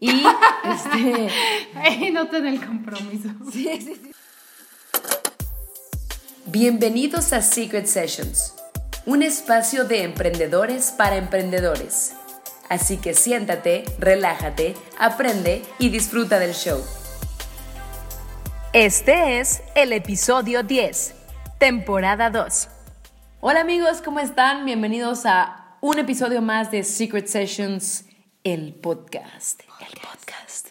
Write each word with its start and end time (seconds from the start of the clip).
y 0.00 0.10
este... 0.64 2.10
Noten 2.12 2.46
el 2.46 2.64
compromiso. 2.64 3.28
Sí, 3.52 3.68
sí, 3.80 4.00
sí. 4.02 4.12
Bienvenidos 6.46 7.32
a 7.34 7.42
Secret 7.42 7.86
Sessions, 7.86 8.54
un 9.04 9.22
espacio 9.22 9.84
de 9.84 10.02
emprendedores 10.02 10.92
para 10.92 11.16
emprendedores. 11.16 12.14
Así 12.70 12.96
que 12.96 13.12
siéntate, 13.14 13.84
relájate, 13.98 14.74
aprende 14.98 15.62
y 15.78 15.90
disfruta 15.90 16.38
del 16.38 16.54
show. 16.54 16.82
Este 18.72 19.40
es 19.40 19.62
el 19.74 19.92
episodio 19.92 20.62
10, 20.62 21.14
temporada 21.58 22.30
2. 22.30 22.68
Hola 23.40 23.60
amigos, 23.60 24.00
¿cómo 24.02 24.20
están? 24.20 24.64
Bienvenidos 24.64 25.26
a 25.26 25.76
un 25.80 25.98
episodio 25.98 26.40
más 26.40 26.70
de 26.70 26.82
Secret 26.82 27.26
Sessions, 27.26 28.06
el 28.42 28.74
podcast. 28.74 29.67
El 29.80 30.00
podcast. 30.00 30.68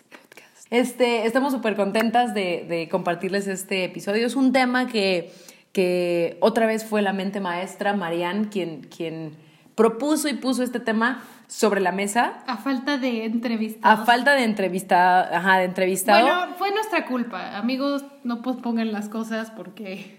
Este, 0.69 1.25
estamos 1.25 1.53
súper 1.53 1.75
contentas 1.75 2.33
de, 2.33 2.65
de 2.67 2.89
compartirles 2.89 3.47
este 3.47 3.85
episodio. 3.85 4.25
Es 4.25 4.35
un 4.35 4.51
tema 4.51 4.87
que 4.87 5.31
que 5.77 6.39
otra 6.39 6.65
vez 6.65 6.85
fue 6.85 7.03
la 7.03 7.13
mente 7.13 7.39
maestra, 7.39 7.93
Marianne, 7.93 8.49
quien, 8.49 8.81
quien 8.81 9.37
propuso 9.75 10.27
y 10.27 10.33
puso 10.33 10.63
este 10.63 10.79
tema 10.79 11.23
sobre 11.45 11.81
la 11.81 11.91
mesa. 11.91 12.43
A 12.47 12.57
falta 12.57 12.97
de 12.97 13.25
entrevistados. 13.25 13.99
A 13.99 14.03
falta 14.03 14.33
de 14.33 14.43
entrevista, 14.43 15.37
ajá, 15.37 15.59
de 15.59 15.65
entrevistado. 15.65 16.25
Bueno, 16.25 16.55
fue 16.57 16.71
nuestra 16.71 17.05
culpa. 17.05 17.57
Amigos, 17.57 18.03
no 18.23 18.41
pospongan 18.41 18.91
las 18.91 19.07
cosas 19.07 19.51
porque 19.51 20.16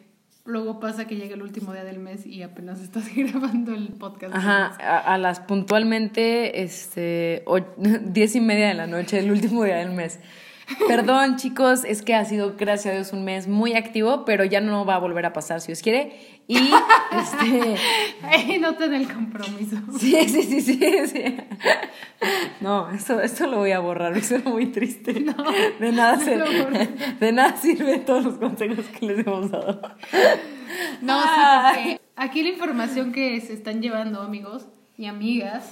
luego 0.49 0.81
pasa 0.81 1.07
que 1.07 1.17
llega 1.17 1.35
el 1.35 1.43
último 1.43 1.73
día 1.73 1.85
del 1.85 1.99
mes 1.99 2.27
y 2.27 2.43
apenas 2.43 2.81
estás 2.81 3.05
grabando 3.15 3.75
el 3.75 3.89
podcast. 3.89 4.35
Ajá, 4.35 4.67
a, 4.67 5.19
las 5.19 5.41
puntualmente, 5.41 6.63
este, 6.63 7.43
o, 7.47 7.61
diez 7.77 8.35
y 8.35 8.41
media 8.41 8.69
de 8.69 8.75
la 8.75 8.87
noche, 8.87 9.19
el 9.19 9.31
último 9.31 9.65
día 9.65 9.77
del 9.77 9.93
mes. 9.93 10.19
Perdón, 10.87 11.37
chicos, 11.37 11.85
es 11.85 12.03
que 12.03 12.15
ha 12.15 12.25
sido, 12.25 12.57
gracias 12.57 12.93
a 12.93 12.97
Dios, 12.97 13.13
un 13.13 13.25
mes 13.25 13.47
muy 13.47 13.75
activo, 13.75 14.25
pero 14.25 14.45
ya 14.45 14.61
no 14.61 14.85
va 14.85 14.97
a 14.97 14.99
volver 14.99 15.27
a 15.27 15.33
pasar 15.33 15.61
si 15.61 15.73
os 15.73 15.83
quiere. 15.83 16.38
Y 16.51 16.57
este. 16.57 17.77
Ay, 18.23 18.59
no 18.59 18.75
ten 18.75 18.95
el 18.95 19.07
compromiso. 19.13 19.77
Sí, 19.99 20.17
sí, 20.27 20.43
sí, 20.43 20.61
sí, 20.63 20.81
sí. 21.07 21.37
No, 22.63 22.91
esto, 22.91 23.21
esto 23.21 23.47
lo 23.47 23.59
voy 23.59 23.73
a 23.73 23.81
borrar, 23.81 24.17
eso 24.17 24.37
es 24.37 24.45
muy 24.47 24.67
triste. 24.67 25.21
No, 25.21 25.35
de 25.79 25.93
nada, 25.93 26.17
no 26.17 26.47
de 27.21 27.33
nada 27.33 27.55
sirven 27.57 28.05
todos 28.07 28.25
los 28.25 28.35
consejos 28.39 28.87
que 28.99 29.07
les 29.07 29.27
hemos 29.27 29.51
dado. 29.51 29.81
No, 31.03 31.21
sí, 31.23 31.29
Ah. 31.31 31.73
porque 31.75 32.01
aquí 32.17 32.43
la 32.43 32.49
información 32.49 33.13
que 33.13 33.39
se 33.43 33.53
están 33.53 33.83
llevando, 33.83 34.23
amigos 34.23 34.67
y 34.97 35.05
amigas, 35.05 35.71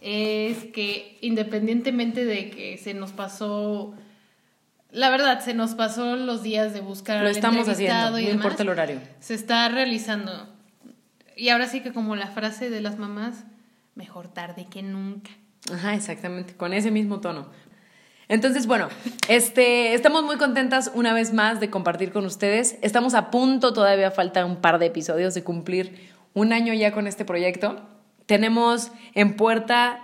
es 0.00 0.64
que 0.72 1.18
independientemente 1.20 2.24
de 2.24 2.48
que 2.50 2.78
se 2.78 2.94
nos 2.94 3.10
pasó. 3.10 3.94
La 4.92 5.08
verdad, 5.10 5.40
se 5.40 5.54
nos 5.54 5.74
pasó 5.74 6.16
los 6.16 6.42
días 6.42 6.74
de 6.74 6.80
buscar 6.80 7.22
Lo 7.22 7.28
estamos 7.30 7.66
haciendo, 7.68 8.10
no 8.10 8.16
demás. 8.16 8.34
importa 8.34 8.62
el 8.62 8.68
horario. 8.68 9.00
Se 9.20 9.34
está 9.34 9.68
realizando. 9.70 10.48
Y 11.36 11.48
ahora 11.48 11.66
sí 11.66 11.80
que 11.80 11.92
como 11.92 12.14
la 12.14 12.26
frase 12.28 12.68
de 12.70 12.80
las 12.82 12.98
mamás, 12.98 13.44
mejor 13.94 14.28
tarde 14.28 14.66
que 14.70 14.82
nunca. 14.82 15.30
Ajá, 15.72 15.94
exactamente, 15.94 16.54
con 16.54 16.74
ese 16.74 16.90
mismo 16.90 17.20
tono. 17.20 17.48
Entonces, 18.28 18.66
bueno, 18.66 18.88
este, 19.28 19.94
estamos 19.94 20.22
muy 20.24 20.36
contentas 20.36 20.90
una 20.94 21.12
vez 21.14 21.32
más 21.32 21.58
de 21.60 21.70
compartir 21.70 22.12
con 22.12 22.24
ustedes. 22.26 22.76
Estamos 22.82 23.14
a 23.14 23.30
punto, 23.30 23.72
todavía 23.72 24.10
falta 24.10 24.44
un 24.44 24.56
par 24.56 24.78
de 24.78 24.86
episodios 24.86 25.32
de 25.34 25.42
cumplir 25.42 26.10
un 26.34 26.52
año 26.52 26.72
ya 26.74 26.92
con 26.92 27.06
este 27.06 27.24
proyecto. 27.24 27.80
Tenemos 28.26 28.90
en 29.14 29.36
puerta 29.36 30.00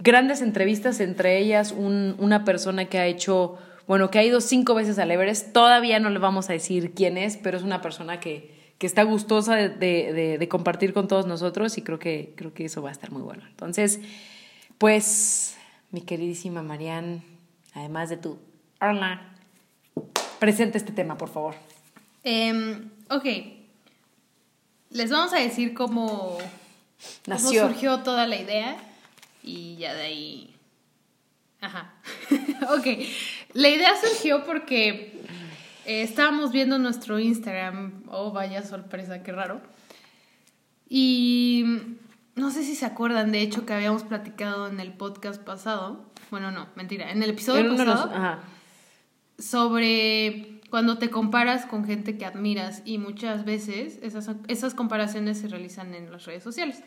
grandes 0.00 0.42
entrevistas, 0.42 1.00
entre 1.00 1.38
ellas 1.38 1.72
un- 1.72 2.16
una 2.18 2.44
persona 2.44 2.84
que 2.86 2.98
ha 2.98 3.06
hecho, 3.06 3.58
bueno, 3.86 4.10
que 4.10 4.18
ha 4.18 4.24
ido 4.24 4.40
cinco 4.40 4.74
veces 4.74 4.98
al 4.98 5.10
Everest. 5.10 5.52
Todavía 5.52 5.98
no 6.00 6.10
le 6.10 6.18
vamos 6.18 6.48
a 6.50 6.52
decir 6.52 6.92
quién 6.94 7.16
es, 7.18 7.36
pero 7.36 7.56
es 7.56 7.62
una 7.62 7.80
persona 7.80 8.20
que, 8.20 8.74
que 8.78 8.86
está 8.86 9.02
gustosa 9.02 9.56
de, 9.56 9.68
de- 10.38 10.48
compartir 10.48 10.92
con 10.92 11.08
todos 11.08 11.26
nosotros 11.26 11.76
y 11.78 11.82
creo 11.82 11.98
que, 11.98 12.32
creo 12.36 12.52
que 12.54 12.64
eso 12.64 12.82
va 12.82 12.88
a 12.90 12.92
estar 12.92 13.10
muy 13.10 13.22
bueno. 13.22 13.44
Entonces, 13.48 14.00
pues, 14.78 15.56
mi 15.90 16.00
queridísima 16.00 16.62
Marianne, 16.62 17.22
además 17.74 18.08
de 18.08 18.16
tu 18.16 18.38
hola, 18.80 19.34
presenta 20.38 20.78
este 20.78 20.92
tema, 20.92 21.16
por 21.16 21.28
favor. 21.28 21.54
Em, 22.24 22.88
ok. 23.10 23.24
Les 24.90 25.10
vamos 25.10 25.32
a 25.32 25.38
decir 25.38 25.74
cómo, 25.74 26.36
cómo 26.36 26.38
Nació. 27.26 27.66
surgió 27.68 28.00
toda 28.00 28.26
la 28.26 28.36
idea 28.36 28.76
y 29.42 29.76
ya 29.76 29.94
de 29.94 30.02
ahí... 30.02 30.48
Ajá. 31.60 31.94
ok. 32.76 32.86
La 33.54 33.68
idea 33.68 33.90
surgió 34.00 34.44
porque 34.44 35.20
eh, 35.86 36.02
estábamos 36.02 36.52
viendo 36.52 36.78
nuestro 36.78 37.18
Instagram. 37.18 38.04
Oh, 38.08 38.32
vaya 38.32 38.62
sorpresa, 38.62 39.22
qué 39.22 39.32
raro. 39.32 39.60
Y 40.88 41.64
no 42.34 42.50
sé 42.50 42.62
si 42.64 42.74
se 42.74 42.86
acuerdan, 42.86 43.32
de 43.32 43.40
hecho, 43.42 43.64
que 43.66 43.72
habíamos 43.72 44.02
platicado 44.04 44.68
en 44.68 44.80
el 44.80 44.92
podcast 44.92 45.42
pasado. 45.42 46.04
Bueno, 46.30 46.50
no, 46.50 46.66
mentira. 46.76 47.10
En 47.10 47.22
el 47.22 47.30
episodio 47.30 47.64
los- 47.64 47.76
pasado 47.78 48.10
ajá. 48.14 48.40
sobre 49.38 50.60
cuando 50.70 50.96
te 50.98 51.10
comparas 51.10 51.66
con 51.66 51.84
gente 51.84 52.16
que 52.16 52.24
admiras 52.24 52.82
y 52.86 52.96
muchas 52.98 53.44
veces 53.44 53.98
esas, 54.02 54.30
esas 54.48 54.72
comparaciones 54.74 55.38
se 55.38 55.48
realizan 55.48 55.94
en 55.94 56.10
las 56.10 56.24
redes 56.24 56.42
sociales. 56.42 56.82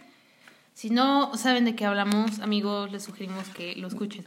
Si 0.74 0.90
no 0.90 1.36
saben 1.38 1.66
de 1.66 1.76
qué 1.76 1.86
hablamos, 1.86 2.40
amigos, 2.40 2.92
les 2.92 3.04
sugerimos 3.04 3.48
que 3.50 3.76
lo 3.76 3.88
escuchen. 3.88 4.26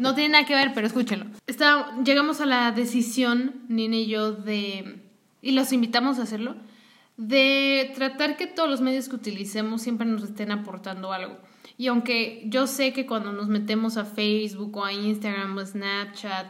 No 0.00 0.14
tiene 0.14 0.30
nada 0.30 0.46
que 0.46 0.54
ver, 0.54 0.72
pero 0.74 0.86
escúchenlo. 0.86 1.26
Está, 1.46 1.94
llegamos 2.02 2.40
a 2.40 2.46
la 2.46 2.72
decisión, 2.72 3.52
Nina 3.68 3.96
y 3.96 4.06
yo, 4.06 4.32
de, 4.32 5.02
y 5.42 5.52
los 5.52 5.74
invitamos 5.74 6.18
a 6.18 6.22
hacerlo, 6.22 6.56
de 7.18 7.92
tratar 7.94 8.38
que 8.38 8.46
todos 8.46 8.70
los 8.70 8.80
medios 8.80 9.10
que 9.10 9.16
utilicemos 9.16 9.82
siempre 9.82 10.06
nos 10.06 10.22
estén 10.22 10.52
aportando 10.52 11.12
algo. 11.12 11.36
Y 11.76 11.88
aunque 11.88 12.44
yo 12.46 12.66
sé 12.66 12.94
que 12.94 13.04
cuando 13.04 13.32
nos 13.32 13.48
metemos 13.48 13.98
a 13.98 14.06
Facebook 14.06 14.74
o 14.78 14.86
a 14.86 14.92
Instagram 14.94 15.58
o 15.58 15.66
Snapchat, 15.66 16.46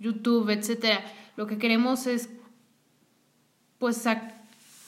YouTube, 0.00 0.50
etcétera, 0.50 1.04
lo 1.36 1.46
que 1.46 1.56
queremos 1.56 2.08
es 2.08 2.30
pues 3.78 4.04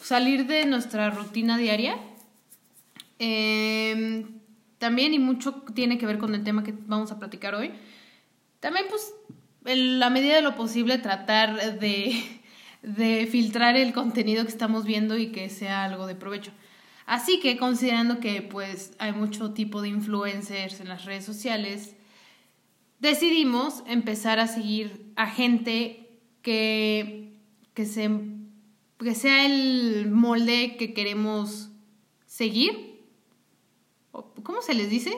salir 0.02 0.48
de 0.48 0.66
nuestra 0.66 1.10
rutina 1.10 1.56
diaria. 1.56 1.96
Eh, 3.20 4.26
también, 4.78 5.14
y 5.14 5.20
mucho 5.20 5.62
tiene 5.74 5.96
que 5.96 6.06
ver 6.06 6.18
con 6.18 6.34
el 6.34 6.42
tema 6.42 6.64
que 6.64 6.74
vamos 6.86 7.12
a 7.12 7.20
platicar 7.20 7.54
hoy. 7.54 7.70
También, 8.60 8.86
pues, 8.88 9.14
en 9.64 9.98
la 9.98 10.10
medida 10.10 10.36
de 10.36 10.42
lo 10.42 10.54
posible, 10.54 10.98
tratar 10.98 11.78
de, 11.80 12.22
de 12.82 13.26
filtrar 13.30 13.76
el 13.76 13.92
contenido 13.92 14.44
que 14.44 14.50
estamos 14.50 14.84
viendo 14.84 15.18
y 15.18 15.32
que 15.32 15.48
sea 15.48 15.84
algo 15.84 16.06
de 16.06 16.14
provecho. 16.14 16.52
Así 17.06 17.40
que, 17.40 17.56
considerando 17.56 18.20
que, 18.20 18.42
pues, 18.42 18.92
hay 18.98 19.12
mucho 19.12 19.52
tipo 19.52 19.82
de 19.82 19.88
influencers 19.88 20.80
en 20.80 20.88
las 20.88 21.04
redes 21.06 21.24
sociales, 21.24 21.96
decidimos 23.00 23.82
empezar 23.86 24.38
a 24.38 24.46
seguir 24.46 25.12
a 25.16 25.26
gente 25.26 26.20
que, 26.42 27.32
que, 27.74 27.86
se, 27.86 28.10
que 28.98 29.14
sea 29.14 29.46
el 29.46 30.10
molde 30.10 30.76
que 30.76 30.94
queremos 30.94 31.70
seguir. 32.26 33.00
¿O 34.12 34.26
¿Cómo 34.42 34.62
se 34.62 34.74
les 34.74 34.90
dice? 34.90 35.12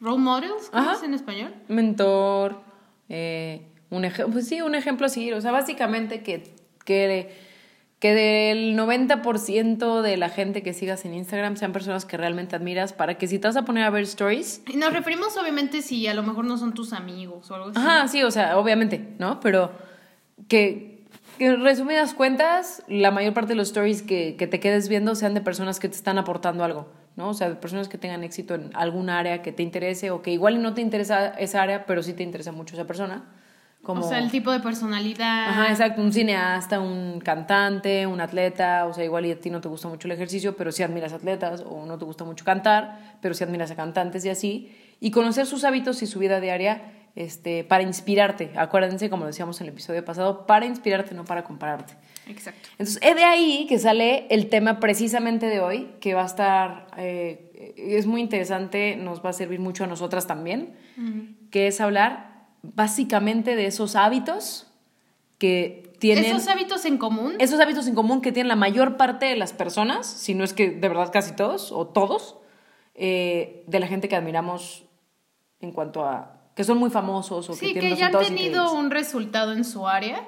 ¿Role 0.00 0.18
models? 0.18 0.68
¿Cómo 0.70 0.82
Ajá. 0.82 0.92
es 0.94 1.02
en 1.02 1.14
español? 1.14 1.54
Mentor, 1.68 2.60
eh, 3.08 3.62
un 3.90 4.04
ejemplo, 4.04 4.32
pues 4.32 4.48
sí, 4.48 4.60
un 4.60 4.74
ejemplo 4.74 5.06
a 5.06 5.08
seguir. 5.08 5.34
O 5.34 5.40
sea, 5.40 5.50
básicamente 5.50 6.22
que, 6.22 6.52
que, 6.84 7.34
que 7.98 8.14
del 8.14 8.76
90% 8.76 10.02
de 10.02 10.16
la 10.16 10.28
gente 10.28 10.62
que 10.62 10.72
sigas 10.72 11.04
en 11.04 11.14
Instagram 11.14 11.56
sean 11.56 11.72
personas 11.72 12.04
que 12.04 12.16
realmente 12.16 12.56
admiras 12.56 12.92
para 12.92 13.16
que 13.16 13.26
si 13.26 13.38
te 13.38 13.48
vas 13.48 13.56
a 13.56 13.64
poner 13.64 13.84
a 13.84 13.90
ver 13.90 14.02
stories, 14.04 14.62
Y 14.66 14.76
nos 14.76 14.92
referimos 14.92 15.36
obviamente 15.36 15.82
si 15.82 16.06
a 16.06 16.14
lo 16.14 16.22
mejor 16.22 16.44
no 16.44 16.58
son 16.58 16.74
tus 16.74 16.92
amigos 16.92 17.50
o 17.50 17.54
algo 17.54 17.70
así. 17.70 17.78
Ajá, 17.78 18.08
sí, 18.08 18.22
o 18.22 18.30
sea, 18.30 18.58
obviamente, 18.58 19.14
¿no? 19.18 19.40
Pero 19.40 19.72
que, 20.48 21.04
que 21.38 21.46
en 21.46 21.62
resumidas 21.62 22.14
cuentas, 22.14 22.82
la 22.88 23.10
mayor 23.10 23.32
parte 23.32 23.50
de 23.50 23.56
los 23.56 23.68
stories 23.68 24.02
que, 24.02 24.36
que 24.36 24.46
te 24.46 24.60
quedes 24.60 24.88
viendo 24.88 25.14
sean 25.14 25.34
de 25.34 25.40
personas 25.40 25.80
que 25.80 25.88
te 25.88 25.96
están 25.96 26.18
aportando 26.18 26.62
algo, 26.62 26.88
¿no? 27.18 27.30
O 27.30 27.34
sea, 27.34 27.48
de 27.48 27.56
personas 27.56 27.88
que 27.88 27.98
tengan 27.98 28.22
éxito 28.22 28.54
en 28.54 28.70
algún 28.74 29.10
área 29.10 29.42
que 29.42 29.50
te 29.50 29.64
interese 29.64 30.12
o 30.12 30.22
que 30.22 30.30
igual 30.30 30.62
no 30.62 30.72
te 30.72 30.80
interesa 30.80 31.30
esa 31.30 31.60
área, 31.60 31.84
pero 31.84 32.00
sí 32.04 32.12
te 32.12 32.22
interesa 32.22 32.52
mucho 32.52 32.76
esa 32.76 32.86
persona. 32.86 33.24
Como, 33.82 34.04
O 34.04 34.08
sea, 34.08 34.18
el 34.20 34.30
tipo 34.30 34.52
de 34.52 34.60
personalidad. 34.60 35.48
Ajá, 35.48 35.68
exacto, 35.68 36.00
un 36.00 36.12
cineasta, 36.12 36.78
un 36.78 37.20
cantante, 37.20 38.06
un 38.06 38.20
atleta, 38.20 38.86
o 38.86 38.94
sea, 38.94 39.04
igual 39.04 39.26
y 39.26 39.32
a 39.32 39.40
ti 39.40 39.50
no 39.50 39.60
te 39.60 39.66
gusta 39.66 39.88
mucho 39.88 40.06
el 40.06 40.12
ejercicio, 40.12 40.56
pero 40.56 40.70
sí 40.70 40.84
admiras 40.84 41.12
atletas, 41.12 41.64
o 41.68 41.86
no 41.86 41.98
te 41.98 42.04
gusta 42.04 42.22
mucho 42.22 42.44
cantar, 42.44 43.18
pero 43.20 43.34
sí 43.34 43.42
admiras 43.42 43.72
a 43.72 43.74
cantantes 43.74 44.24
y 44.24 44.28
así, 44.28 44.76
y 45.00 45.10
conocer 45.10 45.46
sus 45.46 45.64
hábitos 45.64 46.02
y 46.02 46.06
su 46.06 46.20
vida 46.20 46.38
diaria 46.38 46.97
este, 47.18 47.64
para 47.64 47.82
inspirarte. 47.82 48.52
Acuérdense, 48.54 49.10
como 49.10 49.26
decíamos 49.26 49.60
en 49.60 49.66
el 49.66 49.72
episodio 49.72 50.04
pasado, 50.04 50.46
para 50.46 50.66
inspirarte, 50.66 51.16
no 51.16 51.24
para 51.24 51.42
compararte. 51.42 51.94
Exacto. 52.28 52.68
Entonces, 52.78 53.00
es 53.02 53.16
de 53.16 53.24
ahí 53.24 53.66
que 53.68 53.80
sale 53.80 54.28
el 54.30 54.48
tema 54.48 54.78
precisamente 54.78 55.46
de 55.46 55.58
hoy, 55.58 55.90
que 55.98 56.14
va 56.14 56.22
a 56.22 56.26
estar, 56.26 56.86
eh, 56.96 57.74
es 57.76 58.06
muy 58.06 58.20
interesante, 58.20 58.94
nos 58.94 59.24
va 59.24 59.30
a 59.30 59.32
servir 59.32 59.58
mucho 59.58 59.82
a 59.82 59.88
nosotras 59.88 60.28
también, 60.28 60.76
que 61.50 61.66
es 61.66 61.80
hablar 61.80 62.46
básicamente 62.62 63.56
de 63.56 63.66
esos 63.66 63.96
hábitos 63.96 64.68
que 65.38 65.92
tienen... 65.98 66.24
Esos 66.24 66.46
hábitos 66.46 66.84
en 66.84 66.98
común. 66.98 67.34
Esos 67.40 67.58
hábitos 67.58 67.88
en 67.88 67.96
común 67.96 68.20
que 68.20 68.30
tienen 68.30 68.46
la 68.46 68.56
mayor 68.56 68.96
parte 68.96 69.26
de 69.26 69.34
las 69.34 69.52
personas, 69.52 70.06
si 70.06 70.34
no 70.34 70.44
es 70.44 70.52
que 70.52 70.70
de 70.70 70.88
verdad 70.88 71.10
casi 71.12 71.34
todos, 71.34 71.72
o 71.72 71.88
todos, 71.88 72.36
eh, 72.94 73.64
de 73.66 73.80
la 73.80 73.88
gente 73.88 74.08
que 74.08 74.14
admiramos 74.14 74.84
en 75.60 75.72
cuanto 75.72 76.04
a 76.04 76.37
que 76.58 76.64
son 76.64 76.78
muy 76.78 76.90
famosos 76.90 77.48
o 77.48 77.54
sí, 77.54 77.68
que 77.68 77.74
que 77.74 77.78
tienen 77.78 77.98
ya 77.98 78.06
han 78.06 78.18
tenido 78.18 78.72
un 78.72 78.90
resultado 78.90 79.52
en 79.52 79.64
su 79.64 79.86
área. 79.86 80.24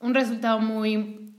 Un 0.00 0.14
resultado 0.14 0.58
muy... 0.58 1.34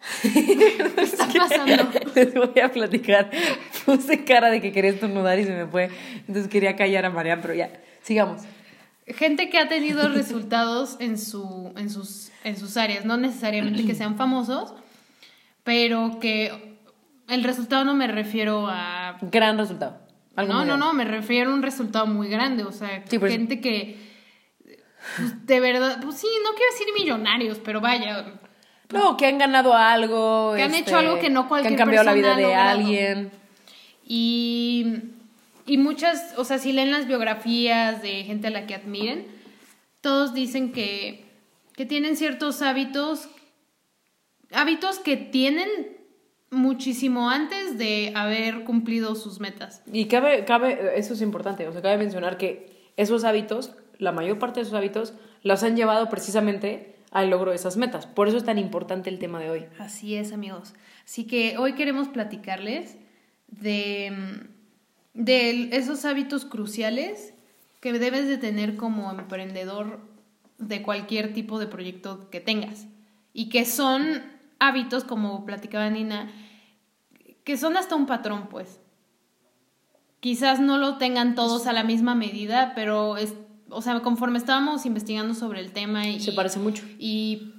¿Qué 0.22 0.78
está 1.02 1.28
pasando? 1.38 1.90
Les 2.14 2.32
voy 2.32 2.58
a 2.58 2.72
platicar. 2.72 3.30
Puse 3.84 4.24
cara 4.24 4.48
de 4.48 4.62
que 4.62 4.72
quería 4.72 4.92
estornudar 4.92 5.38
y 5.38 5.44
se 5.44 5.54
me 5.54 5.66
fue. 5.66 5.90
Entonces 6.20 6.48
quería 6.48 6.74
callar 6.74 7.04
a 7.04 7.10
Marian, 7.10 7.42
pero 7.42 7.52
ya, 7.52 7.70
sigamos. 8.00 8.40
Gente 9.06 9.50
que 9.50 9.58
ha 9.58 9.68
tenido 9.68 10.08
resultados 10.14 10.96
en, 10.98 11.18
su, 11.18 11.74
en, 11.76 11.90
sus, 11.90 12.30
en 12.44 12.56
sus 12.56 12.78
áreas, 12.78 13.04
no 13.04 13.18
necesariamente 13.18 13.84
que 13.84 13.94
sean 13.94 14.16
famosos, 14.16 14.72
pero 15.64 16.18
que 16.18 16.78
el 17.28 17.44
resultado 17.44 17.84
no 17.84 17.92
me 17.92 18.06
refiero 18.06 18.68
a... 18.70 19.18
Gran 19.20 19.58
resultado. 19.58 20.07
Algo 20.38 20.52
no, 20.52 20.58
no, 20.60 20.64
grande. 20.66 20.84
no, 20.86 20.92
me 20.92 21.04
refiero 21.04 21.50
a 21.50 21.54
un 21.54 21.62
resultado 21.62 22.06
muy 22.06 22.28
grande, 22.28 22.62
o 22.64 22.72
sea, 22.72 23.02
Sí, 23.08 23.18
por 23.18 23.28
eso. 23.28 23.36
gente 23.36 23.60
que 23.60 23.96
pues, 25.16 25.46
de 25.46 25.60
verdad, 25.60 26.00
pues 26.02 26.16
sí, 26.16 26.28
no 26.44 26.50
quiero 26.50 26.72
decir 26.72 26.86
millonarios, 26.96 27.58
pero 27.64 27.80
vaya, 27.80 28.40
No, 28.92 29.16
que 29.16 29.26
han 29.26 29.38
ganado 29.38 29.74
algo. 29.74 30.52
Que 30.54 30.62
han 30.62 30.74
este, 30.74 30.90
hecho 30.90 30.98
algo 30.98 31.18
que 31.18 31.28
no 31.30 31.48
cualquier 31.48 31.70
Que 31.74 31.74
han 31.74 31.86
cambiado 31.86 32.04
la 32.04 32.14
vida 32.14 32.36
persona 32.36 32.48
de 32.48 32.54
alguien. 32.54 33.30
Y, 34.06 34.86
y 35.66 35.76
muchas, 35.78 36.34
o 36.36 36.44
sea, 36.44 36.58
si 36.58 36.72
leen 36.72 36.90
las 36.92 37.06
biografías 37.06 38.00
de 38.00 38.24
gente 38.24 38.46
a 38.46 38.50
la 38.50 38.66
que 38.66 38.74
admiren, 38.74 39.26
todos 40.00 40.34
dicen 40.34 40.72
que, 40.72 41.24
que 41.74 41.84
tienen 41.84 42.16
ciertos 42.16 42.62
hábitos, 42.62 43.28
hábitos 44.52 45.00
que 45.00 45.16
tienen 45.16 45.68
muchísimo 46.50 47.30
antes 47.30 47.78
de 47.78 48.12
haber 48.14 48.64
cumplido 48.64 49.14
sus 49.14 49.40
metas. 49.40 49.82
Y 49.92 50.06
cabe, 50.06 50.44
cabe, 50.44 50.98
eso 50.98 51.14
es 51.14 51.22
importante, 51.22 51.66
o 51.68 51.72
sea, 51.72 51.82
cabe 51.82 51.98
mencionar 51.98 52.38
que 52.38 52.90
esos 52.96 53.24
hábitos, 53.24 53.72
la 53.98 54.12
mayor 54.12 54.38
parte 54.38 54.60
de 54.60 54.62
esos 54.62 54.74
hábitos, 54.74 55.14
los 55.42 55.62
han 55.62 55.76
llevado 55.76 56.08
precisamente 56.08 56.96
al 57.10 57.30
logro 57.30 57.50
de 57.50 57.56
esas 57.56 57.76
metas. 57.76 58.06
Por 58.06 58.28
eso 58.28 58.36
es 58.36 58.44
tan 58.44 58.58
importante 58.58 59.10
el 59.10 59.18
tema 59.18 59.40
de 59.40 59.50
hoy. 59.50 59.66
Así 59.78 60.14
es, 60.14 60.32
amigos. 60.32 60.74
Así 61.04 61.24
que 61.24 61.56
hoy 61.58 61.74
queremos 61.74 62.08
platicarles 62.08 62.96
de, 63.48 64.12
de 65.14 65.70
esos 65.72 66.04
hábitos 66.04 66.44
cruciales 66.44 67.34
que 67.80 67.92
debes 67.92 68.26
de 68.26 68.38
tener 68.38 68.76
como 68.76 69.10
emprendedor 69.10 70.00
de 70.58 70.82
cualquier 70.82 71.32
tipo 71.32 71.58
de 71.58 71.66
proyecto 71.66 72.28
que 72.30 72.40
tengas. 72.40 72.86
Y 73.32 73.48
que 73.48 73.64
son 73.64 74.22
hábitos, 74.58 75.04
como 75.04 75.44
platicaba 75.44 75.88
Nina, 75.90 76.30
que 77.44 77.56
son 77.56 77.76
hasta 77.76 77.96
un 77.96 78.06
patrón, 78.06 78.48
pues. 78.48 78.80
Quizás 80.20 80.60
no 80.60 80.78
lo 80.78 80.98
tengan 80.98 81.34
todos 81.34 81.66
a 81.66 81.72
la 81.72 81.84
misma 81.84 82.14
medida, 82.14 82.72
pero 82.74 83.16
es, 83.16 83.34
o 83.70 83.82
sea, 83.82 84.00
conforme 84.00 84.38
estábamos 84.38 84.84
investigando 84.84 85.34
sobre 85.34 85.60
el 85.60 85.72
tema 85.72 86.08
y 86.08 86.20
Se 86.20 86.32
parece 86.32 86.58
mucho. 86.58 86.84
y 86.98 87.54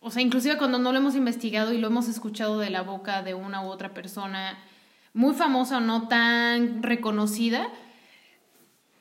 o 0.00 0.10
sea, 0.10 0.22
inclusive 0.22 0.56
cuando 0.56 0.78
no 0.78 0.92
lo 0.92 0.98
hemos 0.98 1.16
investigado 1.16 1.72
y 1.72 1.78
lo 1.78 1.88
hemos 1.88 2.08
escuchado 2.08 2.58
de 2.58 2.70
la 2.70 2.82
boca 2.82 3.22
de 3.22 3.34
una 3.34 3.62
u 3.62 3.66
otra 3.66 3.94
persona 3.94 4.58
muy 5.12 5.34
famosa 5.34 5.78
o 5.78 5.80
no 5.80 6.08
tan 6.08 6.82
reconocida, 6.82 7.68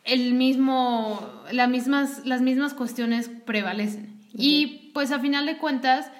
el 0.03 0.33
mismo, 0.33 1.21
las 1.51 1.69
mismas, 1.69 2.25
las 2.25 2.41
mismas 2.41 2.73
cuestiones 2.73 3.29
prevalecen. 3.45 4.19
Y 4.33 4.91
pues 4.93 5.11
a 5.11 5.19
final 5.19 5.45
de 5.45 5.57
cuentas, 5.57 6.11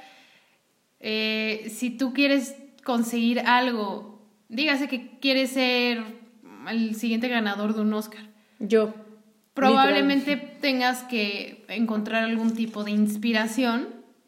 eh, 0.99 1.71
si 1.73 1.91
tú 1.91 2.13
quieres 2.13 2.55
conseguir 2.83 3.39
algo, 3.41 4.21
dígase 4.49 4.87
que 4.87 5.19
quieres 5.19 5.51
ser 5.51 6.03
el 6.69 6.95
siguiente 6.95 7.27
ganador 7.27 7.75
de 7.75 7.81
un 7.81 7.93
Oscar, 7.93 8.23
Yo. 8.59 8.93
probablemente 9.53 10.37
tengas 10.37 11.03
que 11.03 11.65
encontrar 11.69 12.23
algún 12.23 12.53
tipo 12.53 12.83
de 12.83 12.91
inspiración 12.91 13.87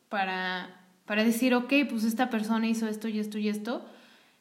para, 0.09 0.81
para 1.05 1.23
decir, 1.23 1.53
ok, 1.53 1.73
pues 1.89 2.03
esta 2.03 2.29
persona 2.29 2.67
hizo 2.67 2.87
esto 2.87 3.07
y 3.07 3.19
esto 3.19 3.37
y 3.37 3.49
esto, 3.49 3.85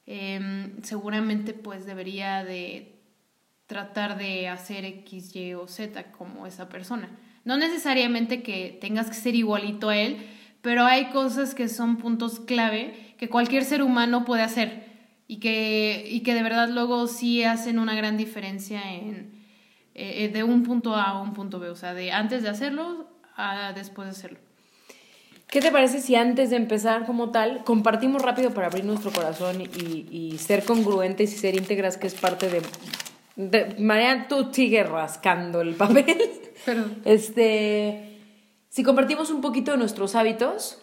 em, 0.06 0.82
seguramente 0.82 1.52
pues 1.52 1.86
debería 1.86 2.44
de 2.44 2.94
tratar 3.66 4.16
de 4.16 4.48
hacer 4.48 4.84
X, 4.84 5.36
Y 5.36 5.54
o 5.54 5.68
Z 5.68 6.10
como 6.12 6.46
esa 6.46 6.68
persona. 6.68 7.08
No 7.44 7.56
necesariamente 7.56 8.42
que 8.42 8.76
tengas 8.80 9.08
que 9.08 9.14
ser 9.14 9.34
igualito 9.34 9.90
a 9.90 9.96
él, 9.96 10.18
pero 10.68 10.84
hay 10.84 11.06
cosas 11.06 11.54
que 11.54 11.66
son 11.66 11.96
puntos 11.96 12.40
clave 12.40 13.14
que 13.16 13.30
cualquier 13.30 13.64
ser 13.64 13.80
humano 13.80 14.26
puede 14.26 14.42
hacer 14.42 14.82
y 15.26 15.38
que, 15.38 16.06
y 16.06 16.20
que 16.20 16.34
de 16.34 16.42
verdad 16.42 16.68
luego 16.68 17.06
sí 17.06 17.42
hacen 17.42 17.78
una 17.78 17.94
gran 17.94 18.18
diferencia 18.18 18.92
en, 18.92 19.32
eh, 19.94 20.24
eh, 20.24 20.28
de 20.28 20.44
un 20.44 20.64
punto 20.64 20.94
A 20.94 21.04
a 21.04 21.22
un 21.22 21.32
punto 21.32 21.58
B, 21.58 21.70
o 21.70 21.74
sea, 21.74 21.94
de 21.94 22.12
antes 22.12 22.42
de 22.42 22.50
hacerlo 22.50 23.08
a 23.34 23.72
después 23.72 24.08
de 24.08 24.10
hacerlo. 24.10 24.38
¿Qué 25.46 25.62
te 25.62 25.70
parece 25.70 26.02
si 26.02 26.16
antes 26.16 26.50
de 26.50 26.56
empezar 26.56 27.06
como 27.06 27.30
tal, 27.30 27.64
compartimos 27.64 28.20
rápido 28.20 28.52
para 28.52 28.66
abrir 28.66 28.84
nuestro 28.84 29.10
corazón 29.10 29.62
y, 29.62 30.06
y 30.10 30.36
ser 30.36 30.64
congruentes 30.64 31.32
y 31.32 31.38
ser 31.38 31.56
íntegras, 31.56 31.96
que 31.96 32.08
es 32.08 32.14
parte 32.14 32.50
de... 32.50 32.60
de 33.36 33.74
Marian, 33.78 34.28
tú 34.28 34.50
sigue 34.52 34.84
rascando 34.84 35.62
el 35.62 35.76
papel. 35.76 36.14
Perdón. 36.66 36.98
Este, 37.06 38.07
si 38.78 38.84
compartimos 38.84 39.32
un 39.32 39.40
poquito 39.40 39.72
de 39.72 39.76
nuestros 39.76 40.14
hábitos 40.14 40.78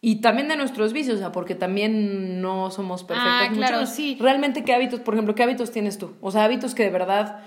y 0.00 0.16
también 0.16 0.48
de 0.48 0.56
nuestros 0.56 0.92
vicios, 0.92 1.14
o 1.14 1.18
sea, 1.20 1.30
porque 1.30 1.54
también 1.54 2.40
no 2.42 2.72
somos 2.72 3.04
perfectos. 3.04 3.32
Ah, 3.32 3.48
claro, 3.54 3.86
sí. 3.86 4.16
Realmente, 4.20 4.64
¿qué 4.64 4.74
hábitos, 4.74 4.98
por 4.98 5.14
ejemplo, 5.14 5.36
qué 5.36 5.44
hábitos 5.44 5.70
tienes 5.70 5.98
tú? 5.98 6.14
O 6.20 6.32
sea, 6.32 6.42
hábitos 6.42 6.74
que 6.74 6.82
de 6.82 6.90
verdad... 6.90 7.44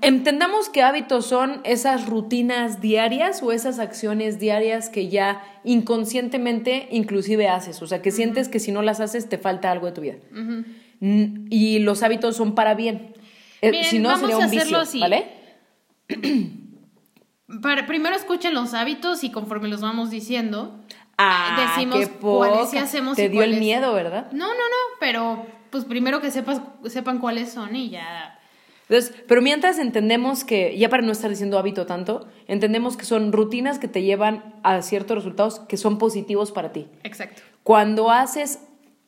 Entendamos 0.00 0.68
que 0.68 0.82
hábitos 0.84 1.26
son 1.26 1.60
esas 1.64 2.06
rutinas 2.06 2.80
diarias 2.80 3.42
o 3.42 3.50
esas 3.50 3.80
acciones 3.80 4.38
diarias 4.38 4.88
que 4.90 5.08
ya 5.08 5.42
inconscientemente 5.64 6.86
inclusive 6.92 7.48
haces, 7.48 7.82
o 7.82 7.88
sea, 7.88 8.02
que 8.02 8.12
sientes 8.12 8.48
que 8.48 8.60
si 8.60 8.70
no 8.70 8.80
las 8.80 9.00
haces 9.00 9.28
te 9.28 9.38
falta 9.38 9.72
algo 9.72 9.86
de 9.86 9.92
tu 9.92 10.02
vida. 10.02 10.18
Mm, 11.00 11.46
Y 11.50 11.80
los 11.80 12.04
hábitos 12.04 12.36
son 12.36 12.54
para 12.54 12.74
bien. 12.74 13.14
Eh, 13.60 13.72
Miren, 13.72 13.86
si 13.86 13.98
no, 13.98 14.10
vamos 14.10 14.20
sería 14.20 14.36
a 14.36 14.38
un 14.38 14.44
hacerlo 14.44 14.62
vicio, 14.62 14.78
así. 14.78 15.00
¿vale? 15.00 15.26
Para, 17.62 17.86
primero 17.86 18.14
escuchen 18.14 18.54
los 18.54 18.74
hábitos 18.74 19.24
y 19.24 19.30
conforme 19.30 19.68
los 19.68 19.80
vamos 19.80 20.10
diciendo, 20.10 20.78
Ah, 21.22 21.74
decimos 21.76 21.98
qué 21.98 22.08
cuáles 22.08 22.70
sí 22.70 22.78
hacemos 22.78 23.16
Te 23.16 23.26
y 23.26 23.28
dio 23.28 23.42
el 23.42 23.58
miedo, 23.58 23.92
¿verdad? 23.92 24.32
No, 24.32 24.46
no, 24.48 24.54
no, 24.54 24.96
pero 24.98 25.44
pues 25.68 25.84
primero 25.84 26.20
que 26.20 26.30
sepas, 26.30 26.62
sepan 26.86 27.18
cuáles 27.18 27.52
son 27.52 27.76
y 27.76 27.90
ya. 27.90 28.38
Entonces, 28.88 29.14
pero 29.28 29.42
mientras 29.42 29.78
entendemos 29.78 30.44
que, 30.44 30.76
ya 30.78 30.88
para 30.88 31.02
no 31.02 31.12
estar 31.12 31.30
diciendo 31.30 31.58
hábito 31.58 31.86
tanto, 31.86 32.26
entendemos 32.48 32.96
que 32.96 33.04
son 33.04 33.32
rutinas 33.32 33.78
que 33.78 33.86
te 33.86 34.02
llevan 34.02 34.54
a 34.62 34.80
ciertos 34.82 35.18
resultados 35.18 35.60
que 35.60 35.76
son 35.76 35.98
positivos 35.98 36.52
para 36.52 36.72
ti. 36.72 36.88
Exacto. 37.04 37.42
Cuando 37.62 38.10
haces 38.10 38.60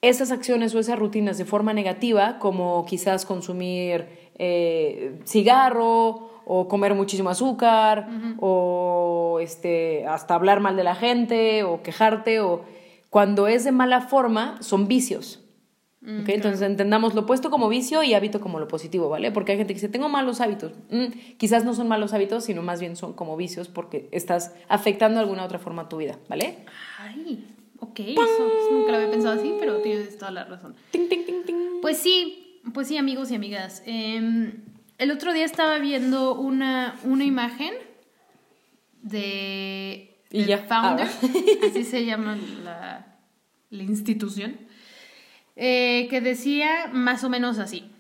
esas 0.02 0.30
acciones 0.30 0.74
o 0.74 0.78
esas 0.78 0.98
rutinas 0.98 1.38
de 1.38 1.46
forma 1.46 1.72
negativa, 1.72 2.38
como 2.38 2.84
quizás 2.84 3.24
consumir 3.24 4.06
eh, 4.38 5.18
cigarro 5.24 6.30
o 6.44 6.68
comer 6.68 6.94
muchísimo 6.94 7.30
azúcar 7.30 8.08
o 8.38 9.38
este, 9.40 10.06
hasta 10.06 10.34
hablar 10.34 10.60
mal 10.60 10.76
de 10.76 10.84
la 10.84 10.94
gente 10.94 11.62
o 11.64 11.82
quejarte, 11.82 12.40
o 12.40 12.64
cuando 13.10 13.46
es 13.46 13.64
de 13.64 13.72
mala 13.72 14.00
forma, 14.00 14.56
son 14.60 14.88
vicios. 14.88 15.42
¿ok? 16.02 16.28
Entonces 16.30 16.62
entendamos 16.62 17.14
lo 17.14 17.22
opuesto 17.22 17.50
como 17.50 17.68
vicio 17.68 18.02
y 18.02 18.14
hábito 18.14 18.40
como 18.40 18.58
lo 18.58 18.66
positivo, 18.66 19.08
¿vale? 19.08 19.30
Porque 19.30 19.52
hay 19.52 19.58
gente 19.58 19.72
que 19.72 19.78
dice, 19.78 19.88
tengo 19.88 20.08
malos 20.08 20.40
hábitos. 20.40 20.72
Mm, 20.90 21.36
quizás 21.36 21.64
no 21.64 21.74
son 21.74 21.86
malos 21.86 22.12
hábitos, 22.12 22.44
sino 22.44 22.62
más 22.62 22.80
bien 22.80 22.96
son 22.96 23.12
como 23.12 23.36
vicios 23.36 23.68
porque 23.68 24.08
estás 24.10 24.54
afectando 24.68 25.18
de 25.18 25.24
alguna 25.24 25.44
otra 25.44 25.58
forma 25.60 25.88
tu 25.88 25.98
vida, 25.98 26.18
¿vale? 26.28 26.64
Ay, 26.98 27.46
ok, 27.78 28.00
eso 28.00 28.48
nunca 28.72 28.90
lo 28.90 28.96
había 28.96 29.10
pensado 29.10 29.38
así, 29.38 29.54
pero 29.60 29.76
tienes 29.80 30.18
toda 30.18 30.32
la 30.32 30.44
razón. 30.44 30.74
Ting, 30.90 31.08
ting, 31.08 31.24
ting, 31.24 31.44
ting. 31.44 31.56
Pues 31.80 31.98
sí, 31.98 32.60
pues 32.74 32.88
sí, 32.88 32.96
amigos 32.96 33.30
y 33.30 33.36
amigas. 33.36 33.82
Em, 33.86 34.54
el 34.98 35.10
otro 35.10 35.32
día 35.32 35.44
estaba 35.44 35.78
viendo 35.78 36.34
una, 36.34 36.96
una 37.04 37.24
imagen 37.24 37.72
de, 39.02 40.16
Y 40.30 40.38
del 40.38 40.46
ya. 40.46 40.58
Founder, 40.58 41.06
Ah. 41.06 41.66
así 41.70 41.84
se 41.84 42.04
llama 42.04 42.36
la, 42.64 43.06
la 43.70 43.82
institución, 43.82 44.56
eh, 45.56 46.06
que 46.10 46.20
decía 46.20 46.88
más 46.92 47.24
o 47.24 47.28
menos 47.28 47.58
así. 47.58 47.90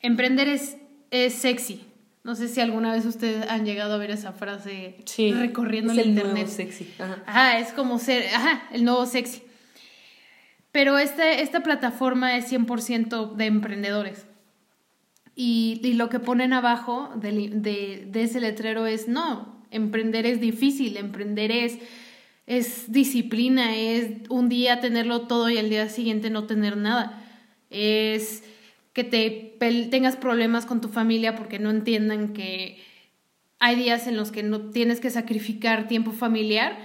Emprender 0.00 0.48
es, 0.48 0.76
es 1.10 1.34
sexy. 1.34 1.84
No 2.22 2.34
sé 2.34 2.48
si 2.48 2.60
alguna 2.60 2.92
vez 2.92 3.06
ustedes 3.06 3.48
han 3.48 3.64
llegado 3.64 3.94
a 3.94 3.98
ver 3.98 4.10
esa 4.10 4.32
frase 4.32 4.96
Sí. 5.06 5.32
recorriendo 5.32 5.92
es 5.92 5.98
el, 5.98 6.04
el 6.04 6.10
internet. 6.10 6.34
nuevo 6.34 6.50
sexy. 6.50 6.90
Ajá. 6.98 7.22
Ajá, 7.26 7.58
es 7.58 7.72
como 7.72 7.98
ser, 7.98 8.26
ajá, 8.34 8.62
el 8.72 8.84
nuevo 8.84 9.06
sexy. 9.06 9.42
Pero 10.72 10.98
este, 10.98 11.42
esta 11.42 11.62
plataforma 11.62 12.36
es 12.36 12.52
100% 12.52 13.34
de 13.34 13.46
emprendedores. 13.46 14.26
Y, 15.42 15.94
lo 15.94 16.08
que 16.08 16.18
ponen 16.18 16.52
abajo 16.52 17.10
de, 17.16 17.50
de, 17.52 18.06
de 18.06 18.22
ese 18.22 18.40
letrero 18.40 18.86
es, 18.86 19.08
no, 19.08 19.64
emprender 19.70 20.26
es 20.26 20.40
difícil, 20.40 20.96
emprender 20.96 21.50
es 21.50 21.78
es 22.50 22.90
disciplina, 22.90 23.76
es 23.76 24.28
un 24.28 24.48
día 24.48 24.80
tenerlo 24.80 25.28
todo 25.28 25.48
y 25.50 25.58
al 25.58 25.70
día 25.70 25.88
siguiente 25.88 26.30
no 26.30 26.48
tener 26.48 26.76
nada. 26.76 27.22
Es 27.70 28.42
que 28.92 29.04
te 29.04 29.56
tengas 29.88 30.16
problemas 30.16 30.66
con 30.66 30.80
tu 30.80 30.88
familia 30.88 31.36
porque 31.36 31.60
no 31.60 31.70
entiendan 31.70 32.32
que 32.32 32.82
hay 33.60 33.76
días 33.76 34.08
en 34.08 34.16
los 34.16 34.32
que 34.32 34.42
no 34.42 34.70
tienes 34.70 34.98
que 34.98 35.10
sacrificar 35.10 35.86
tiempo 35.86 36.10
familiar 36.10 36.76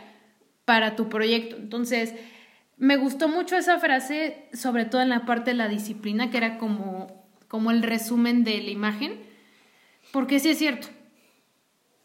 para 0.66 0.96
tu 0.96 1.10
proyecto. 1.10 1.56
Entonces, 1.56 2.14
me 2.78 2.98
gustó 2.98 3.28
mucho 3.28 3.58
esa 3.58 3.80
frase, 3.80 4.48
sobre 4.54 4.86
todo 4.86 5.02
en 5.02 5.10
la 5.10 5.26
parte 5.26 5.50
de 5.50 5.58
la 5.58 5.68
disciplina, 5.68 6.30
que 6.30 6.38
era 6.38 6.60
como, 6.60 7.25
como 7.56 7.72
el 7.72 7.84
resumen 7.84 8.44
de 8.44 8.62
la 8.62 8.70
imagen, 8.70 9.14
porque 10.12 10.42
sí 10.42 10.50
es 10.50 10.58
cierto, 10.58 10.90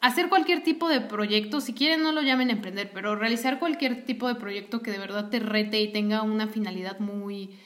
hacer 0.00 0.28
cualquier 0.28 0.62
tipo 0.62 0.88
de 0.88 1.00
proyecto, 1.00 1.60
si 1.60 1.74
quieren 1.74 2.04
no 2.04 2.12
lo 2.12 2.22
llamen 2.22 2.50
emprender, 2.50 2.92
pero 2.94 3.16
realizar 3.16 3.58
cualquier 3.58 4.04
tipo 4.04 4.28
de 4.28 4.36
proyecto 4.36 4.80
que 4.80 4.92
de 4.92 4.98
verdad 4.98 5.28
te 5.28 5.40
rete 5.40 5.80
y 5.80 5.90
tenga 5.90 6.22
una 6.22 6.46
finalidad 6.46 7.00
muy, 7.00 7.58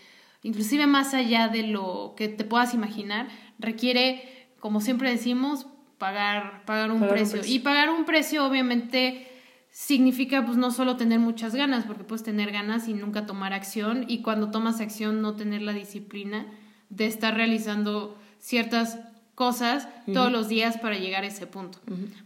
inclusive 0.42 0.86
más 0.86 1.12
allá 1.12 1.48
de 1.48 1.64
lo 1.64 2.14
que 2.16 2.28
te 2.28 2.44
puedas 2.44 2.72
imaginar, 2.72 3.28
requiere, 3.58 4.48
como 4.60 4.80
siempre 4.80 5.10
decimos, 5.10 5.66
pagar, 5.98 6.64
pagar, 6.64 6.90
un, 6.90 7.06
precio. 7.06 7.42
Y 7.44 7.58
pagar 7.58 7.90
un 7.90 8.06
precio 8.06 8.46
obviamente 8.46 9.28
significa 9.68 10.42
pues 10.46 10.56
no 10.56 10.70
solo 10.70 10.96
tener 10.96 11.18
muchas 11.18 11.54
ganas, 11.54 11.84
porque 11.84 12.04
puedes 12.04 12.24
tener 12.24 12.50
ganas 12.50 12.88
y 12.88 12.94
nunca 12.94 13.26
tomar 13.26 13.52
acción, 13.52 14.06
y 14.08 14.22
cuando 14.22 14.50
tomas 14.50 14.80
acción 14.80 15.20
no 15.20 15.36
tener 15.36 15.60
la 15.60 15.74
disciplina 15.74 16.46
de 16.88 17.06
estar 17.06 17.34
realizando 17.34 18.18
ciertas 18.38 18.98
cosas 19.34 19.88
todos 20.12 20.30
los 20.30 20.48
días 20.48 20.78
para 20.78 20.96
llegar 20.96 21.24
a 21.24 21.28
ese 21.28 21.46
punto. 21.46 21.78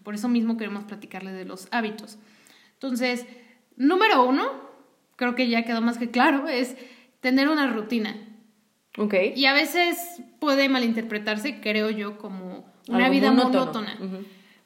Por 0.03 0.15
eso 0.15 0.29
mismo 0.29 0.57
queremos 0.57 0.85
platicarles 0.85 1.35
de 1.35 1.45
los 1.45 1.69
hábitos. 1.71 2.19
Entonces, 2.75 3.27
número 3.77 4.25
uno, 4.25 4.51
creo 5.17 5.35
que 5.35 5.49
ya 5.49 5.65
quedó 5.65 5.81
más 5.81 5.99
que 5.99 6.11
claro, 6.11 6.49
es 6.49 6.77
tener 7.21 7.49
una 7.49 7.73
rutina. 7.73 8.17
Ok. 8.99 9.15
Y 9.35 9.47
a 9.47 9.53
veces 9.53 9.99
puede 10.39 10.69
malinterpretarse, 10.69 11.61
creo 11.61 11.91
yo, 11.91 12.19
como 12.19 12.73
una 12.89 13.09
vida 13.09 13.33
monótona. 13.33 13.97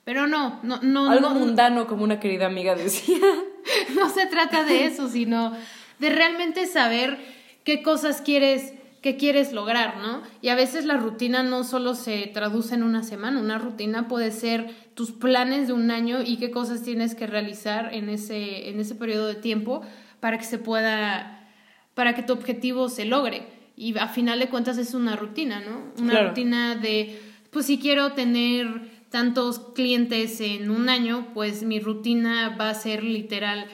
Pero 0.05 0.27
no, 0.27 0.59
no, 0.63 0.81
no. 0.83 1.11
Algo 1.11 1.31
mundano, 1.31 1.87
como 1.87 2.03
una 2.03 2.19
querida 2.19 2.47
amiga 2.47 2.75
decía. 2.75 3.19
no 3.95 4.11
se 4.11 4.27
trata 4.27 4.65
de 4.65 4.87
eso, 4.87 5.09
sino 5.09 5.53
de 5.99 6.11
realmente 6.11 6.67
saber 6.67 7.19
qué 7.63 7.83
cosas 7.83 8.21
quieres 8.21 8.75
qué 9.03 9.17
quieres 9.17 9.53
lograr, 9.53 9.99
¿no? 9.99 10.23
Y 10.41 10.49
a 10.49 10.55
veces 10.55 10.85
la 10.85 10.97
rutina 10.97 11.43
no 11.43 11.65
solo 11.65 11.95
se 11.95 12.29
traduce 12.29 12.75
en 12.77 12.85
una 12.85 13.03
semana, 13.03 13.41
una 13.41 13.59
rutina 13.59 14.07
puede 14.07 14.31
ser 14.31 14.71
tus 14.95 15.11
planes 15.11 15.67
de 15.67 15.73
un 15.73 15.91
año 15.91 16.23
y 16.25 16.37
qué 16.37 16.53
cosas 16.53 16.83
tienes 16.83 17.17
que 17.17 17.27
realizar 17.27 17.93
en 17.93 18.09
ese, 18.09 18.71
en 18.71 18.79
ese 18.79 18.95
periodo 18.95 19.27
de 19.27 19.35
tiempo 19.35 19.83
para 20.21 20.39
que 20.39 20.45
se 20.45 20.59
pueda, 20.59 21.49
para 21.95 22.15
que 22.15 22.23
tu 22.23 22.33
objetivo 22.33 22.89
se 22.89 23.05
logre. 23.05 23.43
Y 23.77 23.99
a 23.99 24.07
final 24.07 24.39
de 24.39 24.49
cuentas 24.49 24.79
es 24.79 24.95
una 24.95 25.17
rutina, 25.17 25.61
¿no? 25.61 25.93
Una 26.01 26.29
rutina 26.29 26.77
de, 26.77 27.21
pues 27.51 27.67
si 27.67 27.79
quiero 27.79 28.13
tener 28.13 28.89
tantos 29.11 29.59
clientes 29.75 30.41
en 30.41 30.71
un 30.71 30.89
año, 30.89 31.29
pues 31.35 31.65
mi 31.65 31.81
rutina 31.81 32.57
va 32.57 32.71
a 32.71 32.75
ser 32.75 33.03
literal 33.03 33.67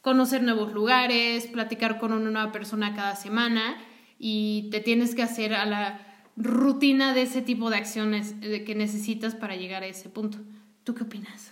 conocer 0.00 0.42
nuevos 0.42 0.72
lugares, 0.72 1.46
platicar 1.46 1.98
con 1.98 2.12
una 2.12 2.30
nueva 2.30 2.52
persona 2.52 2.94
cada 2.94 3.16
semana 3.16 3.76
y 4.24 4.68
te 4.70 4.78
tienes 4.78 5.16
que 5.16 5.22
hacer 5.22 5.52
a 5.52 5.66
la 5.66 6.00
rutina 6.36 7.12
de 7.12 7.22
ese 7.22 7.42
tipo 7.42 7.70
de 7.70 7.76
acciones 7.76 8.36
que 8.40 8.74
necesitas 8.76 9.34
para 9.34 9.56
llegar 9.56 9.82
a 9.82 9.86
ese 9.86 10.08
punto. 10.08 10.38
¿Tú 10.84 10.94
qué 10.94 11.02
opinas? 11.02 11.50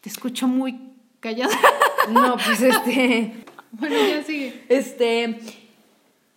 Te 0.00 0.10
escucho 0.10 0.46
muy 0.48 0.78
callada. 1.20 1.52
No, 2.10 2.36
pues 2.36 2.60
este. 2.60 3.32
bueno, 3.72 3.96
ya 3.96 4.22
sigue. 4.22 4.62
Este. 4.68 5.38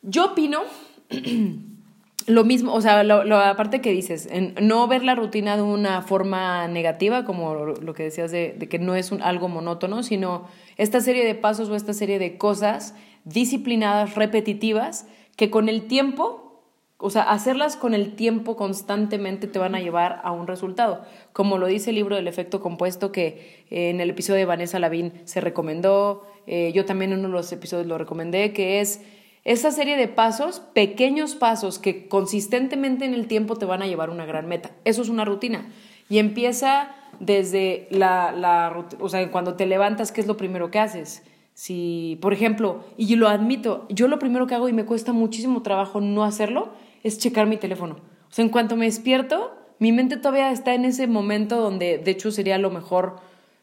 Yo 0.02 0.28
opino 0.28 0.62
lo 2.28 2.46
mismo, 2.46 2.74
o 2.74 2.80
sea, 2.80 3.04
lo, 3.04 3.38
aparte 3.38 3.82
que 3.82 3.92
dices, 3.92 4.30
en 4.32 4.56
no 4.62 4.88
ver 4.88 5.04
la 5.04 5.14
rutina 5.14 5.58
de 5.58 5.62
una 5.62 6.02
forma 6.04 6.70
negativa, 6.70 7.26
como 7.26 7.66
lo, 7.66 7.94
que 7.94 8.04
decías 8.04 8.32
de, 8.32 8.56
de, 8.58 8.70
que 8.70 8.80
no 8.80 8.96
es 8.96 9.12
un, 9.12 9.22
algo 9.22 9.50
monótono, 9.50 10.04
sino 10.04 10.48
esta 10.78 11.02
serie 11.02 11.26
de 11.26 11.36
pasos 11.36 11.68
o 11.68 11.76
esta 11.76 11.92
serie 11.92 12.18
de 12.18 12.38
cosas 12.38 12.96
disciplinadas, 13.26 14.16
repetitivas, 14.16 15.06
que 15.38 15.50
con 15.50 15.70
el 15.70 15.88
tiempo, 15.88 16.64
o 16.98 17.10
sea, 17.10 17.22
hacerlas 17.32 17.78
con 17.78 17.94
el 17.94 18.16
tiempo 18.16 18.58
constantemente 18.58 19.48
te 19.48 19.60
van 19.60 19.76
a 19.76 19.80
llevar 19.80 20.20
a 20.24 20.32
un 20.32 20.48
resultado. 20.48 21.04
Como 21.32 21.58
lo 21.60 21.68
dice 21.68 21.92
el 21.92 21.96
libro 21.96 22.18
del 22.18 22.28
efecto 22.28 22.60
compuesto 22.60 23.14
que 23.14 23.66
eh, 23.70 23.90
en 23.92 24.02
el 24.02 24.10
episodio 24.10 24.40
de 24.40 24.46
Vanessa 24.46 24.80
Lavín 24.80 25.14
se 25.24 25.40
recomendó, 25.40 26.28
eh, 26.48 26.72
yo 26.74 26.86
también 26.86 27.14
en 27.14 27.20
uno 27.20 27.30
de 27.30 27.34
los 27.36 27.52
episodios 27.52 27.88
lo 27.88 27.98
recomendé, 28.00 28.52
que 28.52 28.82
es 28.82 29.02
esa 29.46 29.72
serie 29.72 29.96
de 29.96 30.08
pasos, 30.08 30.60
pequeños 30.60 31.36
pasos 31.36 31.80
que 31.80 32.08
consistentemente 32.10 33.06
en 33.06 33.14
el 33.14 33.28
tiempo 33.28 33.56
te 33.56 33.66
van 33.66 33.84
a 33.84 33.88
llevar 33.88 34.10
a 34.10 34.12
una 34.12 34.26
gran 34.26 34.48
meta. 34.48 34.72
Eso 34.84 35.04
es 35.04 35.10
una 35.10 35.24
rutina. 35.24 35.70
Y 36.10 36.18
empieza 36.18 36.96
desde 37.20 37.88
la, 37.92 38.32
la 38.32 38.88
o 39.00 39.08
sea, 39.08 39.30
cuando 39.32 39.54
te 39.54 39.68
levantas, 39.68 40.12
¿qué 40.12 40.20
es 40.22 40.28
lo 40.28 40.36
primero 40.36 40.72
que 40.72 40.80
haces? 40.80 41.24
Si, 41.58 42.20
por 42.22 42.34
ejemplo, 42.34 42.84
y 42.98 43.16
lo 43.16 43.28
admito, 43.28 43.88
yo 43.90 44.08
lo 44.08 44.20
primero 44.20 44.46
que 44.46 44.54
hago 44.54 44.70
y 44.70 44.74
me 44.74 44.86
cuesta 44.86 45.12
muchísimo 45.12 45.64
trabajo 45.64 46.02
no 46.02 46.24
hacerlo 46.24 46.70
es 47.02 47.18
checar 47.18 47.48
mi 47.48 47.58
teléfono. 47.58 47.96
O 47.96 48.32
sea, 48.32 48.46
en 48.46 48.50
cuanto 48.50 48.76
me 48.76 48.86
despierto, 48.86 49.58
mi 49.80 49.92
mente 49.92 50.18
todavía 50.18 50.52
está 50.52 50.76
en 50.76 50.86
ese 50.86 51.08
momento 51.08 51.60
donde, 51.60 51.98
de 51.98 52.12
hecho, 52.12 52.30
sería 52.30 52.60
lo 52.60 52.70
mejor 52.70 53.16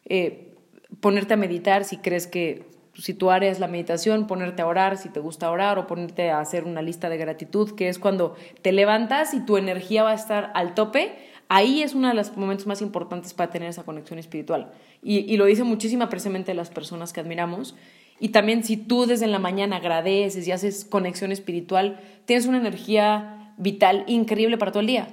eh, 0.03 0.53
ponerte 0.99 1.35
a 1.35 1.37
meditar 1.37 1.85
si 1.85 1.95
crees 1.95 2.27
que, 2.27 2.67
si 2.95 3.13
tu 3.13 3.31
área 3.31 3.49
es 3.49 3.61
la 3.61 3.69
meditación, 3.69 4.27
ponerte 4.27 4.61
a 4.61 4.67
orar 4.67 4.97
si 4.97 5.07
te 5.07 5.21
gusta 5.21 5.49
orar 5.49 5.79
o 5.79 5.87
ponerte 5.87 6.31
a 6.31 6.41
hacer 6.41 6.65
una 6.65 6.81
lista 6.81 7.07
de 7.07 7.15
gratitud, 7.15 7.75
que 7.75 7.87
es 7.87 7.97
cuando 7.97 8.35
te 8.61 8.73
levantas 8.73 9.33
y 9.33 9.39
tu 9.45 9.55
energía 9.55 10.03
va 10.03 10.11
a 10.11 10.15
estar 10.15 10.51
al 10.53 10.73
tope 10.73 11.15
Ahí 11.47 11.83
es 11.83 11.93
uno 11.93 12.07
de 12.07 12.13
los 12.15 12.35
momentos 12.37 12.65
más 12.65 12.81
importantes 12.81 13.33
para 13.33 13.51
tener 13.51 13.69
esa 13.69 13.83
conexión 13.83 14.17
espiritual. 14.17 14.71
Y, 15.03 15.37
lo 15.37 15.45
dice 15.45 15.63
muchísima 15.63 16.09
precisamente 16.09 16.53
las 16.53 16.69
personas 16.69 17.13
que 17.13 17.19
admiramos. 17.19 17.75
Y 18.19 18.29
también 18.29 18.63
si 18.63 18.77
tú 18.77 19.05
desde 19.05 19.27
la 19.27 19.39
mañana 19.39 19.77
agradeces 19.77 20.47
y 20.47 20.51
haces 20.51 20.85
conexión 20.85 21.31
espiritual, 21.31 21.99
tienes 22.25 22.47
una 22.47 22.57
energía 22.57 23.53
vital 23.57 24.03
increíble 24.07 24.57
para 24.57 24.71
todo 24.71 24.81
el 24.81 24.87
día. 24.87 25.07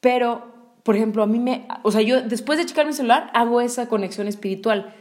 Pero, 0.00 0.52
por 0.82 0.96
ejemplo, 0.96 1.22
a 1.22 1.26
mí 1.26 1.38
me... 1.38 1.66
O 1.82 1.92
sea, 1.92 2.00
yo 2.00 2.22
después 2.22 2.58
de 2.58 2.66
checar 2.66 2.86
mi 2.86 2.92
celular 2.92 3.30
hago 3.32 3.60
esa 3.60 3.88
conexión 3.88 4.26
espiritual. 4.26 4.94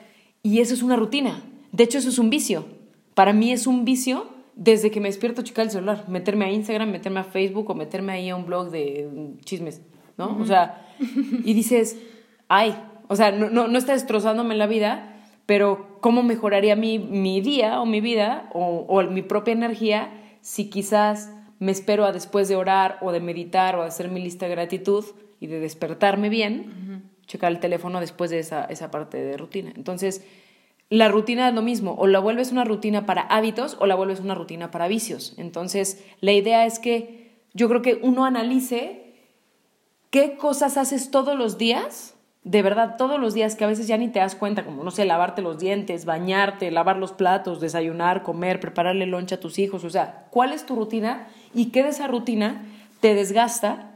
Y 0.43 0.59
eso 0.59 0.75
es 0.75 0.83
una 0.83 0.95
rutina. 0.95 1.41
De 1.71 1.83
hecho, 1.83 1.97
eso 1.97 2.09
es 2.09 2.19
un 2.19 2.29
vicio. 2.29 2.65
Para 3.15 3.33
mí 3.33 3.51
es 3.51 3.65
un 3.65 3.83
vicio 3.83 4.27
desde 4.55 4.91
que 4.91 4.99
me 4.99 5.09
despierto 5.09 5.41
checar 5.41 5.65
el 5.65 5.71
celular. 5.71 6.07
Meterme 6.07 6.45
a 6.45 6.51
Instagram, 6.51 6.91
meterme 6.91 7.21
a 7.21 7.23
Facebook 7.23 7.71
o 7.71 7.73
meterme 7.73 8.13
ahí 8.13 8.29
a 8.29 8.35
un 8.35 8.45
blog 8.45 8.69
de 8.69 9.09
chismes. 9.43 9.81
¿No? 10.17 10.37
O 10.39 10.45
sea, 10.45 10.87
y 10.99 11.53
dices, 11.53 11.97
ay, 12.47 12.75
o 13.07 13.15
sea, 13.15 13.31
no, 13.31 13.49
no, 13.49 13.67
no 13.67 13.77
está 13.77 13.93
destrozándome 13.93 14.55
la 14.55 14.67
vida, 14.67 15.15
pero 15.45 15.97
¿cómo 16.01 16.23
mejoraría 16.23 16.75
mi, 16.75 16.99
mi 16.99 17.41
día 17.41 17.81
o 17.81 17.85
mi 17.85 18.01
vida 18.01 18.49
o, 18.53 18.85
o, 18.87 19.03
mi 19.03 19.21
propia 19.21 19.53
energía 19.53 20.11
si 20.41 20.69
quizás 20.69 21.31
me 21.59 21.71
espero 21.71 22.05
a 22.05 22.11
después 22.11 22.47
de 22.47 22.55
orar 22.55 22.97
o 23.01 23.11
de 23.11 23.19
meditar 23.19 23.75
o 23.75 23.81
de 23.81 23.87
hacer 23.87 24.09
mi 24.09 24.21
lista 24.21 24.45
de 24.45 24.51
gratitud 24.51 25.05
y 25.39 25.47
de 25.47 25.59
despertarme 25.59 26.29
bien, 26.29 27.11
checar 27.27 27.51
el 27.51 27.59
teléfono 27.59 27.99
después 27.99 28.29
de 28.31 28.39
esa, 28.39 28.65
esa 28.65 28.91
parte 28.91 29.17
de 29.17 29.37
rutina? 29.37 29.71
Entonces, 29.75 30.25
la 30.89 31.07
rutina 31.07 31.49
es 31.49 31.55
lo 31.55 31.61
mismo, 31.61 31.95
o 31.97 32.05
la 32.07 32.19
vuelves 32.19 32.51
una 32.51 32.63
rutina 32.63 33.05
para 33.05 33.21
hábitos 33.21 33.77
o 33.79 33.87
la 33.87 33.95
vuelves 33.95 34.19
una 34.19 34.35
rutina 34.35 34.69
para 34.69 34.87
vicios. 34.87 35.33
Entonces, 35.37 36.03
la 36.21 36.31
idea 36.31 36.65
es 36.65 36.79
que 36.79 37.39
yo 37.53 37.67
creo 37.69 37.81
que 37.81 37.99
uno 38.01 38.25
analice 38.25 39.04
qué 40.09 40.37
cosas 40.37 40.77
haces 40.77 41.11
todos 41.11 41.37
los 41.37 41.57
días, 41.57 42.15
de 42.43 42.61
verdad, 42.61 42.95
todos 42.97 43.19
los 43.19 43.33
días 43.33 43.55
que 43.55 43.63
a 43.63 43.67
veces 43.67 43.87
ya 43.87 43.97
ni 43.97 44.07
te 44.07 44.19
das 44.19 44.35
cuenta, 44.35 44.63
como, 44.63 44.83
no 44.83 44.91
sé, 44.91 45.03
lavarte 45.05 45.41
los 45.41 45.57
dientes, 45.57 46.05
bañarte, 46.05 46.69
lavar 46.69 46.97
los 46.97 47.11
platos, 47.11 47.59
desayunar, 47.59 48.21
comer, 48.21 48.59
prepararle 48.59 49.07
loncha 49.07 49.35
a 49.35 49.39
tus 49.39 49.57
hijos, 49.57 49.83
o 49.83 49.89
sea, 49.89 50.27
¿cuál 50.29 50.53
es 50.53 50.65
tu 50.65 50.75
rutina 50.75 51.27
y 51.53 51.71
qué 51.71 51.83
de 51.83 51.89
esa 51.89 52.07
rutina 52.07 52.63
te 52.99 53.15
desgasta? 53.15 53.91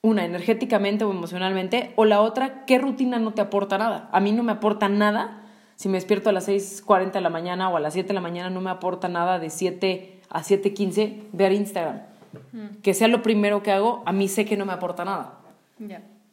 Una, 0.00 0.24
energéticamente 0.24 1.04
o 1.04 1.10
emocionalmente, 1.10 1.92
o 1.96 2.06
la 2.06 2.22
otra, 2.22 2.64
¿qué 2.64 2.78
rutina 2.78 3.18
no 3.18 3.34
te 3.34 3.42
aporta 3.42 3.78
nada? 3.78 4.08
A 4.12 4.18
mí 4.18 4.32
no 4.32 4.42
me 4.42 4.52
aporta 4.52 4.88
nada 4.88 5.42
si 5.76 5.88
me 5.88 5.98
despierto 5.98 6.30
a 6.30 6.32
las 6.32 6.48
6.40 6.48 7.12
de 7.12 7.20
la 7.20 7.30
mañana 7.30 7.68
o 7.68 7.76
a 7.76 7.80
las 7.80 7.92
7 7.92 8.08
de 8.08 8.14
la 8.14 8.20
mañana, 8.20 8.50
no 8.50 8.60
me 8.60 8.70
aporta 8.70 9.08
nada 9.08 9.38
de 9.38 9.50
7 9.50 10.20
a 10.30 10.42
7.15 10.42 11.24
ver 11.32 11.52
Instagram 11.52 12.11
que 12.82 12.94
sea 12.94 13.08
lo 13.08 13.22
primero 13.22 13.62
que 13.62 13.72
hago, 13.72 14.02
a 14.06 14.12
mí 14.12 14.28
sé 14.28 14.44
que 14.44 14.56
no 14.56 14.66
me 14.66 14.72
aporta 14.72 15.04
nada. 15.04 15.40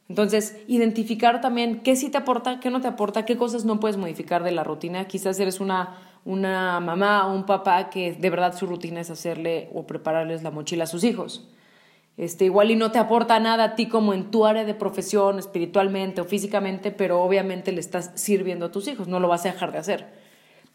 Entonces, 0.08 0.58
identificar 0.68 1.40
también 1.40 1.82
qué 1.82 1.96
sí 1.96 2.10
te 2.10 2.18
aporta, 2.18 2.60
qué 2.60 2.72
no 2.72 2.82
te 2.82 2.88
aporta, 2.88 3.26
qué 3.26 3.38
cosas 3.38 3.66
no 3.66 3.80
puedes 3.80 3.98
modificar 3.98 4.44
de 4.44 4.52
la 4.52 4.64
rutina. 4.64 5.06
Quizás 5.06 5.40
eres 5.40 5.60
una, 5.60 5.98
una 6.26 6.80
mamá 6.80 7.28
o 7.28 7.36
un 7.36 7.46
papá 7.46 7.90
que 7.92 8.14
de 8.14 8.30
verdad 8.30 8.56
su 8.58 8.66
rutina 8.66 9.02
es 9.02 9.12
hacerle 9.12 9.70
o 9.74 9.86
prepararles 9.86 10.42
la 10.42 10.50
mochila 10.50 10.86
a 10.86 10.88
sus 10.88 11.04
hijos. 11.04 11.48
Este, 12.18 12.44
igual 12.44 12.72
y 12.72 12.76
no 12.76 12.92
te 12.92 13.00
aporta 13.00 13.40
nada 13.40 13.64
a 13.64 13.76
ti 13.76 13.88
como 13.88 14.14
en 14.14 14.30
tu 14.30 14.46
área 14.46 14.66
de 14.66 14.74
profesión, 14.74 15.40
espiritualmente 15.40 16.20
o 16.20 16.26
físicamente, 16.26 16.92
pero 16.92 17.22
obviamente 17.22 17.72
le 17.72 17.80
estás 17.80 18.12
sirviendo 18.16 18.66
a 18.66 18.72
tus 18.72 18.90
hijos, 18.90 19.08
no 19.08 19.22
lo 19.22 19.30
vas 19.30 19.46
a 19.46 19.54
dejar 19.54 19.72
de 19.72 19.78
hacer. 19.78 20.19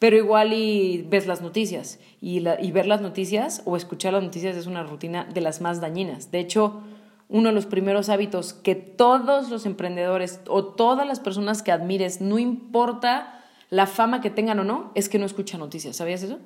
Pero 0.04 0.18
igual 0.18 0.52
y 0.52 1.00
ves 1.08 1.26
las 1.26 1.40
noticias 1.40 1.98
y, 2.20 2.46
y 2.46 2.72
ver 2.72 2.84
las 2.84 3.00
noticias 3.00 3.62
o 3.64 3.74
escuchar 3.74 4.12
las 4.12 4.22
noticias 4.22 4.54
es 4.54 4.66
una 4.66 4.82
rutina 4.82 5.24
de 5.32 5.40
las 5.40 5.62
más 5.62 5.80
dañinas. 5.80 6.30
De 6.30 6.40
hecho, 6.40 6.82
uno 7.30 7.48
de 7.48 7.54
los 7.54 7.64
primeros 7.64 8.10
hábitos 8.10 8.52
que 8.52 8.74
todos 8.74 9.48
los 9.48 9.64
emprendedores 9.64 10.42
o 10.46 10.62
todas 10.62 11.06
las 11.06 11.20
personas 11.20 11.62
que 11.62 11.72
admires, 11.72 12.20
no 12.20 12.38
importa 12.38 13.42
la 13.70 13.86
fama 13.86 14.20
que 14.20 14.28
tengan 14.28 14.58
o 14.58 14.64
no, 14.64 14.92
es 14.94 15.08
que 15.08 15.18
no 15.18 15.24
escuchan 15.24 15.60
noticias. 15.60 15.96
¿Sabías 15.96 16.22
eso? 16.22 16.38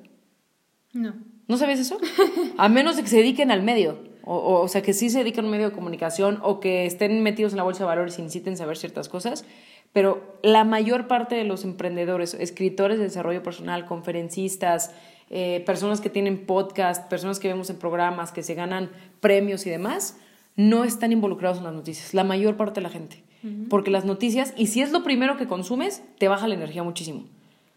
No. 0.93 1.15
¿No 1.49 1.57
sabías 1.57 1.81
eso? 1.81 1.97
A 2.57 2.69
menos 2.69 2.95
de 2.95 3.03
que 3.03 3.09
se 3.09 3.17
dediquen 3.17 3.51
al 3.51 3.61
medio. 3.61 3.97
O, 4.23 4.61
o, 4.61 4.67
sea, 4.69 4.81
que 4.81 4.93
sí 4.93 5.09
se 5.09 5.17
dediquen 5.17 5.43
a 5.43 5.47
un 5.47 5.51
medio 5.51 5.69
de 5.69 5.75
comunicación 5.75 6.39
o 6.43 6.61
que 6.61 6.85
estén 6.85 7.21
metidos 7.23 7.51
en 7.51 7.57
la 7.57 7.63
bolsa 7.63 7.79
de 7.79 7.87
valores 7.87 8.17
y 8.19 8.21
necesiten 8.21 8.55
saber 8.55 8.77
ciertas 8.77 9.09
cosas. 9.09 9.43
Pero 9.93 10.37
la 10.43 10.63
mayor 10.63 11.07
parte 11.07 11.35
de 11.35 11.43
los 11.43 11.63
emprendedores, 11.63 12.33
escritores 12.33 12.97
de 12.97 13.05
desarrollo 13.05 13.43
personal, 13.43 13.85
conferencistas, 13.85 14.91
eh, 15.29 15.63
personas 15.65 16.01
que 16.01 16.09
tienen 16.09 16.45
podcast, 16.45 17.07
personas 17.09 17.39
que 17.39 17.47
vemos 17.47 17.69
en 17.69 17.77
programas, 17.77 18.31
que 18.31 18.43
se 18.43 18.55
ganan 18.55 18.89
premios 19.19 19.65
y 19.65 19.69
demás, 19.69 20.17
no 20.55 20.83
están 20.83 21.11
involucrados 21.11 21.59
en 21.59 21.63
las 21.63 21.73
noticias. 21.73 22.13
La 22.13 22.23
mayor 22.23 22.57
parte 22.57 22.75
de 22.75 22.83
la 22.83 22.89
gente. 22.89 23.23
Porque 23.69 23.89
las 23.89 24.03
noticias, 24.03 24.53
y 24.57 24.67
si 24.67 24.81
es 24.81 24.91
lo 24.91 25.01
primero 25.01 25.37
que 25.37 25.47
consumes, 25.47 26.03
te 26.17 26.27
baja 26.27 26.49
la 26.49 26.55
energía 26.55 26.83
muchísimo. 26.83 27.23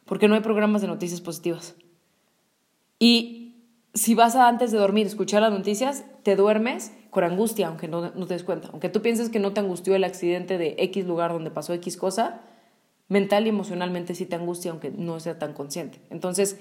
Porque 0.07 0.27
no 0.27 0.35
hay 0.35 0.41
programas 0.41 0.83
de 0.83 0.89
noticias 0.89 1.21
positivas. 1.21 1.77
Y 2.99 3.55
si 3.95 4.17
vas 4.17 4.35
a 4.35 4.49
antes 4.49 4.73
de 4.73 4.79
dormir 4.79 5.07
escuchar 5.07 5.41
las 5.41 5.53
noticias, 5.53 6.05
te 6.25 6.35
duermes 6.35 6.93
con 7.13 7.25
angustia, 7.25 7.69
aunque 7.69 7.89
no, 7.89 8.11
no, 8.15 8.27
te 8.27 8.33
des 8.33 8.43
cuenta. 8.43 8.71
Aunque 8.73 8.89
tú 8.89 9.03
pienses 9.03 9.29
que 9.29 9.39
no 9.39 9.53
te 9.53 9.61
angustió 9.61 9.95
el 9.95 10.03
accidente 10.03 10.57
de 10.57 10.77
X 10.79 11.05
lugar 11.05 11.31
donde 11.31 11.51
pasó 11.51 11.75
X 11.75 11.99
cosa, 11.99 12.41
mental 13.09 13.45
y 13.45 13.51
emocionalmente 13.51 14.15
sí 14.15 14.25
te 14.25 14.35
angustia, 14.35 14.71
aunque 14.71 14.91
no 14.91 15.21
sea 15.21 15.39
tan 15.39 15.53
consciente. 15.53 16.01
Entonces, 16.09 16.57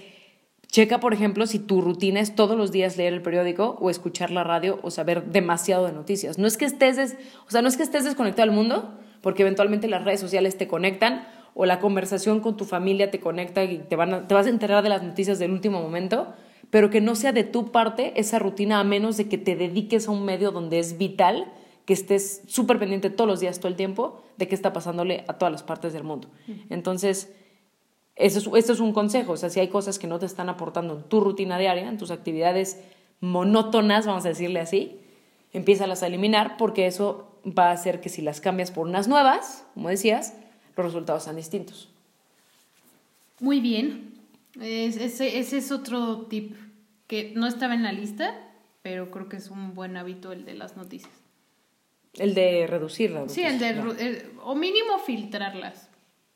checa, 0.68 1.00
por 1.00 1.14
ejemplo, 1.14 1.48
si 1.48 1.58
tu 1.58 1.80
rutina 1.80 2.20
es 2.20 2.36
todos 2.36 2.58
los 2.58 2.74
días 2.74 2.98
leer 2.98 3.14
el 3.14 3.22
periódico 3.22 3.78
o 3.80 3.90
escuchar 3.90 4.30
la 4.30 4.44
radio 4.44 4.78
o 4.84 4.92
saber 4.92 5.28
demasiado 5.28 5.86
de 5.86 5.94
noticias. 5.94 6.38
No 6.38 6.48
es 6.48 6.58
que 6.58 6.66
estés, 6.66 6.98
des, 6.98 7.16
o 7.48 7.50
sea, 7.50 7.62
no 7.62 7.70
es 7.70 7.78
que 7.78 7.84
estés 7.84 8.04
desconectado 8.04 8.50
del 8.50 8.54
mundo, 8.54 8.92
porque 9.22 9.44
eventualmente 9.44 9.88
las 9.88 10.04
redes 10.04 10.20
sociales 10.20 10.58
te 10.58 10.68
conectan 10.68 11.26
o 11.54 11.66
la 11.66 11.80
conversación 11.80 12.42
con 12.42 12.58
tu 12.58 12.66
familia 12.66 13.10
te 13.10 13.22
conecta 13.22 13.64
y 13.64 13.78
te, 13.78 13.96
van 13.96 14.28
te 14.28 14.34
vas 14.34 14.48
a 14.48 14.50
enterar 14.50 14.84
de 14.84 14.90
las 14.90 15.02
noticias 15.02 15.40
del 15.40 15.52
último 15.52 15.82
momento, 15.82 16.34
pero 16.72 16.90
que 16.90 17.02
no 17.02 17.16
sea 17.16 17.34
de 17.34 17.44
tu 17.44 17.72
parte 17.72 18.20
esa 18.20 18.40
rutina 18.40 18.80
a 18.80 18.84
menos 18.84 19.18
de 19.18 19.30
que 19.30 19.38
te 19.38 19.56
dediques 19.56 20.08
a 20.08 20.12
un 20.12 20.26
medio 20.26 20.52
donde 20.52 20.80
es 20.80 20.98
vital 20.98 21.52
que 21.86 21.94
estés 21.94 22.42
súper 22.48 22.80
pendiente 22.80 23.10
todos 23.10 23.28
los 23.28 23.40
días, 23.40 23.60
todo 23.60 23.68
el 23.68 23.76
tiempo, 23.76 24.24
de 24.38 24.48
qué 24.48 24.56
está 24.56 24.72
pasándole 24.72 25.26
a 25.28 25.34
todas 25.34 25.52
las 25.52 25.64
partes 25.64 25.94
del 25.94 26.04
mundo. 26.04 26.30
Entonces, 26.70 27.34
eso 28.16 28.40
es, 28.40 28.48
esto 28.64 28.74
es 28.74 28.80
un 28.80 28.94
consejo, 28.94 29.34
o 29.34 29.38
sea, 29.38 29.50
si 29.50 29.60
hay 29.60 29.68
cosas 29.68 30.00
que 30.00 30.08
no 30.08 30.18
te 30.18 30.26
están 30.26 30.48
aportando 30.48 30.96
en 30.96 31.04
tu 31.04 31.20
rutina 31.20 31.58
diaria, 31.58 31.88
en 31.88 31.98
tus 31.98 32.12
actividades 32.12 32.80
monótonas, 33.20 34.06
vamos 34.06 34.26
a 34.26 34.30
decirle 34.30 34.60
así, 34.60 35.00
empiézalas 35.54 36.04
a 36.04 36.08
eliminar 36.08 36.56
porque 36.58 36.88
eso 36.88 37.28
va 37.46 37.70
a 37.70 37.74
hacer 37.74 38.00
que 38.00 38.10
si 38.10 38.22
las 38.22 38.42
cambias 38.42 38.72
por 38.72 38.88
unas 38.88 39.08
nuevas, 39.08 39.66
como 39.74 39.90
decías, 39.90 40.36
los 40.78 40.86
resultados 40.86 41.24
sean 41.24 41.36
distintos. 41.36 41.90
Muy 43.40 43.60
bien, 43.60 44.14
ese, 44.60 45.40
ese 45.40 45.58
es 45.58 45.72
otro 45.72 46.26
tip 46.28 46.56
que 47.08 47.34
no 47.36 47.48
estaba 47.48 47.74
en 47.74 47.84
la 47.84 47.92
lista, 47.92 48.36
pero 48.82 49.12
creo 49.12 49.30
que 49.30 49.38
es 49.38 49.50
un 49.50 49.74
buen 49.74 49.98
hábito 49.98 50.32
el 50.32 50.46
de 50.46 50.54
las 50.56 50.78
noticias. 50.78 51.14
El 52.14 52.34
de 52.34 52.68
reducirlas. 52.68 53.32
Sí, 53.32 53.44
el 53.44 53.60
de, 53.60 54.30
o 54.44 54.56
mínimo 54.56 54.98
filtrarlas. 55.00 55.90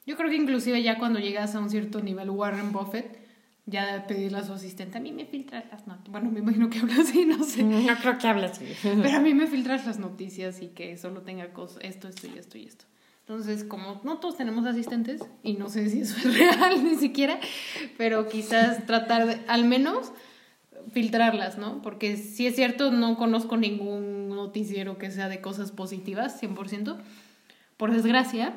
Yo 0.05 0.15
creo 0.15 0.29
que 0.29 0.35
inclusive 0.35 0.81
ya 0.83 0.97
cuando 0.97 1.19
llegas 1.19 1.55
a 1.55 1.59
un 1.59 1.69
cierto 1.69 2.01
nivel 2.01 2.29
Warren 2.29 2.71
Buffett, 2.71 3.19
ya 3.65 4.05
pedirle 4.07 4.37
a 4.37 4.43
su 4.43 4.53
asistente, 4.53 4.99
a 4.99 5.01
mí 5.01 5.11
me 5.11 5.25
filtras 5.25 5.65
las 5.71 5.87
noticias. 5.87 6.11
Bueno, 6.11 6.29
me 6.29 6.39
imagino 6.39 6.69
que 6.69 6.79
habla 6.79 6.95
así, 7.01 7.25
no 7.25 7.43
sé. 7.43 7.63
No 7.63 7.95
creo 7.97 8.17
que 8.17 8.27
así. 8.27 8.65
Pero 8.83 9.17
a 9.17 9.19
mí 9.19 9.33
me 9.33 9.47
filtras 9.47 9.85
las 9.87 9.97
noticias 9.97 10.61
y 10.61 10.67
que 10.67 10.95
solo 10.97 11.23
tenga 11.23 11.51
cosas, 11.51 11.79
esto, 11.81 12.07
esto 12.07 12.27
y 12.27 12.37
esto 12.37 12.57
y 12.57 12.65
esto. 12.65 12.85
Entonces, 13.27 13.63
como 13.63 14.01
no 14.03 14.19
todos 14.19 14.37
tenemos 14.37 14.67
asistentes, 14.67 15.19
y 15.41 15.53
no 15.53 15.67
sé 15.67 15.89
si 15.89 16.01
eso 16.01 16.15
es 16.17 16.37
real 16.37 16.83
ni 16.83 16.95
siquiera, 16.95 17.39
pero 17.97 18.27
quizás 18.27 18.85
tratar 18.85 19.25
de, 19.25 19.39
al 19.47 19.65
menos, 19.65 20.11
filtrarlas, 20.91 21.57
¿no? 21.57 21.81
Porque 21.81 22.17
si 22.17 22.45
es 22.45 22.55
cierto, 22.55 22.91
no 22.91 23.17
conozco 23.17 23.57
ningún 23.57 24.29
noticiero 24.29 24.99
que 24.99 25.09
sea 25.09 25.27
de 25.27 25.41
cosas 25.41 25.71
positivas, 25.71 26.39
100%, 26.39 26.97
por 27.77 27.91
desgracia, 27.91 28.53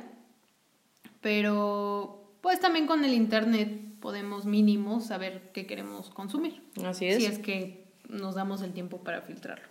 pero 1.22 2.30
pues 2.42 2.60
también 2.60 2.86
con 2.86 3.06
el 3.06 3.14
Internet 3.14 3.80
podemos 4.00 4.44
mínimo 4.44 5.00
saber 5.00 5.50
qué 5.54 5.66
queremos 5.66 6.10
consumir. 6.10 6.62
Así 6.84 7.06
es. 7.06 7.16
Si 7.16 7.24
es 7.24 7.38
que 7.38 7.86
nos 8.10 8.34
damos 8.34 8.60
el 8.60 8.74
tiempo 8.74 8.98
para 8.98 9.22
filtrarlo. 9.22 9.66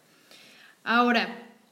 Ahora, 0.83 1.27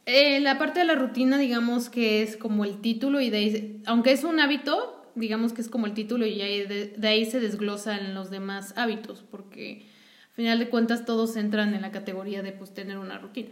eh, 0.06 0.40
la 0.40 0.58
parte 0.60 0.80
de 0.80 0.86
la 0.86 0.96
rutina, 0.96 1.38
digamos 1.38 1.90
que 1.90 2.22
es 2.22 2.38
como 2.38 2.64
el 2.64 2.80
título 2.82 3.22
y 3.22 3.32
de 3.32 3.38
ahí, 3.38 3.82
aunque 3.86 4.12
es 4.12 4.24
un 4.24 4.40
hábito, 4.40 5.12
digamos 5.16 5.54
que 5.54 5.62
es 5.62 5.70
como 5.70 5.88
el 5.88 5.94
título 5.94 6.28
y 6.28 6.38
de, 6.38 6.94
de, 6.96 7.08
ahí 7.08 7.26
se 7.26 7.40
desglosan 7.40 8.14
los 8.14 8.30
demás 8.30 8.74
hábitos, 8.78 9.24
porque 9.24 9.86
al 10.30 10.36
final 10.36 10.60
de 10.60 10.70
cuentas 10.70 11.06
todos 11.06 11.36
entran 11.38 11.74
en 11.74 11.82
la 11.82 11.92
categoría 11.92 12.44
de 12.44 12.52
pues 12.52 12.74
tener 12.74 13.00
una 13.00 13.18
rutina. 13.18 13.50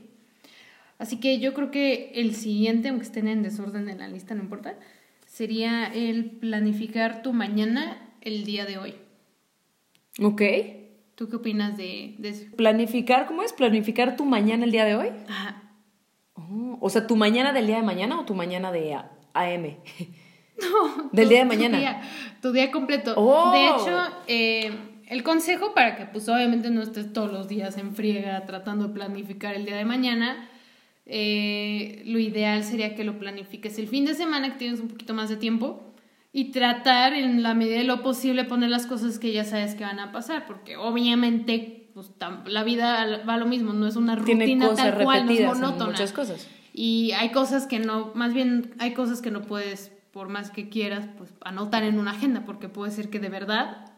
Así 1.00 1.20
que 1.20 1.40
yo 1.40 1.56
creo 1.56 1.72
que 1.72 2.12
el 2.16 2.36
siguiente, 2.36 2.90
aunque 2.90 3.06
estén 3.06 3.28
en 3.28 3.42
desorden 3.42 3.90
en 3.90 3.98
la 3.98 4.08
lista, 4.08 4.36
no 4.36 4.44
importa, 4.44 4.76
sería 5.26 5.86
el 5.88 6.26
planificar 6.26 7.24
tu 7.24 7.34
mañana 7.34 7.98
el 8.22 8.46
día 8.46 8.66
de 8.66 8.78
hoy. 8.78 8.94
Ok. 10.22 10.42
¿Tú 11.16 11.30
qué 11.30 11.36
opinas 11.36 11.78
de, 11.78 12.16
de 12.20 12.30
eso? 12.30 12.46
Planificar, 12.56 13.26
¿cómo 13.26 13.42
es? 13.42 13.54
Planificar 13.54 14.16
tu 14.16 14.26
mañana 14.26 14.66
el 14.66 14.72
día 14.72 14.86
de 14.86 14.96
hoy. 14.96 15.08
Ajá. 15.28 15.63
Oh, 16.36 16.78
o 16.82 16.90
sea, 16.90 17.08
¿tu 17.08 17.16
mañana 17.16 17.54
del 17.54 17.68
día 17.68 17.78
de 17.78 17.84
mañana 17.84 18.20
o 18.20 18.26
tu 18.26 18.34
mañana 18.34 18.72
de 18.72 18.96
AM? 19.34 19.78
No. 20.62 21.10
Del 21.12 21.30
día 21.30 21.40
de 21.40 21.46
mañana. 21.46 21.78
Tu 21.78 21.82
día, 21.82 22.02
tu 22.44 22.52
día 22.52 22.72
completo. 22.72 23.16
Oh. 23.18 23.52
De 23.52 23.66
hecho, 23.66 24.00
eh, 24.28 24.72
el 25.08 25.24
consejo 25.24 25.74
para 25.74 25.96
que 25.96 26.06
pues 26.06 26.30
obviamente 26.30 26.70
no 26.70 26.82
estés 26.82 27.12
todos 27.12 27.32
los 27.32 27.48
días 27.48 27.78
en 27.78 27.96
friega 27.96 28.46
tratando 28.46 28.88
de 28.88 28.94
planificar 28.94 29.56
el 29.56 29.66
día 29.66 29.76
de 29.76 29.86
mañana, 29.86 30.50
eh, 31.06 32.02
lo 32.06 32.20
ideal 32.20 32.64
sería 32.64 32.96
que 32.96 33.04
lo 33.04 33.20
planifiques 33.20 33.78
el 33.78 33.88
fin 33.88 34.06
de 34.06 34.14
semana, 34.14 34.52
que 34.52 34.60
tienes 34.60 34.80
un 34.80 34.88
poquito 34.88 35.14
más 35.14 35.30
de 35.30 35.38
tiempo, 35.38 35.84
y 36.32 36.52
tratar 36.52 37.14
en 37.14 37.44
la 37.44 37.54
medida 37.54 37.78
de 37.78 37.84
lo 37.84 38.02
posible 38.02 38.46
poner 38.46 38.70
las 38.70 38.88
cosas 38.88 39.20
que 39.20 39.32
ya 39.32 39.44
sabes 39.44 39.76
que 39.76 39.84
van 39.84 40.00
a 40.00 40.12
pasar, 40.12 40.46
porque 40.46 40.78
obviamente 40.78 41.83
pues, 41.94 42.12
la 42.48 42.64
vida 42.64 43.24
va 43.28 43.36
a 43.36 43.38
lo 43.38 43.46
mismo, 43.46 43.74
no 43.74 43.88
es 43.88 43.96
una 43.96 44.16
rutina 44.16 44.74
tal 44.74 45.04
cual, 45.04 45.26
no 45.26 45.32
es 45.32 45.46
monótona. 45.46 45.92
muchas 45.92 46.12
cosas. 46.12 46.48
Y 46.74 47.12
hay 47.12 47.30
cosas 47.30 47.68
que 47.68 47.80
no, 47.80 48.12
más 48.16 48.34
bien 48.34 48.74
hay 48.80 48.94
cosas 48.94 49.22
que 49.22 49.30
no 49.30 49.44
puedes, 49.44 49.92
por 50.12 50.28
más 50.30 50.50
que 50.50 50.70
quieras, 50.70 51.08
pues 51.18 51.32
anotar 51.46 51.84
en 51.84 52.00
una 52.00 52.12
agenda, 52.12 52.46
porque 52.46 52.68
puede 52.68 52.92
ser 52.92 53.10
que 53.10 53.20
de 53.20 53.30
verdad 53.30 53.92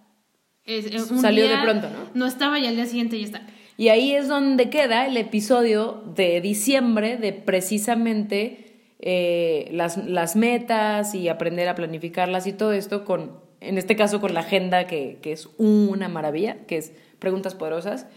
es, 0.65 0.87
es 0.87 1.09
un 1.09 1.19
Salió 1.19 1.45
día 1.45 1.57
de 1.57 1.63
pronto, 1.63 1.87
¿no? 1.89 2.09
No 2.13 2.25
estaba 2.25 2.59
y 2.59 2.65
al 2.65 2.75
día 2.75 2.85
siguiente 2.85 3.17
ya 3.17 3.25
está. 3.25 3.41
Y 3.77 3.89
ahí 3.89 4.11
es 4.11 4.27
donde 4.27 4.69
queda 4.69 5.05
el 5.05 5.15
episodio 5.15 6.03
de 6.15 6.41
diciembre 6.41 7.17
de 7.17 7.33
precisamente 7.33 8.65
eh, 8.99 9.69
las, 9.71 9.97
las 9.97 10.35
metas 10.35 11.13
y 11.13 11.29
aprender 11.29 11.67
a 11.67 11.75
planificarlas 11.75 12.47
y 12.47 12.53
todo 12.53 12.71
esto 12.73 13.05
con, 13.05 13.39
en 13.61 13.77
este 13.77 13.95
caso 13.95 14.21
con 14.21 14.33
la 14.33 14.39
agenda 14.41 14.87
que, 14.87 15.19
que 15.21 15.31
es 15.33 15.49
una 15.57 16.07
maravilla, 16.07 16.65
que 16.65 16.77
es 16.77 16.93
preguntas 17.19 17.55
poderosas. 17.55 18.07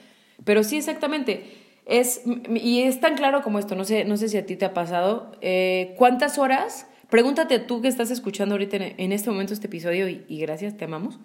Pero 0.45 0.63
sí, 0.63 0.77
exactamente. 0.77 1.69
Es, 1.87 2.23
y 2.55 2.83
es 2.83 3.01
tan 3.01 3.17
claro 3.17 3.43
como 3.43 3.59
esto, 3.59 3.75
no 3.75 3.85
sé, 3.85 4.05
no 4.05 4.17
sé 4.17 4.29
si 4.29 4.37
a 4.37 4.45
ti 4.45 4.57
te 4.57 4.67
ha 4.67 4.75
pasado. 4.75 5.33
Eh, 5.41 5.95
¿Cuántas 5.97 6.39
horas? 6.39 6.87
Pregúntate 7.09 7.59
tú 7.59 7.81
que 7.81 7.89
estás 7.89 8.11
escuchando 8.11 8.55
ahorita 8.55 8.77
en, 8.77 8.95
en 8.99 9.13
este 9.13 9.31
momento 9.31 9.55
este 9.55 9.69
episodio 9.69 10.09
y, 10.09 10.25
y 10.29 10.39
gracias, 10.41 10.77
te 10.77 10.85
amamos. 10.85 11.19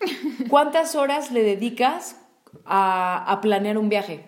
¿Cuántas 0.48 0.94
horas 0.94 1.30
le 1.30 1.42
dedicas 1.42 2.20
a, 2.64 3.32
a, 3.32 3.40
planear 3.40 3.78
un 3.78 3.88
viaje? 3.88 4.24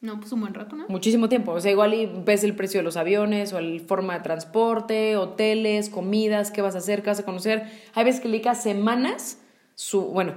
No, 0.00 0.18
pues 0.18 0.32
un 0.32 0.40
buen 0.40 0.54
rato, 0.54 0.76
¿no? 0.76 0.86
Muchísimo 0.88 1.28
tiempo. 1.28 1.52
O 1.52 1.60
sea, 1.60 1.70
igual 1.70 1.94
y 1.94 2.06
ves 2.06 2.44
el 2.44 2.54
precio 2.54 2.80
de 2.80 2.84
los 2.84 2.96
aviones 2.96 3.52
o 3.52 3.58
el 3.58 3.80
forma 3.80 4.14
de 4.14 4.20
transporte, 4.20 5.16
hoteles, 5.16 5.90
comidas, 5.90 6.50
qué 6.50 6.60
vas 6.60 6.74
a 6.74 6.78
hacer, 6.78 7.02
qué 7.02 7.10
vas 7.10 7.20
a 7.20 7.24
conocer. 7.24 7.64
Hay 7.94 8.04
veces 8.04 8.20
que 8.20 8.28
le 8.28 8.32
dedicas 8.32 8.62
semanas, 8.62 9.40
su, 9.74 10.02
bueno, 10.06 10.34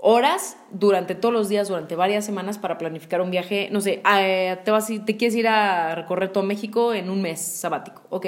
horas 0.00 0.56
durante 0.70 1.14
todos 1.14 1.32
los 1.32 1.48
días, 1.48 1.68
durante 1.68 1.96
varias 1.96 2.24
semanas 2.24 2.58
para 2.58 2.78
planificar 2.78 3.20
un 3.20 3.30
viaje. 3.30 3.68
No 3.72 3.80
sé, 3.80 4.02
eh, 4.18 4.56
te, 4.64 4.70
vas, 4.70 4.86
te 4.86 5.16
quieres 5.16 5.34
ir 5.34 5.48
a 5.48 5.94
recorrer 5.94 6.32
todo 6.32 6.44
México 6.44 6.94
en 6.94 7.10
un 7.10 7.22
mes 7.22 7.40
sabático. 7.40 8.02
Ok. 8.10 8.26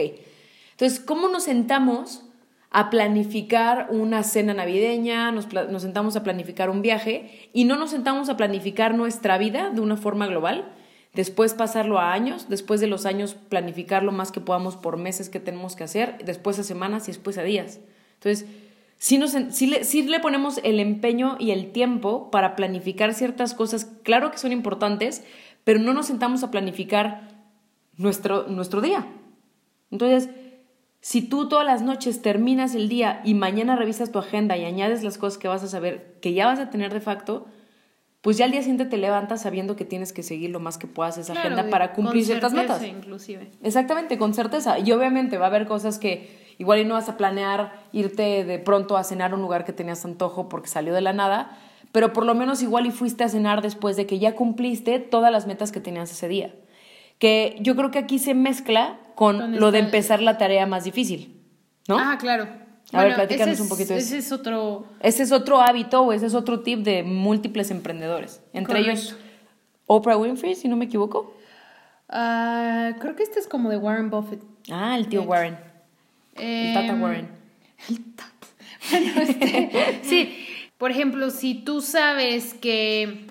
Entonces, 0.73 1.01
¿cómo 1.01 1.29
nos 1.29 1.45
sentamos 1.45 2.25
a 2.71 2.89
planificar 2.89 3.89
una 3.91 4.23
cena 4.23 4.55
navideña, 4.55 5.33
nos, 5.33 5.53
nos, 5.53 5.83
sentamos 5.83 6.15
a 6.17 6.23
planificar 6.23 6.71
un 6.71 6.83
viaje 6.83 7.51
y 7.53 7.65
no 7.65 7.77
nos 7.77 7.91
sentamos 7.91 8.29
a 8.29 8.37
planificar 8.37 8.95
nuestra 8.95 9.39
vida 9.39 9.71
de 9.71 9.81
una 9.81 9.97
forma 9.97 10.29
global, 10.29 10.73
después 11.13 11.53
pasarlo 11.55 11.99
a 11.99 12.13
años, 12.13 12.49
después 12.49 12.81
de 12.81 12.87
los 12.87 13.07
años 13.07 13.35
planificar 13.49 14.05
lo 14.05 14.13
más 14.13 14.31
que 14.31 14.41
podamos 14.41 14.77
por 14.77 14.99
meses 14.99 15.29
que 15.29 15.41
tenemos 15.41 15.75
que 15.75 15.83
hacer, 15.83 16.19
después 16.25 16.61
a 16.61 16.63
semanas 16.63 17.09
y 17.09 17.13
después 17.13 17.39
a 17.39 17.43
días. 17.43 17.81
Entonces, 18.15 18.47
si 19.01 19.17
nos, 19.17 19.33
le, 19.33 20.03
le 20.03 20.21
ponemos 20.21 20.61
el 20.63 20.79
empeño 20.79 21.37
y 21.41 21.53
el 21.53 21.73
tiempo 21.73 22.31
para 22.31 22.55
planificar 22.55 23.15
ciertas 23.15 23.55
cosas, 23.55 23.87
claro 24.03 24.31
que 24.31 24.37
son 24.37 24.53
importantes, 24.53 25.25
pero 25.65 25.79
no 25.79 25.95
nos 25.95 26.05
sentamos 26.05 26.45
a 26.45 26.51
planificar 26.51 27.47
nuestro, 27.97 28.47
nuestro 28.49 28.83
día. 28.83 29.07
Entonces, 29.91 30.29
si 31.01 31.23
tú 31.23 31.49
todas 31.49 31.65
las 31.65 31.81
noches 31.81 32.21
terminas 32.21 32.75
el 32.75 32.91
día 32.91 33.23
y 33.25 33.33
mañana 33.33 33.75
revisas 33.75 34.13
tu 34.13 34.19
agenda 34.19 34.59
y 34.59 34.67
añades 34.67 35.03
las 35.03 35.17
cosas 35.17 35.39
que 35.39 35.49
vas 35.49 35.63
a 35.63 35.69
saber 35.69 36.19
que 36.21 36.35
ya 36.35 36.45
vas 36.45 36.59
a 36.59 36.69
tener 36.69 36.93
de 36.93 37.01
facto, 37.01 37.47
pues 38.21 38.37
ya 38.37 38.45
al 38.45 38.51
día 38.51 38.61
siguiente 38.61 38.85
te 38.85 38.99
levantas 38.99 39.41
sabiendo 39.41 39.77
que 39.77 39.87
tienes 39.87 40.13
que 40.13 40.23
seguir 40.23 40.51
lo 40.51 40.61
más 40.61 40.77
que 40.77 40.87
puedas 40.87 41.17
esa 41.17 41.33
agenda 41.33 41.71
para 41.71 41.95
cumplir 41.95 42.27
ciertas 42.27 42.53
metas. 42.53 42.85
inclusive. 42.85 43.51
Exactamente, 43.63 44.19
con 44.19 44.35
certeza. 44.35 44.79
Y 44.79 44.93
obviamente 44.93 45.39
va 45.39 45.47
a 45.47 45.49
haber 45.49 45.67
cosas 45.67 45.99
que 45.99 46.40
igual 46.61 46.79
y 46.79 46.85
no 46.85 46.93
vas 46.93 47.09
a 47.09 47.17
planear 47.17 47.73
irte 47.91 48.45
de 48.45 48.59
pronto 48.59 48.99
a 48.99 49.03
cenar 49.03 49.33
a 49.33 49.35
un 49.35 49.41
lugar 49.41 49.65
que 49.65 49.73
tenías 49.73 50.05
antojo 50.05 50.51
porque 50.51 50.69
salió 50.69 50.93
de 50.93 51.01
la 51.01 51.15
nada, 51.15 51.57
pero 51.91 52.13
por 52.13 52.27
lo 52.27 52.35
menos 52.35 52.63
igual 52.63 52.85
y 52.85 52.91
fuiste 52.91 53.25
a 53.25 53.31
cenar 53.31 53.63
después 53.63 53.97
de 53.97 54.07
que 54.07 54.19
ya 54.19 54.35
cumpliste 54.35 54.99
todas 54.99 55.33
las 55.33 55.47
metas 55.47 55.73
que 55.73 55.81
tenías 55.81 56.13
ese 56.13 56.29
día. 56.29 56.55
Que 57.19 57.57
yo 57.61 57.75
creo 57.77 57.91
que 57.91 57.99
aquí 57.99 58.19
se 58.19 58.35
mezcla 58.35 58.99
con, 59.15 59.59
lo 59.59 59.73
de 59.73 59.79
empezar 59.79 60.21
la 60.21 60.37
tarea 60.37 60.67
más 60.67 60.85
difícil, 60.85 61.41
¿no? 61.89 61.99
Ah, 61.99 62.19
claro. 62.21 62.47
A 62.93 63.05
ver, 63.05 63.15
platícanos 63.15 63.59
un 63.61 63.69
poquito 63.71 63.95
de 63.95 64.01
eso. 64.01 64.09
Ese 64.09 64.19
es 64.19 64.31
otro... 64.31 64.85
Ese 65.01 65.23
es 65.23 65.33
otro 65.33 65.63
hábito 65.63 66.03
o 66.03 66.13
ese 66.13 66.27
es 66.27 66.35
otro 66.35 66.61
tip 66.61 66.81
de 66.81 67.03
múltiples 67.03 67.71
emprendedores. 67.71 68.43
Entre 68.53 68.81
ellos 68.81 69.17
Oprah 69.87 70.19
Winfrey, 70.19 70.55
si 70.55 70.69
no 70.69 70.77
me 70.77 70.85
equivoco. 70.85 71.33
Ah, 72.11 72.93
creo 73.01 73.17
que 73.17 73.23
este 73.23 73.39
es 73.39 73.47
como 73.47 73.71
de 73.71 73.79
Warren 73.79 74.11
Buffett. 74.11 74.43
Ah, 74.71 74.97
el 74.99 75.09
tío 75.09 75.23
Warren. 75.23 75.70
El 76.41 76.75
Tata 76.75 76.93
em, 76.93 77.03
Warren. 77.03 77.29
El 77.89 78.15
Tata. 78.15 78.31
Bueno, 78.91 79.21
este, 79.21 80.01
sí, 80.03 80.37
por 80.79 80.91
ejemplo, 80.91 81.31
si 81.31 81.55
tú 81.55 81.81
sabes 81.81 82.55
que 82.55 83.27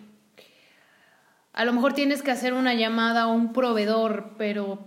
a 1.52 1.65
lo 1.65 1.74
mejor 1.74 1.93
tienes 1.93 2.22
que 2.22 2.32
hacer 2.32 2.54
una 2.54 2.74
llamada 2.76 3.24
a 3.24 3.28
un 3.28 3.52
proveedor, 3.52 4.36
pero 4.38 4.80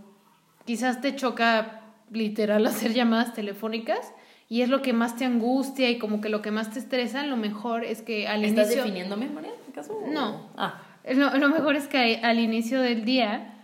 quizás 0.65 1.01
te 1.01 1.15
choca 1.15 1.83
literal 2.11 2.67
hacer 2.69 2.95
llamadas 2.95 3.35
telefónicas, 3.35 4.13
y 4.49 4.63
es 4.63 4.69
lo 4.69 4.83
que 4.83 4.93
más 4.93 5.17
te 5.17 5.25
angustia 5.25 5.91
y 5.91 5.99
como 5.99 6.21
que 6.21 6.29
lo 6.29 6.43
que 6.43 6.51
más 6.51 6.71
te 6.71 6.79
estresa, 6.79 7.27
lo 7.27 7.37
mejor 7.37 7.85
es 7.85 8.03
que 8.03 8.29
al 8.29 8.45
¿Estás 8.45 8.67
inicio... 8.67 8.85
definiéndome, 8.85 9.29
María? 9.29 9.53
¿Acaso? 9.71 9.99
No. 10.07 10.51
Ah. 10.57 10.81
Lo, 11.11 11.37
lo, 11.37 11.49
mejor 11.49 11.75
es 11.75 11.89
que 11.89 12.21
al 12.23 12.39
inicio 12.39 12.81
del 12.81 13.05
día 13.05 13.55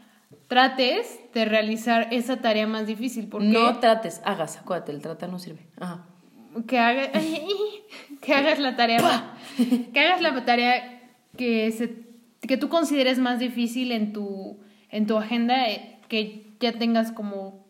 trates 0.49 1.21
de 1.39 1.45
realizar 1.45 2.09
esa 2.11 2.39
tarea 2.39 2.67
más 2.67 2.87
difícil. 2.87 3.29
Porque 3.29 3.47
no 3.47 3.79
trates, 3.79 4.21
hagas, 4.25 4.59
acuérdate, 4.59 4.93
el 4.93 5.01
trata 5.01 5.27
no 5.27 5.39
sirve. 5.39 5.67
Ajá. 5.79 6.07
Que, 6.67 6.79
haga, 6.79 7.11
que 8.21 8.35
hagas 8.35 8.59
la 8.59 8.77
tarea... 8.77 9.35
que 9.93 10.01
hagas 10.01 10.21
la 10.21 10.45
tarea 10.45 11.11
que, 11.37 11.71
se, 11.73 12.07
que 12.41 12.57
tú 12.57 12.69
consideres 12.69 13.19
más 13.19 13.39
difícil 13.39 13.93
en 13.93 14.13
tu, 14.13 14.61
en 14.91 15.07
tu 15.07 15.17
agenda, 15.17 15.69
eh, 15.69 16.01
que 16.09 16.55
ya 16.61 16.73
tengas 16.73 17.13
como 17.13 17.67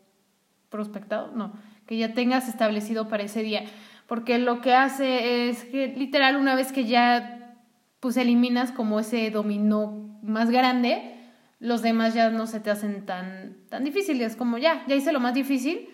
prospectado, 0.71 1.33
no 1.35 1.53
que 1.89 1.97
ya 1.97 2.13
tengas 2.13 2.49
establecido 2.49 3.09
para 3.09 3.25
ese 3.25 3.43
día. 3.43 3.65
Porque 4.07 4.39
lo 4.39 4.61
que 4.61 4.75
hace 4.75 5.49
es 5.49 5.65
que 5.65 5.89
literal 5.89 6.37
una 6.37 6.55
vez 6.55 6.71
que 6.71 6.85
ya 6.85 7.57
pues 7.99 8.17
eliminas 8.19 8.71
como 8.71 9.01
ese 9.01 9.31
dominó 9.31 10.19
más 10.23 10.51
grande, 10.51 11.17
los 11.61 11.83
demás 11.83 12.15
ya 12.15 12.31
no 12.31 12.47
se 12.47 12.61
te 12.61 12.71
hacen 12.71 13.05
tan, 13.05 13.57
tan 13.69 13.85
difíciles. 13.85 14.37
Como 14.37 14.59
ya, 14.59 14.85
ya 14.87 14.95
hice 14.95 15.13
lo 15.13 15.21
más 15.21 15.35
difícil, 15.35 15.89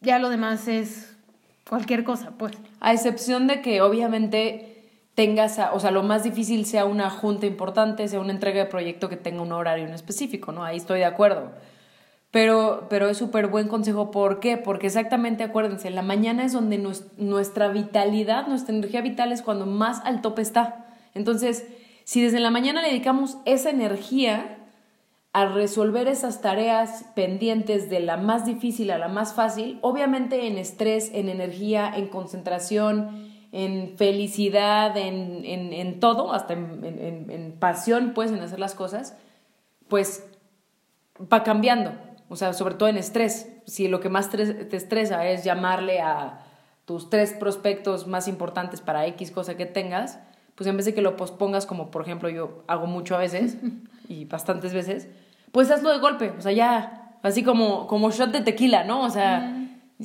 ya 0.00 0.18
lo 0.18 0.28
demás 0.28 0.68
es 0.68 1.16
cualquier 1.68 2.04
cosa, 2.04 2.32
pues. 2.38 2.52
A 2.80 2.92
excepción 2.92 3.46
de 3.46 3.62
que 3.62 3.82
obviamente 3.82 4.74
tengas, 5.14 5.60
o 5.72 5.80
sea, 5.80 5.90
lo 5.90 6.02
más 6.02 6.24
difícil 6.24 6.66
sea 6.66 6.84
una 6.84 7.08
junta 7.08 7.46
importante, 7.46 8.08
sea 8.08 8.20
una 8.20 8.32
entrega 8.32 8.58
de 8.58 8.66
proyecto 8.66 9.08
que 9.08 9.16
tenga 9.16 9.42
un 9.42 9.52
horario 9.52 9.86
en 9.86 9.94
específico, 9.94 10.52
¿no? 10.52 10.64
Ahí 10.64 10.76
estoy 10.76 10.98
de 10.98 11.04
acuerdo. 11.04 11.52
Pero, 12.32 12.88
pero 12.90 13.08
es 13.08 13.16
súper 13.16 13.46
buen 13.46 13.68
consejo. 13.68 14.10
¿Por 14.10 14.40
qué? 14.40 14.56
Porque 14.56 14.88
exactamente, 14.88 15.44
acuérdense, 15.44 15.88
la 15.90 16.02
mañana 16.02 16.44
es 16.44 16.52
donde 16.52 16.78
nuestra 17.16 17.68
vitalidad, 17.68 18.48
nuestra 18.48 18.74
energía 18.74 19.02
vital 19.02 19.30
es 19.30 19.40
cuando 19.40 19.66
más 19.66 20.00
al 20.04 20.20
tope 20.20 20.42
está. 20.42 20.86
Entonces, 21.14 21.64
si 22.02 22.20
desde 22.20 22.40
la 22.40 22.50
mañana 22.50 22.82
le 22.82 22.88
dedicamos 22.88 23.38
esa 23.44 23.70
energía 23.70 24.53
a 25.34 25.46
resolver 25.46 26.06
esas 26.06 26.40
tareas 26.40 27.06
pendientes 27.16 27.90
de 27.90 27.98
la 27.98 28.16
más 28.16 28.46
difícil 28.46 28.92
a 28.92 28.98
la 28.98 29.08
más 29.08 29.34
fácil, 29.34 29.80
obviamente 29.82 30.46
en 30.46 30.58
estrés, 30.58 31.10
en 31.12 31.28
energía, 31.28 31.92
en 31.92 32.06
concentración, 32.06 33.32
en 33.50 33.96
felicidad, 33.98 34.96
en, 34.96 35.44
en, 35.44 35.72
en 35.72 35.98
todo, 35.98 36.32
hasta 36.32 36.52
en, 36.52 36.84
en, 36.84 37.52
pasión, 37.58 38.12
pues, 38.14 38.30
en 38.30 38.38
hacer 38.38 38.60
las 38.60 38.76
cosas, 38.76 39.16
pues 39.88 40.24
va 41.20 41.42
cambiando. 41.42 41.92
O 42.28 42.36
sea, 42.36 42.52
sobre 42.52 42.76
todo 42.76 42.88
en 42.88 42.96
estrés. 42.96 43.48
Si 43.66 43.88
lo 43.88 43.98
que 43.98 44.08
más 44.08 44.30
te 44.30 44.76
estresa 44.76 45.26
es 45.26 45.42
llamarle 45.42 46.00
a 46.00 46.46
tus 46.84 47.10
tres 47.10 47.32
prospectos 47.32 48.06
más 48.06 48.28
importantes 48.28 48.80
para 48.80 49.04
X 49.06 49.32
cosa 49.32 49.56
que 49.56 49.66
tengas, 49.66 50.20
pues 50.54 50.68
en 50.68 50.76
vez 50.76 50.86
de 50.86 50.94
que 50.94 51.02
lo 51.02 51.16
pospongas, 51.16 51.66
como 51.66 51.90
por 51.90 52.02
ejemplo 52.02 52.28
yo 52.28 52.62
hago 52.68 52.86
mucho 52.86 53.16
a 53.16 53.18
veces 53.18 53.56
y 54.08 54.26
bastantes 54.26 54.72
veces, 54.72 55.08
pues 55.54 55.70
hazlo 55.70 55.92
de 55.92 56.00
golpe. 56.00 56.34
O 56.36 56.40
sea, 56.40 56.50
ya, 56.50 57.16
así 57.22 57.44
como, 57.44 57.86
como 57.86 58.10
shot 58.10 58.32
de 58.32 58.40
tequila, 58.40 58.82
¿no? 58.82 59.02
O 59.02 59.10
sea, 59.10 59.56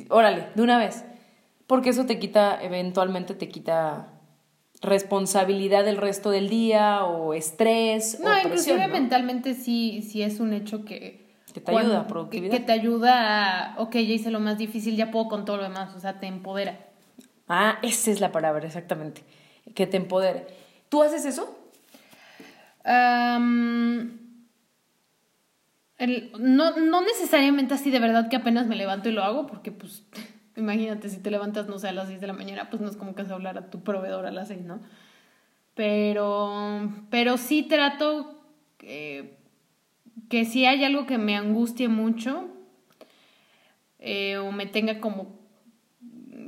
órale, 0.10 0.46
de 0.54 0.62
una 0.62 0.78
vez. 0.78 1.04
Porque 1.66 1.90
eso 1.90 2.06
te 2.06 2.20
quita, 2.20 2.62
eventualmente 2.62 3.34
te 3.34 3.50
quita 3.50 4.10
responsabilidad 4.82 5.84
del 5.84 5.98
resto 5.98 6.30
del 6.30 6.50
día 6.50 7.04
o 7.04 7.34
estrés. 7.34 8.20
No, 8.20 8.30
inclusive 8.40 8.88
mentalmente 8.88 9.56
sí, 9.56 10.04
sí 10.08 10.22
es 10.22 10.40
un 10.40 10.54
hecho 10.54 10.86
que 10.86 11.28
que 11.52 11.62
te 11.62 11.76
ayuda 11.76 12.02
a 12.02 12.08
productividad. 12.08 12.52
Que, 12.52 12.60
te 12.60 12.72
ayuda 12.72 13.74
a, 13.74 13.82
ok, 13.82 13.94
ya 13.94 14.14
hice 14.14 14.30
lo 14.30 14.40
más 14.40 14.60
difícil, 14.60 14.96
ya 14.96 15.10
puedo 15.10 15.30
con 15.30 15.46
todo 15.46 15.58
lo 15.58 15.64
demás, 15.64 15.96
o 15.96 16.00
sea, 16.00 16.20
te 16.20 16.28
empodera. 16.28 16.78
Ah, 17.48 17.80
esa 17.82 18.12
es 18.12 18.22
la 18.22 18.32
palabra, 18.32 18.68
exactamente. 18.68 19.24
Que 19.74 19.88
te 19.88 19.98
empodere. 19.98 20.46
¿Tú 20.90 21.02
haces 21.02 21.26
eso? 21.26 21.56
No, 26.40 26.78
no 26.78 27.02
necesariamente 27.02 27.74
así 27.74 27.92
de 27.92 28.00
verdad 28.00 28.30
que 28.30 28.38
apenas 28.38 28.68
me 28.68 28.76
levanto 28.76 29.10
y 29.10 29.12
lo 29.12 29.24
hago, 29.24 29.48
porque 29.48 29.72
pues 29.72 30.04
imagínate, 30.56 31.10
si 31.10 31.18
te 31.18 31.32
levantas, 31.32 31.68
no 31.68 31.80
sé, 31.80 31.90
a 31.90 31.94
las 31.94 32.08
6 32.08 32.22
de 32.22 32.28
la 32.28 32.34
mañana, 32.34 32.70
pues 32.70 32.82
no 32.82 32.90
es 32.90 32.96
como 32.96 33.16
que 33.16 33.24
vas 33.24 33.32
a 33.32 33.36
hablar 33.36 33.58
a 33.58 33.70
tu 33.70 33.84
proveedor 33.84 34.26
a 34.26 34.32
las 34.32 34.48
6, 34.48 34.62
¿no? 34.64 34.80
Pero, 35.76 36.92
pero 37.10 37.38
sí 37.38 37.64
trato, 37.64 38.42
eh, 38.82 39.38
que 40.30 40.46
si 40.46 40.66
hay 40.66 40.84
algo 40.84 41.06
que 41.06 41.18
me 41.18 41.38
angustie 41.38 41.88
mucho 41.88 42.48
eh, 44.00 44.38
o 44.38 44.52
me 44.52 44.66
tenga 44.66 45.00
como 45.00 45.40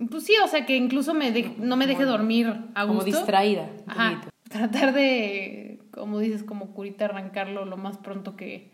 pues 0.10 0.26
sí, 0.26 0.34
o 0.44 0.48
sea, 0.48 0.66
que 0.66 0.76
incluso 0.76 1.14
me 1.14 1.32
no 1.58 1.76
me 1.76 1.86
deje 1.86 2.06
dormir 2.06 2.48
a 2.74 2.84
gusto. 2.84 2.88
Como 2.88 3.04
distraída. 3.04 3.70
Ajá. 3.86 4.22
Tratar 4.50 4.94
de, 4.94 5.80
como 5.92 6.20
dices, 6.20 6.44
como 6.44 6.74
curita 6.74 7.06
arrancarlo 7.06 7.66
lo 7.66 7.78
más 7.78 7.98
pronto 7.98 8.36
que 8.36 8.72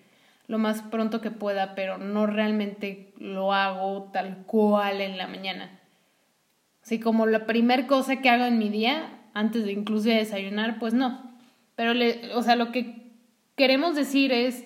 lo 0.47 0.57
más 0.57 0.81
pronto 0.81 1.21
que 1.21 1.31
pueda, 1.31 1.75
pero 1.75 1.97
no 1.97 2.25
realmente 2.25 3.13
lo 3.17 3.53
hago 3.53 4.09
tal 4.13 4.43
cual 4.45 5.01
en 5.01 5.17
la 5.17 5.27
mañana. 5.27 5.79
Así 6.81 6.99
como 6.99 7.25
la 7.25 7.45
primer 7.45 7.85
cosa 7.85 8.21
que 8.21 8.29
hago 8.29 8.45
en 8.45 8.57
mi 8.57 8.69
día, 8.69 9.09
antes 9.33 9.65
de 9.65 9.73
incluso 9.73 10.09
desayunar, 10.09 10.79
pues 10.79 10.93
no. 10.93 11.31
Pero, 11.75 11.93
le, 11.93 12.33
o 12.33 12.41
sea, 12.41 12.55
lo 12.55 12.71
que 12.71 13.11
queremos 13.55 13.95
decir 13.95 14.31
es, 14.31 14.63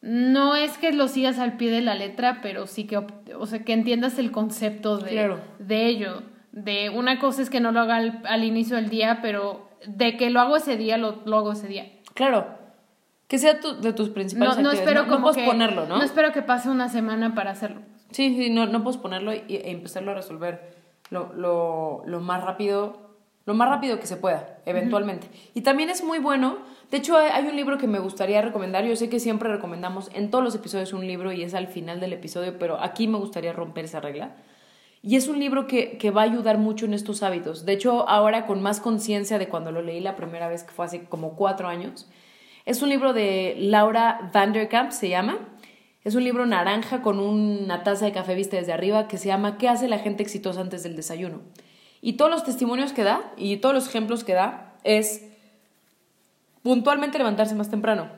no 0.00 0.56
es 0.56 0.76
que 0.76 0.92
lo 0.92 1.06
sigas 1.06 1.38
al 1.38 1.56
pie 1.56 1.70
de 1.70 1.80
la 1.80 1.94
letra, 1.94 2.40
pero 2.42 2.66
sí 2.66 2.84
que, 2.84 2.96
o 2.98 3.46
sea, 3.46 3.64
que 3.64 3.72
entiendas 3.72 4.18
el 4.18 4.32
concepto 4.32 4.98
de, 4.98 5.36
de 5.60 5.86
ello. 5.86 6.22
De 6.50 6.90
una 6.90 7.18
cosa 7.18 7.42
es 7.42 7.50
que 7.50 7.60
no 7.60 7.72
lo 7.72 7.80
haga 7.80 7.96
al, 7.96 8.44
inicio 8.44 8.76
del 8.76 8.88
día, 8.88 9.20
pero 9.22 9.70
de 9.86 10.16
que 10.16 10.30
lo 10.30 10.40
hago 10.40 10.56
ese 10.56 10.76
día, 10.76 10.98
lo, 10.98 11.22
lo 11.24 11.38
hago 11.38 11.52
ese 11.52 11.68
día. 11.68 11.90
Claro. 12.14 12.63
Que 13.34 13.38
sea 13.40 13.54
de 13.54 13.92
tus 13.92 14.10
principales 14.10 14.58
no, 14.58 14.62
no 14.62 14.70
Espero 14.70 15.06
no, 15.06 15.20
posponerlo, 15.20 15.86
¿no? 15.88 15.96
No 15.96 16.04
espero 16.04 16.30
que 16.30 16.40
pase 16.40 16.70
una 16.70 16.88
semana 16.88 17.34
para 17.34 17.50
hacerlo. 17.50 17.80
Sí, 18.12 18.32
sí, 18.36 18.48
no, 18.48 18.66
no 18.66 18.84
posponerlo 18.84 19.34
y, 19.34 19.42
e 19.48 19.72
empezarlo 19.72 20.12
a 20.12 20.14
resolver 20.14 20.76
lo, 21.10 21.32
lo, 21.32 22.04
lo 22.06 22.20
más 22.20 22.44
rápido 22.44 23.18
lo 23.44 23.54
más 23.54 23.68
rápido 23.68 23.98
que 23.98 24.06
se 24.06 24.16
pueda, 24.16 24.60
eventualmente. 24.66 25.26
Y 25.52 25.62
también 25.62 25.90
es 25.90 26.04
muy 26.04 26.20
bueno, 26.20 26.58
de 26.92 26.98
hecho 26.98 27.16
hay 27.16 27.44
un 27.48 27.56
libro 27.56 27.76
que 27.76 27.88
me 27.88 27.98
gustaría 27.98 28.40
recomendar, 28.40 28.84
yo 28.84 28.94
sé 28.94 29.08
que 29.08 29.18
siempre 29.18 29.50
recomendamos 29.50 30.12
en 30.14 30.30
todos 30.30 30.44
los 30.44 30.54
episodios 30.54 30.92
un 30.92 31.04
libro 31.04 31.32
y 31.32 31.42
es 31.42 31.54
al 31.54 31.66
final 31.66 31.98
del 31.98 32.12
episodio, 32.12 32.56
pero 32.56 32.80
aquí 32.80 33.08
me 33.08 33.18
gustaría 33.18 33.52
romper 33.52 33.86
esa 33.86 33.98
regla. 33.98 34.36
Y 35.02 35.16
es 35.16 35.26
un 35.26 35.40
libro 35.40 35.66
que, 35.66 35.98
que 35.98 36.12
va 36.12 36.20
a 36.20 36.24
ayudar 36.24 36.58
mucho 36.58 36.86
en 36.86 36.94
estos 36.94 37.24
hábitos. 37.24 37.64
De 37.64 37.72
hecho, 37.72 38.08
ahora 38.08 38.46
con 38.46 38.62
más 38.62 38.78
conciencia 38.78 39.38
de 39.38 39.48
cuando 39.48 39.72
lo 39.72 39.82
leí 39.82 39.98
la 39.98 40.14
primera 40.14 40.46
vez, 40.46 40.62
que 40.62 40.70
fue 40.70 40.84
hace 40.84 41.04
como 41.06 41.34
cuatro 41.34 41.66
años, 41.66 42.08
Es 42.64 42.80
un 42.80 42.88
libro 42.88 43.12
de 43.12 43.56
Laura 43.58 44.30
Vanderkamp, 44.32 44.90
se 44.90 45.10
llama. 45.10 45.38
Es 46.02 46.14
un 46.14 46.24
libro 46.24 46.46
naranja 46.46 47.02
con 47.02 47.18
una 47.18 47.82
taza 47.82 48.06
de 48.06 48.12
café 48.12 48.34
vista 48.34 48.56
desde 48.56 48.72
arriba 48.72 49.06
que 49.06 49.18
se 49.18 49.28
llama 49.28 49.58
¿Qué 49.58 49.68
hace 49.68 49.86
la 49.86 49.98
gente 49.98 50.22
exitosa 50.22 50.62
antes 50.62 50.82
del 50.82 50.96
desayuno? 50.96 51.42
Y 52.00 52.14
todos 52.14 52.30
los 52.30 52.44
testimonios 52.44 52.92
que 52.92 53.04
da 53.04 53.32
y 53.36 53.58
todos 53.58 53.74
los 53.74 53.88
ejemplos 53.88 54.24
que 54.24 54.32
da 54.32 54.74
es 54.82 55.26
puntualmente 56.62 57.18
levantarse 57.18 57.54
más 57.54 57.70
temprano. 57.70 58.08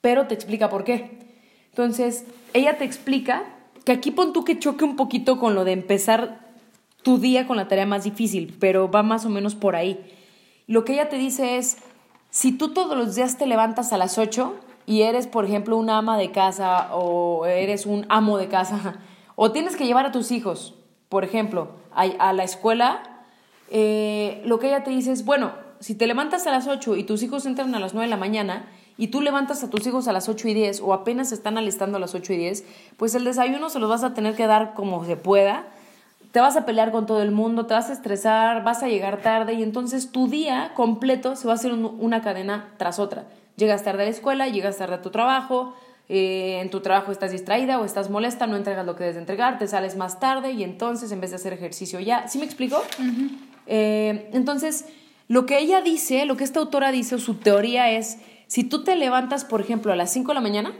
Pero 0.00 0.28
te 0.28 0.34
explica 0.34 0.68
por 0.68 0.84
qué. 0.84 1.18
Entonces, 1.70 2.24
ella 2.54 2.78
te 2.78 2.84
explica 2.84 3.44
que 3.84 3.92
aquí 3.92 4.12
pon 4.12 4.32
tú 4.32 4.44
que 4.44 4.58
choque 4.58 4.84
un 4.84 4.94
poquito 4.94 5.40
con 5.40 5.56
lo 5.56 5.64
de 5.64 5.72
empezar 5.72 6.40
tu 7.02 7.18
día 7.18 7.48
con 7.48 7.56
la 7.56 7.66
tarea 7.66 7.86
más 7.86 8.04
difícil, 8.04 8.56
pero 8.60 8.88
va 8.88 9.02
más 9.02 9.24
o 9.24 9.28
menos 9.28 9.56
por 9.56 9.74
ahí. 9.74 9.98
Lo 10.68 10.84
que 10.84 10.92
ella 10.94 11.08
te 11.08 11.18
dice 11.18 11.56
es, 11.56 11.78
si 12.32 12.50
tú 12.50 12.72
todos 12.72 12.96
los 12.96 13.14
días 13.14 13.36
te 13.36 13.46
levantas 13.46 13.92
a 13.92 13.98
las 13.98 14.16
8 14.16 14.54
y 14.86 15.02
eres, 15.02 15.26
por 15.26 15.44
ejemplo, 15.44 15.76
una 15.76 15.98
ama 15.98 16.16
de 16.16 16.32
casa 16.32 16.88
o 16.94 17.44
eres 17.44 17.84
un 17.84 18.06
amo 18.08 18.38
de 18.38 18.48
casa, 18.48 18.96
o 19.36 19.52
tienes 19.52 19.76
que 19.76 19.84
llevar 19.84 20.06
a 20.06 20.12
tus 20.12 20.32
hijos, 20.32 20.74
por 21.10 21.24
ejemplo, 21.24 21.72
a, 21.94 22.32
la 22.32 22.42
escuela, 22.42 23.02
eh, 23.70 24.40
lo 24.46 24.58
que 24.58 24.68
ella 24.68 24.82
te 24.82 24.90
dice 24.90 25.12
es, 25.12 25.26
bueno, 25.26 25.52
si 25.78 25.94
te 25.94 26.06
levantas 26.06 26.46
a 26.46 26.50
las 26.50 26.66
8 26.66 26.96
y 26.96 27.04
tus 27.04 27.22
hijos 27.22 27.44
entran 27.44 27.74
a 27.74 27.78
las 27.78 27.92
9 27.92 28.06
de 28.06 28.10
la 28.10 28.16
mañana, 28.16 28.64
y 28.96 29.08
tú 29.08 29.20
levantas 29.20 29.62
a 29.62 29.68
tus 29.68 29.86
hijos 29.86 30.08
a 30.08 30.12
las 30.12 30.30
8 30.30 30.48
y 30.48 30.54
10 30.54 30.80
o 30.80 30.94
apenas 30.94 31.32
están 31.32 31.58
alistando 31.58 31.98
a 31.98 32.00
las 32.00 32.14
8 32.14 32.32
y 32.32 32.36
10, 32.38 32.64
pues 32.96 33.14
el 33.14 33.24
desayuno 33.24 33.68
se 33.68 33.78
los 33.78 33.90
vas 33.90 34.04
a 34.04 34.14
tener 34.14 34.36
que 34.36 34.46
dar 34.46 34.72
como 34.72 35.04
se 35.04 35.16
pueda. 35.16 35.66
Te 36.32 36.40
vas 36.40 36.56
a 36.56 36.64
pelear 36.64 36.92
con 36.92 37.04
todo 37.04 37.22
el 37.22 37.30
mundo, 37.30 37.66
te 37.66 37.74
vas 37.74 37.90
a 37.90 37.92
estresar, 37.92 38.64
vas 38.64 38.82
a 38.82 38.88
llegar 38.88 39.20
tarde 39.20 39.52
y 39.52 39.62
entonces 39.62 40.10
tu 40.10 40.28
día 40.28 40.72
completo 40.74 41.36
se 41.36 41.46
va 41.46 41.52
a 41.52 41.56
hacer 41.56 41.72
una 41.74 42.22
cadena 42.22 42.72
tras 42.78 42.98
otra. 42.98 43.26
Llegas 43.56 43.84
tarde 43.84 44.02
a 44.02 44.04
la 44.06 44.10
escuela, 44.10 44.48
llegas 44.48 44.78
tarde 44.78 44.94
a 44.94 45.02
tu 45.02 45.10
trabajo, 45.10 45.74
eh, 46.08 46.60
en 46.60 46.70
tu 46.70 46.80
trabajo 46.80 47.12
estás 47.12 47.32
distraída 47.32 47.78
o 47.78 47.84
estás 47.84 48.08
molesta, 48.08 48.46
no 48.46 48.56
entregas 48.56 48.86
lo 48.86 48.96
que 48.96 49.04
debes 49.04 49.16
de 49.16 49.20
entregar, 49.20 49.58
te 49.58 49.68
sales 49.68 49.96
más 49.96 50.20
tarde 50.20 50.52
y 50.52 50.64
entonces 50.64 51.12
en 51.12 51.20
vez 51.20 51.30
de 51.30 51.36
hacer 51.36 51.52
ejercicio 51.52 52.00
ya, 52.00 52.26
¿sí 52.28 52.38
me 52.38 52.46
explico? 52.46 52.82
Eh, 53.66 54.30
entonces, 54.32 54.86
lo 55.28 55.44
que 55.44 55.58
ella 55.58 55.82
dice, 55.82 56.24
lo 56.24 56.38
que 56.38 56.44
esta 56.44 56.60
autora 56.60 56.92
dice 56.92 57.14
o 57.14 57.18
su 57.18 57.34
teoría 57.34 57.90
es 57.90 58.18
si 58.46 58.64
tú 58.64 58.84
te 58.84 58.96
levantas, 58.96 59.44
por 59.44 59.60
ejemplo, 59.60 59.92
a 59.92 59.96
las 59.96 60.10
5 60.10 60.28
de 60.28 60.34
la 60.34 60.40
mañana, 60.40 60.72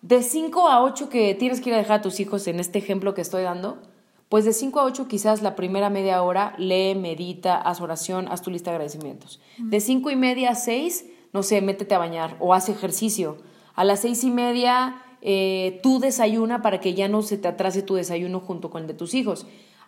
de 0.00 0.22
5 0.22 0.68
a 0.68 0.82
8 0.82 1.10
que 1.10 1.34
tienes 1.34 1.60
que 1.60 1.68
ir 1.68 1.74
a 1.74 1.78
dejar 1.78 2.00
a 2.00 2.02
tus 2.02 2.18
hijos 2.18 2.46
en 2.46 2.60
este 2.60 2.78
ejemplo 2.78 3.12
que 3.12 3.20
estoy 3.20 3.42
dando, 3.42 3.82
pues 4.28 4.44
de 4.44 4.52
5 4.52 4.80
a 4.80 4.84
8 4.84 5.08
quizás 5.08 5.42
la 5.42 5.54
primera 5.54 5.90
media 5.90 6.22
hora 6.22 6.54
lee, 6.58 6.94
medita, 6.94 7.56
haz 7.56 7.80
oración, 7.80 8.28
haz 8.28 8.42
tu 8.42 8.50
lista 8.50 8.70
de 8.70 8.76
agradecimientos. 8.76 9.40
De 9.58 9.80
5 9.80 10.10
y 10.10 10.16
media 10.16 10.50
a 10.50 10.54
6, 10.54 11.06
no 11.32 11.42
sé, 11.42 11.60
métete 11.60 11.94
a 11.94 11.98
bañar 11.98 12.36
o 12.40 12.54
haz 12.54 12.68
ejercicio. 12.68 13.38
A 13.74 13.84
las 13.84 14.00
6 14.00 14.24
y 14.24 14.30
media 14.30 15.02
eh, 15.22 15.80
tú 15.82 16.00
desayuna 16.00 16.62
para 16.62 16.80
que 16.80 16.94
ya 16.94 17.08
no 17.08 17.22
se 17.22 17.38
te 17.38 17.48
atrase 17.48 17.82
tu 17.82 17.94
desayuno 17.94 18.40
junto 18.40 18.70
con 18.70 18.82
el 18.82 18.88
de 18.88 18.94
tus 18.94 19.14
hijos 19.14 19.46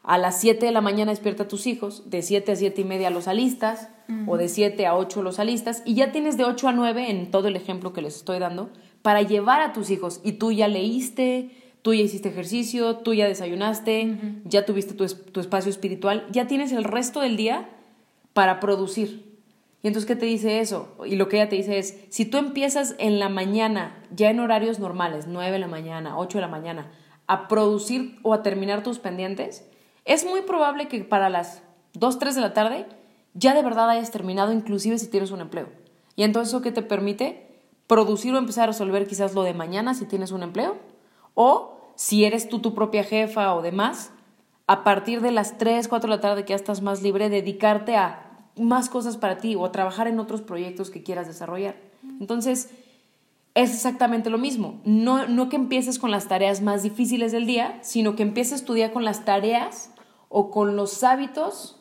a 0.08 0.16
las 0.16 0.40
7 0.40 0.64
de 0.64 0.72
la 0.72 0.80
mañana 0.80 1.12
despierta 1.12 1.42
a 1.42 1.48
tus 1.48 1.66
hijos, 1.66 2.08
de 2.08 2.22
7 2.22 2.52
a 2.52 2.56
7 2.56 2.80
y 2.80 2.84
media 2.84 3.10
los 3.10 3.28
alistas, 3.28 3.90
o 4.26 4.38
de 4.38 4.48
7 4.48 4.86
a 4.86 4.96
8 4.96 5.22
los 5.22 5.38
alistas, 5.38 5.82
y 5.84 5.94
ya 5.96 6.12
tienes 6.12 6.38
de 6.38 6.44
8 6.44 6.68
a 6.68 6.72
9 6.72 7.10
en 7.10 7.30
todo 7.30 7.48
el 7.48 7.56
ejemplo 7.56 7.92
que 7.92 8.00
les 8.00 8.16
estoy 8.16 8.38
dando, 8.38 8.70
para 9.02 9.20
llevar 9.20 9.60
a 9.60 9.74
tus 9.74 9.90
hijos. 9.90 10.22
Y 10.24 10.32
tú 10.32 10.50
ya 10.50 10.66
leíste, 10.66 11.50
tú 11.82 11.94
ya 11.94 12.02
hiciste 12.02 12.28
ejercicio, 12.28 12.96
tú 12.96 13.14
ya 13.14 13.26
desayunaste, 13.26 14.16
ya 14.44 14.66
tuviste 14.66 14.94
tu, 14.94 15.06
tu 15.06 15.40
espacio 15.40 15.70
espiritual, 15.70 16.26
ya 16.30 16.46
tienes 16.46 16.72
el 16.72 16.84
resto 16.84 17.20
del 17.20 17.36
día 17.36 17.68
para 18.32 18.60
producir. 18.60 19.28
Y 19.82 19.86
entonces, 19.86 20.08
¿qué 20.08 20.16
te 20.16 20.26
dice 20.26 20.60
eso? 20.60 20.96
Y 21.06 21.16
lo 21.16 21.28
que 21.28 21.36
ella 21.36 21.48
te 21.48 21.56
dice 21.56 21.78
es, 21.78 21.98
si 22.08 22.24
tú 22.24 22.38
empiezas 22.38 22.96
en 22.98 23.18
la 23.18 23.28
mañana, 23.28 24.02
ya 24.14 24.30
en 24.30 24.40
horarios 24.40 24.80
normales, 24.80 25.26
9 25.28 25.52
de 25.52 25.58
la 25.58 25.68
mañana, 25.68 26.18
8 26.18 26.38
de 26.38 26.42
la 26.42 26.48
mañana, 26.48 26.90
a 27.26 27.46
producir 27.46 28.18
o 28.22 28.34
a 28.34 28.42
terminar 28.42 28.82
tus 28.82 28.98
pendientes, 28.98 29.68
es 30.04 30.24
muy 30.24 30.42
probable 30.42 30.88
que 30.88 31.04
para 31.04 31.28
las 31.28 31.62
2, 31.94 32.18
3 32.18 32.34
de 32.34 32.40
la 32.40 32.54
tarde 32.54 32.86
ya 33.34 33.54
de 33.54 33.62
verdad 33.62 33.88
hayas 33.90 34.10
terminado, 34.10 34.52
inclusive 34.52 34.98
si 34.98 35.06
tienes 35.06 35.30
un 35.30 35.40
empleo. 35.40 35.68
Y 36.16 36.24
entonces 36.24 36.52
eso 36.52 36.62
que 36.62 36.72
te 36.72 36.82
permite 36.82 37.46
producir 37.86 38.34
o 38.34 38.38
empezar 38.38 38.64
a 38.64 38.66
resolver 38.68 39.06
quizás 39.06 39.34
lo 39.34 39.44
de 39.44 39.54
mañana 39.54 39.94
si 39.94 40.06
tienes 40.06 40.32
un 40.32 40.42
empleo. 40.42 40.76
O 41.40 41.92
si 41.94 42.24
eres 42.24 42.48
tú 42.48 42.58
tu 42.58 42.74
propia 42.74 43.04
jefa 43.04 43.54
o 43.54 43.62
demás, 43.62 44.10
a 44.66 44.82
partir 44.82 45.20
de 45.20 45.30
las 45.30 45.56
3, 45.56 45.86
4 45.86 46.10
de 46.10 46.16
la 46.16 46.20
tarde 46.20 46.44
que 46.44 46.48
ya 46.48 46.56
estás 46.56 46.82
más 46.82 47.00
libre, 47.00 47.28
dedicarte 47.30 47.94
a 47.94 48.48
más 48.56 48.88
cosas 48.88 49.16
para 49.16 49.38
ti 49.38 49.54
o 49.54 49.64
a 49.64 49.70
trabajar 49.70 50.08
en 50.08 50.18
otros 50.18 50.42
proyectos 50.42 50.90
que 50.90 51.04
quieras 51.04 51.28
desarrollar. 51.28 51.76
Entonces, 52.18 52.70
es 53.54 53.72
exactamente 53.72 54.30
lo 54.30 54.38
mismo. 54.38 54.80
No, 54.84 55.28
no 55.28 55.48
que 55.48 55.54
empieces 55.54 56.00
con 56.00 56.10
las 56.10 56.26
tareas 56.26 56.60
más 56.60 56.82
difíciles 56.82 57.30
del 57.30 57.46
día, 57.46 57.78
sino 57.82 58.16
que 58.16 58.24
empieces 58.24 58.64
tu 58.64 58.72
día 58.74 58.92
con 58.92 59.04
las 59.04 59.24
tareas 59.24 59.92
o 60.28 60.50
con 60.50 60.74
los 60.74 61.04
hábitos 61.04 61.80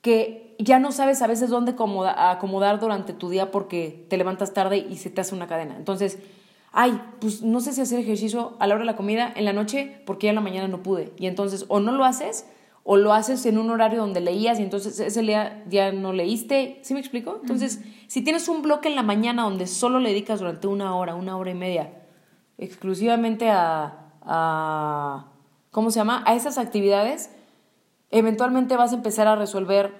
que 0.00 0.56
ya 0.58 0.80
no 0.80 0.90
sabes 0.90 1.22
a 1.22 1.28
veces 1.28 1.50
dónde 1.50 1.76
acomodar 2.16 2.80
durante 2.80 3.12
tu 3.12 3.30
día 3.30 3.52
porque 3.52 4.06
te 4.10 4.16
levantas 4.16 4.52
tarde 4.52 4.78
y 4.78 4.96
se 4.96 5.08
te 5.08 5.20
hace 5.20 5.36
una 5.36 5.46
cadena. 5.46 5.76
Entonces, 5.76 6.18
ay, 6.72 7.00
pues 7.20 7.42
no 7.42 7.60
sé 7.60 7.72
si 7.72 7.80
hacer 7.80 8.00
ejercicio 8.00 8.56
a 8.58 8.66
la 8.66 8.74
hora 8.74 8.82
de 8.82 8.86
la 8.86 8.96
comida 8.96 9.32
en 9.34 9.44
la 9.44 9.52
noche 9.52 10.02
porque 10.06 10.26
ya 10.26 10.30
en 10.30 10.36
la 10.36 10.40
mañana 10.40 10.68
no 10.68 10.82
pude. 10.82 11.12
Y 11.18 11.26
entonces 11.26 11.66
o 11.68 11.80
no 11.80 11.92
lo 11.92 12.04
haces 12.04 12.46
o 12.84 12.96
lo 12.96 13.12
haces 13.12 13.46
en 13.46 13.58
un 13.58 13.70
horario 13.70 14.00
donde 14.00 14.20
leías 14.20 14.58
y 14.58 14.62
entonces 14.62 14.98
ese 14.98 15.22
día 15.22 15.62
ya 15.68 15.92
no 15.92 16.12
leíste. 16.12 16.80
¿Sí 16.82 16.94
me 16.94 17.00
explico? 17.00 17.38
Entonces, 17.40 17.80
si 18.08 18.22
tienes 18.22 18.48
un 18.48 18.62
bloque 18.62 18.88
en 18.88 18.96
la 18.96 19.02
mañana 19.02 19.42
donde 19.42 19.66
solo 19.66 20.00
le 20.00 20.08
dedicas 20.08 20.40
durante 20.40 20.66
una 20.66 20.96
hora, 20.96 21.14
una 21.14 21.36
hora 21.36 21.50
y 21.50 21.54
media, 21.54 21.92
exclusivamente 22.58 23.50
a, 23.50 24.14
a 24.22 25.26
¿cómo 25.70 25.90
se 25.90 26.00
llama? 26.00 26.24
A 26.26 26.34
esas 26.34 26.58
actividades, 26.58 27.30
eventualmente 28.10 28.76
vas 28.76 28.92
a 28.92 28.96
empezar 28.96 29.28
a 29.28 29.36
resolver 29.36 29.92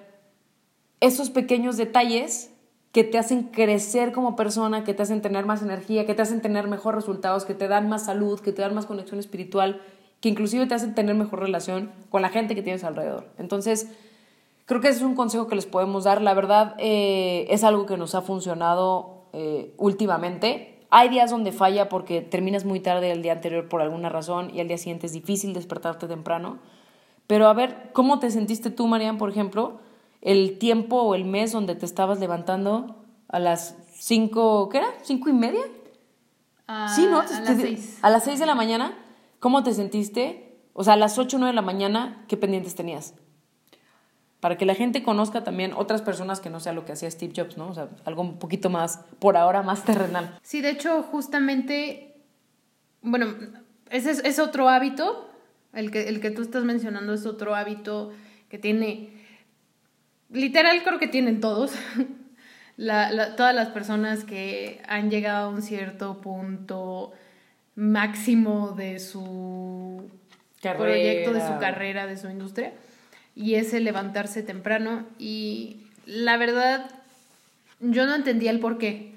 esos 1.01 1.31
pequeños 1.31 1.77
detalles 1.77 2.52
que 2.93 3.05
te 3.05 3.19
hacen 3.19 3.45
crecer 3.45 4.13
como 4.13 4.37
persona, 4.37 4.85
que 4.85 4.93
te 4.93 5.03
hacen 5.03 5.23
tener 5.23 5.47
más 5.47 5.63
energía, 5.63 6.05
que 6.05 6.15
te 6.15 6.23
hacen 6.23 6.43
tener 6.43 6.69
mejores 6.69 6.97
resultados, 6.97 7.47
que 7.47 7.55
te 7.55 7.67
dan 7.67 7.89
más 7.89 8.05
salud, 8.05 8.39
que 8.41 8.53
te 8.53 8.61
dan 8.61 8.75
más 8.75 8.85
conexión 8.85 9.19
espiritual, 9.19 9.81
que 10.21 10.29
inclusive 10.29 10.67
te 10.67 10.75
hacen 10.75 10.95
tener 10.95 11.15
mejor 11.15 11.41
relación 11.41 11.91
con 12.11 12.21
la 12.21 12.29
gente 12.29 12.55
que 12.55 12.63
tienes 12.63 12.85
alrededor. 12.85 13.27
Entonces, 13.39 13.91
creo 14.67 14.83
que 14.83 14.89
ese 14.89 14.99
es 14.99 15.05
un 15.05 15.15
consejo 15.15 15.49
que 15.49 15.57
les 15.57 15.65
podemos 15.65 16.05
dar. 16.05 16.21
La 16.21 16.35
verdad, 16.35 16.75
eh, 16.79 17.47
es 17.49 17.65
algo 17.65 17.87
que 17.87 17.97
nos 17.97 18.15
ha 18.15 18.21
funcionado 18.21 19.25
eh, 19.33 19.73
últimamente. 19.79 20.79
Hay 20.91 21.09
días 21.09 21.31
donde 21.31 21.53
falla 21.53 21.89
porque 21.89 22.21
terminas 22.21 22.67
muy 22.67 22.79
tarde 22.79 23.11
el 23.11 23.23
día 23.23 23.33
anterior 23.33 23.69
por 23.71 23.81
alguna 23.81 24.11
razón 24.11 24.51
y 24.55 24.61
al 24.61 24.69
día 24.69 24.77
siguiente 24.77 25.07
es 25.07 25.15
difícil 25.15 25.55
despertarte 25.55 26.07
temprano. 26.07 26.59
Pero 27.27 27.49
a 27.49 27.55
ver, 27.55 27.91
¿cómo 27.95 28.19
te 28.19 28.31
sentiste 28.31 28.71
tú, 28.71 28.87
Marian, 28.87 29.17
por 29.17 29.31
ejemplo, 29.31 29.81
el 30.23 30.59
tiempo 30.59 31.03
o 31.03 31.15
el 31.15 31.25
mes 31.25 31.53
donde 31.53 31.75
te 31.75 31.85
estabas 31.85 32.19
levantando 32.19 33.05
a 33.29 33.39
las 33.39 33.77
cinco, 33.95 34.69
¿qué 34.71 34.79
era? 34.79 34.89
¿Cinco 35.03 35.29
y 35.29 35.33
media? 35.33 35.63
sí, 36.95 37.07
¿no? 37.11 37.21
A 37.21 37.41
las 37.41 37.61
seis. 37.61 37.99
A 38.01 38.09
las 38.09 38.25
seis 38.25 38.39
de 38.41 38.47
la 38.47 38.55
mañana, 38.55 38.97
¿cómo 39.41 39.63
te 39.63 39.75
sentiste? 39.75 40.57
O 40.73 40.85
sea, 40.85 40.95
a 40.95 40.97
las 40.97 41.19
ocho 41.19 41.37
o 41.37 41.41
nueve 41.41 41.53
de 41.53 41.57
la 41.57 41.63
mañana, 41.63 42.25
¿qué 42.29 42.39
pendientes 42.39 42.75
tenías? 42.75 43.15
Para 44.41 44.57
que 44.57 44.65
la 44.65 44.75
gente 44.75 45.03
conozca 45.03 45.45
también 45.45 45.75
otras 45.75 46.01
personas 46.01 46.41
que 46.41 46.49
no 46.49 46.61
sea 46.61 46.73
lo 46.73 46.87
que 46.87 46.93
hacía 46.93 47.11
Steve 47.11 47.35
Jobs, 47.37 47.59
¿no? 47.59 47.69
O 47.69 47.75
sea, 47.75 47.89
algo 48.05 48.23
un 48.23 48.39
poquito 48.39 48.71
más, 48.71 49.01
por 49.19 49.37
ahora, 49.37 49.63
más 49.63 49.85
terrenal. 49.85 50.39
Sí, 50.43 50.63
de 50.63 50.71
hecho, 50.71 51.03
justamente, 51.03 52.17
bueno, 53.03 53.27
ese 53.91 54.11
es 54.27 54.39
otro 54.39 54.69
hábito 54.69 55.29
el 55.73 55.91
que, 55.91 56.09
el 56.09 56.21
que 56.21 56.31
tú 56.31 56.43
estás 56.43 56.65
mencionando 56.65 57.15
es 57.15 57.27
otro 57.27 57.55
hábito 57.55 58.13
que 58.49 58.59
tiene, 58.59 59.22
literal 60.33 60.83
creo 60.83 60.99
que 60.99 61.09
tienen 61.09 61.41
todos, 61.41 61.73
todas 63.37 63.55
las 63.55 63.69
personas 63.69 64.25
que 64.25 64.81
han 64.89 65.11
llegado 65.11 65.47
a 65.47 65.51
un 65.51 65.63
cierto 65.63 66.21
punto 66.21 67.13
máximo 67.75 68.73
de 68.73 68.99
su 68.99 70.11
proyecto, 70.61 71.33
de 71.33 71.41
su 71.41 71.59
carrera, 71.59 72.07
de 72.07 72.17
su 72.17 72.29
industria, 72.29 72.73
y 73.35 73.55
es 73.55 73.73
el 73.75 73.85
levantarse 73.85 74.43
temprano. 74.43 75.07
Y 75.19 75.79
la 76.07 76.37
verdad, 76.37 76.91
yo 77.81 78.07
no 78.07 78.15
entendía 78.15 78.51
el 78.51 78.61
por 78.61 78.79
qué. 78.79 79.13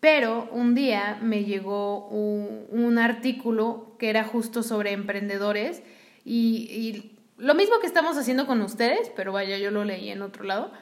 Pero 0.00 0.48
un 0.52 0.74
día 0.74 1.18
me 1.20 1.44
llegó 1.44 2.08
un, 2.08 2.98
artículo 2.98 3.94
que 3.98 4.10
era 4.10 4.24
justo 4.24 4.62
sobre 4.62 4.92
emprendedores 4.92 5.82
y, 6.24 7.09
lo 7.40 7.54
mismo 7.54 7.80
que 7.80 7.86
estamos 7.86 8.18
haciendo 8.18 8.46
con 8.46 8.60
ustedes, 8.60 9.10
pero 9.16 9.32
vaya, 9.32 9.56
yo 9.58 9.70
lo 9.70 9.84
leí 9.84 10.10
en 10.10 10.20
otro 10.20 10.44
lado. 10.44 10.72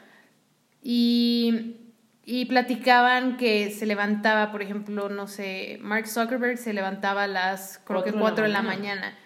Y, 0.83 1.77
y 2.25 2.47
platicaban 2.47 3.37
que 3.37 3.71
se 3.71 3.87
levantaba, 3.87 4.51
por 4.51 4.63
ejemplo, 4.63 5.09
no 5.09 5.29
sé, 5.29 5.79
Mark 5.81 6.09
Zuckerberg 6.09 6.59
se 6.59 6.73
levantaba 6.73 7.25
a 7.25 7.27
las, 7.29 7.79
creo 7.85 8.03
que 8.03 8.13
4 8.13 8.45
de 8.45 8.51
la 8.51 8.63
mañana. 8.63 9.17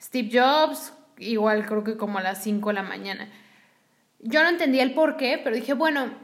Steve 0.00 0.30
Jobs, 0.32 0.94
igual 1.18 1.66
creo 1.66 1.82
que 1.82 1.96
como 1.96 2.18
a 2.18 2.22
las 2.22 2.42
5 2.42 2.68
de 2.68 2.74
la 2.74 2.82
mañana. 2.82 3.28
Yo 4.20 4.42
no 4.44 4.48
entendía 4.48 4.84
el 4.84 4.94
por 4.94 5.16
qué, 5.16 5.40
pero 5.42 5.56
dije, 5.56 5.74
bueno, 5.74 6.14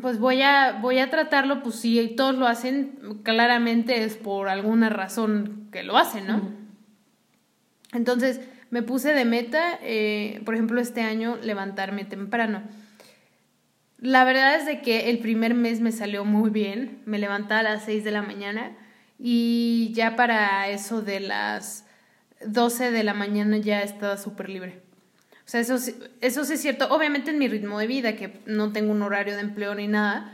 pues 0.00 0.18
voy 0.18 0.40
a, 0.40 0.78
voy 0.80 1.00
a 1.00 1.10
tratarlo, 1.10 1.62
pues 1.62 1.76
si 1.76 2.08
todos 2.16 2.34
lo 2.34 2.46
hacen, 2.46 3.20
claramente 3.22 4.04
es 4.04 4.16
por 4.16 4.48
alguna 4.48 4.88
razón 4.88 5.68
que 5.70 5.82
lo 5.82 5.98
hacen, 5.98 6.26
¿no? 6.26 6.50
Entonces, 7.92 8.40
me 8.70 8.82
puse 8.82 9.12
de 9.12 9.24
meta, 9.24 9.78
eh, 9.82 10.42
por 10.44 10.54
ejemplo, 10.54 10.80
este 10.80 11.02
año, 11.02 11.38
levantarme 11.42 12.04
temprano. 12.04 12.62
La 13.98 14.24
verdad 14.24 14.56
es 14.56 14.66
de 14.66 14.82
que 14.82 15.10
el 15.10 15.18
primer 15.18 15.54
mes 15.54 15.80
me 15.80 15.92
salió 15.92 16.24
muy 16.24 16.50
bien, 16.50 17.02
me 17.06 17.18
levantaba 17.18 17.60
a 17.60 17.62
las 17.74 17.84
6 17.84 18.04
de 18.04 18.10
la 18.10 18.22
mañana 18.22 18.76
y 19.18 19.92
ya 19.94 20.16
para 20.16 20.68
eso 20.68 21.00
de 21.00 21.20
las 21.20 21.86
12 22.44 22.90
de 22.90 23.04
la 23.04 23.14
mañana 23.14 23.56
ya 23.56 23.82
estaba 23.82 24.16
súper 24.16 24.50
libre. 24.50 24.82
O 25.46 25.48
sea, 25.48 25.60
eso, 25.60 25.76
eso 26.20 26.44
sí 26.44 26.54
es 26.54 26.60
cierto. 26.60 26.88
Obviamente 26.90 27.30
en 27.30 27.38
mi 27.38 27.48
ritmo 27.48 27.78
de 27.78 27.86
vida, 27.86 28.16
que 28.16 28.40
no 28.46 28.72
tengo 28.72 28.92
un 28.92 29.02
horario 29.02 29.34
de 29.34 29.40
empleo 29.40 29.74
ni 29.74 29.86
nada, 29.86 30.32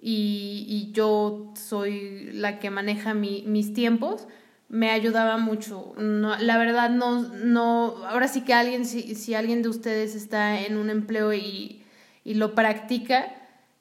y, 0.00 0.64
y 0.68 0.92
yo 0.92 1.52
soy 1.56 2.30
la 2.32 2.58
que 2.58 2.70
maneja 2.70 3.12
mi, 3.12 3.44
mis 3.46 3.74
tiempos, 3.74 4.26
me 4.72 4.90
ayudaba 4.90 5.36
mucho. 5.36 5.92
No, 5.98 6.34
la 6.38 6.56
verdad, 6.56 6.88
no, 6.88 7.20
no, 7.20 8.06
ahora 8.06 8.26
sí 8.26 8.40
que 8.40 8.54
alguien, 8.54 8.86
si, 8.86 9.14
si 9.14 9.34
alguien 9.34 9.60
de 9.60 9.68
ustedes 9.68 10.14
está 10.14 10.60
en 10.60 10.78
un 10.78 10.88
empleo 10.88 11.34
y, 11.34 11.84
y 12.24 12.34
lo 12.34 12.54
practica, 12.54 13.34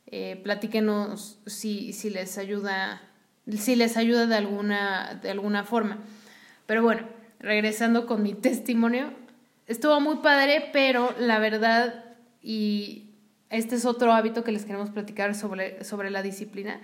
eh, 0.08 0.42
platíquenos 0.44 1.40
si, 1.46 1.94
si 1.94 2.10
les 2.10 2.38
ayuda, 2.38 3.02
si 3.58 3.78
les 3.78 3.96
ayuda 3.96 4.28
de 4.28 4.36
alguna, 4.36 5.18
de 5.24 5.32
alguna 5.32 5.64
forma. 5.64 6.00
Pero 6.66 6.84
bueno, 6.84 7.08
regresando 7.40 8.06
con 8.06 8.22
mi 8.22 8.34
testimonio, 8.42 9.14
estuvo 9.68 9.98
muy 10.02 10.18
padre, 10.18 10.72
pero 10.74 11.16
la 11.18 11.40
verdad, 11.40 12.04
y 12.44 13.12
este 13.50 13.76
es 13.76 13.86
otro 13.86 14.12
hábito 14.12 14.44
que 14.44 14.52
les 14.52 14.66
queremos 14.66 14.90
platicar 14.90 15.36
sobre, 15.36 15.86
sobre 15.86 16.10
la 16.10 16.22
disciplina, 16.22 16.82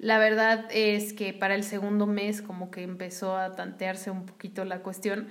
la 0.00 0.18
verdad 0.18 0.64
es 0.70 1.12
que 1.12 1.34
para 1.34 1.54
el 1.54 1.62
segundo 1.62 2.06
mes 2.06 2.40
como 2.40 2.70
que 2.70 2.82
empezó 2.82 3.36
a 3.36 3.54
tantearse 3.54 4.10
un 4.10 4.24
poquito 4.24 4.64
la 4.64 4.80
cuestión, 4.80 5.28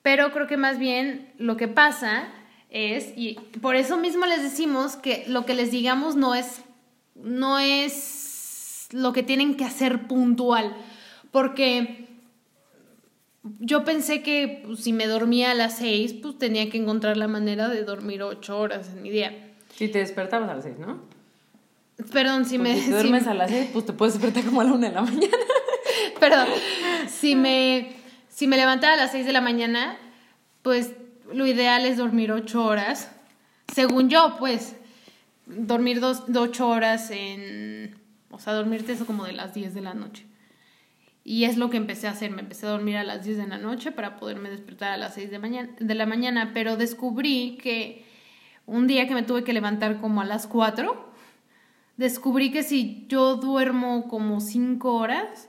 pero 0.00 0.32
creo 0.32 0.46
que 0.46 0.56
más 0.56 0.78
bien 0.78 1.30
lo 1.36 1.58
que 1.58 1.68
pasa 1.68 2.24
es, 2.70 3.12
y 3.16 3.34
por 3.60 3.76
eso 3.76 3.98
mismo 3.98 4.24
les 4.24 4.42
decimos 4.42 4.96
que 4.96 5.24
lo 5.28 5.44
que 5.44 5.52
les 5.52 5.70
digamos 5.70 6.16
no 6.16 6.34
es, 6.34 6.62
no 7.14 7.58
es 7.58 8.88
lo 8.92 9.12
que 9.12 9.22
tienen 9.22 9.58
que 9.58 9.66
hacer 9.66 10.06
puntual, 10.06 10.74
porque 11.30 12.08
yo 13.60 13.84
pensé 13.84 14.22
que 14.22 14.62
pues, 14.64 14.80
si 14.80 14.94
me 14.94 15.06
dormía 15.06 15.50
a 15.50 15.54
las 15.54 15.76
seis, 15.76 16.14
pues 16.14 16.38
tenía 16.38 16.70
que 16.70 16.78
encontrar 16.78 17.18
la 17.18 17.28
manera 17.28 17.68
de 17.68 17.84
dormir 17.84 18.22
ocho 18.22 18.58
horas 18.58 18.88
en 18.88 19.02
mi 19.02 19.10
día. 19.10 19.52
Si 19.76 19.88
te 19.88 19.98
despertabas 19.98 20.48
a 20.48 20.54
las 20.54 20.64
seis, 20.64 20.78
¿no? 20.78 21.11
Perdón, 22.10 22.44
si 22.44 22.58
me... 22.58 22.80
Si 22.80 22.90
duermes 22.90 23.26
a 23.26 23.34
las 23.34 23.50
seis, 23.50 23.70
pues 23.72 23.86
te 23.86 23.92
puedes 23.92 24.14
despertar 24.14 24.44
como 24.44 24.60
a 24.60 24.64
la 24.64 24.72
una 24.72 24.88
de 24.88 24.94
la 24.94 25.02
mañana. 25.02 25.36
Perdón, 26.20 26.48
si 27.08 27.34
me, 27.34 27.96
si 28.28 28.46
me 28.46 28.56
levantaba 28.56 28.94
a 28.94 28.96
las 28.96 29.12
seis 29.12 29.26
de 29.26 29.32
la 29.32 29.40
mañana, 29.40 29.98
pues 30.62 30.92
lo 31.32 31.46
ideal 31.46 31.84
es 31.84 31.96
dormir 31.96 32.32
ocho 32.32 32.64
horas. 32.64 33.10
Según 33.74 34.08
yo, 34.08 34.36
pues, 34.38 34.76
dormir 35.46 36.00
dos, 36.00 36.24
ocho 36.34 36.68
horas 36.68 37.10
en... 37.10 37.98
O 38.30 38.38
sea, 38.38 38.54
dormirte 38.54 38.92
eso 38.92 39.06
como 39.06 39.24
de 39.24 39.32
las 39.32 39.54
diez 39.54 39.74
de 39.74 39.82
la 39.82 39.94
noche. 39.94 40.26
Y 41.24 41.44
es 41.44 41.56
lo 41.56 41.70
que 41.70 41.76
empecé 41.76 42.08
a 42.08 42.12
hacer. 42.12 42.30
Me 42.30 42.40
empecé 42.40 42.66
a 42.66 42.70
dormir 42.70 42.96
a 42.96 43.04
las 43.04 43.24
10 43.24 43.36
de 43.38 43.46
la 43.46 43.58
noche 43.58 43.92
para 43.92 44.16
poderme 44.16 44.50
despertar 44.50 44.90
a 44.92 44.96
las 44.96 45.14
6 45.14 45.30
de, 45.30 45.38
mañana, 45.38 45.68
de 45.78 45.94
la 45.94 46.06
mañana. 46.06 46.50
Pero 46.52 46.76
descubrí 46.76 47.58
que 47.62 48.04
un 48.66 48.86
día 48.86 49.06
que 49.06 49.14
me 49.14 49.22
tuve 49.22 49.44
que 49.44 49.52
levantar 49.52 50.00
como 50.00 50.20
a 50.20 50.24
las 50.24 50.46
4, 50.46 51.11
descubrí 52.02 52.50
que 52.50 52.64
si 52.64 53.06
yo 53.08 53.36
duermo 53.36 54.08
como 54.08 54.40
5 54.40 54.92
horas, 54.92 55.48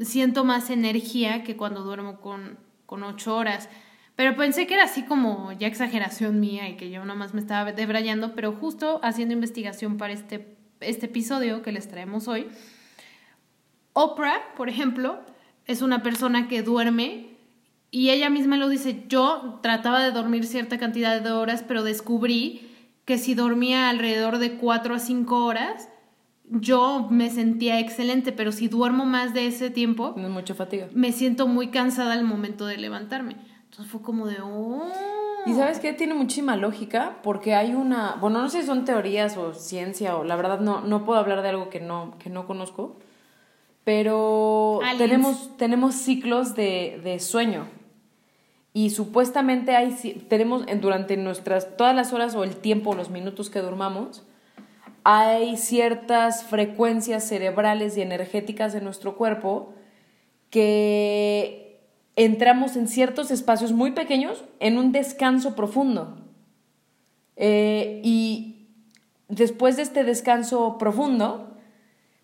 siento 0.00 0.44
más 0.44 0.68
energía 0.68 1.44
que 1.44 1.56
cuando 1.56 1.84
duermo 1.84 2.20
con, 2.20 2.58
con 2.86 3.04
8 3.04 3.36
horas. 3.36 3.68
Pero 4.16 4.34
pensé 4.36 4.66
que 4.66 4.74
era 4.74 4.84
así 4.84 5.04
como 5.04 5.52
ya 5.52 5.68
exageración 5.68 6.40
mía 6.40 6.68
y 6.68 6.76
que 6.76 6.90
yo 6.90 7.00
nada 7.04 7.14
más 7.14 7.34
me 7.34 7.40
estaba 7.40 7.72
debrayando, 7.72 8.34
pero 8.34 8.52
justo 8.52 8.98
haciendo 9.04 9.32
investigación 9.32 9.96
para 9.96 10.12
este, 10.12 10.56
este 10.80 11.06
episodio 11.06 11.62
que 11.62 11.70
les 11.70 11.88
traemos 11.88 12.26
hoy, 12.26 12.48
Oprah, 13.92 14.54
por 14.56 14.68
ejemplo, 14.68 15.20
es 15.66 15.82
una 15.82 16.02
persona 16.02 16.48
que 16.48 16.62
duerme 16.62 17.28
y 17.92 18.10
ella 18.10 18.28
misma 18.28 18.56
lo 18.56 18.68
dice, 18.68 19.04
yo 19.08 19.60
trataba 19.62 20.02
de 20.02 20.10
dormir 20.10 20.46
cierta 20.46 20.78
cantidad 20.78 21.20
de 21.20 21.30
horas, 21.30 21.64
pero 21.66 21.84
descubrí 21.84 22.69
que 23.04 23.18
si 23.18 23.34
dormía 23.34 23.88
alrededor 23.88 24.38
de 24.38 24.56
4 24.56 24.94
a 24.94 24.98
5 24.98 25.44
horas, 25.44 25.88
yo 26.44 27.06
me 27.10 27.30
sentía 27.30 27.78
excelente, 27.78 28.32
pero 28.32 28.50
si 28.52 28.68
duermo 28.68 29.04
más 29.04 29.34
de 29.34 29.46
ese 29.46 29.70
tiempo, 29.70 30.14
mucha 30.16 30.54
fatiga. 30.54 30.88
Me 30.92 31.12
siento 31.12 31.46
muy 31.46 31.68
cansada 31.68 32.12
al 32.12 32.24
momento 32.24 32.66
de 32.66 32.76
levantarme. 32.76 33.36
Entonces 33.64 33.86
fue 33.90 34.02
como 34.02 34.26
de, 34.26 34.38
oh. 34.42 34.90
Y 35.46 35.54
sabes 35.54 35.78
qué? 35.78 35.92
Tiene 35.92 36.14
muchísima 36.14 36.56
lógica 36.56 37.18
porque 37.22 37.54
hay 37.54 37.72
una, 37.72 38.16
bueno, 38.20 38.42
no 38.42 38.48
sé 38.50 38.60
si 38.60 38.66
son 38.66 38.84
teorías 38.84 39.36
o 39.36 39.54
ciencia 39.54 40.16
o 40.16 40.24
la 40.24 40.36
verdad 40.36 40.60
no, 40.60 40.80
no 40.80 41.04
puedo 41.04 41.18
hablar 41.18 41.42
de 41.42 41.50
algo 41.50 41.70
que 41.70 41.80
no, 41.80 42.14
que 42.18 42.30
no 42.30 42.46
conozco, 42.46 42.96
pero 43.84 44.80
tenemos, 44.98 45.56
tenemos 45.56 45.94
ciclos 45.94 46.54
de, 46.54 47.00
de, 47.02 47.18
sueño. 47.20 47.68
Y 48.72 48.90
supuestamente 48.90 49.74
hay, 49.74 49.92
tenemos 50.28 50.64
durante 50.80 51.16
nuestras, 51.16 51.76
todas 51.76 51.94
las 51.94 52.12
horas 52.12 52.34
o 52.34 52.44
el 52.44 52.56
tiempo, 52.56 52.94
los 52.94 53.10
minutos 53.10 53.50
que 53.50 53.60
durmamos, 53.60 54.24
hay 55.02 55.56
ciertas 55.56 56.44
frecuencias 56.44 57.26
cerebrales 57.26 57.96
y 57.96 58.02
energéticas 58.02 58.72
de 58.72 58.80
nuestro 58.80 59.16
cuerpo 59.16 59.74
que 60.50 61.80
entramos 62.16 62.76
en 62.76 62.86
ciertos 62.86 63.30
espacios 63.30 63.72
muy 63.72 63.92
pequeños 63.92 64.44
en 64.60 64.78
un 64.78 64.92
descanso 64.92 65.56
profundo. 65.56 66.18
Eh, 67.36 68.00
y 68.04 68.68
después 69.28 69.76
de 69.76 69.82
este 69.82 70.04
descanso 70.04 70.76
profundo, 70.76 71.56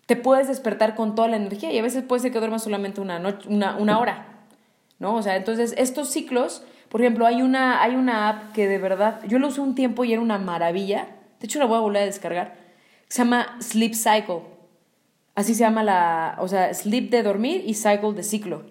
te 0.05 0.15
puedes 0.15 0.47
despertar 0.47 0.93
con 0.93 1.15
toda 1.15 1.27
la 1.27 1.37
energía 1.37 1.71
y 1.71 1.79
a 1.79 1.81
veces 1.81 2.03
puede 2.03 2.21
ser 2.21 2.31
que 2.31 2.39
duermas 2.39 2.63
solamente 2.63 3.01
una, 3.01 3.17
noche, 3.17 3.49
una, 3.49 3.75
una 3.77 3.99
hora, 3.99 4.36
¿no? 4.99 5.15
O 5.15 5.21
sea, 5.21 5.35
entonces 5.35 5.73
estos 5.77 6.09
ciclos, 6.09 6.63
por 6.89 7.01
ejemplo, 7.01 7.25
hay 7.25 7.41
una, 7.41 7.81
hay 7.81 7.95
una 7.95 8.29
app 8.29 8.53
que 8.53 8.67
de 8.67 8.77
verdad, 8.77 9.21
yo 9.27 9.39
lo 9.39 9.47
usé 9.47 9.61
un 9.61 9.75
tiempo 9.75 10.03
y 10.03 10.13
era 10.13 10.21
una 10.21 10.37
maravilla, 10.37 11.07
de 11.39 11.45
hecho 11.45 11.59
la 11.59 11.65
voy 11.65 11.77
a 11.77 11.81
volver 11.81 12.03
a 12.03 12.05
descargar, 12.05 12.55
se 13.07 13.19
llama 13.19 13.57
Sleep 13.61 13.93
Cycle. 13.93 14.57
Así 15.35 15.53
se 15.53 15.59
llama 15.59 15.83
la, 15.83 16.35
o 16.39 16.47
sea, 16.47 16.73
sleep 16.73 17.11
de 17.11 17.21
dormir 17.21 17.63
y 17.63 17.75
cycle 17.75 18.13
de 18.15 18.23
ciclo. 18.23 18.63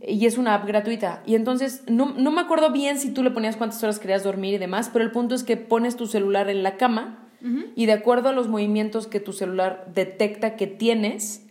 Y 0.00 0.24
es 0.24 0.38
una 0.38 0.54
app 0.54 0.66
gratuita. 0.66 1.22
Y 1.26 1.34
entonces, 1.34 1.82
no, 1.86 2.14
no 2.16 2.30
me 2.30 2.40
acuerdo 2.40 2.72
bien 2.72 2.98
si 2.98 3.10
tú 3.10 3.22
le 3.22 3.30
ponías 3.30 3.56
cuántas 3.56 3.82
horas 3.82 3.98
querías 3.98 4.24
dormir 4.24 4.54
y 4.54 4.58
demás, 4.58 4.88
pero 4.90 5.04
el 5.04 5.10
punto 5.10 5.34
es 5.34 5.44
que 5.44 5.58
pones 5.58 5.96
tu 5.96 6.06
celular 6.06 6.48
en 6.48 6.62
la 6.62 6.78
cama 6.78 7.28
y 7.76 7.84
de 7.84 7.92
acuerdo 7.92 8.30
a 8.30 8.32
los 8.32 8.48
movimientos 8.48 9.06
que 9.06 9.20
tu 9.20 9.34
celular 9.34 9.86
detecta 9.94 10.56
que 10.56 10.66
tienes, 10.66 11.46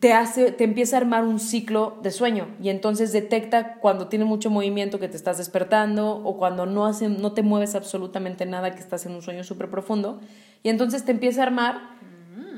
te, 0.00 0.12
hace, 0.12 0.52
te 0.52 0.64
empieza 0.64 0.96
a 0.96 1.00
armar 1.00 1.24
un 1.24 1.40
ciclo 1.40 1.98
de 2.02 2.10
sueño 2.10 2.48
y 2.62 2.68
entonces 2.68 3.12
detecta 3.12 3.74
cuando 3.74 4.08
tiene 4.08 4.24
mucho 4.24 4.50
movimiento 4.50 4.98
que 4.98 5.08
te 5.08 5.16
estás 5.16 5.38
despertando 5.38 6.16
o 6.24 6.36
cuando 6.36 6.66
no, 6.66 6.86
hace, 6.86 7.08
no 7.08 7.32
te 7.32 7.42
mueves 7.42 7.74
absolutamente 7.74 8.44
nada 8.46 8.74
que 8.74 8.80
estás 8.80 9.06
en 9.06 9.14
un 9.14 9.22
sueño 9.22 9.44
súper 9.44 9.70
profundo 9.70 10.20
y 10.62 10.68
entonces 10.68 11.04
te 11.04 11.12
empieza 11.12 11.40
a 11.42 11.46
armar 11.46 11.96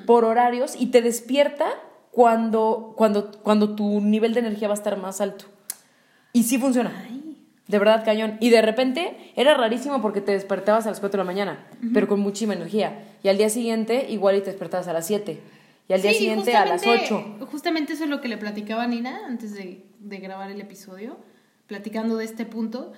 por 0.06 0.24
horarios 0.24 0.74
y 0.78 0.86
te 0.86 1.02
despierta 1.02 1.66
cuando, 2.10 2.94
cuando, 2.96 3.30
cuando 3.42 3.74
tu 3.74 4.00
nivel 4.00 4.34
de 4.34 4.40
energía 4.40 4.68
va 4.68 4.74
a 4.74 4.78
estar 4.78 4.96
más 4.96 5.20
alto. 5.20 5.44
Y 6.32 6.44
sí 6.44 6.58
funciona. 6.58 7.06
De 7.66 7.78
verdad, 7.78 8.04
cañón. 8.04 8.38
Y 8.40 8.48
de 8.48 8.62
repente 8.62 9.32
era 9.36 9.54
rarísimo 9.54 10.00
porque 10.00 10.22
te 10.22 10.32
despertabas 10.32 10.86
a 10.86 10.90
las 10.90 11.00
4 11.00 11.18
de 11.18 11.24
la 11.24 11.30
mañana, 11.30 11.66
pero 11.92 12.08
con 12.08 12.20
muchísima 12.20 12.54
energía. 12.54 13.04
Y 13.22 13.28
al 13.28 13.36
día 13.36 13.50
siguiente 13.50 14.06
igual 14.08 14.36
y 14.36 14.40
te 14.40 14.50
despertabas 14.50 14.88
a 14.88 14.94
las 14.94 15.06
7. 15.06 15.40
Y 15.88 15.92
al 15.94 16.02
día 16.02 16.12
siguiente 16.12 16.54
a 16.54 16.66
las 16.66 16.86
8. 16.86 17.38
Justamente 17.50 17.94
eso 17.94 18.04
es 18.04 18.10
lo 18.10 18.20
que 18.20 18.28
le 18.28 18.36
platicaba 18.36 18.84
a 18.84 18.86
Nina 18.86 19.20
antes 19.26 19.54
de, 19.54 19.86
de 19.98 20.18
grabar 20.18 20.50
el 20.50 20.60
episodio, 20.60 21.18
platicando 21.66 22.16
de 22.16 22.26
este 22.26 22.44
punto, 22.44 22.92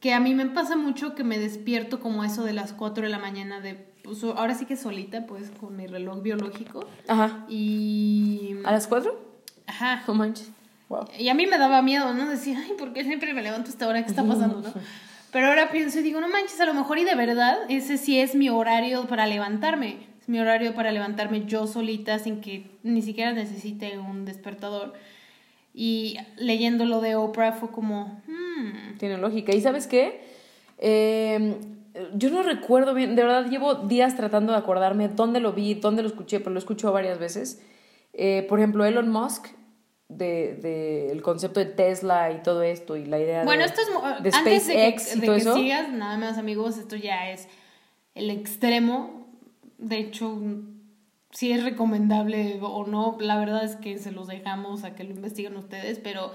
que 0.00 0.12
a 0.12 0.20
mí 0.20 0.34
me 0.34 0.46
pasa 0.46 0.76
mucho 0.76 1.14
que 1.14 1.24
me 1.24 1.38
despierto 1.38 2.00
como 2.00 2.24
eso 2.24 2.44
de 2.44 2.52
las 2.52 2.72
4 2.72 3.04
de 3.04 3.08
la 3.08 3.18
mañana 3.18 3.60
de 3.60 3.88
pues, 4.02 4.22
ahora 4.24 4.54
sí 4.54 4.64
que 4.64 4.76
solita, 4.76 5.26
pues 5.26 5.50
con 5.60 5.76
mi 5.76 5.86
reloj 5.86 6.22
biológico. 6.22 6.86
Ajá. 7.08 7.44
Y 7.48 8.56
¿A 8.64 8.72
las 8.72 8.86
4? 8.86 9.18
Ajá. 9.66 10.02
No 10.06 10.14
manches. 10.14 10.50
Y 11.18 11.28
a 11.28 11.34
mí 11.34 11.46
me 11.46 11.58
daba 11.58 11.82
miedo, 11.82 12.14
¿no? 12.14 12.28
Decir, 12.28 12.56
ay, 12.56 12.72
¿por 12.78 12.94
qué 12.94 13.04
siempre 13.04 13.34
me 13.34 13.42
levanto 13.42 13.68
a 13.68 13.72
esta 13.72 13.86
hora? 13.86 14.02
¿Qué 14.02 14.08
está 14.08 14.24
pasando, 14.24 14.62
no? 14.62 14.72
Pero 15.30 15.48
ahora 15.48 15.70
pienso 15.70 15.98
y 15.98 16.02
digo, 16.02 16.20
no 16.20 16.28
manches, 16.28 16.58
a 16.60 16.64
lo 16.64 16.72
mejor 16.72 16.98
y 16.98 17.04
de 17.04 17.14
verdad 17.14 17.58
ese 17.68 17.98
sí 17.98 18.18
es 18.18 18.34
mi 18.34 18.48
horario 18.48 19.06
para 19.06 19.26
levantarme. 19.26 20.07
Mi 20.28 20.38
horario 20.38 20.74
para 20.74 20.92
levantarme 20.92 21.46
yo 21.46 21.66
solita 21.66 22.20
sin 22.20 22.40
que 22.40 22.70
ni 22.84 23.02
siquiera 23.02 23.32
necesite 23.32 23.98
un 23.98 24.24
despertador. 24.24 24.92
Y 25.74 26.18
leyendo 26.36 26.84
lo 26.84 27.00
de 27.00 27.16
Oprah 27.16 27.52
fue 27.52 27.70
como, 27.70 28.22
hmm. 28.26 28.98
Tiene 28.98 29.18
lógica. 29.18 29.52
¿Y 29.54 29.60
sabes 29.60 29.86
qué? 29.86 30.20
Eh, 30.78 31.56
yo 32.14 32.30
no 32.30 32.42
recuerdo 32.42 32.94
bien, 32.94 33.16
de 33.16 33.22
verdad 33.22 33.50
llevo 33.50 33.74
días 33.74 34.16
tratando 34.16 34.52
de 34.52 34.58
acordarme 34.58 35.08
dónde 35.08 35.40
lo 35.40 35.52
vi, 35.52 35.74
dónde 35.74 36.02
lo 36.02 36.08
escuché, 36.08 36.38
pero 36.40 36.52
lo 36.52 36.58
escucho 36.58 36.92
varias 36.92 37.18
veces. 37.18 37.62
Eh, 38.12 38.44
por 38.48 38.58
ejemplo, 38.58 38.84
Elon 38.84 39.08
Musk, 39.08 39.46
de, 40.08 40.58
de, 40.60 41.10
el 41.10 41.22
concepto 41.22 41.60
de 41.60 41.66
Tesla 41.66 42.32
y 42.32 42.42
todo 42.42 42.62
esto 42.62 42.96
y 42.96 43.04
la 43.04 43.18
idea 43.18 43.44
bueno, 43.44 43.62
de, 43.62 43.68
esto 43.68 43.80
es, 43.82 44.22
de 44.22 44.30
antes 44.36 44.64
SpaceX 44.64 45.06
de 45.06 45.12
que, 45.12 45.18
y 45.18 45.20
todo 45.20 45.32
de 45.32 45.42
que 45.42 45.48
eso. 45.48 45.54
sigas, 45.54 45.88
nada 45.90 46.16
más 46.16 46.38
amigos, 46.38 46.78
esto 46.78 46.96
ya 46.96 47.30
es 47.30 47.48
el 48.14 48.30
extremo. 48.30 49.17
De 49.78 49.98
hecho, 49.98 50.40
si 51.30 51.52
es 51.52 51.64
recomendable 51.64 52.58
o 52.62 52.86
no, 52.86 53.16
la 53.20 53.38
verdad 53.38 53.64
es 53.64 53.76
que 53.76 53.98
se 53.98 54.12
los 54.12 54.26
dejamos 54.26 54.84
a 54.84 54.94
que 54.94 55.04
lo 55.04 55.10
investiguen 55.10 55.56
ustedes, 55.56 55.98
pero 55.98 56.32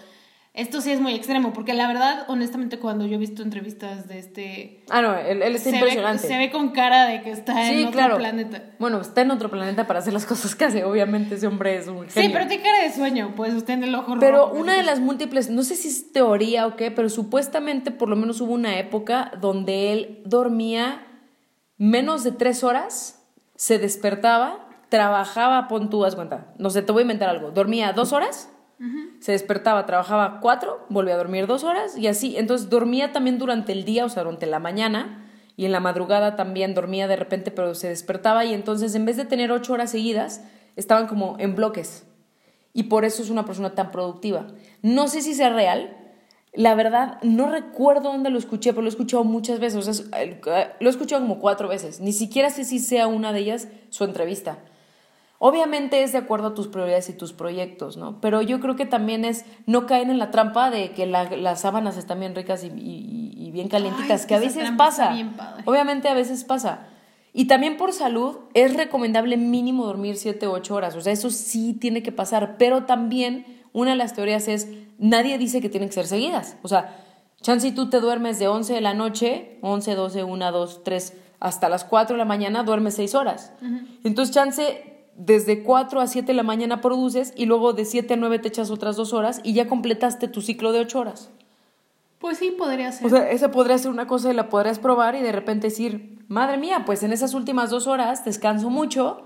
esto 0.54 0.82
sí 0.82 0.92
es 0.92 1.02
muy 1.02 1.16
extremo, 1.16 1.52
porque 1.52 1.74
la 1.74 1.88
verdad, 1.88 2.26
honestamente, 2.28 2.78
cuando 2.78 3.08
yo 3.08 3.16
he 3.16 3.18
visto 3.18 3.42
entrevistas 3.42 4.08
de 4.08 4.20
este... 4.20 4.84
Ah, 4.92 5.02
no, 5.02 5.18
él, 5.18 5.42
él 5.42 5.56
está 5.56 5.72
se 5.72 5.78
impresionante. 5.78 6.22
Ve, 6.22 6.28
se 6.28 6.38
ve 6.38 6.52
con 6.52 6.70
cara 6.70 7.08
de 7.08 7.24
que 7.24 7.32
está 7.32 7.66
sí, 7.66 7.74
en 7.74 7.88
otro 7.88 7.92
claro. 7.94 8.18
planeta. 8.18 8.64
Bueno, 8.78 9.02
está 9.02 9.22
en 9.22 9.32
otro 9.32 9.50
planeta 9.50 9.88
para 9.88 9.98
hacer 9.98 10.14
las 10.14 10.28
cosas 10.28 10.54
que 10.54 10.66
hace. 10.66 10.84
Obviamente 10.84 11.36
ese 11.36 11.48
hombre 11.48 11.78
es 11.78 11.88
un 11.88 12.08
genio. 12.08 12.12
Sí, 12.12 12.30
pero 12.32 12.46
tiene 12.46 12.62
cara 12.62 12.84
de 12.84 12.94
sueño, 12.94 13.34
pues 13.36 13.52
usted 13.56 13.74
en 13.74 13.84
el 13.86 13.96
ojo 13.96 14.16
Pero 14.20 14.50
rojo, 14.50 14.60
una 14.60 14.76
de 14.76 14.84
las 14.84 15.00
múltiples, 15.00 15.50
no 15.50 15.64
sé 15.64 15.76
si 15.76 15.88
es 15.88 16.12
teoría 16.12 16.68
o 16.68 16.76
qué, 16.76 16.92
pero 16.92 17.10
supuestamente 17.10 17.90
por 17.90 18.08
lo 18.08 18.16
menos 18.16 18.40
hubo 18.40 18.54
una 18.54 18.78
época 18.78 19.32
donde 19.42 19.92
él 19.92 20.22
dormía 20.24 21.08
menos 21.78 22.24
de 22.24 22.32
tres 22.32 22.64
horas, 22.64 23.23
se 23.64 23.80
despertaba, 23.80 24.68
trabajaba, 24.90 25.70
pon 25.70 25.90
tú, 25.90 26.04
haz 26.04 26.16
cuenta, 26.16 26.48
no 26.58 26.70
sé, 26.70 26.82
te 26.82 26.92
voy 26.92 27.00
a 27.00 27.04
inventar 27.04 27.30
algo, 27.30 27.52
dormía 27.52 27.94
dos 27.94 28.12
horas, 28.12 28.50
se 29.22 29.32
despertaba, 29.32 29.86
trabajaba 29.86 30.42
cuatro, 30.42 30.86
volvía 30.90 31.14
a 31.14 31.18
dormir 31.18 31.48
dos 31.48 31.64
horas 31.64 31.98
y 31.98 32.08
así, 32.08 32.36
entonces 32.36 32.70
dormía 32.70 33.14
también 33.14 33.40
durante 33.40 33.72
el 33.72 33.86
día, 33.86 34.04
o 34.04 34.10
sea, 34.10 34.24
durante 34.24 34.48
la 34.48 34.60
mañana 34.60 35.26
y 35.56 35.64
en 35.64 35.72
la 35.72 35.80
madrugada 35.80 36.36
también 36.36 36.74
dormía 36.74 37.08
de 37.08 37.16
repente, 37.16 37.52
pero 37.52 37.74
se 37.74 37.88
despertaba 37.88 38.44
y 38.44 38.54
entonces 38.54 38.96
en 38.96 39.06
vez 39.06 39.16
de 39.16 39.24
tener 39.24 39.50
ocho 39.50 39.72
horas 39.72 39.92
seguidas, 39.92 40.44
estaban 40.76 41.08
como 41.08 41.38
en 41.40 41.56
bloques 41.56 42.06
y 42.74 42.84
por 42.84 43.06
eso 43.06 43.24
es 43.24 43.30
una 43.30 43.46
persona 43.46 43.76
tan 43.76 43.92
productiva. 43.92 44.48
No 44.82 45.08
sé 45.08 45.22
si 45.22 45.34
sea 45.36 45.52
real. 45.52 46.03
La 46.56 46.76
verdad, 46.76 47.18
no 47.24 47.50
recuerdo 47.50 48.12
dónde 48.12 48.30
lo 48.30 48.38
escuché, 48.38 48.72
pero 48.74 48.84
lo 48.84 48.88
he 48.88 48.92
escuchado 48.92 49.24
muchas 49.24 49.60
veces. 49.60 49.80
O 49.80 49.82
sea, 49.82 49.92
es- 49.92 50.10
eh, 50.46 50.70
lo 50.80 50.88
he 50.88 50.92
escuchado 50.92 51.22
como 51.22 51.40
cuatro 51.40 51.68
veces. 51.68 52.00
Ni 52.00 52.14
siquiera 52.14 52.50
sé 52.52 52.64
si 52.64 52.78
sea 52.80 53.08
una 53.08 53.34
de 53.34 53.40
ellas 53.40 53.68
su 53.90 54.04
entrevista. 54.04 54.60
Obviamente 55.40 56.04
es 56.04 56.14
de 56.14 56.20
acuerdo 56.20 56.48
a 56.50 56.54
tus 56.54 56.68
prioridades 56.70 57.10
y 57.10 57.14
tus 57.14 57.34
proyectos, 57.34 57.98
¿no? 57.98 58.22
Pero 58.22 58.42
yo 58.42 58.62
creo 58.62 58.76
que 58.78 58.86
también 58.86 59.26
es 59.26 59.46
no 59.66 59.86
caer 59.88 60.10
en 60.10 60.18
la 60.18 60.32
trampa 60.32 60.70
de 60.70 60.92
que 60.92 61.06
la- 61.06 61.30
las 61.36 61.62
sábanas 61.62 61.98
están 61.98 62.20
bien 62.22 62.34
ricas 62.34 62.64
y, 62.64 62.68
y- 62.68 63.34
y 63.36 63.52
bien 63.52 63.68
calientitas, 63.68 64.22
Ay, 64.22 64.28
que 64.28 64.36
a 64.36 64.40
veces 64.40 64.72
pasa. 64.78 65.12
bien. 65.12 65.34
Obviamente 65.66 66.08
a 66.08 66.14
veces 66.14 66.44
pasa. 66.46 66.88
Y 67.34 67.46
también 67.48 67.76
por 67.78 67.92
salud 67.92 68.38
es 68.54 68.76
recomendable 68.78 69.36
mínimo 69.38 69.86
dormir 69.86 70.16
7 70.18 70.48
o 70.48 70.52
8 70.54 70.76
horas. 70.76 70.96
O 70.96 71.02
sea, 71.02 71.12
eso 71.12 71.30
sí 71.30 71.74
tiene 71.74 72.04
que 72.04 72.12
pasar. 72.14 72.56
Pero 72.58 72.84
también 72.86 73.46
una 73.74 73.92
de 73.92 73.98
las 73.98 74.14
teorías 74.14 74.48
es, 74.48 74.68
nadie 74.98 75.38
dice 75.38 75.62
que 75.62 75.70
tienen 75.70 75.90
que 75.90 75.96
ser 75.96 76.08
seguidas. 76.08 76.58
O 76.62 76.68
sea, 76.68 76.98
chance 77.42 77.68
y 77.68 77.72
tú 77.72 77.90
te 77.90 78.00
duermes 78.00 78.40
de 78.40 78.48
11 78.48 78.74
de 78.74 78.82
la 78.82 78.94
noche, 78.94 79.60
11, 79.62 79.96
12, 79.96 80.24
1, 80.24 80.52
2, 80.52 80.84
3, 80.84 81.14
hasta 81.40 81.70
las 81.70 81.84
4 81.84 82.16
de 82.16 82.18
la 82.18 82.26
mañana 82.26 82.64
duermes 82.64 82.96
6 82.96 83.16
horas. 83.16 83.52
Entonces, 84.04 84.34
chance 84.34 84.94
desde 85.16 85.64
4 85.64 86.02
a 86.02 86.08
7 86.08 86.28
de 86.28 86.34
la 86.34 86.44
mañana 86.44 86.82
produces 86.82 87.34
y 87.36 87.46
luego 87.46 87.74
de 87.74 87.86
7 87.86 88.14
a 88.14 88.18
9 88.18 88.40
te 88.40 88.48
echas 88.48 88.72
otras 88.72 88.96
2 88.96 89.14
horas 89.14 89.42
y 89.44 89.54
ya 89.54 89.68
completaste 89.68 90.28
tu 90.28 90.42
ciclo 90.42 90.72
de 90.72 90.80
8 90.80 91.00
horas. 91.00 91.30
Pues 92.20 92.38
sí, 92.38 92.52
podría 92.52 92.92
ser. 92.92 93.06
O 93.06 93.10
sea, 93.10 93.30
esa 93.30 93.52
podría 93.52 93.78
ser 93.78 93.92
una 93.92 94.08
cosa 94.08 94.32
y 94.32 94.34
la 94.34 94.48
podrías 94.48 94.80
probar 94.80 95.16
y 95.16 95.22
de 95.22 95.34
repente 95.34 95.68
decir, 95.68 96.24
madre 96.30 96.58
mía, 96.58 96.84
pues 96.86 97.04
en 97.04 97.12
esas 97.12 97.34
últimas 97.34 97.70
dos 97.70 97.86
horas 97.86 98.24
descanso 98.24 98.70
mucho. 98.70 99.26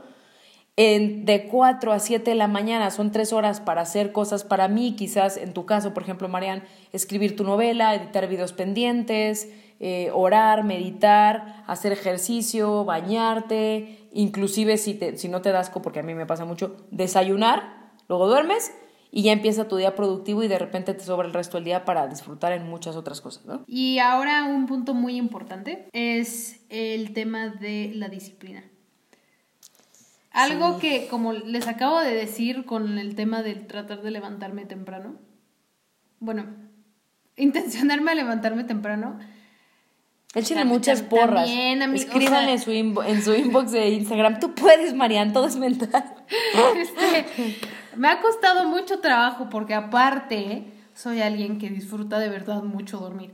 En, 0.80 1.26
de 1.26 1.48
4 1.48 1.92
a 1.92 1.98
7 2.00 2.30
de 2.30 2.36
la 2.36 2.48
mañana 2.48 2.92
son 2.92 3.12
tres 3.12 3.34
horas 3.34 3.60
para 3.62 3.82
hacer 3.82 4.12
cosas 4.12 4.44
para 4.44 4.68
mí, 4.68 4.96
quizás 4.96 5.36
en 5.36 5.54
tu 5.54 5.66
caso, 5.66 5.92
por 5.94 6.04
ejemplo, 6.04 6.30
Marian, 6.30 6.64
escribir 6.94 7.36
tu 7.36 7.44
novela, 7.44 7.96
editar 7.96 8.28
videos 8.30 8.54
pendientes, 8.54 9.50
eh, 9.80 10.12
orar, 10.14 10.64
meditar, 10.64 11.64
hacer 11.66 11.94
ejercicio, 11.94 12.86
bañarte, 12.86 14.08
inclusive 14.14 14.78
si, 14.78 14.94
te, 14.94 15.18
si 15.18 15.30
no 15.30 15.42
te 15.42 15.52
das, 15.52 15.72
co- 15.72 15.82
porque 15.82 16.00
a 16.00 16.04
mí 16.04 16.14
me 16.14 16.28
pasa 16.28 16.46
mucho, 16.46 16.78
desayunar, 16.92 17.92
luego 18.08 18.28
duermes 18.28 18.72
y 19.12 19.24
ya 19.24 19.32
empieza 19.32 19.68
tu 19.68 19.78
día 19.78 19.96
productivo 19.96 20.44
y 20.44 20.48
de 20.48 20.60
repente 20.60 20.94
te 20.94 21.04
sobra 21.04 21.28
el 21.28 21.34
resto 21.34 21.58
del 21.58 21.64
día 21.64 21.86
para 21.86 22.08
disfrutar 22.08 22.52
en 22.54 22.70
muchas 22.70 22.96
otras 22.96 23.20
cosas, 23.22 23.46
¿no? 23.46 23.64
Y 23.66 23.98
ahora 23.98 24.44
un 24.44 24.68
punto 24.68 24.94
muy 24.94 25.16
importante 25.16 25.88
es 25.94 26.66
el 26.70 27.14
tema 27.14 27.48
de 27.48 27.92
la 27.96 28.10
disciplina. 28.10 28.64
Algo 30.38 30.80
que, 30.80 31.08
como 31.08 31.34
les 31.34 31.68
acabo 31.68 32.00
de 32.00 32.14
decir 32.14 32.66
con 32.66 32.98
el 32.98 33.16
tema 33.16 33.42
de 33.44 33.56
tratar 33.56 34.02
de 34.02 34.12
levantarme 34.12 34.66
temprano, 34.66 35.16
bueno, 36.20 36.46
intencionarme 37.38 38.12
a 38.12 38.16
levantarme 38.16 38.64
temprano, 38.64 39.18
Échenle 40.36 40.66
muchas 40.66 41.02
porras. 41.02 41.46
también, 41.48 41.80
ami- 41.82 41.94
o 41.94 41.96
Escríbanle 41.96 42.58
sea- 42.60 42.74
en, 42.76 42.94
su 42.94 43.02
en 43.02 43.24
su 43.24 43.34
inbox 43.34 43.72
de 43.72 43.90
Instagram. 43.90 44.40
Tú 44.40 44.54
puedes, 44.54 44.94
Marian, 44.94 45.34
todo 45.34 45.48
es 45.48 45.56
mental. 45.56 46.04
Este, 46.78 47.58
me 47.96 48.10
ha 48.10 48.20
costado 48.22 48.68
mucho 48.68 49.00
trabajo 49.00 49.48
porque 49.50 49.74
aparte 49.74 50.74
soy 50.94 51.22
alguien 51.22 51.58
que 51.58 51.70
disfruta 51.70 52.20
de 52.20 52.30
verdad 52.30 52.62
mucho 52.62 52.98
dormir. 53.00 53.34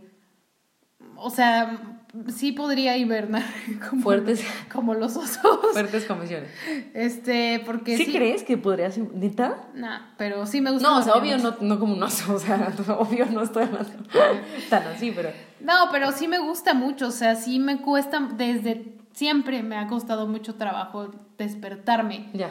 O 1.18 1.30
sea, 1.30 2.03
sí 2.28 2.52
podría 2.52 2.98
hibernar 2.98 3.44
como, 3.90 4.02
Fuertes. 4.02 4.46
como 4.72 4.94
los 4.94 5.16
osos. 5.18 5.40
Fuertes 5.74 6.06
comisiones. 6.06 6.50
Este, 6.94 7.62
porque 7.66 7.98
¿Sí, 7.98 8.06
sí. 8.06 8.12
crees 8.14 8.44
que 8.44 8.58
podrías, 8.58 8.98
neta? 8.98 9.68
Nah, 9.74 10.00
pero 10.18 10.46
sí 10.46 10.62
me 10.62 10.72
gusta. 10.72 10.88
No, 10.88 10.98
o 10.98 11.02
sea, 11.02 11.14
dormir 11.14 11.36
obvio 11.36 11.52
no, 11.52 11.58
no 11.62 11.80
como 11.80 11.94
un 11.94 12.04
oso, 12.04 12.36
o 12.36 12.40
sea, 12.40 12.74
obvio 12.98 13.26
no 13.28 13.44
estoy 13.44 13.64
hablando 13.64 13.92
tan 14.70 14.84
así, 14.88 15.12
pero... 15.16 15.30
No, 15.60 15.74
pero 15.92 16.12
sí 16.12 16.28
me 16.28 16.40
gusta 16.40 16.74
mucho, 16.74 17.08
o 17.08 17.12
sea, 17.12 17.36
sí 17.36 17.58
me 17.60 17.82
cuesta, 17.82 18.20
desde 18.36 18.98
siempre 19.14 19.64
me 19.64 19.78
ha 19.78 19.88
costado 19.88 20.28
mucho 20.28 20.56
trabajo 20.56 21.12
despertarme. 21.38 22.30
Ya. 22.34 22.50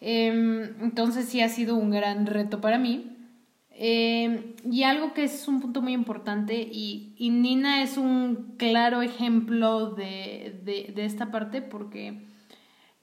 Em, 0.00 0.82
entonces 0.82 1.26
sí 1.26 1.40
ha 1.42 1.48
sido 1.48 1.76
un 1.76 1.90
gran 1.90 2.26
reto 2.26 2.60
para 2.60 2.78
mí. 2.78 3.16
Em, 3.82 4.56
y 4.70 4.82
algo 4.82 5.14
que 5.14 5.24
es 5.24 5.48
un 5.48 5.62
punto 5.62 5.80
muy 5.80 5.94
importante, 5.94 6.68
y, 6.70 7.14
y 7.16 7.30
Nina 7.30 7.82
es 7.82 7.96
un 7.96 8.56
claro 8.58 9.00
ejemplo 9.00 9.92
de, 9.92 10.60
de, 10.62 10.92
de 10.94 11.06
esta 11.06 11.30
parte, 11.30 11.62
porque 11.62 12.20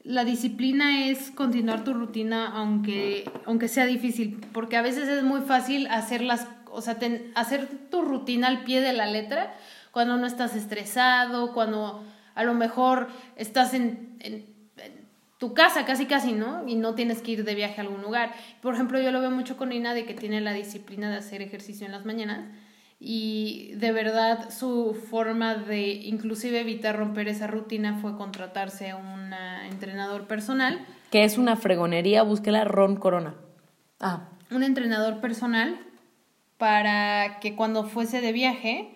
la 0.04 0.24
disciplina 0.24 1.08
es 1.08 1.32
continuar 1.32 1.84
tu 1.84 1.96
rutina 1.96 2.52
aunque, 2.54 3.28
aunque 3.48 3.70
sea 3.70 3.88
difícil, 3.88 4.40
porque 4.54 4.78
a 4.78 4.84
veces 4.84 5.10
es 5.10 5.24
muy 5.24 5.42
fácil 5.42 5.88
hacer 5.88 6.22
las, 6.22 6.48
o 6.70 6.82
sea, 6.82 6.96
hacer 7.34 7.90
tu 7.90 8.04
rutina 8.04 8.46
al 8.48 8.64
pie 8.64 8.80
de 8.80 8.94
la 8.94 9.08
letra 9.08 9.56
cuando 9.90 10.18
no 10.18 10.28
estás 10.28 10.56
estresado, 10.56 11.54
cuando 11.54 12.04
a 12.36 12.44
lo 12.44 12.54
mejor 12.54 13.08
estás 13.36 13.74
en 13.74 14.56
tu 15.38 15.54
casa 15.54 15.86
casi 15.86 16.06
casi, 16.06 16.34
¿no? 16.34 16.68
Y 16.68 16.76
no 16.76 16.96
tienes 16.96 17.22
que 17.22 17.32
ir 17.32 17.44
de 17.44 17.56
viaje 17.56 17.80
a 17.80 17.84
algún 17.84 18.02
lugar. 18.02 18.34
Por 18.62 18.74
ejemplo, 18.74 19.00
yo 19.00 19.12
lo 19.12 19.22
veo 19.22 19.32
mucho 19.32 19.58
con 19.58 19.70
Nina 19.70 19.94
de 19.94 20.06
que 20.06 20.14
tiene 20.14 20.42
la 20.42 20.54
disciplina 20.54 21.12
de 21.12 21.18
hacer 21.18 21.42
ejercicio 21.42 21.86
en 21.86 21.92
las 21.92 22.06
mañanas 22.06 22.50
y 23.00 23.74
de 23.76 23.92
verdad 23.92 24.50
su 24.50 24.98
forma 25.10 25.56
de 25.56 25.90
inclusive 25.90 26.60
evitar 26.60 26.98
romper 26.98 27.28
esa 27.28 27.46
rutina 27.46 28.00
fue 28.02 28.18
contratarse 28.18 28.90
a 28.90 28.96
un 28.96 29.32
entrenador 29.70 30.28
personal. 30.28 30.84
Que 31.12 31.24
es 31.24 31.38
una 31.38 31.56
fregonería, 31.56 32.24
búsquela 32.24 32.64
Ron 32.64 32.96
Corona. 32.96 33.36
Ah, 34.00 34.30
Un 34.50 34.64
entrenador 34.64 35.22
personal 35.22 35.80
para 36.58 37.40
que 37.40 37.56
cuando 37.56 37.84
fuese 37.84 38.22
de 38.22 38.32
viaje, 38.32 38.90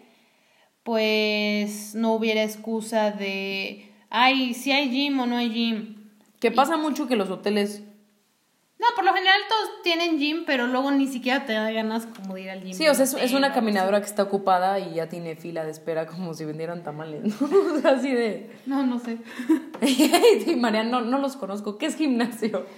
pues 0.83 1.93
no 1.93 2.13
hubiera 2.13 2.43
excusa 2.43 3.11
de, 3.11 3.91
ay, 4.09 4.53
si 4.55 4.71
hay 4.71 4.89
gym 4.89 5.19
o 5.19 5.27
no 5.27 5.37
hay 5.37 5.49
gym. 5.49 6.00
Que 6.41 6.51
pasa 6.51 6.75
mucho 6.75 7.07
que 7.07 7.15
los 7.15 7.29
hoteles... 7.29 7.83
No, 8.79 8.87
por 8.95 9.05
lo 9.05 9.13
general 9.13 9.39
todos 9.47 9.83
tienen 9.83 10.17
gym, 10.17 10.43
pero 10.43 10.65
luego 10.65 10.89
ni 10.89 11.07
siquiera 11.07 11.45
te 11.45 11.53
da 11.53 11.69
ganas 11.69 12.07
como 12.07 12.33
de 12.33 12.41
ir 12.41 12.49
al 12.49 12.63
gym. 12.63 12.73
Sí, 12.73 12.87
o 12.87 12.95
sea, 12.95 13.05
es, 13.05 13.13
es 13.13 13.33
una 13.33 13.53
caminadora 13.53 14.01
que 14.01 14.07
está 14.07 14.23
ocupada 14.23 14.79
y 14.79 14.95
ya 14.95 15.07
tiene 15.07 15.35
fila 15.35 15.63
de 15.63 15.69
espera 15.69 16.07
como 16.07 16.33
si 16.33 16.43
vendieran 16.43 16.83
tamales, 16.83 17.39
¿no? 17.41 17.47
Así 17.87 18.11
de... 18.11 18.49
No, 18.65 18.83
no 18.83 18.97
sé. 18.97 19.19
sí, 20.43 20.55
Marian, 20.55 20.89
no, 20.89 21.01
no 21.01 21.19
los 21.19 21.35
conozco. 21.37 21.77
¿Qué 21.77 21.85
es 21.85 21.95
gimnasio? 21.95 22.65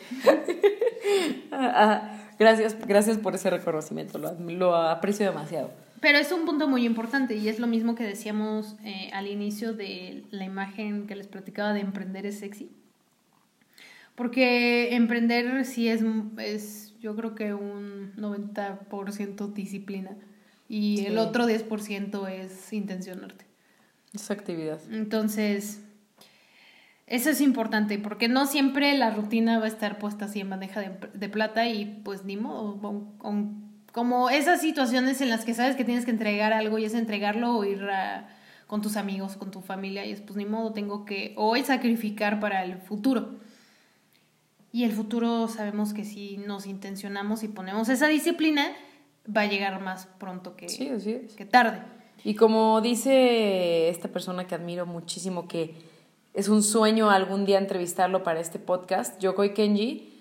Ah, 1.51 2.29
gracias, 2.39 2.77
gracias 2.87 3.17
por 3.17 3.35
ese 3.35 3.49
reconocimiento, 3.49 4.17
lo, 4.17 4.33
lo 4.39 4.73
aprecio 4.73 5.25
demasiado. 5.25 5.69
Pero 5.99 6.17
es 6.17 6.31
un 6.31 6.45
punto 6.45 6.69
muy 6.69 6.85
importante 6.85 7.35
y 7.35 7.49
es 7.49 7.59
lo 7.59 7.67
mismo 7.67 7.93
que 7.93 8.05
decíamos 8.05 8.77
eh, 8.85 9.09
al 9.11 9.27
inicio 9.27 9.73
de 9.73 10.23
la 10.31 10.45
imagen 10.45 11.07
que 11.07 11.15
les 11.15 11.27
platicaba 11.27 11.73
de 11.73 11.81
emprender 11.81 12.25
es 12.25 12.39
sexy. 12.39 12.71
Porque 14.15 14.95
emprender 14.95 15.65
sí 15.65 15.87
es, 15.87 16.01
es 16.37 16.93
yo 16.99 17.15
creo 17.15 17.33
que 17.35 17.53
un 17.53 18.13
90% 18.15 19.47
disciplina 19.47 20.11
y 20.69 21.05
el 21.05 21.17
otro 21.17 21.45
10% 21.47 22.27
es 22.27 22.71
intencionarte. 22.73 23.45
Esa 24.13 24.33
actividad. 24.33 24.79
Entonces, 24.91 25.81
eso 27.07 27.29
es 27.29 27.41
importante, 27.41 27.97
porque 27.99 28.27
no 28.27 28.45
siempre 28.45 28.95
la 28.97 29.09
rutina 29.11 29.57
va 29.59 29.65
a 29.65 29.67
estar 29.67 29.97
puesta 29.99 30.25
así 30.25 30.39
en 30.39 30.49
bandeja 30.49 30.79
de, 30.79 30.91
de 31.13 31.29
plata 31.29 31.67
y 31.67 32.01
pues 32.03 32.23
ni 32.23 32.37
modo, 32.37 32.79
con- 32.79 33.17
con- 33.17 33.63
como 33.91 34.29
esas 34.29 34.61
situaciones 34.61 35.21
en 35.21 35.29
las 35.29 35.43
que 35.45 35.53
sabes 35.53 35.75
que 35.75 35.83
tienes 35.85 36.05
que 36.05 36.11
entregar 36.11 36.53
algo 36.53 36.79
y 36.79 36.85
es 36.85 36.93
entregarlo 36.93 37.55
o 37.57 37.65
ir 37.65 37.83
a- 37.83 38.29
con 38.67 38.81
tus 38.81 38.95
amigos, 38.95 39.35
con 39.37 39.51
tu 39.51 39.61
familia 39.61 40.05
y 40.05 40.11
es 40.11 40.21
pues 40.21 40.35
ni 40.37 40.45
modo, 40.45 40.71
tengo 40.73 41.05
que 41.05 41.33
hoy 41.35 41.63
sacrificar 41.63 42.39
para 42.39 42.63
el 42.63 42.77
futuro. 42.77 43.39
Y 44.73 44.83
el 44.83 44.91
futuro 44.91 45.47
sabemos 45.47 45.93
que 45.93 46.03
si 46.03 46.35
nos 46.37 46.65
intencionamos 46.65 47.43
y 47.43 47.47
ponemos 47.47 47.87
esa 47.89 48.07
disciplina, 48.07 48.65
va 49.25 49.41
a 49.41 49.45
llegar 49.45 49.79
más 49.81 50.07
pronto 50.17 50.55
que, 50.57 50.67
Sí, 50.67 50.89
así 50.89 51.11
es. 51.11 51.35
que 51.35 51.45
tarde. 51.45 51.81
Y 52.23 52.33
como 52.35 52.81
dice 52.81 53.87
esta 53.89 54.07
persona 54.07 54.47
que 54.47 54.55
admiro 54.55 54.85
muchísimo, 54.85 55.47
que 55.47 55.75
es 56.33 56.49
un 56.49 56.63
sueño 56.63 57.11
algún 57.11 57.45
día 57.45 57.59
entrevistarlo 57.59 58.23
para 58.23 58.39
este 58.39 58.57
podcast, 58.59 59.21
Yokoi 59.21 59.53
Kenji, 59.53 60.11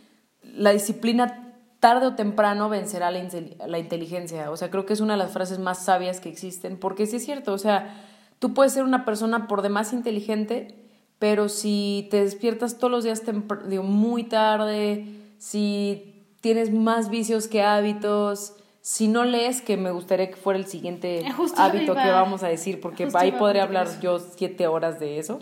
la 0.42 0.70
disciplina 0.70 1.54
tarde 1.80 2.06
o 2.08 2.14
temprano 2.14 2.68
vencerá 2.68 3.10
la, 3.10 3.20
la 3.66 3.78
inteligencia. 3.78 4.50
O 4.50 4.56
sea, 4.58 4.70
creo 4.70 4.84
que 4.84 4.92
es 4.92 5.00
una 5.00 5.14
de 5.14 5.18
las 5.18 5.32
frases 5.32 5.58
más 5.60 5.82
sabias 5.84 6.20
que 6.20 6.28
existen, 6.28 6.76
porque 6.76 7.06
sí 7.06 7.16
es 7.16 7.24
cierto, 7.24 7.54
o 7.54 7.58
sea, 7.58 8.04
tú 8.38 8.52
puedes 8.52 8.72
ser 8.74 8.84
una 8.84 9.04
persona 9.06 9.48
por 9.48 9.62
demás 9.62 9.92
inteligente, 9.94 10.81
pero 11.22 11.48
si 11.48 12.08
te 12.10 12.20
despiertas 12.24 12.78
todos 12.78 12.90
los 12.90 13.04
días 13.04 13.22
digo, 13.68 13.84
muy 13.84 14.24
tarde, 14.24 15.06
si 15.38 16.24
tienes 16.40 16.72
más 16.72 17.10
vicios 17.10 17.46
que 17.46 17.62
hábitos, 17.62 18.54
si 18.80 19.06
no 19.06 19.24
lees, 19.24 19.62
que 19.62 19.76
me 19.76 19.92
gustaría 19.92 20.30
que 20.30 20.34
fuera 20.34 20.58
el 20.58 20.66
siguiente 20.66 21.20
Eh, 21.20 21.30
justo 21.30 21.62
hábito 21.62 21.92
iba- 21.92 22.02
que 22.02 22.10
vamos 22.10 22.42
a 22.42 22.48
decir, 22.48 22.80
porque 22.80 23.04
justo 23.04 23.20
ahí 23.20 23.30
podría 23.30 23.62
hablar 23.62 23.86
eso. 23.86 24.00
yo 24.00 24.18
siete 24.18 24.66
horas 24.66 24.98
de 24.98 25.20
eso. 25.20 25.38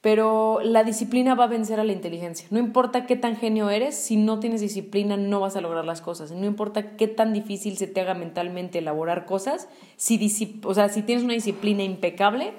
Pero 0.00 0.60
la 0.62 0.82
disciplina 0.82 1.34
va 1.34 1.44
a 1.44 1.48
vencer 1.48 1.78
a 1.78 1.84
la 1.84 1.92
inteligencia. 1.92 2.48
No 2.50 2.58
importa 2.58 3.04
qué 3.04 3.16
tan 3.16 3.36
genio 3.36 3.68
eres, 3.68 3.96
si 3.96 4.16
no 4.16 4.40
tienes 4.40 4.62
disciplina 4.62 5.18
no 5.18 5.40
vas 5.40 5.56
a 5.56 5.60
lograr 5.60 5.84
las 5.84 6.00
cosas. 6.00 6.30
No 6.32 6.46
importa 6.46 6.96
qué 6.96 7.06
tan 7.06 7.34
difícil 7.34 7.76
se 7.76 7.86
te 7.86 8.00
haga 8.00 8.14
mentalmente 8.14 8.78
elaborar 8.78 9.26
cosas, 9.26 9.68
si, 9.98 10.58
o 10.64 10.72
sea, 10.72 10.88
si 10.88 11.02
tienes 11.02 11.22
una 11.22 11.34
disciplina 11.34 11.82
impecable, 11.82 12.54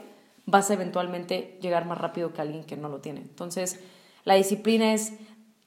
vas 0.47 0.71
a 0.71 0.73
eventualmente 0.73 1.59
llegar 1.61 1.85
más 1.85 1.99
rápido 1.99 2.33
que 2.33 2.41
alguien 2.41 2.63
que 2.63 2.77
no 2.77 2.89
lo 2.89 2.99
tiene. 2.99 3.19
Entonces, 3.19 3.79
la 4.23 4.33
disciplina 4.33 4.93
es, 4.93 5.13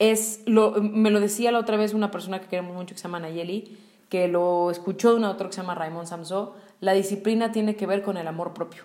es 0.01 0.41
lo, 0.47 0.72
me 0.72 1.11
lo 1.11 1.20
decía 1.20 1.53
la 1.53 1.61
otra 1.61 1.76
vez 1.76 1.95
una 1.95 2.11
persona 2.11 2.41
que 2.41 2.49
queremos 2.49 2.74
mucho 2.74 2.95
que 2.95 3.01
se 3.01 3.05
llama 3.05 3.20
Nayeli, 3.20 3.78
que 4.09 4.26
lo 4.26 4.70
escuchó 4.70 5.11
de 5.11 5.18
un 5.18 5.24
autor 5.24 5.49
que 5.49 5.53
se 5.53 5.61
llama 5.61 5.76
Raymond 5.76 6.09
Samso, 6.09 6.57
la 6.81 6.95
disciplina 6.95 7.53
tiene 7.53 7.76
que 7.76 7.87
ver 7.87 8.03
con 8.03 8.16
el 8.16 8.26
amor 8.26 8.55
propio. 8.55 8.85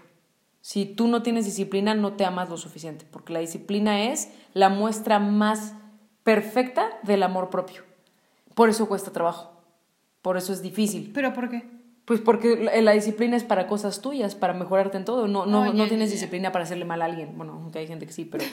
Si 0.62 0.86
tú 0.86 1.08
no 1.08 1.24
tienes 1.24 1.46
disciplina, 1.46 1.96
no 1.96 2.14
te 2.14 2.26
amas 2.26 2.50
lo 2.50 2.58
suficiente, 2.58 3.06
porque 3.10 3.34
la 3.34 3.39
disciplina 3.39 4.04
es 4.12 4.32
la 4.54 4.70
muestra 4.70 5.20
más 5.20 5.74
perfecta 6.24 6.89
del 7.04 7.24
amor 7.24 7.50
propio. 7.50 7.84
Por 8.54 8.70
eso 8.70 8.88
cuesta 8.88 9.12
trabajo, 9.12 9.62
por 10.22 10.38
eso 10.38 10.52
es 10.52 10.62
difícil. 10.62 11.12
¿Pero 11.14 11.34
por 11.34 11.50
qué? 11.50 11.74
Pues 12.06 12.22
porque 12.22 12.70
la, 12.84 12.91
disciplina 12.91 13.36
es 13.36 13.43
para 13.43 13.66
cosas 13.66 13.99
tuyas, 13.99 14.36
para 14.36 14.53
mejorarte 14.53 14.95
en 14.97 15.06
todo. 15.06 15.28
No, 15.28 15.47
no, 15.47 15.62
Oh, 15.62 15.74
no 15.74 15.88
tienes 15.88 16.12
disciplina 16.12 16.51
para 16.51 16.64
hacerle 16.64 16.86
mal 16.86 17.01
a 17.01 17.06
alguien. 17.06 17.36
Bueno, 17.36 17.53
aunque 17.53 17.80
hay 17.80 17.88
gente 17.88 18.06
que 18.06 18.14
sí, 18.14 18.26
pero... 18.26 18.43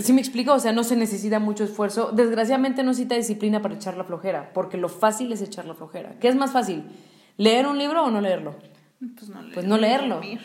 sí 0.00 0.14
me 0.14 0.22
explico, 0.22 0.54
o 0.54 0.58
sea, 0.58 0.72
no 0.72 0.82
se 0.82 0.96
necesita 0.96 1.38
mucho 1.38 1.64
esfuerzo. 1.64 2.10
Desgraciadamente 2.12 2.82
no 2.82 2.90
necesita 2.92 3.16
disciplina 3.16 3.60
para 3.60 3.74
echar 3.74 3.98
la 3.98 4.04
flojera, 4.04 4.50
porque 4.54 4.78
lo 4.78 4.88
fácil 4.88 5.30
es 5.32 5.42
echar 5.42 5.66
la 5.66 5.74
flojera. 5.74 6.14
¿Qué 6.20 6.28
es 6.28 6.36
más 6.36 6.52
fácil? 6.52 6.84
¿Leer 7.36 7.66
un 7.66 7.78
libro 7.78 8.02
o 8.04 8.10
no 8.10 8.22
leerlo? 8.22 8.54
Pues 9.14 9.28
no, 9.28 9.40
Pues 9.52 9.66
no 9.66 9.76
leerlo. 9.76 10.14
dormir. 10.14 10.40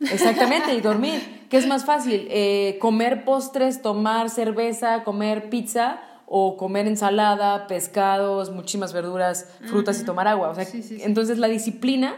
Exactamente, 0.00 0.74
y 0.74 0.80
dormir. 0.80 1.46
¿Qué 1.50 1.56
es 1.56 1.68
más 1.68 1.84
fácil? 1.84 2.26
Eh, 2.30 2.78
¿Comer 2.80 3.24
postres, 3.24 3.80
tomar 3.80 4.28
cerveza, 4.28 5.04
comer 5.04 5.50
pizza 5.50 6.00
o 6.32 6.56
comer 6.56 6.86
ensalada, 6.86 7.66
pescados, 7.66 8.52
muchísimas 8.52 8.92
verduras, 8.92 9.48
frutas 9.66 10.00
y 10.00 10.04
tomar 10.04 10.28
agua? 10.28 10.50
O 10.50 10.54
sea, 10.54 10.64
Sí, 10.64 10.80
sí, 10.82 10.96
sí. 10.98 11.02
entonces 11.02 11.38
la 11.38 11.48
disciplina, 11.48 12.14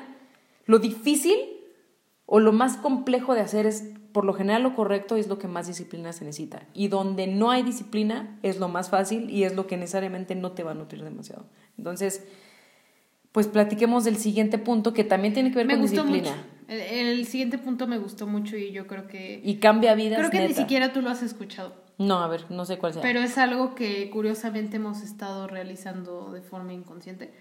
lo 0.66 0.78
difícil 0.78 1.34
o 2.26 2.38
lo 2.38 2.52
más 2.52 2.76
complejo 2.76 3.34
de 3.34 3.40
hacer 3.40 3.64
es, 3.64 3.84
por 4.12 4.26
lo 4.26 4.34
general, 4.34 4.62
lo 4.62 4.74
correcto 4.76 5.16
es 5.16 5.28
lo 5.28 5.38
que 5.38 5.48
más 5.48 5.66
disciplina 5.66 6.12
se 6.12 6.26
necesita. 6.26 6.64
Y 6.74 6.88
donde 6.88 7.26
no 7.26 7.50
hay 7.50 7.62
disciplina 7.62 8.38
es 8.42 8.58
lo 8.60 8.68
más 8.68 8.90
fácil 8.90 9.30
y 9.30 9.44
es 9.44 9.54
lo 9.56 9.66
que 9.66 9.78
necesariamente 9.78 10.34
no 10.34 10.52
te 10.52 10.62
va 10.62 10.72
a 10.72 10.74
nutrir 10.74 11.02
demasiado. 11.02 11.46
Entonces, 11.78 12.22
pues 13.32 13.46
platiquemos 13.48 14.04
del 14.04 14.18
siguiente 14.18 14.58
punto 14.58 14.92
que 14.92 15.04
también 15.04 15.32
tiene 15.32 15.50
que 15.50 15.56
ver 15.56 15.66
Me 15.66 15.72
con 15.74 15.82
gustó 15.82 16.04
disciplina. 16.04 16.36
mucho. 16.36 16.48
El, 16.68 16.80
el 17.18 17.26
siguiente 17.26 17.56
punto 17.56 17.86
me 17.86 17.96
gustó 17.96 18.26
mucho 18.26 18.58
y 18.58 18.72
yo 18.72 18.86
creo 18.86 19.08
que... 19.08 19.40
Y 19.42 19.56
cambia 19.56 19.94
vidas. 19.94 20.18
creo 20.18 20.30
que 20.30 20.46
ni 20.48 20.52
siquiera 20.54 20.92
tú 20.92 21.00
lo 21.00 21.08
has 21.08 21.22
escuchado. 21.22 21.74
No, 21.98 22.18
a 22.18 22.28
ver, 22.28 22.50
no 22.50 22.64
sé 22.64 22.78
cuál 22.78 22.92
sea. 22.94 23.02
Pero 23.02 23.20
es 23.20 23.38
algo 23.38 23.74
que 23.74 24.10
curiosamente 24.10 24.76
hemos 24.76 25.02
estado 25.02 25.46
realizando 25.46 26.32
de 26.32 26.42
forma 26.42 26.72
inconsciente. 26.72 27.32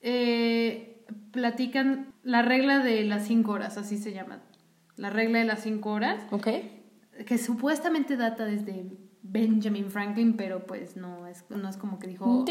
Eh, 0.00 1.02
platican 1.30 2.12
la 2.22 2.42
regla 2.42 2.78
de 2.80 3.04
las 3.04 3.26
cinco 3.26 3.52
horas, 3.52 3.76
así 3.78 3.96
se 3.98 4.12
llama. 4.12 4.42
La 4.96 5.10
regla 5.10 5.38
de 5.38 5.44
las 5.44 5.62
cinco 5.62 5.92
horas, 5.92 6.22
Ok. 6.30 6.48
que 7.26 7.38
supuestamente 7.38 8.16
data 8.16 8.44
desde 8.44 8.84
Benjamin 9.22 9.90
Franklin, 9.90 10.36
pero 10.36 10.66
pues 10.66 10.96
no 10.96 11.26
es, 11.26 11.44
no 11.48 11.68
es 11.68 11.76
como 11.76 11.98
que 11.98 12.06
dijo, 12.06 12.26
"Oh, 12.26 12.44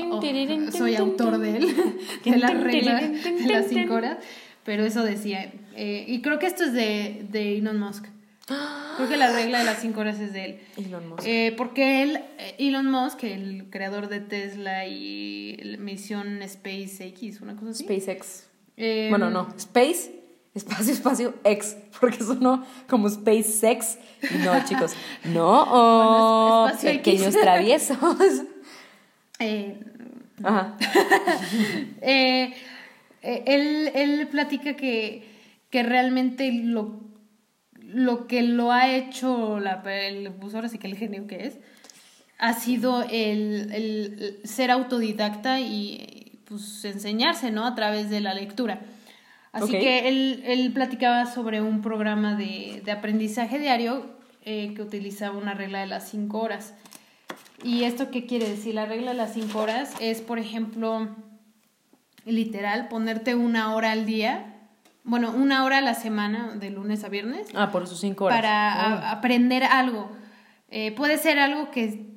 soy 0.71 0.95
autor 0.95 1.37
de 1.37 1.57
él, 1.57 1.67
de 2.25 2.37
la 2.37 2.47
regla 2.49 2.99
de 3.01 3.47
las 3.53 3.67
cinco 3.67 3.93
horas, 3.93 4.17
pero 4.63 4.83
eso 4.83 5.03
decía. 5.03 5.53
eh, 5.75 6.05
y 6.07 6.21
creo 6.21 6.39
que 6.39 6.47
esto 6.47 6.63
es 6.63 6.73
de, 6.73 7.27
de 7.31 7.57
Elon 7.59 7.79
Musk. 7.79 8.07
Creo 8.45 9.07
que 9.07 9.15
la 9.17 9.31
regla 9.31 9.59
de 9.59 9.63
las 9.65 9.79
cinco 9.79 10.01
horas 10.01 10.19
es 10.19 10.33
de 10.33 10.45
él. 10.45 10.59
Elon 10.77 11.07
Musk. 11.09 11.23
Eh, 11.25 11.53
porque 11.55 12.03
él, 12.03 12.19
eh, 12.37 12.55
Elon 12.59 12.89
Musk, 12.91 13.23
el 13.23 13.67
creador 13.69 14.09
de 14.09 14.19
Tesla 14.19 14.85
y 14.85 15.55
la 15.63 15.77
misión 15.77 16.39
SpaceX, 16.45 17.39
una 17.41 17.55
cosa 17.55 17.71
así. 17.71 17.83
SpaceX. 17.85 18.47
Eh, 18.75 19.07
bueno, 19.09 19.29
no. 19.29 19.47
Space, 19.57 20.11
espacio, 20.53 20.93
espacio, 20.93 21.33
X. 21.43 21.77
Porque 21.99 22.17
sonó 22.23 22.65
como 22.89 23.09
SpaceX. 23.09 23.97
No, 24.43 24.63
chicos. 24.67 24.93
No. 25.25 25.63
oh, 25.69 26.61
Bueno, 26.63 26.67
espacio 26.67 26.89
X. 26.89 27.01
pequeños 27.01 27.35
traviesos. 27.35 27.97
eh, 29.39 29.79
Ajá. 30.43 30.77
él, 32.01 32.53
él 33.95 34.27
platica 34.29 34.75
que, 34.75 35.23
que 35.69 35.83
realmente 35.83 36.51
lo, 36.51 36.99
lo 37.93 38.27
que 38.27 38.41
lo 38.41 38.71
ha 38.71 38.91
hecho, 38.91 39.59
la, 39.59 39.83
el, 39.85 40.31
pues 40.31 40.55
ahora 40.55 40.69
sí 40.69 40.77
que 40.77 40.87
el 40.87 40.97
genio 40.97 41.27
que 41.27 41.45
es, 41.45 41.57
ha 42.39 42.53
sido 42.53 43.03
el, 43.03 43.71
el 43.71 44.39
ser 44.43 44.71
autodidacta 44.71 45.59
y 45.59 46.39
pues 46.45 46.83
enseñarse, 46.85 47.51
¿no? 47.51 47.65
A 47.65 47.75
través 47.75 48.09
de 48.09 48.19
la 48.19 48.33
lectura. 48.33 48.81
Así 49.51 49.71
que 49.71 50.07
él, 50.07 50.43
él 50.45 50.71
platicaba 50.73 51.27
sobre 51.27 51.61
un 51.61 51.81
programa 51.81 52.35
de, 52.35 52.81
de 52.83 52.91
aprendizaje 52.91 53.59
diario 53.59 54.07
eh, 54.43 54.73
que 54.75 54.81
utilizaba 54.81 55.37
una 55.37 55.53
regla 55.53 55.81
de 55.81 55.87
las 55.87 56.09
cinco 56.09 56.39
horas. 56.39 56.73
¿Y 57.63 57.83
esto 57.83 58.09
qué 58.09 58.25
quiere 58.25 58.49
decir? 58.49 58.73
La 58.73 58.85
regla 58.87 59.11
de 59.11 59.17
las 59.17 59.33
cinco 59.33 59.59
horas 59.59 59.93
es, 60.01 60.21
por 60.21 60.39
ejemplo, 60.39 61.07
literal, 62.25 62.87
ponerte 62.87 63.35
una 63.35 63.73
hora 63.75 63.91
al 63.91 64.05
día, 64.05 64.52
bueno, 65.03 65.31
una 65.31 65.63
hora 65.65 65.79
a 65.79 65.81
la 65.81 65.93
semana, 65.95 66.53
de 66.55 66.69
lunes 66.69 67.03
a 67.03 67.09
viernes, 67.09 67.47
Ah, 67.53 67.71
por 67.71 67.87
sus 67.87 67.99
cinco 67.99 68.25
horas. 68.25 68.37
para 68.39 68.73
Oh. 68.75 69.05
a- 69.05 69.11
aprender 69.11 69.63
algo. 69.63 70.09
Eh, 70.69 70.91
puede 70.93 71.17
ser 71.17 71.39
algo 71.39 71.69
que 71.71 72.11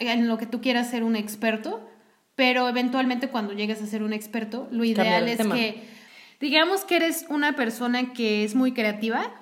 en 0.00 0.28
lo 0.28 0.38
que 0.38 0.46
tú 0.46 0.60
quieras 0.60 0.88
ser 0.90 1.02
un 1.04 1.16
experto, 1.16 1.86
pero 2.36 2.68
eventualmente 2.68 3.28
cuando 3.28 3.52
llegues 3.52 3.82
a 3.82 3.86
ser 3.86 4.02
un 4.02 4.12
experto, 4.12 4.68
lo 4.70 4.84
ideal 4.84 5.24
de 5.26 5.32
es 5.32 5.38
tema. 5.38 5.54
que, 5.54 5.88
digamos 6.40 6.84
que 6.84 6.96
eres 6.96 7.26
una 7.28 7.54
persona 7.56 8.12
que 8.12 8.44
es 8.44 8.54
muy 8.54 8.72
creativa, 8.72 9.32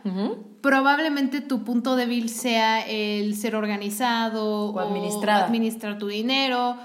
probablemente 0.60 1.40
tu 1.40 1.64
punto 1.64 1.96
débil 1.96 2.28
sea 2.28 2.80
el 2.86 3.34
ser 3.36 3.54
organizado 3.56 4.70
O 4.70 4.80
administrada. 4.80 5.44
administrar 5.46 5.98
tu 5.98 6.08
dinero. 6.08 6.76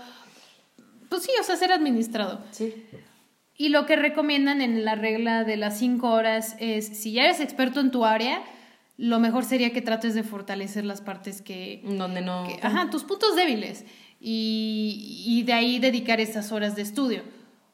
Pues 1.10 1.24
sí, 1.24 1.32
o 1.40 1.44
sea, 1.44 1.56
ser 1.56 1.72
administrado. 1.72 2.42
Sí. 2.52 2.74
Y 3.58 3.70
lo 3.70 3.86
que 3.88 3.96
recomiendan 3.96 4.62
en 4.62 4.86
la 4.86 4.96
regla 4.96 5.44
de 5.44 5.58
las 5.58 5.80
cinco 5.80 6.12
horas 6.12 6.56
es, 6.60 6.86
si 6.88 7.12
ya 7.14 7.24
eres 7.26 7.40
experto 7.40 7.80
en 7.80 7.90
tu 7.92 8.06
área, 8.06 8.42
lo 8.98 9.20
mejor 9.20 9.46
sería 9.46 9.74
que 9.74 9.82
trates 9.82 10.14
de 10.14 10.24
fortalecer 10.24 10.86
las 10.86 11.02
partes 11.02 11.42
que... 11.42 11.82
Donde 11.84 12.22
no. 12.22 12.46
que- 12.48 12.60
ajá, 12.62 12.90
tus 12.92 13.04
puntos 13.04 13.36
débiles. 13.36 13.84
Y, 14.20 15.24
y 15.26 15.44
de 15.44 15.54
ahí 15.54 15.80
dedicar 15.80 16.20
esas 16.20 16.52
horas 16.52 16.76
de 16.76 16.82
estudio. 16.84 17.24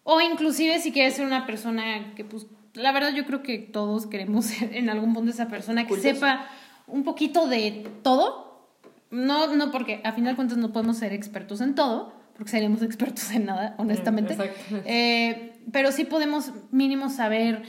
O 0.04 0.20
inclusive 0.22 0.80
si 0.80 0.92
quieres 0.92 1.16
ser 1.16 1.26
una 1.26 1.46
persona 1.46 2.14
que, 2.16 2.24
pues, 2.26 2.46
la 2.74 2.92
verdad 2.92 3.14
yo 3.14 3.26
creo 3.26 3.42
que 3.44 3.58
todos 3.58 4.08
queremos 4.08 4.46
ser 4.48 4.76
en 4.76 4.90
algún 4.90 5.14
punto 5.14 5.32
esa 5.32 5.48
persona 5.48 5.86
que 5.88 5.96
sepa 5.98 6.48
un 6.88 7.04
poquito 7.04 7.48
de 7.48 7.88
todo. 8.04 8.70
No, 9.12 9.54
no, 9.56 9.72
porque 9.72 10.02
a 10.04 10.12
final 10.14 10.34
de 10.34 10.36
cuentas 10.38 10.58
no 10.58 10.72
podemos 10.72 10.98
ser 10.98 11.14
expertos 11.14 11.62
en 11.62 11.76
todo, 11.76 12.14
porque 12.36 12.52
seríamos 12.52 12.82
expertos 12.82 13.32
en 13.32 13.46
nada, 13.46 13.76
honestamente. 13.78 14.34
exacto. 14.34 14.82
Eh, 14.86 15.53
pero 15.72 15.92
sí 15.92 16.04
podemos 16.06 16.52
mínimo 16.72 17.10
saber 17.10 17.64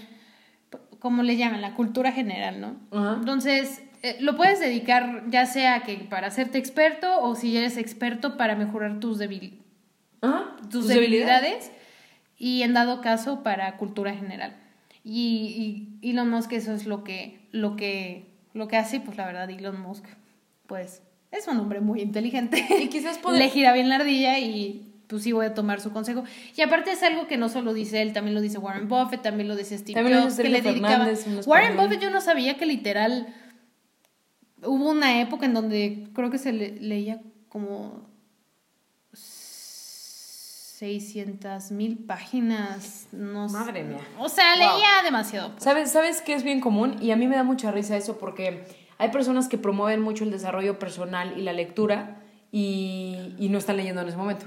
como 0.98 1.22
le 1.22 1.36
llaman, 1.36 1.60
la 1.60 1.74
cultura 1.74 2.12
general, 2.12 2.60
¿no? 2.60 2.76
Entonces, 3.18 3.82
eh, 4.02 4.16
lo 4.20 4.36
puedes 4.36 4.58
dedicar 4.60 5.24
ya 5.28 5.44
sea 5.46 5.80
que 5.82 5.96
para 5.98 6.28
hacerte 6.28 6.58
experto 6.58 7.20
o 7.20 7.34
si 7.34 7.56
eres 7.56 7.76
experto 7.76 8.36
para 8.36 8.56
mejorar 8.56 9.00
tus, 9.00 9.18
debil- 9.20 9.58
tus 10.70 10.88
debilidades 10.88 11.70
y 12.38 12.62
en 12.62 12.72
dado 12.72 13.00
caso 13.02 13.42
para 13.42 13.76
cultura 13.76 14.14
general. 14.14 14.56
Y, 15.04 15.98
y 16.02 16.10
Elon 16.10 16.30
Musk 16.30 16.52
eso 16.52 16.72
es 16.72 16.86
lo 16.86 17.04
que, 17.04 17.46
lo 17.52 17.76
que, 17.76 18.30
lo 18.54 18.66
que 18.68 18.78
hace, 18.78 19.00
pues 19.00 19.18
la 19.18 19.26
verdad 19.26 19.50
Elon 19.50 19.78
Musk, 19.80 20.06
pues 20.66 21.02
es 21.30 21.46
un 21.48 21.58
hombre 21.58 21.80
muy 21.80 22.00
inteligente. 22.00 22.64
Y 22.80 22.88
quizás 22.88 23.18
poder- 23.18 23.38
Le 23.42 23.50
gira 23.50 23.74
bien 23.74 23.90
la 23.90 23.96
ardilla 23.96 24.38
y 24.38 24.93
pues 25.14 25.22
sí 25.24 25.32
voy 25.32 25.46
a 25.46 25.54
tomar 25.54 25.80
su 25.80 25.92
consejo. 25.92 26.24
Y 26.56 26.60
aparte 26.62 26.90
es 26.92 27.02
algo 27.02 27.26
que 27.26 27.36
no 27.36 27.48
solo 27.48 27.72
dice 27.72 28.02
él, 28.02 28.12
también 28.12 28.34
lo 28.34 28.40
dice 28.40 28.58
Warren 28.58 28.88
Buffett, 28.88 29.22
también 29.22 29.48
lo 29.48 29.56
dice 29.56 29.78
Steve 29.78 29.94
También 29.94 30.16
lo 30.16 30.22
Jobs, 30.24 30.36
dice 30.36 30.42
que 30.42 30.48
le 30.48 30.60
dedicaba... 30.62 31.06
Warren. 31.46 31.76
Buffett 31.76 32.00
yo 32.00 32.10
no 32.10 32.20
sabía 32.20 32.56
que 32.56 32.66
literal 32.66 33.28
hubo 34.62 34.90
una 34.90 35.20
época 35.20 35.46
en 35.46 35.54
donde 35.54 36.08
creo 36.14 36.30
que 36.30 36.38
se 36.38 36.52
le- 36.52 36.72
leía 36.80 37.20
como 37.48 38.08
600 40.74 41.70
mil 41.70 41.98
páginas. 41.98 43.06
No 43.12 43.48
sé. 43.48 43.56
Madre 43.56 43.84
mía. 43.84 44.00
O 44.18 44.28
sea, 44.28 44.54
Wow. 44.58 44.58
leía 44.76 44.88
demasiado. 45.04 45.52
pues. 45.52 45.62
¿Sabes, 45.64 45.90
¿Sabes 45.92 46.20
qué 46.22 46.34
es 46.34 46.42
bien 46.42 46.60
común? 46.60 46.96
Y 47.00 47.10
a 47.10 47.16
mí 47.16 47.26
me 47.28 47.36
da 47.36 47.42
mucha 47.44 47.70
risa 47.70 47.96
eso 47.96 48.18
porque 48.18 48.64
hay 48.98 49.10
personas 49.10 49.48
que 49.48 49.58
promueven 49.58 50.00
mucho 50.00 50.24
el 50.24 50.30
desarrollo 50.30 50.78
personal 50.78 51.38
y 51.38 51.42
la 51.42 51.52
lectura 51.52 52.20
y, 52.50 53.34
y 53.38 53.48
no 53.48 53.58
están 53.58 53.76
leyendo 53.76 54.00
en 54.02 54.08
ese 54.08 54.16
momento. 54.16 54.46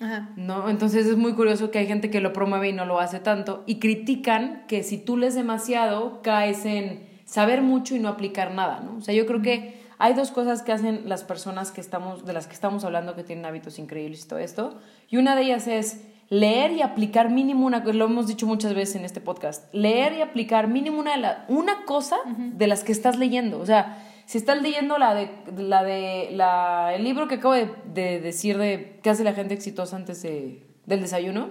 Ajá. 0.00 0.28
¿no? 0.36 0.68
Entonces 0.68 1.06
es 1.06 1.16
muy 1.16 1.32
curioso 1.34 1.70
que 1.70 1.78
hay 1.78 1.86
gente 1.86 2.10
que 2.10 2.20
lo 2.20 2.32
promueve 2.32 2.68
y 2.68 2.72
no 2.72 2.84
lo 2.84 3.00
hace 3.00 3.18
tanto 3.18 3.62
y 3.66 3.76
critican 3.78 4.64
que 4.68 4.82
si 4.82 4.98
tú 4.98 5.16
lees 5.16 5.34
demasiado 5.34 6.20
caes 6.22 6.66
en 6.66 7.06
saber 7.24 7.62
mucho 7.62 7.96
y 7.96 7.98
no 7.98 8.08
aplicar 8.08 8.52
nada, 8.52 8.80
¿no? 8.80 8.96
O 8.98 9.00
sea, 9.00 9.14
yo 9.14 9.24
creo 9.26 9.40
que 9.42 9.80
hay 9.98 10.12
dos 10.12 10.30
cosas 10.30 10.62
que 10.62 10.72
hacen 10.72 11.08
las 11.08 11.24
personas 11.24 11.72
que 11.72 11.80
estamos 11.80 12.26
de 12.26 12.32
las 12.34 12.46
que 12.46 12.52
estamos 12.52 12.84
hablando 12.84 13.14
que 13.16 13.24
tienen 13.24 13.46
hábitos 13.46 13.78
increíbles 13.78 14.24
y 14.24 14.28
todo 14.28 14.38
esto, 14.38 14.78
y 15.08 15.16
una 15.16 15.34
de 15.34 15.42
ellas 15.42 15.66
es 15.66 16.02
leer 16.28 16.72
y 16.72 16.82
aplicar 16.82 17.30
mínimo 17.30 17.64
una 17.66 17.78
lo 17.84 18.04
hemos 18.04 18.26
dicho 18.26 18.46
muchas 18.46 18.74
veces 18.74 18.96
en 18.96 19.04
este 19.06 19.20
podcast, 19.22 19.72
leer 19.72 20.12
y 20.12 20.20
aplicar 20.20 20.68
mínimo 20.68 20.98
una 21.00 21.12
de 21.12 21.22
la- 21.22 21.44
una 21.48 21.84
cosa 21.86 22.16
de 22.36 22.66
las 22.66 22.84
que 22.84 22.92
estás 22.92 23.16
leyendo, 23.18 23.58
o 23.58 23.64
sea, 23.66 24.02
si 24.26 24.38
estás 24.38 24.60
leyendo 24.60 24.98
la 24.98 25.14
de 25.14 25.30
la 25.56 25.82
de 25.82 26.30
la 26.32 26.94
el 26.94 27.04
libro 27.04 27.28
que 27.28 27.36
acabo 27.36 27.54
de, 27.54 27.70
de 27.94 28.20
decir 28.20 28.58
de 28.58 28.98
qué 29.02 29.10
hace 29.10 29.24
la 29.24 29.32
gente 29.32 29.54
exitosa 29.54 29.96
antes 29.96 30.20
de, 30.22 30.66
del 30.84 31.00
desayuno, 31.00 31.50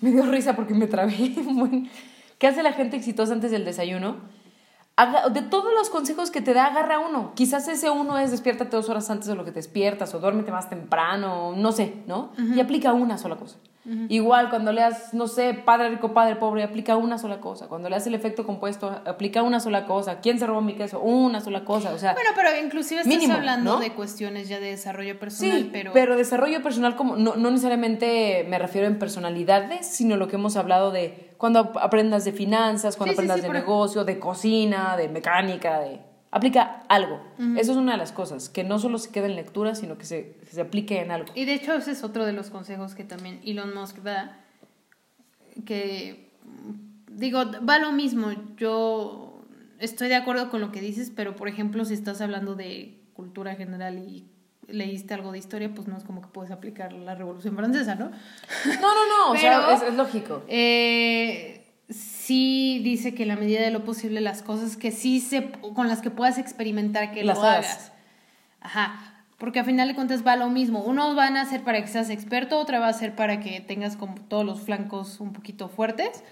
me 0.00 0.10
dio 0.10 0.24
risa 0.24 0.56
porque 0.56 0.74
me 0.74 0.86
trabé. 0.86 1.34
Bueno, 1.44 1.86
¿Qué 2.38 2.46
hace 2.46 2.62
la 2.62 2.72
gente 2.72 2.96
exitosa 2.96 3.32
antes 3.32 3.50
del 3.50 3.64
desayuno? 3.64 4.16
De 5.32 5.42
todos 5.42 5.72
los 5.76 5.90
consejos 5.90 6.30
que 6.30 6.40
te 6.40 6.54
da, 6.54 6.66
agarra 6.66 6.98
uno. 6.98 7.32
Quizás 7.34 7.68
ese 7.68 7.90
uno 7.90 8.18
es 8.18 8.30
despiértate 8.30 8.76
dos 8.76 8.88
horas 8.88 9.10
antes 9.10 9.28
de 9.28 9.34
lo 9.36 9.44
que 9.44 9.50
te 9.50 9.58
despiertas 9.58 10.12
o 10.14 10.18
duérmete 10.18 10.50
más 10.50 10.68
temprano, 10.68 11.54
no 11.56 11.72
sé, 11.72 12.02
¿no? 12.06 12.32
Y 12.54 12.60
aplica 12.60 12.92
una 12.92 13.18
sola 13.18 13.36
cosa. 13.36 13.58
Igual 14.10 14.50
cuando 14.50 14.70
leas, 14.72 15.14
no 15.14 15.28
sé, 15.28 15.54
padre 15.54 15.88
rico, 15.88 16.12
padre 16.12 16.36
pobre, 16.36 16.62
aplica 16.62 16.96
una 16.96 17.16
sola 17.16 17.40
cosa. 17.40 17.68
Cuando 17.68 17.88
leas 17.88 18.06
el 18.06 18.14
efecto 18.14 18.44
compuesto, 18.44 19.00
aplica 19.06 19.42
una 19.42 19.60
sola 19.60 19.86
cosa. 19.86 20.20
¿Quién 20.20 20.38
se 20.38 20.46
robó 20.46 20.60
mi 20.60 20.74
queso? 20.74 21.00
Una 21.00 21.40
sola 21.40 21.64
cosa. 21.64 21.92
O 21.94 21.98
sea, 21.98 22.12
Bueno, 22.12 22.30
pero 22.34 22.50
inclusive 22.62 23.00
estás 23.00 23.14
Mínimo, 23.14 23.34
hablando 23.34 23.74
¿no? 23.74 23.80
de 23.80 23.92
cuestiones 23.92 24.48
ya 24.48 24.60
de 24.60 24.70
desarrollo 24.70 25.18
personal, 25.18 25.58
Sí, 25.62 25.70
pero... 25.72 25.92
pero... 25.94 26.16
desarrollo 26.16 26.62
personal 26.62 26.96
como 26.96 27.16
no, 27.16 27.36
no 27.36 27.50
necesariamente 27.50 28.44
me 28.48 28.58
refiero 28.58 28.86
en 28.86 28.98
personalidades, 28.98 29.86
sino 29.86 30.16
lo 30.16 30.28
que 30.28 30.36
hemos 30.36 30.56
hablado 30.56 30.90
de 30.90 31.34
cuando 31.38 31.60
ap- 31.60 31.76
aprendas 31.78 32.24
de 32.24 32.32
finanzas, 32.32 32.96
cuando 32.96 33.12
Sí, 33.12 33.16
aprendas 33.16 33.36
sí, 33.40 33.42
de 33.46 33.52
negocio, 33.52 34.04
de 34.04 34.18
cocina, 34.18 34.96
de 34.96 35.08
mecánica, 35.08 35.80
de 35.80 36.00
aplica 36.30 36.82
algo. 36.88 37.20
Eso 37.56 37.72
es 37.72 37.78
una 37.78 37.92
de 37.92 37.98
las 37.98 38.12
cosas, 38.12 38.48
que 38.48 38.64
no 38.64 38.78
solo 38.78 38.98
se 38.98 39.10
queda 39.10 39.26
en 39.26 39.36
lectura, 39.36 39.74
sino 39.74 39.96
que 39.98 40.04
se, 40.04 40.36
que 40.40 40.52
se 40.52 40.60
aplique 40.60 41.00
en 41.00 41.10
algo. 41.10 41.32
Y 41.34 41.44
de 41.44 41.54
hecho 41.54 41.74
ese 41.74 41.92
es 41.92 42.04
otro 42.04 42.26
de 42.26 42.32
los 42.32 42.50
consejos 42.50 42.94
que 42.94 43.04
también 43.04 43.40
Elon 43.44 43.74
Musk 43.74 43.98
da, 43.98 44.38
que 45.64 46.30
digo, 47.10 47.44
va 47.68 47.78
lo 47.78 47.92
mismo, 47.92 48.32
yo 48.56 49.42
estoy 49.78 50.08
de 50.08 50.16
acuerdo 50.16 50.50
con 50.50 50.60
lo 50.60 50.72
que 50.72 50.80
dices, 50.80 51.12
pero 51.14 51.36
por 51.36 51.48
ejemplo 51.48 51.84
si 51.84 51.94
estás 51.94 52.20
hablando 52.20 52.54
de 52.54 53.00
cultura 53.14 53.54
general 53.54 53.98
y 53.98 54.26
leíste 54.68 55.14
algo 55.14 55.32
de 55.32 55.38
historia, 55.38 55.72
pues 55.74 55.88
no 55.88 55.96
es 55.96 56.04
como 56.04 56.20
que 56.20 56.28
puedes 56.28 56.50
aplicar 56.50 56.92
la 56.92 57.14
Revolución 57.14 57.56
Francesa, 57.56 57.94
¿no? 57.94 58.10
No, 58.10 58.80
no, 58.80 59.08
no, 59.08 59.32
o 59.32 59.36
sea, 59.36 59.72
es, 59.74 59.82
es 59.82 59.94
lógico. 59.94 60.42
Eh, 60.46 61.57
sí 62.28 62.80
dice 62.84 63.14
que 63.14 63.22
en 63.22 63.28
la 63.28 63.36
medida 63.36 63.62
de 63.62 63.70
lo 63.70 63.84
posible 63.84 64.20
las 64.20 64.42
cosas 64.42 64.76
que 64.76 64.90
sí 64.90 65.18
se 65.18 65.50
con 65.74 65.88
las 65.88 66.02
que 66.02 66.10
puedas 66.10 66.36
experimentar 66.36 67.10
que 67.10 67.24
Las 67.24 67.38
lo 67.38 67.44
hagas. 67.44 67.66
hagas. 67.66 67.92
Ajá. 68.60 69.24
Porque 69.38 69.60
a 69.60 69.64
final 69.64 69.88
de 69.88 69.94
cuentas 69.94 70.26
va 70.26 70.36
lo 70.36 70.50
mismo. 70.50 70.82
Unos 70.82 71.16
van 71.16 71.38
a 71.38 71.46
ser 71.46 71.62
para 71.62 71.80
que 71.80 71.86
seas 71.86 72.10
experto, 72.10 72.58
otra 72.58 72.80
va 72.80 72.88
a 72.88 72.92
ser 72.92 73.14
para 73.14 73.40
que 73.40 73.60
tengas 73.60 73.96
como 73.96 74.16
todos 74.28 74.44
los 74.44 74.60
flancos 74.60 75.20
un 75.20 75.32
poquito 75.32 75.70
fuertes 75.70 76.22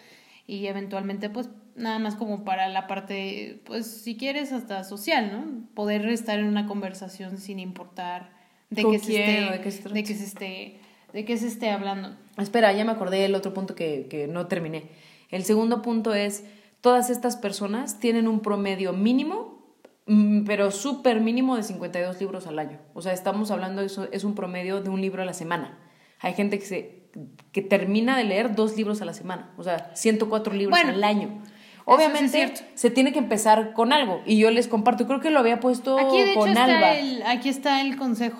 y 0.47 0.67
eventualmente 0.67 1.31
pues 1.31 1.49
nada 1.77 1.99
más 1.99 2.15
como 2.15 2.45
para 2.45 2.69
la 2.69 2.87
parte 2.87 3.63
pues 3.65 3.87
si 3.87 4.19
quieres 4.19 4.53
hasta 4.53 4.85
social, 4.85 5.33
¿no? 5.33 5.67
Poder 5.75 6.07
estar 6.11 6.39
en 6.39 6.45
una 6.45 6.67
conversación 6.67 7.39
sin 7.39 7.59
importar 7.59 8.33
de 8.69 8.83
¿Con 8.83 8.93
qué 8.93 8.99
se 8.99 9.19
esté 9.19 9.37
se 9.47 9.51
de 9.95 10.03
que 10.03 10.15
se 10.15 10.25
esté 10.25 10.81
de 11.15 11.25
qué 11.25 11.39
se 11.39 11.47
esté 11.47 11.71
hablando. 11.71 12.15
Espera, 12.37 12.73
ya 12.75 12.85
me 12.85 12.93
acordé 12.93 13.21
del 13.21 13.35
otro 13.35 13.55
punto 13.55 13.75
que, 13.75 14.07
que 14.11 14.27
no 14.27 14.47
terminé. 14.47 14.83
El 15.31 15.45
segundo 15.45 15.83
punto 15.83 16.15
es, 16.15 16.45
todas 16.81 17.11
estas 17.11 17.37
personas 17.37 17.99
tienen 18.01 18.29
un 18.29 18.41
promedio 18.41 18.93
mínimo, 18.93 19.75
mm, 20.07 20.45
pero 20.45 20.71
súper 20.71 21.21
mínimo 21.21 21.57
de 21.57 21.63
52 21.63 22.21
libros 22.21 22.47
al 22.47 22.59
año. 22.59 22.79
O 22.95 23.03
sea, 23.03 23.13
estamos 23.13 23.51
hablando, 23.51 23.83
eso 23.83 24.09
es 24.13 24.25
un 24.25 24.35
promedio 24.35 24.81
de 24.81 24.91
un 24.91 25.01
libro 25.01 25.23
a 25.23 25.25
la 25.25 25.35
semana. 25.35 25.79
Hay 26.21 26.35
gente 26.35 26.59
que, 26.59 26.67
se, 26.67 27.11
que 27.53 27.63
termina 27.63 28.17
de 28.17 28.25
leer 28.25 28.55
dos 28.55 28.77
libros 28.77 29.03
a 29.03 29.05
la 29.05 29.15
semana, 29.15 29.53
o 29.57 29.63
sea, 29.63 29.91
104 29.95 30.55
libros 30.55 30.79
Bueno, 30.79 30.95
al 30.95 31.05
año. 31.05 31.43
sí 31.45 31.53
Obviamente 31.85 32.55
se 32.75 32.91
tiene 32.91 33.13
que 33.13 33.19
empezar 33.19 33.73
con 33.73 33.93
algo 33.93 34.21
y 34.27 34.39
yo 34.39 34.51
les 34.51 34.67
comparto, 34.67 35.07
creo 35.07 35.21
que 35.21 35.31
lo 35.31 35.39
había 35.39 35.61
puesto 35.61 35.99
Aquí 35.99 36.19
de 36.19 36.31
hecho 36.33 36.41
con 36.41 36.59
Alba. 36.59 36.95
el, 36.95 37.23
aquí 37.23 37.49
está 37.49 37.81
el 37.81 37.97
consejo. 37.97 38.39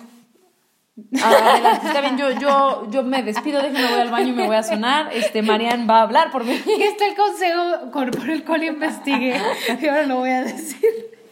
Ah, 1.23 1.79
está 1.83 2.01
bien, 2.01 2.17
yo, 2.17 2.31
yo, 2.31 2.87
yo 2.89 3.03
me 3.03 3.21
despido, 3.21 3.61
déjenme 3.61 3.87
voy 3.91 3.99
al 4.01 4.09
baño 4.09 4.27
y 4.29 4.31
me 4.33 4.47
voy 4.47 4.55
a 4.55 4.63
sonar. 4.63 5.09
Este, 5.13 5.41
Marian 5.43 5.87
va 5.89 5.99
a 5.99 6.01
hablar 6.03 6.31
por 6.31 6.43
mí. 6.43 6.53
Aquí 6.53 6.83
está 6.83 7.07
el 7.07 7.15
consejo 7.15 7.91
con- 7.91 8.09
por 8.11 8.29
el 8.29 8.43
cual 8.43 8.63
investigué. 8.63 9.39
Y 9.81 9.87
ahora 9.87 10.03
lo 10.07 10.15
voy 10.17 10.29
a 10.31 10.43
decir. 10.43 10.79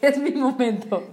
Es 0.02 0.18
mi 0.20 0.32
momento. 0.32 1.10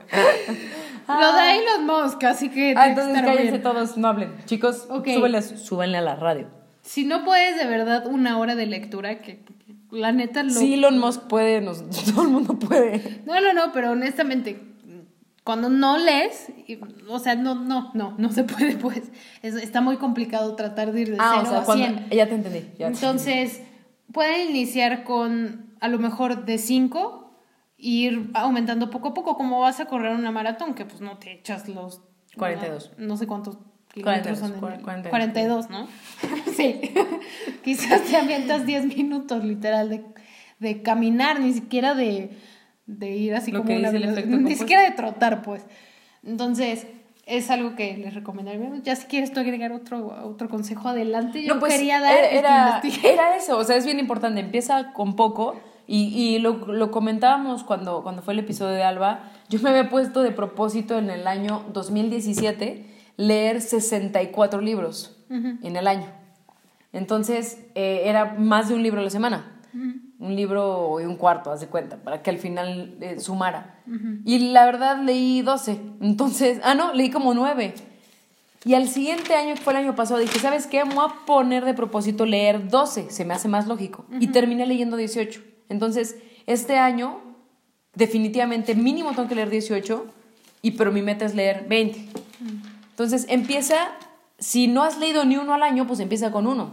Lo 1.09 1.15
da 1.33 1.55
Elon 1.55 1.87
Musk, 1.87 2.23
así 2.25 2.51
que. 2.51 2.75
Ah, 2.77 2.85
que 2.85 2.89
entonces 2.91 3.15
estar 3.15 3.25
cállense 3.27 3.51
bien. 3.53 3.63
todos, 3.63 3.97
no 3.97 4.09
hablen. 4.09 4.35
Chicos, 4.45 4.87
Ok. 4.91 5.09
súbanle, 5.57 5.97
a- 5.99 6.03
la 6.03 6.17
radio. 6.17 6.49
Si 6.83 7.05
no 7.05 7.25
puedes 7.25 7.57
de 7.57 7.65
verdad 7.67 8.07
una 8.07 8.39
hora 8.39 8.55
de 8.55 8.67
lectura, 8.67 9.19
que 9.19 9.45
la 9.91 10.13
neta 10.13 10.43
lo. 10.43 10.51
Sí, 10.51 10.75
Elon 10.75 10.99
Musk 10.99 11.23
puede, 11.23 11.61
nos- 11.63 11.83
todo 12.15 12.23
el 12.23 12.29
mundo 12.29 12.59
puede. 12.59 13.23
No, 13.25 13.41
no, 13.41 13.53
no, 13.55 13.73
pero 13.73 13.93
honestamente, 13.93 14.61
cuando 15.45 15.69
no 15.69 15.99
lees, 15.99 16.53
o 17.09 17.19
sea, 17.19 17.35
no, 17.35 17.55
no, 17.55 17.91
no, 17.95 18.15
no 18.19 18.31
se 18.33 18.45
puede, 18.45 18.77
pues. 18.79 19.11
Es- 19.43 19.55
está 19.57 19.81
muy 19.81 19.97
complicado 19.97 20.55
tratar 20.55 20.93
de 20.93 21.01
ir 21.03 21.11
de 21.11 21.17
Ah, 21.19 21.35
o 21.37 21.39
cero 21.41 21.51
sea, 21.51 21.61
a 21.61 21.65
cuando, 21.65 21.85
100. 21.87 22.11
ya 22.11 22.27
te 22.29 22.35
entendí. 22.35 22.59
ya 22.79 22.87
entendí. 22.87 22.87
Entonces, 22.87 23.63
pueden 24.13 24.51
iniciar 24.51 25.05
con 25.05 25.75
a 25.81 25.89
lo 25.89 25.99
mejor 25.99 26.45
de 26.45 26.59
5 26.59 27.35
ir 27.77 28.31
aumentando 28.35 28.91
poco 28.91 29.09
a 29.09 29.15
poco, 29.15 29.37
como 29.37 29.59
vas 29.61 29.81
a 29.81 29.87
correr 29.87 30.15
una 30.15 30.31
maratón, 30.31 30.75
que 30.75 30.85
pues 30.85 31.01
no 31.01 31.19
te 31.19 31.33
echas 31.33 31.69
los 31.69 32.01
42. 32.37 32.93
No, 32.99 33.07
no 33.09 33.17
sé 33.17 33.27
cuántos 33.27 33.59
kilómetros 33.93 34.39
42, 34.39 34.39
son. 34.39 34.53
en- 34.75 34.81
42. 34.85 35.11
42, 35.11 35.71
¿no? 35.71 35.89
sí. 36.57 36.81
Quizás 37.65 38.03
te 38.05 38.17
avientas 38.17 38.65
10 38.67 38.87
minutos 38.97 39.45
literal 39.45 39.91
de, 39.91 40.05
de 40.61 40.83
caminar, 40.83 41.41
ni 41.41 41.53
siquiera 41.53 41.95
de, 41.95 42.31
de 42.99 43.11
ir 43.17 43.35
así 43.35 43.51
Lo 43.51 43.59
como 43.61 43.69
que 43.71 43.79
una 43.79 43.91
dice 43.91 43.97
el 43.97 44.03
velocidad- 44.03 44.19
efecto 44.19 44.31
Ni 44.37 44.43
compuesto. 44.43 44.63
siquiera 44.65 44.83
de 44.83 44.91
trotar, 44.93 45.43
pues. 45.43 45.65
Entonces, 46.25 46.87
es 47.27 47.51
algo 47.51 47.75
que 47.77 47.97
les 47.97 48.15
recomendaría. 48.15 48.71
Ya 48.83 48.97
si 48.97 49.07
quieres 49.07 49.33
tú 49.33 49.41
agregar 49.41 49.73
otro, 49.73 50.07
otro 50.25 50.49
consejo 50.49 50.89
adelante, 50.89 51.43
yo 51.43 51.55
No, 51.55 51.61
pues, 51.61 51.75
quería 51.75 52.01
dar 52.01 52.17
era, 52.25 52.81
que 52.83 53.13
era, 53.13 53.37
eso, 53.37 53.59
o 53.59 53.65
sea, 53.65 53.77
es 53.77 53.85
bien 53.85 53.99
importante. 53.99 54.41
Empieza 54.41 54.93
con 54.93 55.15
poco 55.17 55.55
y, 55.87 56.05
y 56.15 56.39
lo, 56.39 56.67
lo 56.67 56.91
comentábamos 56.91 57.65
cuando, 57.65 58.03
cuando 58.03 58.23
fue 58.23 58.33
el 58.35 58.41
episodio 58.41 58.73
de 58.75 58.83
Alba. 58.83 59.31
Yo 59.49 59.61
me 59.61 59.71
había 59.71 59.89
puesto 59.89 60.23
de 60.23 60.31
propósito 60.33 60.99
en 60.99 61.11
el 61.11 61.27
año 61.27 61.65
2017 61.73 62.87
leer 63.17 63.61
64 63.61 64.61
libros 64.61 65.17
en 65.29 65.77
el 65.77 65.87
año. 65.87 66.07
Entonces, 66.93 67.65
eh, 67.75 68.03
era 68.07 68.35
más 68.35 68.69
de 68.69 68.75
un 68.75 68.83
libro 68.83 69.01
a 69.01 69.05
la 69.05 69.11
semana. 69.11 69.61
Un 70.23 70.37
libro 70.37 71.01
y 71.01 71.05
un 71.05 71.17
cuarto, 71.17 71.51
haz 71.51 71.61
de 71.61 71.67
cuenta, 71.67 71.97
para 71.97 72.23
que 72.23 72.31
al 72.31 72.39
final 72.39 72.97
eh, 73.01 73.19
sumara. 73.19 73.83
Y 74.25 74.51
la 74.51 74.65
verdad 74.65 75.03
leí 75.03 75.43
12. 75.43 75.81
Entonces, 76.01 76.61
ah, 76.63 76.75
no, 76.75 76.93
leí 76.93 77.11
como 77.11 77.35
9. 77.35 77.75
Y 78.65 78.75
al 78.75 78.89
siguiente 78.89 79.35
año, 79.35 79.55
que 79.55 79.61
fue 79.61 79.73
el 79.73 79.81
año 79.81 79.95
pasado, 79.97 80.21
dije, 80.21 80.39
¿sabes 80.39 80.69
qué? 80.69 80.85
Me 80.85 80.95
voy 80.95 81.07
a 81.09 81.27
poner 81.27 81.65
de 81.65 81.75
propósito 81.75 82.25
leer 82.25 82.69
12, 82.69 83.11
se 83.11 83.25
me 83.25 83.35
hace 83.35 83.49
más 83.49 83.67
lógico. 83.67 84.05
Y 84.21 84.29
terminé 84.29 84.65
leyendo 84.67 84.97
18. 84.97 85.43
Entonces, 85.69 86.17
este 86.47 86.79
año 86.79 87.21
definitivamente 87.95 88.75
mínimo 88.75 89.11
tengo 89.11 89.29
que 89.29 89.35
leer 89.35 89.51
18 89.51 90.07
y 90.63 90.73
pero 90.73 90.93
mi 90.93 91.03
meta 91.03 91.25
es 91.25 91.35
leer 91.35 91.67
20. 91.69 92.09
Entonces 92.91 93.27
empieza, 93.29 93.77
si 94.39 94.69
no 94.69 94.83
has 94.83 94.99
leído 94.99 95.25
ni 95.25 95.37
uno 95.37 95.55
al 95.55 95.63
año, 95.63 95.87
pues 95.87 96.01
empieza 96.01 96.31
con 96.31 96.47
uno. 96.47 96.71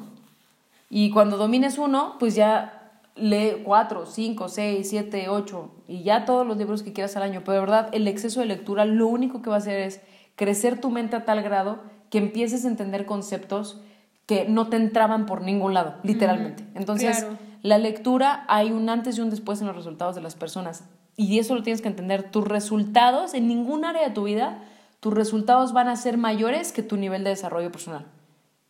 Y 0.89 1.11
cuando 1.11 1.37
domines 1.37 1.77
uno, 1.77 2.15
pues 2.19 2.35
ya 2.35 2.78
lee 3.21 3.61
cuatro, 3.63 4.05
cinco, 4.05 4.49
seis, 4.49 4.89
siete, 4.89 5.29
ocho 5.29 5.71
y 5.87 6.03
ya 6.03 6.25
todos 6.25 6.45
los 6.45 6.57
libros 6.57 6.83
que 6.83 6.93
quieras 6.93 7.15
al 7.15 7.23
año. 7.23 7.41
Pero 7.43 7.53
de 7.53 7.59
verdad, 7.59 7.89
el 7.91 8.07
exceso 8.07 8.39
de 8.39 8.45
lectura 8.45 8.85
lo 8.85 9.07
único 9.07 9.41
que 9.41 9.49
va 9.49 9.57
a 9.57 9.59
hacer 9.59 9.79
es 9.79 10.01
crecer 10.35 10.79
tu 10.79 10.89
mente 10.89 11.15
a 11.15 11.25
tal 11.25 11.41
grado 11.41 11.79
que 12.09 12.17
empieces 12.17 12.65
a 12.65 12.67
entender 12.67 13.05
conceptos 13.05 13.81
que 14.25 14.45
no 14.47 14.67
te 14.69 14.77
entraban 14.77 15.25
por 15.25 15.41
ningún 15.41 15.73
lado, 15.73 15.95
literalmente. 16.03 16.63
Entonces, 16.75 17.25
la 17.61 17.77
lectura 17.77 18.45
hay 18.47 18.71
un 18.71 18.89
antes 18.89 19.17
y 19.17 19.21
un 19.21 19.29
después 19.29 19.59
en 19.61 19.67
los 19.67 19.75
resultados 19.75 20.15
de 20.15 20.21
las 20.21 20.35
personas. 20.35 20.85
Y 21.15 21.39
eso 21.39 21.55
lo 21.55 21.63
tienes 21.63 21.81
que 21.81 21.87
entender. 21.89 22.31
Tus 22.31 22.47
resultados 22.47 23.33
en 23.33 23.47
ningún 23.47 23.85
área 23.85 24.07
de 24.07 24.13
tu 24.13 24.23
vida, 24.23 24.63
tus 24.99 25.13
resultados 25.13 25.73
van 25.73 25.87
a 25.87 25.95
ser 25.95 26.17
mayores 26.17 26.71
que 26.71 26.83
tu 26.83 26.95
nivel 26.95 27.23
de 27.23 27.31
desarrollo 27.31 27.71
personal. 27.71 28.05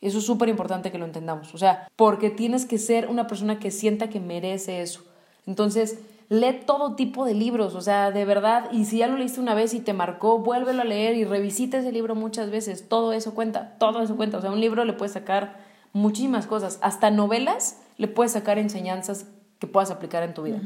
Eso 0.02 0.20
es 0.20 0.26
súper 0.26 0.50
importante 0.50 0.92
que 0.92 0.98
lo 0.98 1.06
entendamos. 1.06 1.54
O 1.54 1.58
sea, 1.58 1.88
porque 1.96 2.30
tienes 2.30 2.66
que 2.66 2.78
ser 2.78 3.08
una 3.10 3.28
persona 3.28 3.60
que 3.60 3.72
sienta 3.72 4.10
que 4.10 4.20
merece 4.20 4.82
eso. 4.82 5.04
Entonces, 5.46 6.00
lee 6.30 6.62
todo 6.66 6.96
tipo 6.96 7.26
de 7.26 7.34
libros, 7.34 7.76
o 7.76 7.82
sea, 7.82 8.12
de 8.12 8.24
verdad, 8.24 8.70
y 8.72 8.86
si 8.86 9.00
ya 9.00 9.08
lo 9.08 9.18
leíste 9.18 9.40
una 9.40 9.56
vez 9.56 9.74
y 9.74 9.80
te 9.80 9.94
marcó, 9.94 10.38
vuélvelo 10.38 10.84
a 10.84 10.86
leer 10.86 11.16
y 11.16 11.26
revisita 11.26 11.80
ese 11.80 11.92
libro 11.92 12.14
muchas 12.14 12.52
veces, 12.52 12.88
todo 12.88 13.14
eso 13.14 13.34
cuenta, 13.34 13.76
todo 13.80 14.02
eso 14.04 14.16
cuenta, 14.16 14.38
o 14.38 14.42
sea, 14.42 14.52
un 14.52 14.62
libro 14.62 14.86
le 14.86 14.94
puede 14.94 15.12
sacar 15.12 15.58
muchísimas 15.92 16.46
cosas, 16.46 16.78
hasta 16.84 17.10
novelas 17.10 17.82
le 17.98 18.08
puedes 18.08 18.34
sacar 18.34 18.60
enseñanzas 18.60 19.26
que 19.58 19.66
puedas 19.66 19.90
aplicar 19.90 20.22
en 20.22 20.36
tu 20.36 20.44
vida. 20.44 20.62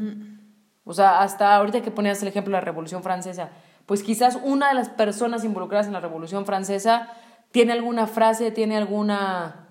O 0.84 0.94
sea, 0.94 1.22
hasta 1.22 1.56
ahorita 1.56 1.82
que 1.82 1.92
ponías 1.92 2.22
el 2.22 2.28
ejemplo 2.28 2.52
de 2.52 2.60
la 2.60 2.66
Revolución 2.66 3.02
Francesa, 3.02 3.50
pues 3.86 4.04
quizás 4.04 4.38
una 4.44 4.68
de 4.68 4.76
las 4.76 4.90
personas 4.90 5.46
involucradas 5.46 5.88
en 5.88 5.94
la 5.94 6.02
Revolución 6.02 6.46
Francesa 6.46 7.10
tiene 7.54 7.72
alguna 7.72 8.08
frase, 8.08 8.50
tiene 8.50 8.76
alguna 8.76 9.68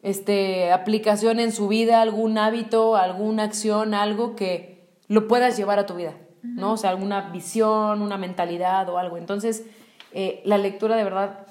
este, 0.00 0.70
aplicación 0.70 1.40
en 1.40 1.50
su 1.50 1.66
vida, 1.66 2.00
algún 2.00 2.38
hábito, 2.38 2.94
alguna 2.94 3.42
acción, 3.42 3.94
algo 3.94 4.36
que 4.36 4.94
lo 5.08 5.26
puedas 5.26 5.56
llevar 5.56 5.80
a 5.80 5.86
tu 5.86 5.96
vida, 5.96 6.14
¿no? 6.44 6.74
O 6.74 6.76
sea, 6.76 6.90
alguna 6.90 7.32
visión, 7.32 8.00
una 8.00 8.16
mentalidad 8.16 8.88
o 8.90 8.96
algo. 8.96 9.16
Entonces, 9.16 9.66
eh, 10.12 10.40
la 10.44 10.56
lectura 10.56 10.94
de 10.94 11.02
verdad 11.02 11.48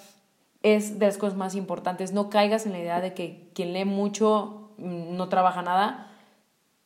es 0.63 0.97
de 0.97 1.07
las 1.07 1.17
cosas 1.17 1.37
más 1.37 1.55
importantes. 1.55 2.13
No 2.13 2.29
caigas 2.29 2.65
en 2.65 2.71
la 2.71 2.79
idea 2.79 3.01
de 3.01 3.13
que 3.13 3.51
quien 3.53 3.73
lee 3.73 3.83
mucho 3.83 4.71
mm, 4.77 5.17
no 5.17 5.27
trabaja 5.27 5.61
nada. 5.61 6.09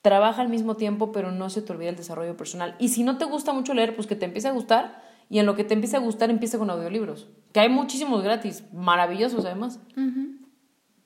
Trabaja 0.02 0.42
al 0.42 0.50
mismo 0.50 0.78
tiempo, 0.78 1.12
pero 1.12 1.32
no 1.32 1.52
se 1.52 1.62
te 1.62 1.72
olvide 1.74 1.90
el 1.90 1.96
desarrollo 1.96 2.36
personal. 2.36 2.76
Y 2.80 2.88
si 2.88 3.04
no 3.04 3.20
te 3.20 3.26
gusta 3.26 3.54
mucho 3.54 3.76
leer, 3.76 3.96
pues 3.96 4.08
que 4.08 4.16
te 4.16 4.26
empiece 4.26 4.48
a 4.48 4.52
gustar. 4.52 5.13
Y 5.34 5.40
en 5.40 5.48
lo 5.48 5.56
que 5.56 5.64
te 5.64 5.74
empiece 5.74 5.98
a 5.98 6.00
gustar, 6.00 6.30
empieza 6.30 6.60
con 6.60 6.70
audiolibros. 6.70 7.28
Que 7.54 7.62
hay 7.62 7.68
muchísimos 7.68 8.22
gratis, 8.22 8.66
maravillosos 8.72 9.44
además. 9.46 9.80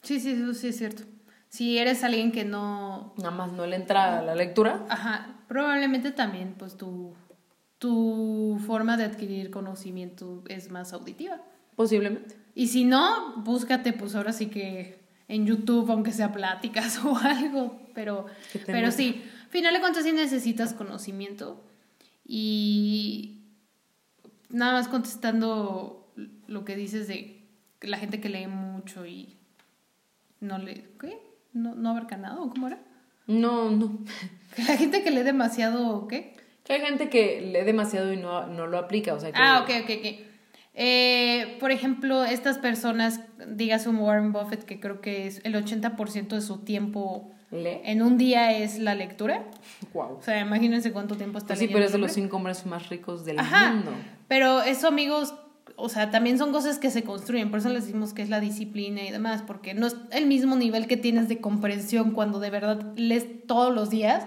Sí, 0.01 0.19
sí, 0.19 0.31
eso 0.31 0.53
sí 0.53 0.67
es 0.67 0.77
cierto. 0.77 1.03
Si 1.47 1.77
eres 1.77 2.03
alguien 2.03 2.33
que 2.33 2.43
no... 2.43 3.13
Nada 3.19 3.31
más 3.31 3.53
no 3.53 3.65
le 3.65 3.77
entra 3.77 4.19
a 4.19 4.21
la 4.21 4.35
lectura. 4.35 4.85
Ajá, 4.89 5.37
probablemente 5.47 6.11
también 6.11 6.55
pues 6.57 6.75
tu, 6.75 7.13
tu 7.77 8.59
forma 8.67 8.97
de 8.97 9.05
adquirir 9.05 9.49
conocimiento 9.49 10.43
es 10.49 10.71
más 10.71 10.91
auditiva. 10.91 11.39
Posiblemente. 11.77 12.35
Y 12.53 12.67
si 12.67 12.83
no, 12.83 13.33
búscate 13.37 13.93
pues 13.93 14.13
ahora 14.13 14.33
sí 14.33 14.47
que 14.47 14.99
en 15.29 15.45
YouTube, 15.45 15.89
aunque 15.89 16.11
sea 16.11 16.33
pláticas 16.33 17.01
o 17.05 17.15
algo, 17.15 17.79
pero, 17.95 18.25
pero 18.65 18.91
sí, 18.91 19.23
final 19.51 19.73
de 19.73 19.79
cuentas 19.79 20.03
sí 20.03 20.11
necesitas 20.11 20.73
conocimiento 20.73 21.63
y 22.25 23.36
nada 24.49 24.73
más 24.73 24.87
contestando 24.87 26.11
lo 26.47 26.65
que 26.65 26.75
dices 26.75 27.07
de 27.07 27.43
la 27.81 27.97
gente 27.97 28.19
que 28.19 28.29
lee 28.29 28.47
mucho 28.47 29.05
y 29.05 29.37
no 30.39 30.57
le... 30.57 30.85
¿Qué? 30.99 31.19
¿No, 31.53 31.75
no 31.75 31.89
abarca 31.89 32.17
nada 32.17 32.39
o 32.39 32.49
cómo 32.49 32.67
era? 32.67 32.79
No, 33.27 33.69
no. 33.69 33.99
La 34.57 34.77
gente 34.77 35.03
que 35.03 35.11
lee 35.11 35.23
demasiado, 35.23 36.07
¿qué? 36.07 36.35
Que 36.63 36.73
hay 36.73 36.81
gente 36.81 37.09
que 37.09 37.41
lee 37.41 37.65
demasiado 37.65 38.11
y 38.11 38.17
no, 38.17 38.47
no 38.47 38.67
lo 38.67 38.77
aplica, 38.77 39.13
o 39.13 39.19
sea 39.19 39.31
que... 39.31 39.37
Ah, 39.39 39.61
ok, 39.61 39.69
ok, 39.83 39.91
ok. 39.99 40.27
Eh, 40.79 41.57
por 41.59 41.71
ejemplo, 41.71 42.23
estas 42.23 42.57
personas, 42.59 43.21
digas 43.47 43.87
un 43.87 43.97
Warren 43.97 44.31
Buffett, 44.31 44.63
que 44.63 44.79
creo 44.79 45.01
que 45.01 45.25
es 45.25 45.41
el 45.43 45.55
80% 45.55 46.27
de 46.27 46.41
su 46.41 46.59
tiempo 46.59 47.31
¿Lee? 47.51 47.79
en 47.83 48.01
un 48.01 48.17
día 48.17 48.51
es 48.57 48.77
la 48.79 48.93
lectura. 48.95 49.45
Wow. 49.93 50.17
O 50.19 50.21
sea, 50.21 50.39
imagínense 50.41 50.91
cuánto 50.91 51.15
tiempo 51.15 51.37
está 51.37 51.49
Pues 51.49 51.59
sí, 51.59 51.65
leyendo 51.65 51.77
pero 51.77 51.85
es 51.85 51.91
de 51.93 51.97
los 51.97 52.11
cinco 52.11 52.37
hombres 52.37 52.65
más 52.65 52.89
ricos 52.89 53.23
del 53.25 53.39
Ajá. 53.39 53.71
mundo. 53.73 53.91
Pero 54.27 54.61
eso, 54.63 54.87
amigos, 54.89 55.33
o 55.77 55.87
sea, 55.89 56.11
también 56.11 56.37
son 56.37 56.51
cosas 56.51 56.77
que 56.79 56.89
se 56.91 57.03
construyen, 57.03 57.49
por 57.49 57.59
eso 57.59 57.69
les 57.69 57.85
decimos 57.85 58.13
que 58.13 58.21
es 58.21 58.29
la 58.29 58.39
disciplina 58.41 59.01
y 59.03 59.11
demás, 59.11 59.43
porque 59.45 59.73
no 59.73 59.87
es 59.87 59.95
el 60.11 60.25
mismo 60.25 60.55
nivel 60.55 60.87
que 60.87 60.97
tienes 60.97 61.29
de 61.29 61.39
comprensión 61.39 62.11
cuando 62.11 62.39
de 62.39 62.49
verdad 62.49 62.93
lees 62.97 63.25
todos 63.47 63.73
los 63.73 63.89
días 63.89 64.25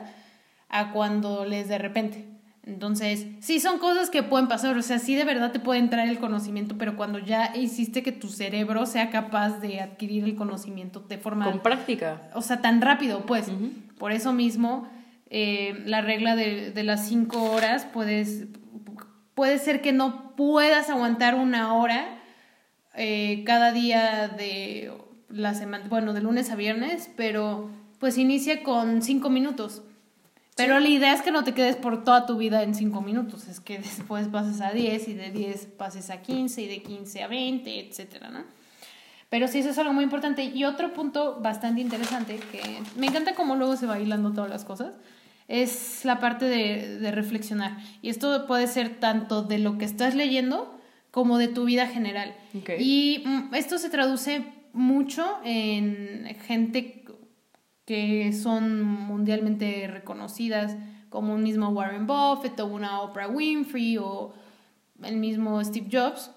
a 0.68 0.92
cuando 0.92 1.44
lees 1.44 1.68
de 1.68 1.78
repente. 1.78 2.24
Entonces, 2.62 3.26
sí 3.40 3.58
son 3.58 3.78
cosas 3.78 4.10
que 4.10 4.22
pueden 4.22 4.46
pasar, 4.46 4.76
o 4.76 4.82
sea, 4.82 4.98
sí 4.98 5.14
de 5.14 5.24
verdad 5.24 5.50
te 5.50 5.60
puede 5.60 5.80
entrar 5.80 6.06
el 6.08 6.18
conocimiento, 6.18 6.76
pero 6.76 6.94
cuando 6.94 7.18
ya 7.18 7.56
hiciste 7.56 8.02
que 8.02 8.12
tu 8.12 8.28
cerebro 8.28 8.84
sea 8.84 9.10
capaz 9.10 9.60
de 9.60 9.80
adquirir 9.80 10.24
el 10.24 10.36
conocimiento 10.36 11.00
de 11.00 11.16
forma 11.16 11.46
Con 11.46 11.60
práctica. 11.60 12.30
o 12.34 12.42
sea, 12.42 12.60
tan 12.60 12.80
rápido, 12.82 13.24
pues. 13.24 13.50
Por 13.98 14.12
eso 14.12 14.32
mismo, 14.32 14.88
eh, 15.30 15.82
la 15.86 16.02
regla 16.02 16.36
de, 16.36 16.70
de 16.70 16.84
las 16.84 17.08
cinco 17.08 17.42
horas, 17.50 17.86
puedes, 17.90 18.46
puede 19.34 19.58
ser 19.58 19.80
que 19.80 19.92
no 19.92 20.36
puedas 20.36 20.90
aguantar 20.90 21.34
una 21.36 21.74
hora 21.74 22.20
eh, 22.94 23.42
cada 23.46 23.72
día 23.72 24.28
de 24.28 24.92
la 25.28 25.54
semana, 25.54 25.86
bueno, 25.88 26.12
de 26.12 26.20
lunes 26.20 26.50
a 26.50 26.56
viernes, 26.56 27.10
pero 27.16 27.70
pues 27.98 28.18
inicia 28.18 28.62
con 28.62 29.00
cinco 29.02 29.30
minutos. 29.30 29.82
Pero 30.60 30.80
la 30.80 30.88
idea 30.88 31.12
es 31.12 31.22
que 31.22 31.30
no 31.30 31.44
te 31.44 31.54
quedes 31.54 31.76
por 31.76 32.04
toda 32.04 32.26
tu 32.26 32.36
vida 32.36 32.62
en 32.62 32.74
cinco 32.74 33.00
minutos, 33.00 33.48
es 33.48 33.60
que 33.60 33.78
después 33.78 34.28
pases 34.28 34.60
a 34.60 34.72
10 34.72 35.08
y 35.08 35.14
de 35.14 35.30
10 35.30 35.66
pases 35.78 36.10
a 36.10 36.20
15 36.22 36.62
y 36.62 36.68
de 36.68 36.82
15 36.82 37.22
a 37.22 37.28
20, 37.28 37.88
etcétera, 37.88 38.30
¿no? 38.30 38.44
Pero 39.28 39.46
sí, 39.46 39.60
eso 39.60 39.70
es 39.70 39.78
algo 39.78 39.92
muy 39.92 40.04
importante. 40.04 40.42
Y 40.44 40.64
otro 40.64 40.92
punto 40.92 41.38
bastante 41.40 41.80
interesante, 41.80 42.40
que 42.50 42.60
me 42.96 43.06
encanta 43.06 43.34
cómo 43.34 43.54
luego 43.54 43.76
se 43.76 43.86
va 43.86 44.00
hilando 44.00 44.32
todas 44.32 44.50
las 44.50 44.64
cosas, 44.64 44.94
es 45.46 46.04
la 46.04 46.18
parte 46.18 46.46
de, 46.46 46.98
de 46.98 47.10
reflexionar. 47.12 47.76
Y 48.02 48.10
esto 48.10 48.46
puede 48.46 48.66
ser 48.66 48.98
tanto 48.98 49.42
de 49.42 49.58
lo 49.58 49.78
que 49.78 49.84
estás 49.84 50.14
leyendo 50.14 50.80
como 51.10 51.38
de 51.38 51.48
tu 51.48 51.64
vida 51.64 51.86
general. 51.86 52.34
Y 52.78 53.22
mm, 53.24 53.54
esto 53.54 53.78
se 53.78 53.90
traduce 53.90 54.44
mucho 54.72 55.38
en 55.44 56.36
gente 56.46 56.99
que 57.90 58.32
son 58.32 58.84
mundialmente 58.84 59.88
reconocidas, 59.88 60.76
como 61.08 61.34
un 61.34 61.42
mismo 61.42 61.70
Warren 61.70 62.06
Buffett 62.06 62.60
o 62.60 62.66
una 62.66 63.00
Oprah 63.00 63.26
Winfrey 63.26 63.98
o 63.98 64.32
el 65.02 65.16
mismo 65.16 65.60
Steve 65.64 65.88
Jobs. 65.90 66.30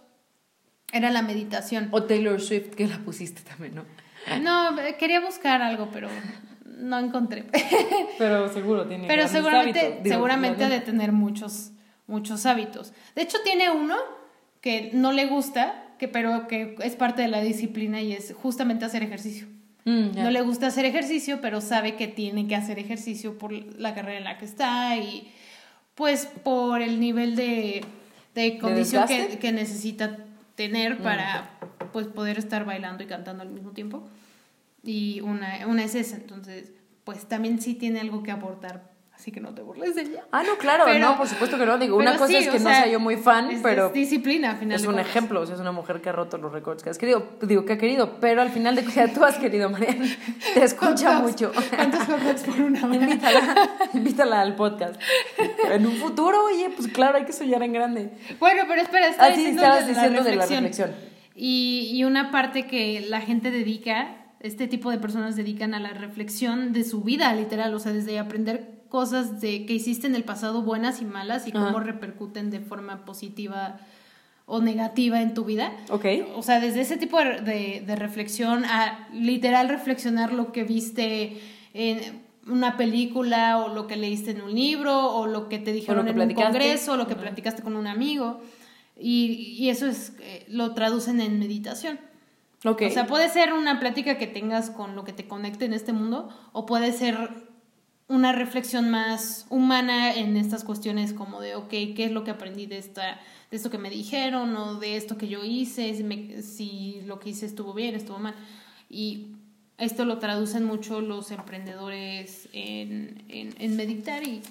Era 0.91 1.12
la 1.12 1.22
meditación. 1.22 1.89
O 1.91 2.06
Taylor 2.06 2.41
Swift, 2.41 2.74
que 2.74 2.88
la 2.88 2.97
pusiste 2.97 3.43
también, 3.43 3.76
¿no? 3.76 3.86
No, 4.41 4.80
eh, 4.80 4.95
quería 4.97 5.20
buscar 5.20 5.62
algo, 5.62 5.89
pero 5.93 6.10
no 6.66 6.97
encontré. 6.97 7.45
Pero 8.18 8.51
seguro 8.51 8.88
tiene 8.88 9.06
Pero 9.08 9.28
seguramente, 9.28 9.80
hábitos. 9.80 10.04
Digo, 10.06 10.16
seguramente 10.16 10.64
ha 10.64 10.70
de 10.70 10.80
tener 10.80 11.12
muchos, 11.12 11.70
muchos 12.08 12.47
hábitos. 12.47 12.93
De 13.14 13.22
hecho, 13.22 13.38
tiene 13.43 13.70
uno 13.70 13.97
que 14.60 14.89
no 14.91 15.12
le 15.12 15.28
gusta, 15.28 15.93
que, 15.99 16.08
pero 16.08 16.47
que 16.47 16.78
es 16.80 16.95
parte 16.95 17.22
de 17.22 17.28
la 17.28 17.41
disciplina 17.41 18.01
y 18.01 18.14
es 18.14 18.34
justamente 18.34 18.86
hacer 18.86 19.04
ejercicio. 19.04 19.45
Mm. 19.86 20.16
No 20.16 20.32
le 20.32 20.42
gusta 20.42 20.68
hacer 20.68 20.86
ejercicio, 20.86 21.40
pero 21.42 21.60
sabe 21.62 21.96
que 21.96 22.08
tiene 22.08 22.48
que 22.48 22.56
hacer 22.56 22.80
ejercicio 22.80 23.38
por 23.38 23.52
la 23.52 23.94
carrera 23.94 24.18
en 24.20 24.24
la 24.24 24.38
que 24.38 24.46
está 24.46 24.96
y 24.98 25.32
pues 25.96 26.26
por 26.26 26.82
el 26.82 27.00
nivel 27.00 27.36
de, 27.36 27.84
de 28.34 28.58
condición 28.58 29.06
que, 29.08 29.38
que 29.40 29.52
necesita 29.52 30.18
tener 30.56 31.00
Mm. 31.00 31.04
para 31.04 31.60
pues 31.92 32.08
poder 32.08 32.38
estar 32.40 32.66
bailando 32.66 33.04
y 33.04 33.08
cantando 33.08 33.44
al 33.44 33.50
mismo 33.50 33.72
tiempo. 33.72 34.08
Y 34.84 35.20
una, 35.22 35.68
una 35.68 35.84
es 35.84 35.96
esa, 35.96 36.16
entonces 36.16 36.72
pues 37.04 37.28
también 37.28 37.62
sí 37.62 37.74
tiene 37.76 38.00
algo 38.00 38.24
que 38.24 38.32
aportar, 38.32 38.93
así 39.16 39.32
que 39.32 39.39
no 39.39 39.53
te 39.53 39.61
burles 39.61 39.95
de 39.95 40.01
ella. 40.01 40.26
Ah, 40.32 40.43
no, 40.43 40.57
claro, 40.57 40.84
Pero- 40.86 40.99
no, 40.99 41.18
por 41.18 41.28
supuesto 41.28 41.57
que 41.57 41.66
no. 41.66 41.78
Digo, 41.78 41.95
una 41.97 42.14
cosa 42.14 42.28
sí, 42.28 42.36
es 42.38 42.47
que 42.49 42.59
no 42.59 42.70
sea, 42.70 42.84
sea 42.84 42.88
yo 42.91 42.99
muy 42.99 43.16
fan, 43.16 43.51
es- 43.51 43.61
pero 43.61 43.88
es 43.88 43.93
disciplina 43.93 44.51
al 44.51 44.57
final 44.57 44.76
es 44.76 44.82
un 44.82 44.93
cuentas. 44.93 45.07
ejemplo. 45.09 45.41
O 45.41 45.45
sea, 45.45 45.55
es 45.55 45.61
una 45.61 45.72
mujer 45.72 46.01
que 46.01 46.09
ha 46.09 46.11
roto 46.11 46.38
los 46.38 46.51
récords 46.51 46.84
que 46.84 46.89
has 46.89 46.97
querido. 46.97 47.28
Digo 47.41 47.64
que 47.66 47.74
ha 47.74 47.78
querido, 47.78 48.18
pero 48.20 48.41
al 48.41 48.49
final 48.49 48.76
de 48.76 48.84
cuentas 48.84 49.14
tú 49.14 49.24
has 49.24 49.38
querido, 49.38 49.70
Mariana. 49.70 50.05
Te 50.53 50.64
escucha 50.64 51.20
¿Cuántos- 51.22 51.32
mucho. 51.32 51.51
¿Cuántos 51.76 51.99
hot 52.01 52.45
por 52.45 52.61
una 52.61 52.86
hora? 52.86 52.95
invítala, 52.95 53.70
invítala 53.93 54.41
al 54.41 54.55
podcast. 54.55 54.99
En 55.72 55.86
un 55.86 55.93
futuro, 55.95 56.43
oye, 56.45 56.70
pues 56.76 56.88
claro, 56.89 57.18
hay 57.18 57.26
que 57.26 57.34
soñar 57.34 57.64
en 57.64 57.74
grande. 57.74 58.11
Bueno, 58.39 58.64
pero 58.68 58.82
espera, 58.82 59.07
estaba 59.07 59.30
Ah, 59.30 59.32
sí, 59.32 59.38
diciendo, 59.38 59.61
estabas 59.64 59.88
de, 59.88 59.93
diciendo 59.93 60.18
la 60.20 60.24
de 60.30 60.36
la 60.36 60.41
reflexión. 60.45 60.64
reflexión. 60.91 61.14
Y, 61.36 61.89
y 61.93 62.03
una 62.03 62.30
parte 62.32 62.68
que 62.68 63.05
la 63.09 63.22
gente 63.22 63.49
dedica, 63.51 64.18
este 64.39 64.68
tipo 64.68 64.91
de 64.91 64.97
personas 64.97 65.36
dedican 65.36 65.74
a 65.74 65.80
la 65.80 65.89
reflexión 65.93 66.74
de 66.74 66.84
su 66.84 67.01
vida, 67.01 67.34
literal, 67.34 67.74
o 67.74 67.80
sea, 67.80 67.91
desde 67.93 68.20
aprender 68.20 68.73
cosas 68.94 69.41
de 69.41 69.66
que 69.66 69.74
hiciste 69.74 70.06
en 70.06 70.14
el 70.14 70.24
pasado 70.24 70.62
buenas 70.62 71.02
y 71.02 71.06
malas 71.06 71.48
y 71.48 71.52
cómo 71.52 71.80
repercuten 71.80 72.52
de 72.52 72.60
forma 72.60 73.06
positiva 73.06 73.80
o 74.46 74.62
negativa 74.62 75.20
en 75.20 75.34
tu 75.34 75.46
vida. 75.46 75.76
Ok. 75.89 76.06
O 76.36 76.44
sea, 76.44 76.60
desde 76.60 76.82
ese 76.82 76.98
tipo 76.98 77.18
de, 77.18 77.82
de, 77.84 77.96
reflexión 77.96 78.66
a 78.66 79.10
literal 79.12 79.68
reflexionar 79.70 80.32
lo 80.32 80.52
que 80.52 80.64
viste 80.64 81.41
en 81.74 82.22
una 82.46 82.78
película 82.78 83.58
o 83.58 83.74
lo 83.74 83.88
que 83.88 83.96
leíste 83.96 84.30
en 84.30 84.44
un 84.44 84.54
libro 84.54 85.08
o 85.16 85.26
lo 85.26 85.50
que 85.50 85.58
te 85.58 85.74
dijeron 85.74 86.08
en 86.08 86.22
un 86.22 86.34
congreso 86.36 86.94
o 86.94 86.96
lo 86.96 87.08
que 87.08 87.16
platicaste 87.16 87.64
con 87.64 87.76
un 87.76 87.88
amigo. 87.88 88.41
Y, 88.96 89.56
y 89.58 89.70
eso 89.70 89.88
es, 89.88 90.14
eh, 90.20 90.46
lo 90.50 90.76
traducen 90.76 91.20
en 91.20 91.39
meditación. 91.39 92.00
Okay. 92.64 92.89
O 92.89 92.91
sea, 92.91 93.08
puede 93.08 93.28
ser 93.30 93.54
una 93.54 93.80
plática 93.80 94.20
que 94.20 94.28
tengas 94.28 94.70
con 94.70 94.96
lo 94.96 95.04
que 95.04 95.14
te 95.14 95.28
conecte 95.28 95.66
en 95.66 95.74
este 95.74 95.94
mundo 95.94 96.30
o 96.52 96.68
puede 96.68 96.94
ser 96.94 97.43
una 98.14 98.32
reflexión 98.32 98.91
más 98.91 99.47
humana 99.49 100.14
en 100.14 100.38
estas 100.38 100.64
cuestiones 100.64 101.14
como 101.14 101.41
de, 101.41 101.55
ok, 101.55 101.70
¿qué 101.70 102.05
es 102.05 102.11
lo 102.11 102.24
que 102.24 102.30
aprendí 102.30 102.68
de, 102.68 102.78
esta, 102.78 103.20
de 103.49 103.57
esto 103.57 103.72
que 103.72 103.80
me 103.80 103.89
dijeron 103.89 104.55
o 104.55 104.76
de 104.76 104.97
esto 104.97 105.18
que 105.18 105.28
yo 105.28 105.43
hice? 105.43 105.95
Si, 106.43 107.01
lo 107.07 107.20
que 107.20 107.32
hice 107.32 107.47
estuvo 107.47 107.74
bien, 107.74 107.95
estuvo 107.95 108.20
mal. 108.20 108.36
Y 108.88 109.30
esto 109.80 110.05
lo 110.05 110.20
traducen 110.20 110.64
mucho 110.64 111.01
los 111.01 111.32
emprendedores 111.32 112.47
en, 112.53 113.24
en, 113.30 113.55
en 113.57 113.76
meditar 113.76 114.24
y 114.28 114.43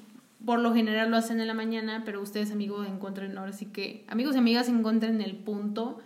por 0.45 0.59
lo 0.59 0.75
general 0.75 1.13
lo 1.13 1.17
hacen 1.17 1.41
en 1.41 1.47
la 1.47 1.55
mañana, 1.55 2.03
pero 2.05 2.21
ustedes 2.21 2.51
amigos 2.51 2.89
encuentren 2.89 3.39
ahora 3.39 3.53
sí 3.53 3.67
que, 3.67 4.05
amigos 4.09 4.35
y 4.35 4.39
amigas 4.39 4.69
encuentren 4.69 5.21
el 5.21 5.37
punto 5.37 6.01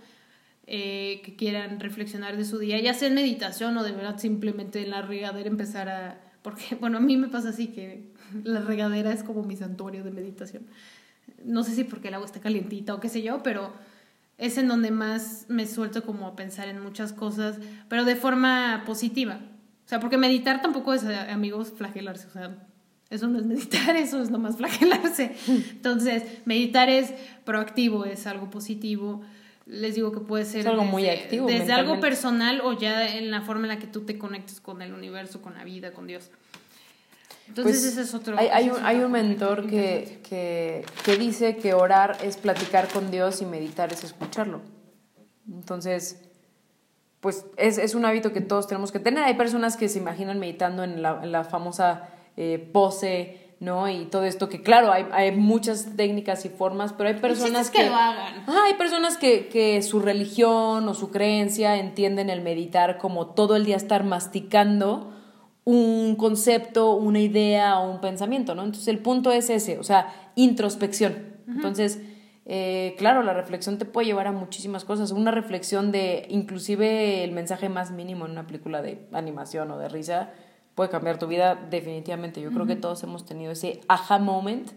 eh, 0.66 1.22
que 1.24 1.36
quieran 1.36 1.80
reflexionar 1.80 2.36
de 2.36 2.44
su 2.44 2.58
día, 2.58 2.78
ya 2.80 2.92
sea 2.92 3.08
en 3.08 3.14
meditación 3.14 3.78
o 3.78 3.82
de 3.82 3.92
verdad 3.92 4.18
simplemente 4.18 4.82
en 4.82 4.90
la 4.90 5.00
regadera 5.00 5.48
empezar 5.48 5.88
a, 5.88 6.20
porque 6.46 6.76
bueno, 6.80 6.98
a 6.98 7.00
mí 7.00 7.16
me 7.16 7.26
pasa 7.26 7.48
así 7.48 7.66
que 7.66 8.12
la 8.44 8.60
regadera 8.60 9.12
es 9.12 9.24
como 9.24 9.42
mi 9.42 9.56
santuario 9.56 10.04
de 10.04 10.12
meditación. 10.12 10.62
No 11.44 11.64
sé 11.64 11.74
si 11.74 11.82
porque 11.82 12.06
el 12.06 12.14
agua 12.14 12.26
está 12.26 12.40
calientita 12.40 12.94
o 12.94 13.00
qué 13.00 13.08
sé 13.08 13.20
yo, 13.20 13.42
pero 13.42 13.72
es 14.38 14.56
en 14.56 14.68
donde 14.68 14.92
más 14.92 15.46
me 15.48 15.66
suelto 15.66 16.04
como 16.04 16.28
a 16.28 16.36
pensar 16.36 16.68
en 16.68 16.80
muchas 16.80 17.12
cosas, 17.12 17.58
pero 17.88 18.04
de 18.04 18.14
forma 18.14 18.84
positiva. 18.86 19.40
O 19.84 19.88
sea, 19.88 19.98
porque 19.98 20.18
meditar 20.18 20.62
tampoco 20.62 20.94
es, 20.94 21.02
eh, 21.02 21.16
amigos, 21.16 21.72
flagelarse. 21.76 22.28
O 22.28 22.30
sea, 22.30 22.64
eso 23.10 23.26
no 23.26 23.40
es 23.40 23.46
meditar, 23.46 23.96
eso 23.96 24.22
es 24.22 24.30
nomás 24.30 24.56
flagelarse. 24.56 25.34
Entonces, 25.48 26.22
meditar 26.44 26.88
es 26.88 27.12
proactivo, 27.44 28.04
es 28.04 28.24
algo 28.28 28.50
positivo. 28.50 29.22
Les 29.66 29.96
digo 29.96 30.12
que 30.12 30.20
puede 30.20 30.44
ser 30.44 30.68
algo 30.68 30.82
desde, 30.82 30.92
muy 30.92 31.08
activo. 31.08 31.46
Desde 31.46 31.72
algo 31.72 31.98
personal 32.00 32.60
o 32.62 32.72
ya 32.72 33.16
en 33.16 33.30
la 33.30 33.42
forma 33.42 33.62
en 33.64 33.68
la 33.68 33.78
que 33.78 33.88
tú 33.88 34.02
te 34.06 34.16
conectes 34.16 34.60
con 34.60 34.80
el 34.80 34.94
universo, 34.94 35.42
con 35.42 35.54
la 35.54 35.64
vida, 35.64 35.92
con 35.92 36.06
Dios. 36.06 36.30
Entonces, 37.48 37.76
pues, 37.76 37.84
ese 37.84 38.02
es 38.02 38.14
otro. 38.14 38.38
Hay, 38.38 38.48
hay, 38.48 38.70
un, 38.70 38.84
hay 38.84 38.98
un 38.98 39.10
mentor 39.10 39.66
que, 39.68 40.20
que, 40.28 40.84
que 41.04 41.16
dice 41.16 41.56
que 41.56 41.74
orar 41.74 42.16
es 42.22 42.36
platicar 42.36 42.88
con 42.88 43.10
Dios 43.10 43.42
y 43.42 43.46
meditar 43.46 43.92
es 43.92 44.04
escucharlo. 44.04 44.62
Entonces, 45.48 46.20
pues 47.20 47.44
es, 47.56 47.78
es, 47.78 47.94
un 47.94 48.04
hábito 48.04 48.32
que 48.32 48.40
todos 48.40 48.66
tenemos 48.66 48.92
que 48.92 49.00
tener. 49.00 49.24
Hay 49.24 49.34
personas 49.34 49.76
que 49.76 49.88
se 49.88 49.98
imaginan 49.98 50.38
meditando 50.38 50.84
en 50.84 51.02
la, 51.02 51.20
en 51.22 51.32
la 51.32 51.44
famosa 51.44 52.08
eh, 52.36 52.58
pose, 52.72 53.45
¿no? 53.60 53.88
Y 53.88 54.04
todo 54.06 54.24
esto 54.24 54.48
que, 54.48 54.62
claro, 54.62 54.92
hay, 54.92 55.06
hay 55.12 55.32
muchas 55.32 55.96
técnicas 55.96 56.44
y 56.44 56.48
formas, 56.48 56.92
pero 56.92 57.08
hay 57.08 57.16
personas 57.16 57.70
que, 57.70 57.82
que... 57.82 57.88
lo 57.88 57.94
hagan. 57.94 58.44
hay 58.48 58.74
personas 58.74 59.16
que, 59.16 59.48
que 59.48 59.80
su 59.82 60.00
religión 60.00 60.88
o 60.88 60.94
su 60.94 61.10
creencia 61.10 61.76
entienden 61.76 62.28
el 62.30 62.42
meditar 62.42 62.98
como 62.98 63.28
todo 63.28 63.56
el 63.56 63.64
día 63.64 63.76
estar 63.76 64.04
masticando 64.04 65.12
un 65.64 66.14
concepto, 66.14 66.94
una 66.94 67.18
idea 67.18 67.80
o 67.80 67.90
un 67.90 68.00
pensamiento, 68.00 68.54
¿no? 68.54 68.62
Entonces 68.62 68.86
el 68.86 69.00
punto 69.00 69.32
es 69.32 69.50
ese, 69.50 69.78
o 69.78 69.82
sea, 69.82 70.30
introspección. 70.36 71.34
Entonces, 71.48 72.00
eh, 72.44 72.94
claro, 72.98 73.24
la 73.24 73.34
reflexión 73.34 73.76
te 73.76 73.84
puede 73.84 74.06
llevar 74.06 74.28
a 74.28 74.32
muchísimas 74.32 74.84
cosas. 74.84 75.10
Una 75.10 75.32
reflexión 75.32 75.90
de, 75.90 76.26
inclusive 76.28 77.24
el 77.24 77.32
mensaje 77.32 77.68
más 77.68 77.90
mínimo 77.90 78.26
en 78.26 78.32
una 78.32 78.46
película 78.46 78.80
de 78.80 79.08
animación 79.12 79.68
o 79.72 79.78
de 79.78 79.88
risa, 79.88 80.30
puede 80.76 80.90
cambiar 80.90 81.18
tu 81.18 81.26
vida 81.26 81.56
definitivamente. 81.56 82.40
Yo 82.40 82.52
creo 82.52 82.66
que 82.66 82.76
todos 82.76 83.02
hemos 83.02 83.24
tenido 83.24 83.50
ese 83.50 83.80
aha 83.88 84.18
moment 84.18 84.70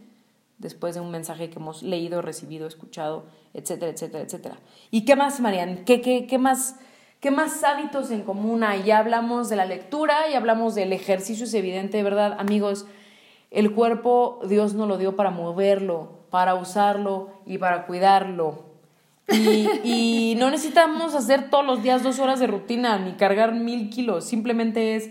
después 0.58 0.96
de 0.96 1.02
un 1.02 1.12
mensaje 1.12 1.50
que 1.50 1.60
hemos 1.60 1.84
leído, 1.84 2.22
recibido, 2.22 2.68
escuchado, 2.68 3.26
etcétera, 3.54 3.92
etcétera, 3.92 4.24
etcétera. 4.24 4.56
¿Y 4.90 5.06
qué 5.06 5.16
más, 5.16 5.40
Marian? 5.42 5.84
¿Qué, 5.86 6.02
qué, 6.02 6.26
qué 6.26 6.40
más? 6.40 6.78
¿Qué 7.20 7.32
más 7.32 7.66
hábitos 7.66 8.12
en 8.12 8.22
común 8.22 8.64
hay? 8.64 8.84
Ya 8.84 9.00
hablamos 9.00 9.50
de 9.50 9.58
la 9.58 9.66
lectura, 9.66 10.30
y 10.32 10.36
hablamos 10.36 10.74
del 10.74 10.94
ejercicio, 10.94 11.44
es 11.44 11.54
evidente, 11.54 12.02
¿verdad? 12.02 12.38
Amigos, 12.40 12.86
el 13.52 13.74
cuerpo 13.74 14.40
Dios 14.48 14.74
nos 14.74 14.88
lo 14.88 14.98
dio 14.98 15.18
para 15.18 15.32
moverlo, 15.32 16.14
para 16.30 16.56
usarlo 16.56 17.30
y 17.46 17.58
para 17.58 17.86
cuidarlo. 17.86 18.64
Y, 19.28 19.68
y 19.84 20.36
no 20.38 20.50
necesitamos 20.50 21.14
hacer 21.14 21.50
todos 21.50 21.66
los 21.66 21.84
días 21.84 22.04
dos 22.04 22.20
horas 22.20 22.40
de 22.40 22.48
rutina 22.48 22.98
ni 23.00 23.12
cargar 23.14 23.54
mil 23.54 23.90
kilos, 23.90 24.24
simplemente 24.24 24.96
es 24.96 25.10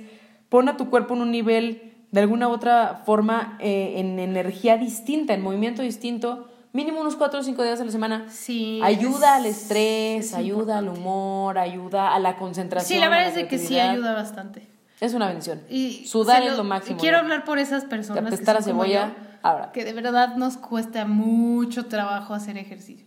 pon 0.48 0.68
a 0.68 0.76
tu 0.76 0.90
cuerpo 0.90 1.14
en 1.14 1.22
un 1.22 1.30
nivel, 1.30 1.94
de 2.10 2.20
alguna 2.20 2.48
u 2.48 2.52
otra 2.52 3.02
forma, 3.04 3.56
eh, 3.60 3.94
en 3.96 4.18
energía 4.18 4.76
distinta, 4.76 5.34
en 5.34 5.42
movimiento 5.42 5.82
distinto, 5.82 6.48
mínimo 6.72 7.00
unos 7.00 7.16
cuatro 7.16 7.40
o 7.40 7.42
cinco 7.42 7.62
días 7.62 7.80
a 7.80 7.84
la 7.84 7.90
semana. 7.90 8.26
Sí. 8.30 8.80
Ayuda 8.82 9.36
al 9.36 9.46
estrés, 9.46 10.34
ayuda 10.34 10.78
al 10.78 10.88
humor, 10.88 11.58
ayuda 11.58 12.14
a 12.14 12.18
la 12.18 12.36
concentración. 12.36 12.88
Sí, 12.88 13.00
la 13.00 13.08
verdad 13.08 13.36
es 13.36 13.48
que 13.48 13.58
sí 13.58 13.78
ayuda 13.78 14.14
bastante. 14.14 14.66
Es 15.00 15.14
una 15.14 15.28
bendición. 15.28 15.62
Y 15.70 16.06
Sudar 16.06 16.42
es 16.42 16.56
lo 16.56 16.64
máximo. 16.64 16.98
Quiero 16.98 17.18
hablar 17.18 17.44
por 17.44 17.58
esas 17.58 17.84
personas 17.84 18.36
que, 18.36 18.44
son 18.44 18.62
cebolla, 18.62 19.14
ahora. 19.42 19.70
que 19.70 19.84
de 19.84 19.92
verdad 19.92 20.34
nos 20.34 20.56
cuesta 20.56 21.04
mucho 21.04 21.86
trabajo 21.86 22.34
hacer 22.34 22.58
ejercicio. 22.58 23.06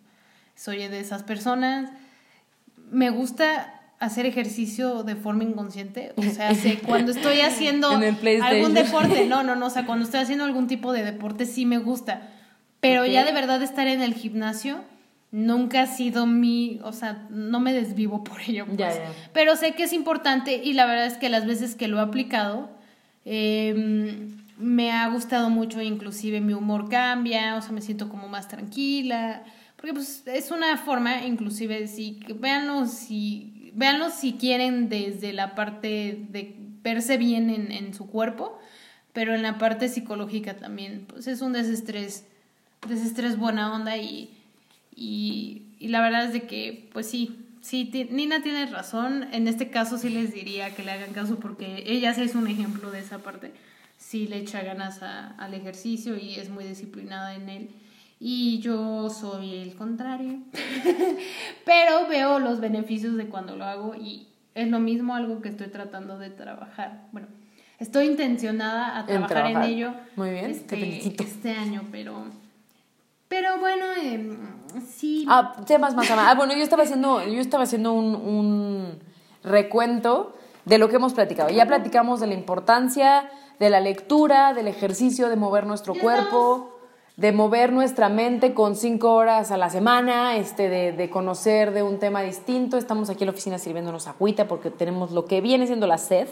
Soy 0.55 0.87
de 0.87 0.99
esas 0.99 1.23
personas. 1.23 1.91
Me 2.91 3.09
gusta 3.09 3.80
hacer 4.01 4.25
ejercicio 4.25 5.03
de 5.03 5.15
forma 5.15 5.43
inconsciente. 5.43 6.11
O 6.17 6.23
sea, 6.23 6.51
cuando 6.87 7.11
estoy 7.11 7.41
haciendo 7.41 7.89
algún 7.89 8.73
deporte, 8.73 9.27
no, 9.27 9.43
no, 9.43 9.55
no, 9.55 9.67
o 9.67 9.69
sea, 9.69 9.85
cuando 9.85 10.05
estoy 10.05 10.19
haciendo 10.19 10.43
algún 10.43 10.67
tipo 10.67 10.91
de 10.91 11.03
deporte 11.03 11.45
sí 11.45 11.65
me 11.65 11.77
gusta. 11.77 12.29
Pero 12.79 13.05
ya 13.05 13.23
de 13.23 13.31
verdad 13.31 13.61
estar 13.61 13.87
en 13.87 14.01
el 14.01 14.15
gimnasio 14.15 14.79
nunca 15.29 15.83
ha 15.83 15.87
sido 15.87 16.25
mi, 16.25 16.79
o 16.83 16.91
sea, 16.91 17.27
no 17.29 17.59
me 17.59 17.73
desvivo 17.73 18.23
por 18.23 18.41
ello. 18.41 18.65
Pues. 18.65 18.99
Pero 19.33 19.55
sé 19.55 19.73
que 19.73 19.83
es 19.83 19.93
importante 19.93 20.61
y 20.63 20.73
la 20.73 20.87
verdad 20.87 21.05
es 21.05 21.17
que 21.17 21.29
las 21.29 21.45
veces 21.45 21.75
que 21.75 21.87
lo 21.87 21.97
he 21.97 22.01
aplicado, 22.01 22.71
em, 23.23 24.35
me 24.57 24.91
ha 24.91 25.07
gustado 25.09 25.51
mucho, 25.51 25.79
inclusive 25.79 26.41
mi 26.41 26.53
humor 26.53 26.89
cambia, 26.89 27.55
o 27.55 27.61
sea, 27.61 27.71
me 27.71 27.81
siento 27.81 28.09
como 28.09 28.27
más 28.27 28.47
tranquila. 28.47 29.43
Porque 29.75 29.93
pues 29.93 30.23
es 30.25 30.49
una 30.49 30.75
forma, 30.77 31.23
inclusive, 31.23 31.87
si, 31.87 32.19
véanlo 32.39 32.87
si 32.87 33.50
véanlo 33.73 34.09
si 34.09 34.33
quieren 34.33 34.89
desde 34.89 35.33
la 35.33 35.55
parte 35.55 36.25
de 36.29 36.55
verse 36.83 37.17
bien 37.17 37.49
en, 37.49 37.71
en 37.71 37.93
su 37.93 38.07
cuerpo, 38.07 38.59
pero 39.13 39.35
en 39.35 39.41
la 39.41 39.57
parte 39.57 39.89
psicológica 39.89 40.55
también, 40.55 41.05
pues 41.07 41.27
es 41.27 41.41
un 41.41 41.53
desestrés, 41.53 42.25
desestrés 42.87 43.37
buena 43.37 43.73
onda 43.73 43.97
y, 43.97 44.29
y, 44.95 45.63
la 45.79 46.01
verdad 46.01 46.25
es 46.25 46.33
de 46.33 46.43
que, 46.43 46.89
pues 46.93 47.09
sí, 47.09 47.37
sí, 47.61 47.89
Nina 48.11 48.41
tiene 48.41 48.65
razón, 48.67 49.27
en 49.31 49.47
este 49.47 49.69
caso 49.69 49.97
sí 49.97 50.09
les 50.09 50.33
diría 50.33 50.73
que 50.75 50.83
le 50.83 50.91
hagan 50.91 51.13
caso 51.13 51.39
porque 51.39 51.83
ella 51.87 52.13
sí 52.13 52.21
es 52.21 52.35
un 52.35 52.47
ejemplo 52.47 52.91
de 52.91 52.99
esa 52.99 53.19
parte, 53.19 53.51
sí 53.97 54.27
le 54.27 54.37
echa 54.37 54.61
ganas 54.61 55.01
al 55.01 55.53
ejercicio 55.53 56.17
y 56.17 56.35
es 56.35 56.49
muy 56.49 56.63
disciplinada 56.63 57.35
en 57.35 57.49
él 57.49 57.69
y 58.23 58.59
yo 58.59 59.09
soy 59.09 59.55
el 59.55 59.75
contrario. 59.75 60.37
Pero 61.65 62.07
veo 62.07 62.37
los 62.37 62.59
beneficios 62.59 63.17
de 63.17 63.25
cuando 63.25 63.55
lo 63.55 63.65
hago 63.65 63.95
y 63.95 64.27
es 64.53 64.67
lo 64.67 64.79
mismo 64.79 65.15
algo 65.15 65.41
que 65.41 65.49
estoy 65.49 65.69
tratando 65.69 66.19
de 66.19 66.29
trabajar. 66.29 67.07
Bueno, 67.11 67.27
estoy 67.79 68.05
intencionada 68.05 68.99
a 68.99 69.07
trabajar 69.07 69.47
en, 69.47 69.61
ello. 69.63 69.93
Muy 70.15 70.29
bien, 70.29 70.51
este, 70.51 71.07
Este 71.07 71.51
año, 71.51 71.81
pero 71.91 72.25
pero 73.27 73.57
bueno, 73.59 73.85
eh, 73.99 74.37
sí. 74.87 75.25
Ah, 75.27 75.55
temas 75.65 75.95
más 75.95 76.07
Ah, 76.11 76.35
bueno, 76.35 76.53
yo 76.53 76.61
estaba 76.61 76.83
haciendo, 76.83 77.25
yo 77.25 77.39
estaba 77.41 77.63
haciendo 77.63 77.93
un, 77.93 78.13
un 78.13 78.99
recuento 79.43 80.35
de 80.65 80.77
lo 80.77 80.89
que 80.89 80.97
hemos 80.97 81.13
platicado. 81.13 81.49
Ya 81.49 81.65
platicamos 81.65 82.19
de 82.19 82.27
la 82.27 82.35
importancia 82.35 83.31
de 83.57 83.69
la 83.69 83.79
lectura, 83.79 84.53
del 84.53 84.67
ejercicio, 84.67 85.29
de 85.29 85.37
mover 85.37 85.65
nuestro 85.65 85.95
cuerpo 85.95 86.70
de 87.17 87.31
mover 87.31 87.71
nuestra 87.71 88.09
mente 88.09 88.53
con 88.53 88.75
cinco 88.75 89.13
horas 89.13 89.51
a 89.51 89.57
la 89.57 89.69
semana, 89.69 90.37
este, 90.37 90.69
de, 90.69 90.91
de, 90.91 91.09
conocer 91.09 91.71
de 91.71 91.83
un 91.83 91.99
tema 91.99 92.21
distinto. 92.21 92.77
Estamos 92.77 93.09
aquí 93.09 93.23
en 93.23 93.27
la 93.27 93.31
oficina 93.31 93.57
sirviéndonos 93.57 94.07
agüita 94.07 94.47
porque 94.47 94.71
tenemos 94.71 95.11
lo 95.11 95.25
que 95.25 95.41
viene 95.41 95.67
siendo 95.67 95.87
la 95.87 95.97
sed. 95.97 96.27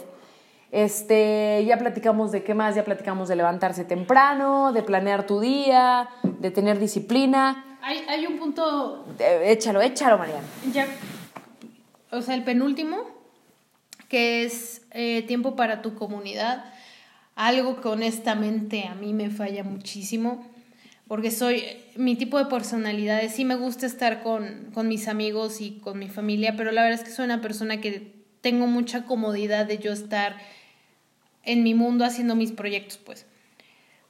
Este, 0.72 1.64
ya 1.66 1.78
platicamos 1.78 2.32
de 2.32 2.44
qué 2.44 2.54
más, 2.54 2.76
ya 2.76 2.86
platicamos 2.86 3.28
de 3.28 3.36
levantarse 3.36 3.86
temprano, 3.86 4.72
de 4.72 4.84
planear 4.84 5.26
tu 5.26 5.40
día, 5.40 6.10
de 6.24 6.52
tener 6.52 6.80
disciplina. 6.80 7.78
Hay, 7.82 8.06
hay 8.08 8.28
un 8.28 8.38
punto... 8.38 9.06
échalo, 9.20 9.82
échalo, 9.82 10.18
Mariana. 10.18 10.46
Ya, 10.72 10.88
o 12.12 12.22
sea, 12.22 12.36
el 12.36 12.44
penúltimo, 12.44 12.98
que 14.08 14.44
es 14.44 14.82
eh, 14.92 15.24
tiempo 15.24 15.56
para 15.56 15.82
tu 15.82 15.96
comunidad 15.96 16.66
algo 17.40 17.80
que 17.80 17.88
honestamente 17.88 18.84
a 18.86 18.96
mí 18.96 19.14
me 19.14 19.30
falla 19.30 19.64
muchísimo, 19.64 20.46
porque 21.10 21.32
soy, 21.32 21.64
mi 21.96 22.16
tipo 22.16 22.38
de 22.38 22.46
personalidad 22.46 23.24
es, 23.24 23.34
sí 23.34 23.44
me 23.44 23.56
gusta 23.56 23.88
estar 23.88 24.22
con, 24.22 24.70
con 24.76 24.88
mis 24.88 25.08
amigos 25.08 25.60
y 25.60 25.80
con 25.80 25.98
mi 25.98 26.08
familia, 26.08 26.56
pero 26.56 26.72
la 26.72 26.84
verdad 26.84 27.00
es 27.00 27.06
que 27.06 27.12
soy 27.12 27.26
una 27.26 27.42
persona 27.42 27.82
que 27.82 28.14
tengo 28.42 28.68
mucha 28.68 29.06
comodidad 29.06 29.66
de 29.66 29.80
yo 29.80 29.92
estar 29.92 30.38
en 31.44 31.64
mi 31.64 31.74
mundo 31.74 32.06
haciendo 32.06 32.36
mis 32.36 32.52
proyectos, 32.52 33.00
pues. 33.00 33.26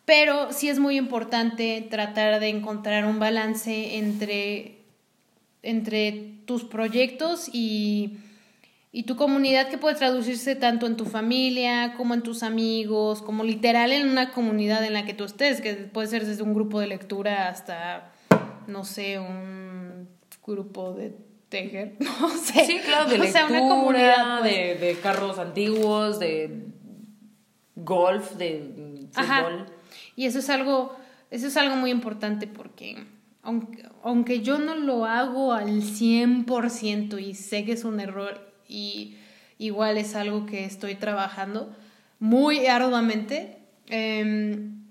Pero 0.03 0.51
sí 0.51 0.67
es 0.67 0.77
muy 0.77 0.97
importante 0.97 1.87
tratar 1.89 2.41
de 2.41 2.49
encontrar 2.49 3.05
un 3.05 3.17
balance 3.17 3.95
entre, 3.95 4.79
entre 5.63 6.33
tus 6.43 6.65
proyectos 6.65 7.49
y, 7.53 8.17
y 8.91 9.03
tu 9.03 9.15
comunidad 9.15 9.69
que 9.69 9.77
puede 9.77 9.95
traducirse 9.95 10.55
tanto 10.55 10.87
en 10.87 10.97
tu 10.97 11.05
familia 11.05 11.93
como 11.95 12.15
en 12.15 12.23
tus 12.23 12.41
amigos, 12.41 13.21
como 13.21 13.43
literal 13.43 13.91
en 13.91 14.09
una 14.09 14.31
comunidad 14.31 14.83
en 14.83 14.93
la 14.93 15.05
que 15.05 15.13
tú 15.13 15.25
estés, 15.25 15.61
que 15.61 15.73
puede 15.73 16.07
ser 16.07 16.25
desde 16.25 16.41
un 16.41 16.55
grupo 16.55 16.79
de 16.79 16.87
lectura 16.87 17.49
hasta, 17.49 18.11
no 18.67 18.85
sé, 18.85 19.19
un 19.19 20.09
grupo 20.43 20.93
de 20.93 21.15
tejer, 21.49 21.97
no 21.99 22.29
sé. 22.29 22.65
Sí, 22.65 22.79
claro, 22.83 23.09
de 23.09 23.19
lectura, 23.19 23.45
una 23.45 23.59
comunidad, 23.59 24.39
pues. 24.39 24.53
de, 24.55 24.87
de, 24.87 24.99
carros 24.99 25.37
antiguos, 25.37 26.17
de 26.17 26.65
golf, 27.75 28.33
de 28.37 29.07
fútbol. 29.11 29.67
Y 30.15 30.25
eso 30.25 30.39
es 30.39 30.49
algo, 30.49 30.95
eso 31.29 31.45
es 31.45 31.57
algo 31.57 31.75
muy 31.75 31.91
importante 31.91 32.47
porque 32.47 32.97
aunque, 33.43 33.87
aunque 34.03 34.41
yo 34.41 34.57
no 34.57 34.73
lo 34.75 35.05
hago 35.05 35.53
al 35.53 35.83
100% 35.83 37.21
y 37.21 37.35
sé 37.35 37.65
que 37.65 37.73
es 37.73 37.83
un 37.83 37.99
error 37.99 38.48
y 38.69 39.17
igual 39.57 39.97
es 39.97 40.15
algo 40.15 40.45
que 40.45 40.63
estoy 40.63 40.95
trabajando 40.95 41.75
muy 42.19 42.67
arduamente, 42.67 43.57
em, 43.87 44.83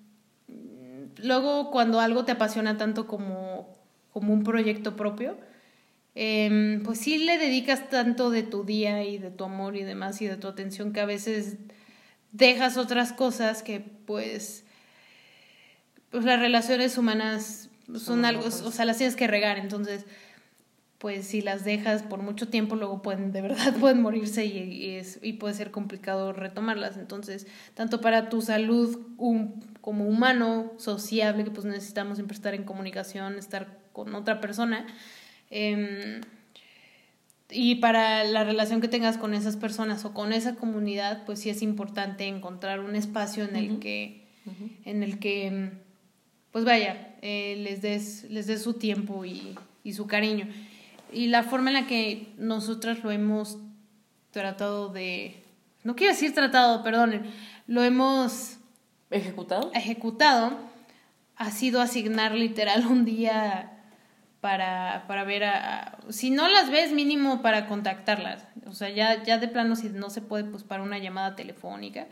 luego 1.17 1.71
cuando 1.71 2.01
algo 2.01 2.25
te 2.25 2.33
apasiona 2.33 2.77
tanto 2.77 3.07
como, 3.07 3.75
como 4.13 4.35
un 4.35 4.45
proyecto 4.45 4.97
propio, 4.97 5.39
em, 6.15 6.83
pues 6.83 6.99
sí 6.99 7.19
le 7.19 7.39
dedicas 7.39 7.89
tanto 7.89 8.31
de 8.31 8.43
tu 8.43 8.65
día 8.65 9.05
y 9.05 9.19
de 9.19 9.31
tu 9.31 9.45
amor 9.45 9.77
y 9.77 9.85
demás 9.85 10.21
y 10.21 10.27
de 10.27 10.37
tu 10.37 10.49
atención 10.49 10.93
que 10.93 11.01
a 11.01 11.07
veces 11.07 11.57
dejas 12.33 12.77
otras 12.77 13.13
cosas 13.13 13.63
que 13.63 13.81
pues 13.81 14.65
pues 16.11 16.25
las 16.25 16.41
relaciones 16.41 16.97
humanas 16.97 17.69
son 17.99 18.25
algo, 18.25 18.45
o 18.47 18.71
sea, 18.71 18.85
las 18.85 18.99
tienes 18.99 19.17
que 19.17 19.27
regar, 19.27 19.59
entonces, 19.59 20.05
pues 20.99 21.29
si 21.29 21.43
las 21.43 21.65
dejas 21.65 22.03
por 22.03 22.23
mucho 22.23 22.49
tiempo, 22.49 22.75
luego 22.75 23.03
pueden, 23.03 23.33
de 23.33 23.41
verdad, 23.41 23.75
pueden 23.81 24.03
morirse 24.03 24.45
y, 24.45 24.97
es, 24.97 25.21
y 25.23 25.35
puede 25.35 25.55
ser 25.55 25.71
complicado 25.71 26.33
retomarlas. 26.33 26.97
Entonces, 26.97 27.47
tanto 27.75 28.01
para 28.01 28.29
tu 28.29 28.43
salud 28.43 28.99
como 29.81 30.07
humano, 30.07 30.73
sociable, 30.77 31.45
que 31.45 31.51
pues 31.51 31.65
necesitamos 31.65 32.19
siempre 32.19 32.35
estar 32.35 32.55
en 32.55 32.65
comunicación, 32.65 33.39
estar 33.39 33.79
con 33.93 34.15
otra 34.15 34.41
persona, 34.41 34.87
em, 35.51 36.21
y 37.51 37.77
para 37.77 38.25
la 38.25 38.45
relación 38.45 38.83
que 38.83 38.89
tengas 38.89 39.17
con 39.17 39.33
esas 39.33 39.57
personas 39.57 40.05
o 40.05 40.13
con 40.13 40.35
esa 40.35 40.57
comunidad, 40.57 41.25
pues 41.25 41.39
sí 41.41 41.49
es 41.49 41.63
importante 41.63 42.27
encontrar 42.27 42.81
un 42.81 42.95
espacio 42.95 43.45
en 43.45 43.57
el 43.57 43.79
que, 43.79 44.27
en 44.85 45.03
el 45.03 45.19
que 45.19 45.71
pues 46.53 46.67
vaya, 46.67 47.15
eh, 47.23 47.57
les, 47.59 47.81
des, 47.81 48.25
les 48.31 48.47
des 48.47 48.61
su 48.61 48.75
tiempo 48.75 49.25
y, 49.25 49.57
y 49.83 49.95
su 49.95 50.07
cariño. 50.07 50.47
Y 51.13 51.29
la 51.29 51.43
forma 51.43 51.71
en 51.71 51.75
la 51.75 51.87
que 51.87 52.33
nosotras 52.37 53.03
lo 53.03 53.11
hemos 53.11 53.59
tratado 54.31 54.89
de, 54.89 55.43
no 55.85 55.97
quiero 55.97 56.13
decir 56.13 56.35
tratado, 56.35 56.83
perdonen, 56.83 57.23
lo 57.67 57.83
hemos 57.83 58.59
ejecutado. 59.11 59.71
Ejecutado 59.75 60.59
ha 61.37 61.51
sido 61.51 61.81
asignar 61.81 62.35
literal 62.35 62.87
un 62.87 63.05
día 63.05 63.79
para, 64.41 65.05
para 65.07 65.25
ver 65.25 65.45
a, 65.45 65.99
si 66.11 66.31
no 66.31 66.49
las 66.49 66.71
ves 66.71 66.93
mínimo 66.93 67.43
para 67.43 67.67
contactarlas, 67.67 68.47
o 68.67 68.73
sea, 68.73 68.91
ya, 68.91 69.23
ya 69.25 69.39
de 69.39 69.49
plano 69.49 69.77
si 69.77 69.89
no 69.89 70.11
se 70.11 70.21
puede 70.21 70.45
pues 70.45 70.63
para 70.63 70.83
una 70.83 70.99
llamada 70.99 71.35
telefónica, 71.35 72.07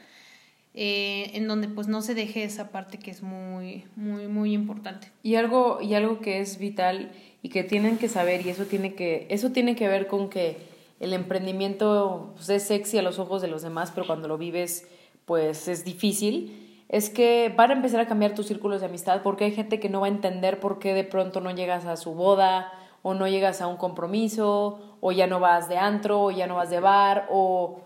eh, 0.75 1.31
en 1.35 1.49
donde 1.49 1.69
pues 1.69 1.89
no 1.89 2.03
se 2.03 2.15
deje 2.15 2.45
esa 2.45 2.71
parte 2.71 2.99
que 2.99 3.11
es 3.11 3.23
muy, 3.23 3.85
muy, 3.95 4.29
muy 4.29 4.53
importante. 4.53 5.11
Y 5.23 5.37
algo, 5.37 5.81
y 5.81 5.95
algo 5.95 6.21
que 6.21 6.41
es 6.41 6.59
vital 6.59 7.13
y 7.47 7.49
que 7.49 7.63
tienen 7.63 7.97
que 7.97 8.09
saber, 8.09 8.45
y 8.45 8.51
eso 8.51 8.65
tiene 8.65 8.97
que, 8.97 9.29
eso 9.31 9.53
tiene 9.53 9.77
que 9.77 9.87
ver 9.87 10.09
con 10.09 10.29
que 10.29 10.57
el 10.99 11.13
emprendimiento 11.13 12.33
pues, 12.35 12.49
es 12.49 12.65
sexy 12.65 12.99
a 12.99 13.03
los 13.03 13.21
ojos 13.21 13.41
de 13.41 13.47
los 13.47 13.63
demás, 13.63 13.93
pero 13.95 14.05
cuando 14.05 14.27
lo 14.27 14.37
vives, 14.37 14.89
pues 15.27 15.69
es 15.69 15.85
difícil, 15.85 16.83
es 16.89 17.09
que 17.09 17.55
van 17.57 17.71
a 17.71 17.75
empezar 17.75 18.01
a 18.01 18.09
cambiar 18.09 18.35
tus 18.35 18.49
círculos 18.49 18.81
de 18.81 18.87
amistad 18.87 19.23
porque 19.23 19.45
hay 19.45 19.53
gente 19.53 19.79
que 19.79 19.89
no 19.89 20.01
va 20.01 20.09
a 20.09 20.11
entender 20.11 20.59
por 20.59 20.81
qué 20.81 20.93
de 20.93 21.05
pronto 21.05 21.41
no 21.41 21.53
llegas 21.53 21.85
a 21.85 21.97
su 21.97 22.15
boda 22.15 22.73
o 23.03 23.15
no 23.15 23.29
llegas 23.29 23.61
a 23.61 23.69
un 23.69 23.77
compromiso 23.77 24.81
o 25.01 25.13
ya 25.13 25.29
no 25.29 25.39
vas 25.39 25.69
de 25.69 25.79
antro 25.79 26.21
o 26.21 26.31
ya 26.33 26.49
no 26.49 26.57
vas 26.57 26.71
de 26.71 26.81
bar 26.81 27.29
o 27.31 27.79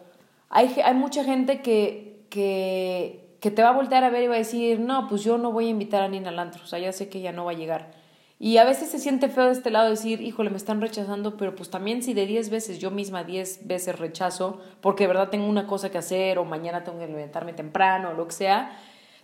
hay, 0.48 0.74
hay 0.82 0.94
mucha 0.94 1.22
gente 1.22 1.61
que 1.61 2.24
que, 2.30 3.36
que 3.40 3.50
te 3.50 3.62
va 3.62 3.68
a 3.70 3.72
voltear 3.72 4.04
a 4.04 4.11
ver 4.11 4.22
y 4.22 4.26
va 4.28 4.36
a 4.36 4.38
decir, 4.38 4.80
no, 4.80 5.06
pues 5.06 5.22
yo 5.22 5.36
no 5.36 5.52
voy 5.52 5.66
a 5.66 5.70
invitar 5.70 6.02
a 6.02 6.08
Nina 6.08 6.30
al 6.30 6.38
o 6.38 6.66
sea, 6.66 6.78
ya 6.78 6.92
sé 6.92 7.11
que 7.11 7.20
ya 7.20 7.32
no 7.32 7.44
va 7.44 7.50
a 7.50 7.54
llegar. 7.54 7.99
Y 8.43 8.57
a 8.57 8.64
veces 8.64 8.91
se 8.91 8.99
siente 8.99 9.28
feo 9.28 9.45
de 9.45 9.53
este 9.53 9.70
lado 9.70 9.91
decir, 9.91 10.22
híjole, 10.22 10.49
me 10.49 10.57
están 10.57 10.80
rechazando, 10.80 11.36
pero 11.36 11.55
pues 11.55 11.68
también 11.68 12.03
si 12.03 12.14
de 12.14 12.24
10 12.24 12.49
veces 12.49 12.78
yo 12.78 12.91
misma 12.91 13.22
10 13.22 13.66
veces 13.66 13.99
rechazo, 13.99 14.62
porque 14.80 15.05
de 15.05 15.09
verdad 15.09 15.28
tengo 15.28 15.47
una 15.47 15.66
cosa 15.66 15.91
que 15.91 15.99
hacer 15.99 16.38
o 16.38 16.47
mañana 16.47 16.82
tengo 16.82 16.99
que 16.99 17.07
levantarme 17.07 17.53
temprano 17.53 18.09
o 18.09 18.12
lo 18.14 18.26
que 18.26 18.32
sea, 18.32 18.72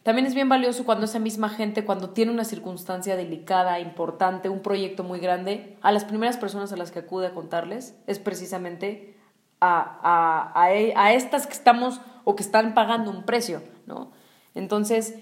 también 0.03 0.27
es 0.27 0.35
bien 0.35 0.51
valioso 0.51 0.85
cuando 0.85 1.07
esa 1.07 1.19
misma 1.19 1.49
gente, 1.49 1.87
cuando 1.87 2.11
tiene 2.11 2.31
una 2.31 2.45
circunstancia 2.45 3.17
delicada, 3.17 3.81
importante, 3.81 4.51
un 4.51 4.61
proyecto 4.61 5.03
muy 5.03 5.19
grande, 5.19 5.79
a 5.81 5.93
las 5.93 6.05
primeras 6.05 6.37
personas 6.37 6.71
a 6.75 6.77
las 6.77 6.91
que 6.91 6.99
acude 6.99 7.29
a 7.29 7.33
contarles 7.33 7.97
es 8.07 8.19
precisamente 8.19 9.17
a, 9.61 9.99
a, 10.03 10.62
a, 10.62 11.05
a 11.05 11.12
estas 11.14 11.47
que 11.47 11.55
estamos 11.55 12.03
o 12.25 12.37
que 12.37 12.43
están 12.43 12.75
pagando 12.75 13.11
un 13.11 13.25
precio, 13.25 13.62
¿no? 13.87 14.12
Entonces, 14.55 15.14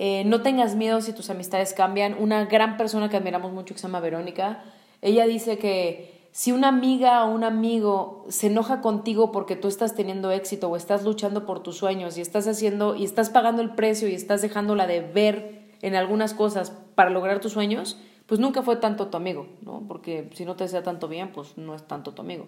eh, 0.00 0.22
no 0.24 0.42
tengas 0.42 0.76
miedo 0.76 1.00
si 1.00 1.12
tus 1.12 1.28
amistades 1.28 1.74
cambian. 1.74 2.14
Una 2.16 2.44
gran 2.44 2.76
persona 2.76 3.08
que 3.08 3.16
admiramos 3.16 3.50
mucho 3.52 3.74
que 3.74 3.80
se 3.80 3.88
llama 3.88 3.98
Verónica, 3.98 4.62
ella 5.02 5.26
dice 5.26 5.58
que 5.58 6.28
si 6.30 6.52
una 6.52 6.68
amiga 6.68 7.24
o 7.24 7.34
un 7.34 7.42
amigo 7.42 8.24
se 8.28 8.46
enoja 8.46 8.80
contigo 8.80 9.32
porque 9.32 9.56
tú 9.56 9.66
estás 9.66 9.96
teniendo 9.96 10.30
éxito 10.30 10.68
o 10.68 10.76
estás 10.76 11.02
luchando 11.02 11.44
por 11.46 11.64
tus 11.64 11.78
sueños 11.78 12.16
y 12.16 12.20
estás 12.20 12.46
haciendo 12.46 12.94
y 12.94 13.02
estás 13.02 13.28
pagando 13.28 13.60
el 13.60 13.74
precio 13.74 14.06
y 14.06 14.14
estás 14.14 14.40
dejándola 14.40 14.86
de 14.86 15.00
ver 15.00 15.62
en 15.82 15.96
algunas 15.96 16.32
cosas 16.32 16.72
para 16.94 17.10
lograr 17.10 17.40
tus 17.40 17.52
sueños, 17.52 17.98
pues 18.26 18.38
nunca 18.38 18.62
fue 18.62 18.76
tanto 18.76 19.08
tu 19.08 19.16
amigo, 19.16 19.48
¿no? 19.62 19.82
Porque 19.88 20.30
si 20.34 20.44
no 20.44 20.54
te 20.54 20.62
desea 20.62 20.84
tanto 20.84 21.08
bien, 21.08 21.32
pues 21.32 21.58
no 21.58 21.74
es 21.74 21.82
tanto 21.82 22.14
tu 22.14 22.22
amigo 22.22 22.46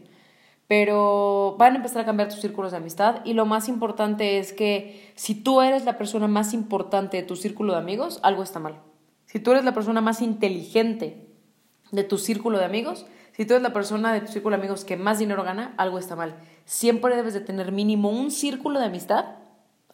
pero 0.70 1.56
van 1.58 1.72
a 1.72 1.76
empezar 1.78 2.02
a 2.02 2.04
cambiar 2.04 2.28
tus 2.28 2.38
círculos 2.38 2.70
de 2.70 2.76
amistad 2.76 3.24
y 3.24 3.32
lo 3.32 3.44
más 3.44 3.68
importante 3.68 4.38
es 4.38 4.52
que 4.52 5.10
si 5.16 5.34
tú 5.34 5.62
eres 5.62 5.84
la 5.84 5.98
persona 5.98 6.28
más 6.28 6.54
importante 6.54 7.16
de 7.16 7.24
tu 7.24 7.34
círculo 7.34 7.72
de 7.72 7.80
amigos, 7.80 8.20
algo 8.22 8.44
está 8.44 8.60
mal. 8.60 8.80
Si 9.26 9.40
tú 9.40 9.50
eres 9.50 9.64
la 9.64 9.74
persona 9.74 10.00
más 10.00 10.22
inteligente 10.22 11.26
de 11.90 12.04
tu 12.04 12.18
círculo 12.18 12.56
de 12.56 12.66
amigos, 12.66 13.04
si 13.32 13.44
tú 13.46 13.54
eres 13.54 13.64
la 13.64 13.72
persona 13.72 14.12
de 14.12 14.20
tu 14.20 14.28
círculo 14.28 14.54
de 14.54 14.60
amigos 14.60 14.84
que 14.84 14.96
más 14.96 15.18
dinero 15.18 15.42
gana, 15.42 15.74
algo 15.76 15.98
está 15.98 16.14
mal. 16.14 16.36
Siempre 16.66 17.16
debes 17.16 17.34
de 17.34 17.40
tener 17.40 17.72
mínimo 17.72 18.08
un 18.08 18.30
círculo 18.30 18.78
de 18.78 18.86
amistad, 18.86 19.24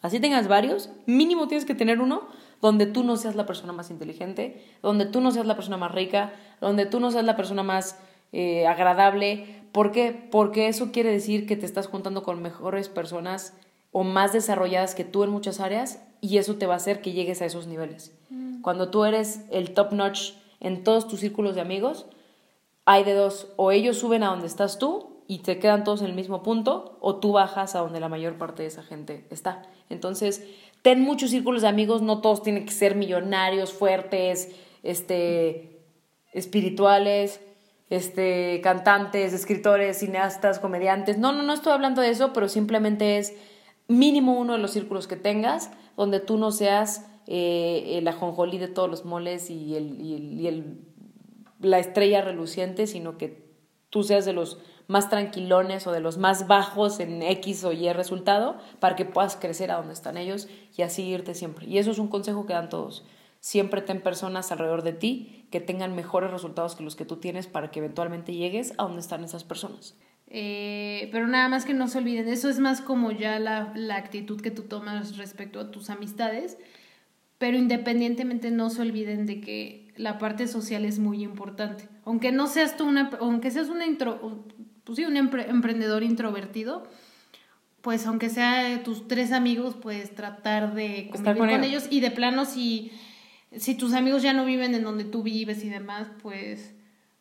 así 0.03 0.19
tengas 0.19 0.47
varios, 0.47 0.91
mínimo 1.07 1.47
tienes 1.47 1.65
que 1.65 1.73
tener 1.73 2.01
uno 2.01 2.27
donde 2.61 2.85
tú 2.85 3.03
no 3.03 3.17
seas 3.17 3.35
la 3.35 3.47
persona 3.47 3.73
más 3.73 3.89
inteligente, 3.89 4.63
donde 4.83 5.07
tú 5.07 5.21
no 5.21 5.31
seas 5.31 5.47
la 5.47 5.55
persona 5.55 5.77
más 5.77 5.91
rica, 5.91 6.33
donde 6.61 6.85
tú 6.85 6.99
no 6.99 7.09
seas 7.09 7.25
la 7.25 7.35
persona 7.35 7.63
más 7.63 7.97
eh, 8.33 8.67
agradable. 8.67 9.56
¿Por 9.71 9.91
qué? 9.91 10.27
Porque 10.31 10.67
eso 10.67 10.91
quiere 10.91 11.11
decir 11.11 11.45
que 11.45 11.55
te 11.55 11.65
estás 11.65 11.87
juntando 11.87 12.23
con 12.23 12.41
mejores 12.41 12.89
personas 12.89 13.53
o 13.91 14.03
más 14.03 14.33
desarrolladas 14.33 14.95
que 14.95 15.03
tú 15.03 15.23
en 15.23 15.29
muchas 15.29 15.59
áreas 15.59 16.01
y 16.21 16.37
eso 16.37 16.55
te 16.55 16.65
va 16.65 16.73
a 16.73 16.77
hacer 16.77 17.01
que 17.01 17.13
llegues 17.13 17.41
a 17.41 17.45
esos 17.45 17.67
niveles. 17.67 18.15
Mm. 18.29 18.61
Cuando 18.61 18.89
tú 18.89 19.05
eres 19.05 19.41
el 19.51 19.73
top 19.73 19.93
notch 19.93 20.33
en 20.59 20.83
todos 20.83 21.07
tus 21.07 21.19
círculos 21.19 21.55
de 21.55 21.61
amigos, 21.61 22.05
hay 22.85 23.03
de 23.03 23.13
dos, 23.13 23.47
o 23.57 23.71
ellos 23.71 23.97
suben 23.97 24.23
a 24.23 24.27
donde 24.27 24.47
estás 24.47 24.79
tú 24.79 25.23
y 25.27 25.39
te 25.39 25.59
quedan 25.59 25.83
todos 25.83 26.01
en 26.01 26.07
el 26.07 26.13
mismo 26.13 26.41
punto, 26.41 26.97
o 27.01 27.17
tú 27.17 27.33
bajas 27.33 27.75
a 27.75 27.79
donde 27.79 27.99
la 27.99 28.07
mayor 28.07 28.37
parte 28.37 28.63
de 28.63 28.69
esa 28.69 28.81
gente 28.81 29.27
está. 29.29 29.63
Entonces, 29.89 30.47
ten 30.83 31.01
muchos 31.01 31.31
círculos 31.31 31.63
de 31.63 31.67
amigos, 31.67 32.01
no 32.01 32.21
todos 32.21 32.43
tienen 32.43 32.65
que 32.65 32.71
ser 32.71 32.95
millonarios, 32.95 33.73
fuertes, 33.73 34.55
este, 34.83 35.81
espirituales, 36.31 37.41
este, 37.89 38.59
cantantes, 38.61 39.33
escritores, 39.33 39.99
cineastas, 39.99 40.59
comediantes. 40.59 41.17
No, 41.17 41.31
no, 41.31 41.43
no 41.43 41.53
estoy 41.53 41.73
hablando 41.73 42.01
de 42.01 42.09
eso, 42.09 42.33
pero 42.33 42.49
simplemente 42.49 43.17
es 43.17 43.33
mínimo 43.87 44.37
uno 44.37 44.53
de 44.53 44.59
los 44.59 44.71
círculos 44.71 45.07
que 45.07 45.15
tengas 45.15 45.71
donde 45.95 46.19
tú 46.19 46.37
no 46.37 46.51
seas 46.51 47.07
eh, 47.25 47.97
el 47.97 48.07
ajonjolí 48.07 48.57
de 48.57 48.67
todos 48.67 48.89
los 48.89 49.05
moles 49.05 49.49
y, 49.49 49.75
el, 49.75 49.99
y, 49.99 50.47
el, 50.47 50.79
la 51.59 51.79
estrella 51.79 52.21
reluciente, 52.21 52.87
sino 52.87 53.17
que 53.17 53.51
tú 53.89 54.03
seas 54.03 54.25
de 54.25 54.33
los 54.33 54.59
más 54.87 55.09
tranquilones 55.09 55.87
o 55.87 55.91
de 55.91 55.99
los 55.99 56.17
más 56.17 56.47
bajos 56.47 56.99
en 56.99 57.21
X 57.21 57.63
o 57.65 57.73
Y 57.73 57.91
resultado 57.91 58.57
para 58.79 58.95
que 58.95 59.05
puedas 59.05 59.35
crecer 59.35 59.71
a 59.71 59.75
donde 59.75 59.93
están 59.93 60.17
ellos 60.17 60.47
y 60.77 60.83
así 60.83 61.03
irte 61.03 61.33
siempre. 61.33 61.67
Y 61.67 61.77
eso 61.77 61.91
es 61.91 61.99
un 61.99 62.07
consejo 62.07 62.45
que 62.45 62.53
dan 62.53 62.69
todos. 62.69 63.05
Siempre 63.39 63.81
ten 63.81 64.01
personas 64.01 64.51
alrededor 64.51 64.83
de 64.83 64.93
ti 64.93 65.47
que 65.51 65.59
tengan 65.61 65.95
mejores 65.95 66.31
resultados 66.31 66.75
que 66.75 66.83
los 66.83 66.95
que 66.95 67.05
tú 67.05 67.17
tienes 67.17 67.47
para 67.47 67.71
que 67.71 67.79
eventualmente 67.79 68.33
llegues 68.33 68.73
a 68.77 68.83
donde 68.83 69.01
están 69.01 69.23
esas 69.23 69.43
personas. 69.43 69.95
Eh, 70.29 71.07
pero 71.11 71.27
nada 71.27 71.47
más 71.47 71.63
que 71.63 71.73
no 71.73 71.87
se 71.87 71.99
olviden, 71.99 72.27
eso 72.27 72.49
es 72.49 72.59
más 72.59 72.81
como 72.81 73.11
ya 73.11 73.39
la, 73.39 73.71
la 73.75 73.95
actitud 73.95 74.41
que 74.41 74.51
tú 74.51 74.63
tomas 74.63 75.17
respecto 75.17 75.59
a 75.59 75.71
tus 75.71 75.89
amistades, 75.89 76.57
pero 77.37 77.57
independientemente 77.57 78.51
no 78.51 78.69
se 78.69 78.81
olviden 78.81 79.25
de 79.25 79.39
que 79.39 79.93
la 79.95 80.17
parte 80.17 80.47
social 80.47 80.83
es 80.83 80.99
muy 80.99 81.23
importante. 81.23 81.87
Aunque 82.03 82.31
no 82.31 82.47
seas 82.47 82.75
tú 82.75 82.85
una, 82.85 83.11
aunque 83.19 83.51
seas 83.51 83.69
una 83.69 83.85
intro, 83.85 84.43
pues 84.83 84.97
sí, 84.97 85.05
un 85.05 85.17
emprendedor 85.17 86.03
introvertido, 86.03 86.83
pues 87.81 88.05
aunque 88.05 88.29
sea 88.29 88.83
tus 88.83 89.07
tres 89.07 89.31
amigos, 89.31 89.75
puedes 89.75 90.13
tratar 90.13 90.73
de 90.73 91.09
convivir 91.11 91.37
con, 91.37 91.63
ellos. 91.63 91.87
y 91.89 91.99
de 91.99 92.11
plano 92.11 92.45
si, 92.45 92.91
si 93.55 93.75
tus 93.75 93.93
amigos 93.93 94.23
ya 94.23 94.33
no 94.33 94.45
viven 94.45 94.75
en 94.75 94.83
donde 94.83 95.03
tú 95.03 95.23
vives 95.23 95.63
y 95.63 95.69
demás, 95.69 96.07
pues 96.21 96.73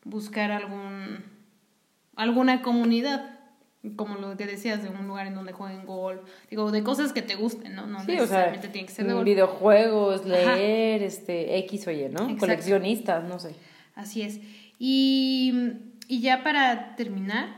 buscar 0.04 0.50
algún 0.50 1.24
alguna 2.16 2.62
comunidad 2.62 3.36
como 3.94 4.16
lo 4.16 4.36
que 4.36 4.46
decías, 4.46 4.82
de 4.82 4.88
un 4.88 5.06
lugar 5.06 5.28
en 5.28 5.34
donde 5.34 5.52
jueguen 5.52 5.86
golf, 5.86 6.20
digo, 6.50 6.72
de 6.72 6.82
cosas 6.82 7.12
que 7.12 7.22
te 7.22 7.36
gusten, 7.36 7.76
¿no? 7.76 7.86
No 7.86 8.02
necesariamente 8.02 8.68
tiene 8.68 8.88
que 8.88 8.92
ser 8.92 9.06
de 9.06 9.12
golf. 9.12 9.24
Videojuegos, 9.24 10.26
leer, 10.26 11.02
este, 11.02 11.58
X 11.58 11.86
o 11.86 11.92
Y, 11.92 12.08
¿no? 12.08 12.36
Coleccionistas, 12.36 13.22
no 13.24 13.38
sé. 13.38 13.54
Así 13.94 14.22
es. 14.22 14.40
Y, 14.78 15.54
y 16.08 16.20
ya 16.20 16.42
para 16.42 16.96
terminar, 16.96 17.56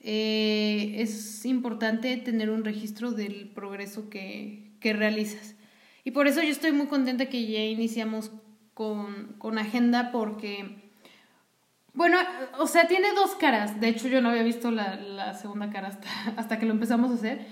eh, 0.00 0.96
es 0.98 1.44
importante 1.44 2.16
tener 2.16 2.50
un 2.50 2.64
registro 2.64 3.12
del 3.12 3.48
progreso 3.48 4.10
que, 4.10 4.72
que 4.80 4.92
realizas. 4.92 5.54
Y 6.08 6.10
por 6.10 6.26
eso 6.26 6.40
yo 6.40 6.48
estoy 6.48 6.72
muy 6.72 6.86
contenta 6.86 7.26
que 7.26 7.46
ya 7.46 7.60
iniciamos 7.60 8.30
con, 8.72 9.34
con 9.36 9.58
agenda 9.58 10.10
porque 10.10 10.90
bueno, 11.92 12.16
o 12.58 12.66
sea, 12.66 12.88
tiene 12.88 13.12
dos 13.12 13.34
caras. 13.34 13.78
De 13.78 13.88
hecho, 13.88 14.08
yo 14.08 14.22
no 14.22 14.30
había 14.30 14.42
visto 14.42 14.70
la, 14.70 15.34
segunda 15.34 15.68
cara 15.68 15.88
hasta, 15.88 16.08
hasta, 16.38 16.58
que 16.58 16.64
lo 16.64 16.72
empezamos 16.72 17.10
a 17.10 17.14
hacer. 17.14 17.46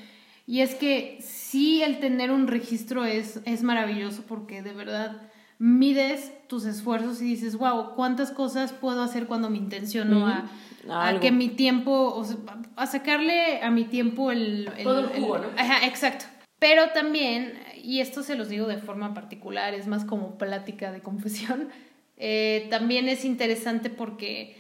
Y 0.47 0.63
es 0.63 0.75
que 0.75 1.19
sí, 1.21 1.83
el 1.83 2.01
tener 2.01 2.31
un 2.31 2.47
registro 2.47 3.05
es, 3.05 3.43
es 3.45 3.63
maravilloso 3.63 4.23
porque 4.27 4.63
de 4.63 4.73
verdad 4.73 5.21
mides 5.59 6.33
tus 6.49 6.65
esfuerzos 6.65 7.21
y 7.21 7.27
dices, 7.27 7.57
wow, 7.59 7.95
¿cuántas 7.95 8.31
cosas 8.31 8.73
puedo 8.73 9.03
hacer 9.03 9.27
cuando 9.27 9.51
me 9.51 9.59
intenciono 9.59 10.27
a, 10.27 10.49
a, 10.89 11.21
que 11.21 11.31
mi 11.31 11.49
tiempo, 11.49 12.15
o 12.15 12.25
sea, 12.25 12.39
a 12.77 12.87
sacarle 12.87 13.61
a 13.61 13.71
mi 13.71 13.85
tiempo 13.85 14.33
el... 14.33 14.71
Todo 14.83 15.01
el 15.01 15.09
jugo, 15.09 15.41
¿no? 15.41 15.49
Ajá, 15.59 15.87
exacto. 15.87 16.25
Pero 16.59 16.89
también, 16.95 17.53
y 17.87 18.01
esto 18.01 18.25
se 18.25 18.35
los 18.35 18.49
digo 18.49 18.67
de 18.67 18.79
forma 18.79 19.15
particular, 19.15 19.73
es 19.73 19.87
más 19.87 20.05
como 20.05 20.39
plática 20.39 20.91
de 20.91 21.01
confesión, 21.01 21.69
eh, 22.17 22.67
también 22.69 23.09
es 23.09 23.25
interesante 23.25 23.91
porque 23.91 24.57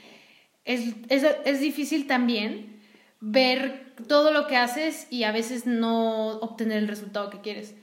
es, 0.64 0.94
es, 1.08 1.26
es 1.44 1.60
difícil 1.60 2.06
también 2.06 2.80
ver 3.20 3.94
todo 4.06 4.30
lo 4.30 4.46
que 4.46 4.56
haces 4.56 5.08
y 5.10 5.24
a 5.24 5.32
veces 5.32 5.66
no 5.66 6.38
obtener 6.38 6.78
el 6.78 6.86
resultado 6.86 7.28
que 7.30 7.40
quieres. 7.40 7.74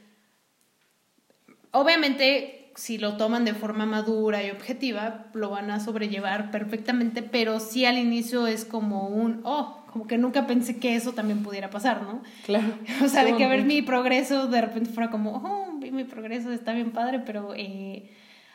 Obviamente, 1.72 2.72
si 2.76 2.98
lo 2.98 3.18
toman 3.18 3.44
de 3.44 3.54
forma 3.54 3.86
madura 3.86 4.44
y 4.44 4.52
objetiva, 4.52 5.26
lo 5.34 5.50
van 5.50 5.72
a 5.72 5.82
sobrellevar 5.82 6.52
perfectamente, 6.52 7.22
pero 7.22 7.60
sí 7.60 7.86
al 7.86 7.98
inicio 7.98 8.48
es 8.48 8.64
como 8.64 9.08
un, 9.08 9.42
oh, 9.44 9.83
como 9.94 10.08
que 10.08 10.18
nunca 10.18 10.48
pensé 10.48 10.80
que 10.80 10.96
eso 10.96 11.14
también 11.14 11.44
pudiera 11.44 11.70
pasar, 11.70 12.02
¿no? 12.02 12.24
Claro. 12.48 12.74
O 13.06 13.08
sea, 13.08 13.24
de 13.24 13.36
que 13.36 13.48
ver 13.48 13.64
mi 13.64 13.84
progreso 13.84 14.48
de 14.48 14.60
repente 14.60 14.90
fuera 14.90 15.12
como, 15.12 15.34
oh, 15.34 15.72
mi 15.72 16.04
progreso 16.04 16.52
está 16.52 16.74
bien 16.74 16.90
padre, 16.90 17.20
pero 17.20 17.54
eh, 17.56 18.10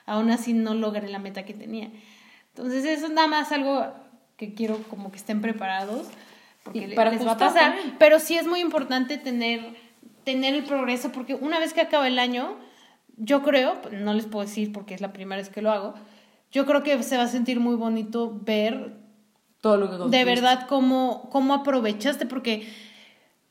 aún 0.05 0.33
así 0.33 0.53
no 0.53 0.75
logré 0.75 1.07
la 1.07 1.21
meta 1.21 1.45
que 1.45 1.55
tenía. 1.55 1.91
Entonces 2.49 2.85
eso 2.85 3.07
es 3.07 3.13
nada 3.13 3.29
más 3.29 3.53
algo 3.53 3.87
que 4.37 4.53
quiero 4.55 4.83
como 4.91 5.13
que 5.13 5.19
estén 5.19 5.41
preparados 5.41 6.09
porque 6.65 6.89
para 6.97 7.13
les 7.13 7.25
va 7.25 7.33
a 7.33 7.39
pasar, 7.39 7.77
pero 8.01 8.19
sí 8.19 8.35
es 8.35 8.49
muy 8.49 8.59
importante 8.59 9.17
tener 9.17 9.61
tener 10.25 10.55
el 10.57 10.65
progreso 10.65 11.13
porque 11.13 11.37
una 11.37 11.61
vez 11.61 11.73
que 11.73 11.81
acaba 11.81 12.09
el 12.09 12.19
año, 12.19 12.57
yo 13.17 13.45
creo, 13.45 13.81
no 13.93 14.13
les 14.13 14.27
puedo 14.27 14.45
decir 14.45 14.73
porque 14.73 14.95
es 14.95 15.01
la 15.01 15.13
primera 15.13 15.41
vez 15.41 15.51
que 15.51 15.63
lo 15.63 15.71
hago, 15.71 15.95
yo 16.51 16.67
creo 16.67 16.83
que 16.83 17.01
se 17.05 17.17
va 17.17 17.23
a 17.23 17.29
sentir 17.29 17.61
muy 17.61 17.77
bonito 17.77 18.41
ver 18.43 19.08
todo 19.61 19.77
lo 19.77 20.11
que 20.11 20.17
de 20.17 20.25
verdad 20.25 20.67
cómo 20.69 21.29
cómo 21.31 21.55
aprovechaste 21.55 22.27
porque 22.27 22.69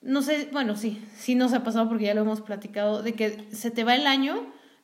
no 0.01 0.22
sé, 0.22 0.49
bueno, 0.51 0.76
sí, 0.76 1.01
sí 1.16 1.36
nos 1.36 1.53
ha 1.53 1.64
pasado 1.64 1.89
porque 1.89 2.05
ya 2.05 2.14
lo 2.14 2.22
hemos 2.22 2.41
platicado 2.41 3.03
de 3.03 3.14
que 3.14 3.45
se 3.51 3.72
te 3.72 3.84
va 3.84 3.95
el 3.95 4.08
año 4.08 4.36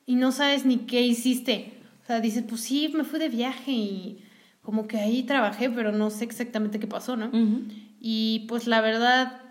y 0.05 0.15
no 0.15 0.31
sabes 0.31 0.65
ni 0.65 0.79
qué 0.79 1.01
hiciste. 1.01 1.73
O 2.03 2.05
sea, 2.05 2.19
dices, 2.19 2.43
pues 2.47 2.61
sí, 2.61 2.91
me 2.93 3.03
fui 3.03 3.19
de 3.19 3.29
viaje 3.29 3.71
y 3.71 4.23
como 4.61 4.87
que 4.87 4.97
ahí 4.97 5.23
trabajé, 5.23 5.69
pero 5.69 5.91
no 5.91 6.09
sé 6.09 6.25
exactamente 6.25 6.79
qué 6.79 6.87
pasó, 6.87 7.15
¿no? 7.15 7.29
Y 7.99 8.45
pues 8.49 8.67
la 8.67 8.81
verdad, 8.81 9.41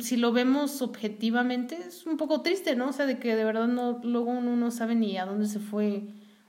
si 0.00 0.16
lo 0.16 0.32
vemos 0.32 0.80
objetivamente, 0.80 1.76
es 1.86 2.06
un 2.06 2.16
poco 2.16 2.40
triste, 2.40 2.76
¿no? 2.76 2.88
O 2.88 2.92
sea, 2.92 3.04
de 3.04 3.18
que 3.18 3.36
de 3.36 3.44
verdad 3.44 3.68
no, 3.68 4.00
luego 4.02 4.30
uno 4.30 4.56
no 4.56 4.70
sabe 4.70 4.94
ni 4.94 5.18
a 5.18 5.26
dónde 5.26 5.46
se 5.46 5.58
fue 5.58 6.04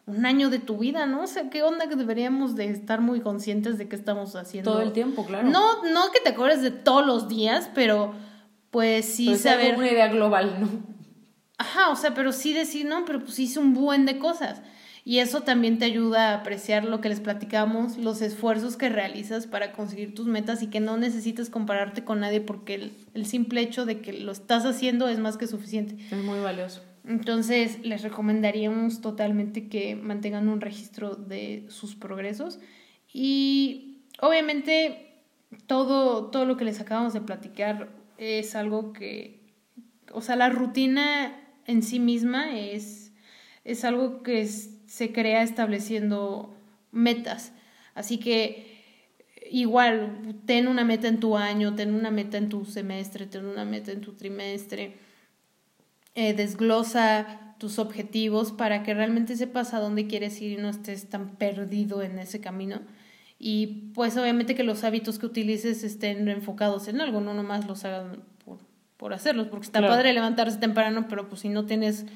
un 0.08 0.26
año 0.26 0.50
de 0.50 0.60
tu 0.60 0.78
vida, 0.78 1.06
¿no? 1.06 1.24
O 1.24 1.28
sea, 1.28 1.50
qué 1.50 1.62
onda 1.62 1.88
que 1.88 1.96
deberíamos 1.96 2.56
de 2.56 2.70
estar 2.70 3.02
muy 3.02 3.20
conscientes 3.20 3.78
de 3.78 3.88
qué 3.88 3.96
estamos 3.96 4.36
haciendo. 4.36 4.72
Todo 4.72 4.82
el 4.82 4.94
tiempo, 4.94 5.26
claro. 5.26 5.50
No, 5.50 5.84
no 5.84 6.12
que 6.12 6.22
te 6.22 6.30
acuerdes 6.30 6.62
de 6.62 6.72
todos 6.72 7.06
los 7.06 7.28
días, 7.28 7.70
pero 7.76 8.14
pues 8.72 9.06
sí 9.06 9.36
saber... 9.36 9.76
una 9.76 9.92
idea 9.92 10.08
global, 10.08 10.58
¿no? 10.60 10.70
Ajá, 11.58 11.90
o 11.90 11.96
sea, 11.96 12.14
pero 12.14 12.32
sí 12.32 12.54
decir, 12.54 12.86
no, 12.86 13.04
pero 13.06 13.20
pues 13.20 13.38
hice 13.38 13.60
un 13.60 13.74
buen 13.74 14.06
de 14.06 14.18
cosas. 14.18 14.62
Y 15.04 15.20
eso 15.20 15.42
también 15.42 15.80
te 15.80 15.86
ayuda 15.86 16.32
a 16.32 16.36
apreciar 16.36 16.84
lo 16.84 17.00
que 17.00 17.08
les 17.10 17.22
platicamos, 17.22 17.98
los 17.98 18.22
esfuerzos 18.22 18.76
que 18.76 18.90
realizas 18.90 19.48
para 19.48 19.72
conseguir 19.72 20.14
tus 20.14 20.28
metas 20.28 20.62
y 20.62 20.68
que 20.68 20.82
no 20.82 20.98
necesitas 20.98 21.50
compararte 21.50 22.04
con 22.04 22.20
nadie 22.20 22.42
porque 22.42 22.92
el, 23.14 23.26
simple 23.26 23.62
hecho 23.62 23.86
de 23.86 24.02
que 24.02 24.12
lo 24.12 24.34
estás 24.34 24.66
haciendo 24.66 25.08
es 25.08 25.20
más 25.20 25.38
que 25.38 25.48
suficiente. 25.48 25.96
Es 26.12 26.24
muy 26.24 26.40
valioso. 26.40 26.82
Entonces, 27.08 27.80
les 27.84 28.02
recomendaríamos 28.02 29.00
totalmente 29.00 29.70
que 29.70 29.96
mantengan 29.96 30.50
un 30.50 30.60
registro 30.60 31.16
de 31.16 31.66
sus 31.70 31.96
progresos 31.96 32.60
y 33.14 34.04
obviamente 34.20 35.24
todo, 35.68 36.26
todo 36.26 36.46
lo 36.46 36.58
que 36.58 36.66
les 36.66 36.82
acabamos 36.82 37.14
de 37.14 37.22
platicar 37.22 37.90
es 38.18 38.56
algo 38.56 38.92
que, 38.92 39.40
o 40.12 40.22
sea, 40.22 40.36
la 40.36 40.50
rutina 40.50 41.34
en 41.66 41.82
sí 41.82 42.00
misma 42.00 42.60
es, 42.60 43.14
es 43.64 43.86
algo 43.86 44.22
que 44.22 44.46
se 44.46 45.14
crea 45.14 45.44
estableciendo 45.44 46.58
metas. 46.92 47.54
Así 47.96 48.18
que 48.18 48.84
igual, 49.50 50.36
ten 50.46 50.68
una 50.68 50.84
meta 50.84 51.08
en 51.08 51.22
tu 51.22 51.38
año, 51.38 51.74
ten 51.74 51.94
una 51.94 52.12
meta 52.12 52.38
en 52.38 52.50
tu 52.50 52.66
semestre, 52.66 53.28
ten 53.28 53.46
una 53.46 53.64
meta 53.64 53.94
en 53.94 54.02
tu 54.02 54.12
trimestre, 54.12 55.07
eh, 56.18 56.34
desglosa 56.34 57.54
tus 57.60 57.78
objetivos 57.78 58.52
para 58.52 58.82
que 58.82 58.96
realmente 58.96 59.36
sepas 59.36 59.76
a 59.76 59.80
dónde 59.80 60.08
quieres 60.08 60.42
ir 60.42 60.58
y 60.58 60.62
no 60.62 60.68
estés 60.68 61.10
tan 61.10 61.36
perdido 61.36 62.02
en 62.02 62.18
ese 62.18 62.42
camino. 62.42 62.82
Y 63.38 63.92
pues 63.94 64.18
obviamente 64.18 64.56
que 64.56 64.64
los 64.64 64.84
hábitos 64.84 65.20
que 65.20 65.28
utilices 65.28 65.84
estén 65.84 66.28
enfocados 66.28 66.88
en 66.88 67.02
algo, 67.02 67.22
no 67.22 67.36
nomás 67.36 67.68
los 67.68 67.86
hagan 67.86 68.24
por 68.98 69.14
hacerlos, 69.14 69.48
porque 69.48 69.68
está 69.68 69.80
padre 69.80 70.12
levantarse 70.12 70.58
temprano, 70.58 71.06
pero 71.08 71.30
pues 71.30 71.42
si 71.42 71.50
no 71.50 71.66
tienes... 71.66 72.08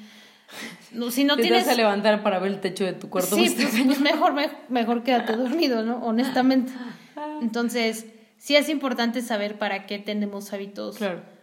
No, 0.90 1.12
si 1.12 1.22
no 1.22 1.36
Te 1.36 1.42
tienes... 1.42 1.64
Vas 1.64 1.74
a 1.74 1.76
levantar 1.76 2.24
para 2.24 2.40
ver 2.40 2.50
el 2.50 2.60
techo 2.60 2.84
de 2.84 2.94
tu 2.94 3.08
cuarto. 3.08 3.36
Sí, 3.36 3.54
pues, 3.56 3.68
pues, 3.86 4.00
mejor, 4.00 4.34
mejor, 4.68 5.04
quédate 5.04 5.36
dormido, 5.36 5.84
¿no? 5.84 5.98
Honestamente. 5.98 6.72
Entonces, 7.40 8.06
sí 8.36 8.56
es 8.56 8.68
importante 8.68 9.22
saber 9.22 9.58
para 9.58 9.86
qué 9.86 10.00
tenemos 10.00 10.52
hábitos, 10.52 10.98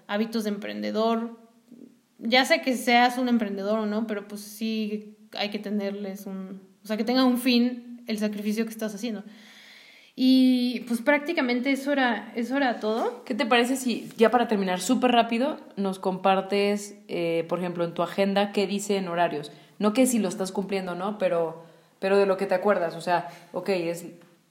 hábitos 0.07 0.44
de 0.44 0.49
emprendedor. 0.49 1.49
Ya 2.20 2.46
sé 2.46 2.62
que 2.62 2.76
seas 2.76 3.18
un 3.18 3.30
emprendedor 3.30 3.80
o 3.80 3.86
no, 3.86 4.06
pero 4.08 4.28
pues 4.28 4.41
sí 4.41 5.18
hay 5.38 5.50
que 5.50 5.60
tenerles 5.60 6.26
un... 6.26 6.62
O 6.84 6.88
sea, 6.88 6.98
que 6.98 7.04
tenga 7.04 7.24
un 7.24 7.38
fin 7.38 8.04
el 8.08 8.18
sacrificio 8.18 8.66
que 8.66 8.72
estás 8.72 8.94
haciendo. 8.94 9.24
Y 10.22 10.82
pues 10.82 11.00
prácticamente 11.02 11.72
eso 11.72 11.94
era, 11.94 12.34
eso 12.36 12.58
era 12.58 12.82
todo. 12.82 13.24
¿Qué 13.24 13.36
te 13.36 13.46
parece 13.46 13.78
si, 13.78 14.10
ya 14.18 14.30
para 14.30 14.50
terminar 14.50 14.82
súper 14.82 15.12
rápido, 15.12 15.62
nos 15.78 15.98
compartes, 15.98 16.98
eh, 17.08 17.46
por 17.48 17.60
ejemplo, 17.60 17.86
en 17.86 17.94
tu 17.94 18.02
agenda 18.02 18.52
qué 18.52 18.68
dice 18.68 18.98
en 18.98 19.08
horarios? 19.08 19.52
No 19.78 19.94
que 19.94 20.08
si 20.08 20.20
lo 20.20 20.28
estás 20.28 20.52
cumpliendo, 20.52 20.94
¿no? 20.94 21.18
Pero, 21.20 21.64
pero 22.00 22.18
de 22.18 22.26
lo 22.26 22.36
que 22.36 22.48
te 22.48 22.56
acuerdas. 22.56 22.96
O 22.96 23.02
sea, 23.02 23.30
ok, 23.54 23.70
es, 23.70 24.08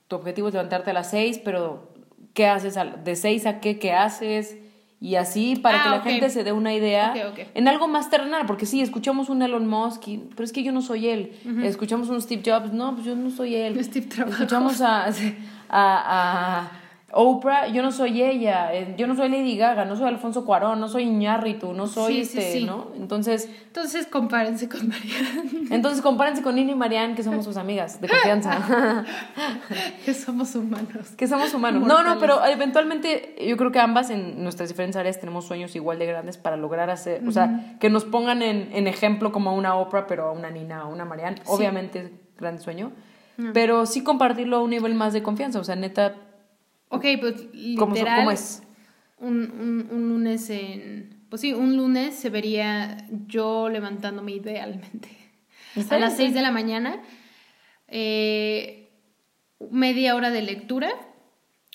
tu 0.07 0.15
objetivo 0.15 0.47
es 0.47 0.55
levantarte 0.55 0.89
a 0.89 0.93
las 0.93 1.11
seis, 1.11 1.37
pero 1.37 1.93
¿qué 2.33 2.47
haces? 2.47 2.75
¿De 3.03 3.15
seis 3.15 3.45
a 3.45 3.59
qué? 3.59 3.77
¿Qué 3.77 3.93
haces? 3.93 4.57
Y 5.01 5.15
así 5.15 5.55
para 5.55 5.81
que 5.81 5.89
ah, 5.89 5.91
la 5.91 6.01
gente 6.01 6.29
se 6.29 6.43
dé 6.43 6.51
una 6.51 6.73
idea 6.73 7.13
en 7.53 7.67
algo 7.69 7.87
más 7.87 8.09
terrenal, 8.09 8.45
porque 8.45 8.65
sí, 8.65 8.81
escuchamos 8.81 9.29
un 9.29 9.41
Elon 9.41 9.65
Musk, 9.65 10.03
pero 10.31 10.43
es 10.43 10.51
que 10.51 10.61
yo 10.61 10.73
no 10.73 10.81
soy 10.81 11.07
él. 11.07 11.31
Escuchamos 11.63 12.09
un 12.09 12.21
Steve 12.21 12.41
Jobs, 12.45 12.73
no, 12.73 12.93
pues 12.95 13.05
yo 13.05 13.15
no 13.15 13.29
soy 13.29 13.55
él. 13.55 13.81
Steve 13.83 14.07
Escuchamos 14.27 14.81
a, 14.81 15.07
a, 15.69 16.71
Oprah, 17.11 17.67
yo 17.67 17.81
no 17.81 17.91
soy 17.91 18.21
ella, 18.21 18.73
eh, 18.73 18.93
yo 18.97 19.07
no 19.07 19.15
soy 19.15 19.29
Lady 19.29 19.57
Gaga, 19.57 19.85
no 19.85 19.95
soy 19.95 20.07
Alfonso 20.07 20.45
Cuarón, 20.45 20.79
no 20.79 20.87
soy 20.87 21.03
Iñárritu, 21.03 21.73
no 21.73 21.87
soy 21.87 22.13
Sí, 22.13 22.21
este, 22.21 22.59
sí. 22.59 22.65
¿no? 22.65 22.91
Entonces, 22.95 23.49
Entonces 23.67 24.05
compárense 24.05 24.69
con 24.69 24.87
Mariana. 24.87 25.43
entonces 25.71 26.01
compárense 26.01 26.43
con 26.43 26.55
Nini 26.55 26.73
y 26.73 26.75
Marianne, 26.75 27.15
que 27.15 27.23
somos 27.23 27.45
sus 27.45 27.57
amigas 27.57 27.99
de 27.99 28.09
confianza. 28.09 29.05
que 30.05 30.13
somos 30.13 30.53
humanos. 30.55 31.09
que 31.17 31.27
somos 31.27 31.53
humanos. 31.53 31.87
No, 31.87 32.03
no, 32.03 32.19
pero 32.19 32.45
eventualmente 32.45 33.35
yo 33.47 33.57
creo 33.57 33.71
que 33.71 33.79
ambas 33.79 34.09
en 34.09 34.43
nuestras 34.43 34.69
diferentes 34.69 34.95
áreas 34.97 35.19
tenemos 35.19 35.45
sueños 35.45 35.75
igual 35.75 35.97
de 35.99 36.05
grandes 36.05 36.37
para 36.37 36.57
lograr 36.57 36.89
hacer, 36.89 37.27
o 37.27 37.31
sea, 37.31 37.75
que 37.79 37.89
nos 37.89 38.05
pongan 38.05 38.41
en, 38.41 38.69
en 38.73 38.87
ejemplo 38.87 39.31
como 39.31 39.49
a 39.49 39.53
una 39.53 39.75
Oprah, 39.75 40.05
pero 40.07 40.27
a 40.27 40.31
una 40.31 40.49
Nina, 40.49 40.81
a 40.81 40.85
una 40.85 41.05
Marianne. 41.05 41.41
Obviamente 41.45 41.99
es 41.99 42.11
gran 42.37 42.59
sueño, 42.59 42.91
pero 43.53 43.85
sí 43.85 44.03
compartirlo 44.03 44.57
a 44.57 44.61
un 44.61 44.69
nivel 44.69 44.93
más 44.95 45.13
de 45.13 45.23
confianza, 45.23 45.59
o 45.59 45.63
sea, 45.63 45.75
neta, 45.75 46.15
Ok, 46.89 47.05
pues 47.19 47.47
¿cómo, 47.77 47.93
literal. 47.95 48.19
cómo 48.19 48.31
es? 48.31 48.63
Un, 49.17 49.51
un, 49.51 49.87
un 49.91 50.09
lunes 50.09 50.49
en. 50.49 51.23
Pues 51.29 51.41
sí, 51.41 51.53
un 51.53 51.77
lunes 51.77 52.15
se 52.15 52.29
vería 52.29 53.05
yo 53.27 53.69
levantándome 53.69 54.31
idealmente. 54.33 55.09
¿Está 55.75 55.95
A 55.95 55.99
las 55.99 56.17
bien? 56.17 56.29
6 56.29 56.33
de 56.33 56.41
la 56.41 56.51
mañana. 56.51 57.01
eh, 57.87 58.89
media 59.71 60.15
hora 60.15 60.29
de 60.31 60.41
lectura. 60.41 60.89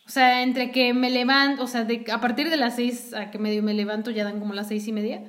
O 0.07 0.11
sea, 0.11 0.43
entre 0.43 0.70
que 0.70 0.93
me 0.93 1.11
levanto, 1.11 1.62
o 1.65 1.66
sea, 1.66 1.85
de, 1.85 2.05
a 2.12 2.20
partir 2.20 2.51
de 2.51 2.57
las 2.59 2.77
6 2.77 3.15
a 3.15 3.31
que 3.31 3.39
medio 3.39 3.62
me 3.62 3.73
levanto 3.74 4.11
ya 4.11 4.24
dan 4.24 4.39
como 4.41 4.53
las 4.53 4.69
seis 4.69 4.86
y 4.89 4.93
media. 4.93 5.23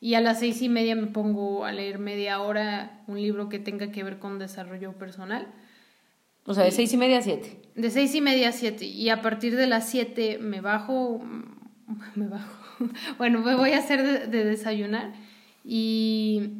Y 0.00 0.14
a 0.14 0.20
las 0.20 0.40
seis 0.40 0.60
y 0.62 0.68
media 0.68 0.94
me 0.96 1.06
pongo 1.08 1.64
a 1.64 1.72
leer 1.72 1.98
media 1.98 2.40
hora 2.40 3.02
un 3.08 3.20
libro 3.20 3.48
que 3.48 3.58
tenga 3.58 3.90
que 3.90 4.04
ver 4.04 4.18
con 4.18 4.38
desarrollo 4.38 4.92
personal. 4.98 5.48
O 6.48 6.54
sea, 6.54 6.64
de 6.64 6.70
seis 6.72 6.92
y 6.92 6.96
media 6.96 7.18
a 7.18 7.22
siete. 7.22 7.60
De 7.76 7.90
seis 7.90 8.14
y 8.14 8.20
media 8.20 8.48
a 8.48 8.52
siete. 8.52 8.84
Y 8.86 9.08
a 9.10 9.20
partir 9.22 9.54
de 9.54 9.66
las 9.66 9.88
siete 9.88 10.38
me 10.38 10.60
bajo. 10.60 11.22
Me 12.16 12.26
bajo. 12.28 12.52
Bueno, 13.16 13.40
me 13.40 13.54
voy 13.54 13.70
a 13.72 13.78
hacer 13.78 14.02
de, 14.02 14.26
de 14.26 14.44
desayunar. 14.44 15.12
Y, 15.64 16.50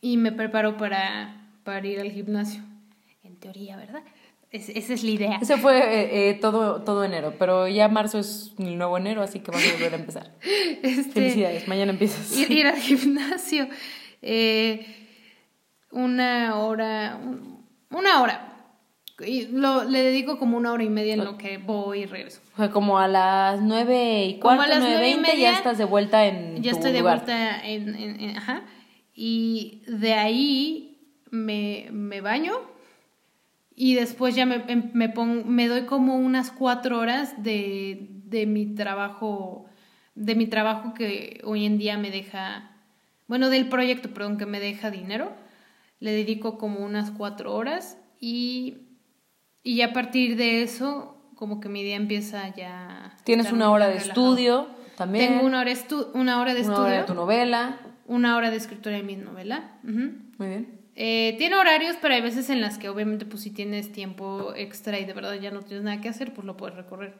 y 0.00 0.16
me 0.16 0.32
preparo 0.32 0.76
para, 0.76 1.46
para 1.64 1.86
ir 1.86 2.00
al 2.00 2.10
gimnasio. 2.10 2.62
En 3.22 3.36
teoría, 3.36 3.76
¿verdad? 3.76 4.02
Es- 4.50 4.68
esa 4.70 4.94
es 4.94 5.04
la 5.04 5.10
idea. 5.10 5.38
Ese 5.40 5.56
fue 5.58 5.78
eh, 5.78 6.30
eh, 6.30 6.34
todo, 6.34 6.82
todo 6.82 7.04
enero, 7.04 7.34
pero 7.38 7.68
ya 7.68 7.88
marzo 7.88 8.18
es 8.18 8.52
el 8.58 8.76
nuevo 8.76 8.96
enero, 8.98 9.22
así 9.22 9.40
que 9.40 9.50
vas 9.50 9.62
a 9.66 9.72
volver 9.74 9.92
a 9.92 9.96
empezar. 9.96 10.32
Este, 10.82 11.12
Felicidades, 11.12 11.68
mañana 11.68 11.92
empiezas. 11.92 12.36
ir, 12.36 12.50
ir 12.50 12.66
al 12.66 12.76
gimnasio. 12.78 13.68
Eh, 14.20 14.84
una 15.90 16.56
hora. 16.56 17.18
un- 17.22 17.62
Una 17.90 18.22
hora. 18.22 18.51
Y 19.24 19.48
lo, 19.48 19.84
le 19.84 20.02
dedico 20.02 20.38
como 20.38 20.56
una 20.56 20.72
hora 20.72 20.82
y 20.84 20.88
media 20.88 21.14
en 21.14 21.24
lo 21.24 21.38
que 21.38 21.58
voy 21.58 22.00
y 22.00 22.06
regreso. 22.06 22.40
O 22.54 22.56
sea, 22.56 22.70
como 22.70 22.98
a 22.98 23.08
las 23.08 23.60
nueve 23.60 24.24
y 24.26 24.38
Como 24.38 24.52
a 24.52 24.56
cuarto, 24.56 24.74
las 24.74 24.82
nueve 24.82 24.98
y 24.98 25.12
veinte, 25.12 25.28
ya 25.28 25.34
media, 25.34 25.52
estás 25.52 25.78
de 25.78 25.84
vuelta 25.84 26.26
en 26.26 26.62
Ya 26.62 26.70
tu 26.72 26.76
estoy 26.78 26.92
de 26.92 26.98
lugar. 27.00 27.18
vuelta 27.18 27.66
en, 27.66 27.94
en- 27.94 28.20
en- 28.20 28.36
Ajá. 28.36 28.62
Y 29.14 29.82
de 29.86 30.14
ahí 30.14 30.98
me, 31.30 31.88
me 31.92 32.20
baño 32.20 32.52
y 33.74 33.94
después 33.94 34.34
ya 34.34 34.46
me, 34.46 34.56
em- 34.68 34.90
me, 34.94 35.08
pon- 35.08 35.48
me 35.48 35.66
doy 35.68 35.82
como 35.82 36.16
unas 36.16 36.50
cuatro 36.50 36.98
horas 36.98 37.42
de, 37.42 38.06
de 38.26 38.46
mi 38.46 38.66
trabajo, 38.74 39.66
de 40.14 40.34
mi 40.34 40.46
trabajo 40.46 40.94
que 40.94 41.40
hoy 41.44 41.64
en 41.64 41.78
día 41.78 41.96
me 41.98 42.10
deja, 42.10 42.70
bueno, 43.28 43.48
del 43.50 43.68
proyecto, 43.68 44.10
perdón, 44.12 44.36
que 44.38 44.46
me 44.46 44.60
deja 44.60 44.90
dinero. 44.90 45.32
Le 46.00 46.10
dedico 46.12 46.58
como 46.58 46.80
unas 46.84 47.10
cuatro 47.12 47.54
horas 47.54 47.96
y, 48.20 48.78
y 49.62 49.82
a 49.82 49.92
partir 49.92 50.36
de 50.36 50.62
eso, 50.62 51.16
como 51.34 51.60
que 51.60 51.68
mi 51.68 51.82
día 51.82 51.96
empieza 51.96 52.54
ya... 52.54 53.16
Tienes 53.24 53.52
una 53.52 53.70
hora 53.70 53.86
de 53.88 53.94
relajado. 54.00 54.10
estudio 54.10 54.66
también. 54.96 55.28
Tengo 55.34 55.46
una 55.46 55.60
hora, 55.60 55.70
estu- 55.72 56.08
una 56.14 56.40
hora 56.40 56.54
de 56.54 56.60
una 56.62 56.68
estudio, 56.72 56.88
hora 56.88 56.98
de 57.00 57.04
tu 57.04 57.14
novela. 57.14 57.78
una 58.06 58.36
hora 58.36 58.50
de 58.50 58.56
escritura 58.56 58.96
de 58.96 59.02
mi 59.02 59.16
novela. 59.16 59.72
Muy 59.82 60.48
bien. 60.48 60.80
Eh, 60.94 61.34
tiene 61.38 61.56
horarios, 61.56 61.96
pero 62.02 62.12
hay 62.14 62.20
veces 62.20 62.50
en 62.50 62.60
las 62.60 62.76
que 62.76 62.88
obviamente 62.90 63.24
pues 63.24 63.42
si 63.42 63.50
tienes 63.50 63.92
tiempo 63.92 64.52
extra 64.54 64.98
y 64.98 65.04
de 65.06 65.14
verdad 65.14 65.32
ya 65.34 65.50
no 65.50 65.62
tienes 65.62 65.84
nada 65.84 66.00
que 66.02 66.08
hacer, 66.10 66.34
pues 66.34 66.44
lo 66.46 66.56
puedes 66.56 66.76
recorrer. 66.76 67.14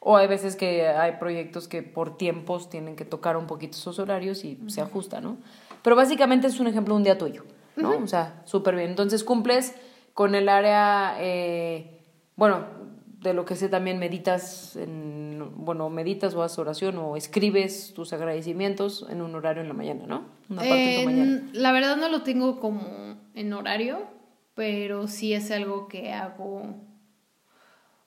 O 0.00 0.16
hay 0.16 0.26
veces 0.26 0.56
que 0.56 0.88
hay 0.88 1.12
proyectos 1.20 1.68
que 1.68 1.82
por 1.84 2.16
tiempos 2.16 2.68
tienen 2.68 2.96
que 2.96 3.04
tocar 3.04 3.36
un 3.36 3.46
poquito 3.46 3.76
esos 3.78 4.00
horarios 4.00 4.44
y 4.44 4.58
se 4.66 4.80
ajusta, 4.80 5.20
¿no? 5.20 5.36
Pero 5.82 5.94
básicamente 5.94 6.48
es 6.48 6.58
un 6.58 6.66
ejemplo 6.66 6.94
de 6.94 6.98
un 6.98 7.04
día 7.04 7.16
tuyo, 7.16 7.44
¿no? 7.76 7.90
O 7.96 8.06
sea, 8.08 8.42
súper 8.44 8.74
bien. 8.74 8.90
Entonces 8.90 9.22
cumples 9.22 9.76
con 10.14 10.34
el 10.34 10.48
área, 10.48 11.16
eh, 11.20 12.00
bueno, 12.36 12.64
de 13.20 13.34
lo 13.34 13.44
que 13.44 13.54
sé 13.56 13.68
también 13.68 13.98
meditas, 13.98 14.74
en, 14.76 15.52
bueno, 15.56 15.88
meditas 15.90 16.34
o 16.34 16.42
haces 16.42 16.58
oración 16.58 16.98
o 16.98 17.16
escribes 17.16 17.92
tus 17.94 18.12
agradecimientos 18.12 19.06
en 19.08 19.22
un 19.22 19.34
horario 19.34 19.62
en 19.62 19.68
la 19.68 19.74
mañana, 19.74 20.04
¿no? 20.06 20.24
Una 20.50 20.62
parte 20.62 20.74
de 20.88 20.94
tu 20.94 21.00
En- 21.00 21.04
mañana. 21.06 21.48
La 21.52 21.72
verdad 21.72 21.96
no 21.96 22.08
lo 22.08 22.22
tengo 22.22 22.58
como 22.60 23.16
en 23.34 23.52
horario, 23.52 24.00
pero 24.54 25.06
sí 25.08 25.32
es 25.34 25.50
algo 25.50 25.86
que 25.88 26.12
hago. 26.12 26.62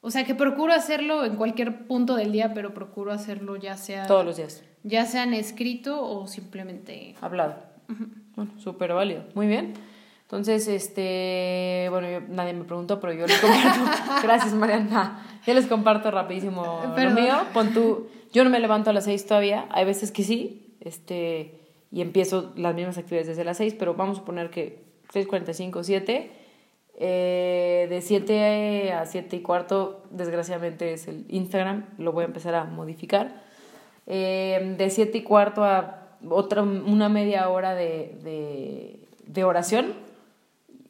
O 0.02 0.12
sea, 0.12 0.24
que 0.26 0.36
procuro 0.36 0.74
hacerlo 0.74 1.26
en 1.26 1.36
cualquier 1.36 1.88
punto 1.88 2.16
del 2.16 2.32
día, 2.32 2.54
pero 2.54 2.74
procuro 2.74 3.12
hacerlo 3.12 3.56
ya 3.56 3.76
sea, 3.78 4.06
Todos 4.06 4.24
los 4.26 4.38
días. 4.38 4.64
ya 4.84 5.06
sea 5.06 5.24
en 5.24 5.34
escrito 5.34 6.04
o 6.08 6.28
simplemente 6.28 7.16
Hablado. 7.22 7.56
Bueno, 8.36 8.52
súper 8.60 8.94
válido. 8.94 9.24
Muy 9.34 9.48
bien. 9.48 9.74
Entonces, 10.36 10.68
este, 10.68 11.88
bueno, 11.90 12.10
yo- 12.10 12.22
nadie 12.30 12.54
me 12.54 12.64
preguntó, 12.66 13.00
pero 13.00 13.14
yo 13.14 13.26
les 13.28 13.40
comparto. 13.40 13.80
Gracias, 14.24 14.54
Mariana. 14.54 15.26
Yo 15.46 15.54
les 15.54 15.66
comparto 15.68 16.12
rapidísimo 16.12 16.82
lo 16.88 16.96
Perdón. 16.96 17.16
mío. 17.24 17.36
Pon 17.54 17.74
tú, 17.74 18.08
yo 18.34 18.44
no 18.44 18.50
me 18.50 18.60
levanto 18.60 18.90
a 18.90 18.94
las 18.94 19.06
seis 19.06 19.26
todavía. 19.26 19.66
Hay 19.72 19.86
veces 19.86 20.12
que 20.12 20.24
sí, 20.24 20.76
este, 20.82 21.60
y 21.92 22.02
empiezo 22.02 22.52
las 22.58 22.76
mismas 22.76 22.98
actividades 22.98 23.28
desde 23.28 23.44
las 23.44 23.58
seis, 23.58 23.74
pero 23.78 23.94
vamos 23.94 24.18
a 24.18 24.20
suponer 24.22 24.50
que 24.50 24.84
6.45, 25.14 25.84
7. 25.84 26.32
Eh, 26.98 27.88
de 27.90 28.02
7 28.02 28.94
a 28.94 29.06
7 29.06 29.36
y 29.36 29.42
cuarto, 29.42 30.04
desgraciadamente 30.12 30.94
es 30.94 31.08
el 31.10 31.26
Instagram, 31.28 31.86
lo 31.98 32.14
voy 32.14 32.24
a 32.24 32.28
empezar 32.28 32.56
a 32.56 32.64
modificar. 32.64 33.44
Eh, 34.08 34.76
de 34.78 34.90
7 34.90 35.18
y 35.18 35.22
cuarto 35.24 35.64
a 35.66 36.08
otra, 36.30 36.62
una 36.62 37.10
media 37.10 37.50
hora 37.50 37.76
de, 37.76 38.18
de, 38.24 39.00
de 39.28 39.44
oración, 39.44 39.94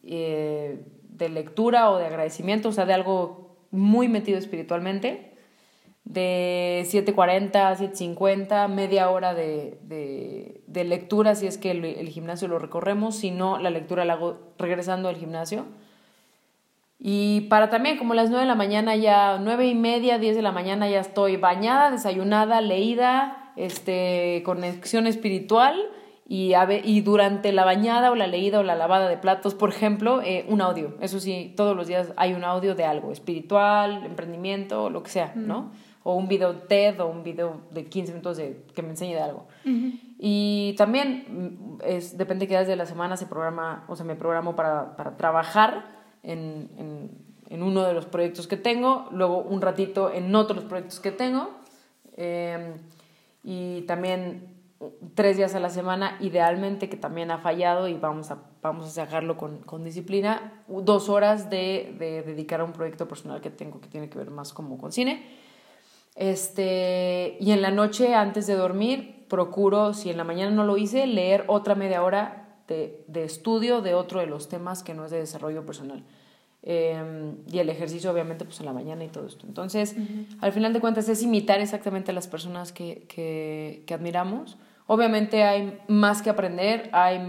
eh, 0.06 0.86
de 1.10 1.30
lectura 1.30 1.90
o 1.92 1.98
de 1.98 2.06
agradecimiento, 2.06 2.70
o 2.70 2.72
sea, 2.72 2.86
de 2.86 2.94
algo 2.94 3.58
muy 3.72 4.08
metido 4.08 4.38
espiritualmente. 4.38 5.32
De 6.04 6.84
7.40 6.86 7.56
a 7.56 7.76
7.50, 7.76 8.68
media 8.70 9.10
hora 9.10 9.34
de, 9.34 9.80
de, 10.68 10.84
lectura, 10.84 11.34
si 11.34 11.48
es 11.48 11.58
que 11.58 11.72
el, 11.72 11.84
el 11.84 12.10
gimnasio 12.10 12.48
lo 12.48 12.60
recorremos, 12.60 13.16
si 13.16 13.32
no, 13.32 13.58
la 13.58 13.72
lectura 13.72 14.06
la 14.06 14.14
hago 14.14 14.38
regresando 14.60 15.10
al 15.10 15.16
gimnasio. 15.16 15.66
Y 17.00 17.42
para 17.42 17.70
también, 17.70 17.98
como 17.98 18.14
las 18.14 18.30
9 18.30 18.42
de 18.42 18.48
la 18.48 18.56
mañana, 18.56 18.96
ya 18.96 19.38
9 19.40 19.68
y 19.68 19.76
media, 19.76 20.18
10 20.18 20.36
de 20.36 20.42
la 20.42 20.52
mañana, 20.52 20.90
ya 20.90 21.00
estoy 21.00 21.38
bañada, 21.38 21.92
desayunada, 21.92 22.62
leída, 22.62 23.52
este, 23.56 24.42
conexión 24.46 25.08
espiritual. 25.08 25.76
Y, 26.28 26.54
a 26.56 26.66
ve- 26.66 26.82
y 26.84 27.02
durante 27.02 27.52
la 27.52 27.66
bañada 27.66 28.10
o 28.12 28.16
la 28.16 28.26
leída 28.26 28.60
o 28.60 28.64
la 28.64 28.74
lavada 28.76 29.08
de 29.08 29.18
platos, 29.18 29.54
por 29.54 29.70
ejemplo, 29.70 30.22
eh, 30.24 30.46
un 30.50 30.60
audio. 30.62 30.96
Eso 31.00 31.20
sí, 31.20 31.54
todos 31.56 31.76
los 31.78 31.86
días 31.88 32.14
hay 32.18 32.34
un 32.34 32.44
audio 32.44 32.74
de 32.74 32.84
algo, 32.84 33.12
espiritual, 33.12 34.04
emprendimiento, 34.06 34.90
lo 34.90 35.04
que 35.04 35.12
sea, 35.12 35.34
¿no? 35.36 35.72
O 36.02 36.16
un 36.16 36.28
video 36.28 36.56
TED 36.56 37.00
o 37.02 37.08
un 37.08 37.24
video 37.24 37.62
de 37.72 37.86
15 37.86 38.12
minutos 38.14 38.38
de, 38.38 38.64
que 38.74 38.82
me 38.82 38.90
enseñe 38.90 39.14
de 39.14 39.22
algo. 39.22 39.48
Y 40.18 40.74
también, 40.78 41.26
mm, 41.30 41.82
es, 41.86 42.18
depende 42.18 42.46
de 42.46 42.48
qué 42.48 42.54
días 42.56 42.68
de 42.68 42.76
la 42.76 42.86
semana 42.88 43.18
se 43.18 43.28
programa, 43.28 43.86
o 43.88 43.96
sea, 43.96 44.06
me 44.06 44.16
programo 44.16 44.56
para, 44.56 44.96
para 44.96 45.18
trabajar 45.18 45.86
en, 46.24 46.70
en, 46.80 47.12
en 47.50 47.62
uno 47.62 47.84
de 47.84 47.94
los 47.94 48.06
proyectos 48.08 48.48
que 48.48 48.58
tengo, 48.58 49.08
luego 49.12 49.44
un 49.44 49.62
ratito 49.62 50.12
en 50.12 50.34
otros 50.36 50.64
proyectos 50.64 51.00
que 51.00 51.12
tengo, 51.12 51.52
eh, 52.18 52.74
y 53.44 53.82
también 53.84 54.55
tres 55.14 55.38
días 55.38 55.56
a 55.56 55.60
la 55.60 55.70
semana, 55.70 56.18
idealmente, 56.20 56.90
que 56.90 56.98
también 56.98 57.32
ha 57.32 57.38
fallado 57.38 57.88
y 57.88 57.94
vamos 57.94 58.32
a, 58.32 58.38
vamos 58.62 58.86
a 58.86 58.90
sacarlo 58.90 59.38
con, 59.38 59.60
con 59.60 59.84
disciplina, 59.84 60.64
dos 60.68 61.10
horas 61.10 61.50
de, 61.50 61.96
de 62.00 62.24
dedicar 62.24 62.62
a 62.62 62.64
un 62.64 62.74
proyecto 62.74 63.08
personal 63.08 63.42
que 63.42 63.50
tengo 63.50 63.80
que 63.82 63.88
tiene 63.88 64.10
que 64.10 64.18
ver 64.18 64.32
más 64.32 64.54
como 64.54 64.78
con 64.78 64.92
cine. 64.92 65.24
Este, 66.16 67.38
y 67.40 67.52
en 67.52 67.62
la 67.62 67.72
noche, 67.72 68.16
antes 68.16 68.48
de 68.48 68.56
dormir, 68.56 69.26
procuro, 69.28 69.94
si 69.94 70.10
en 70.10 70.18
la 70.18 70.24
mañana 70.24 70.52
no 70.52 70.64
lo 70.64 70.78
hice, 70.78 71.08
leer 71.08 71.44
otra 71.48 71.76
media 71.76 72.04
hora 72.04 72.60
de, 72.68 73.04
de 73.08 73.24
estudio 73.24 73.82
de 73.82 73.94
otro 73.94 74.20
de 74.20 74.28
los 74.28 74.48
temas 74.48 74.82
que 74.82 74.94
no 74.94 75.06
es 75.06 75.12
de 75.12 75.18
desarrollo 75.18 75.66
personal. 75.66 76.04
Eh, 76.68 77.36
y 77.52 77.60
el 77.60 77.70
ejercicio, 77.70 78.12
obviamente, 78.12 78.44
pues 78.44 78.60
en 78.60 78.66
la 78.66 78.74
mañana 78.74 79.04
y 79.04 79.10
todo 79.10 79.28
esto. 79.28 79.46
Entonces, 79.46 79.96
al 80.42 80.52
final 80.52 80.74
de 80.74 80.80
cuentas, 80.80 81.08
es 81.10 81.22
imitar 81.22 81.60
exactamente 81.60 82.10
a 82.10 82.14
las 82.16 82.28
personas 82.28 82.72
que, 82.72 83.06
que, 83.08 83.84
que 83.86 83.94
admiramos. 83.94 84.58
Obviamente 84.88 85.44
hay 85.44 85.80
más 85.88 86.22
que 86.22 86.30
aprender, 86.30 86.90
hay, 86.94 87.20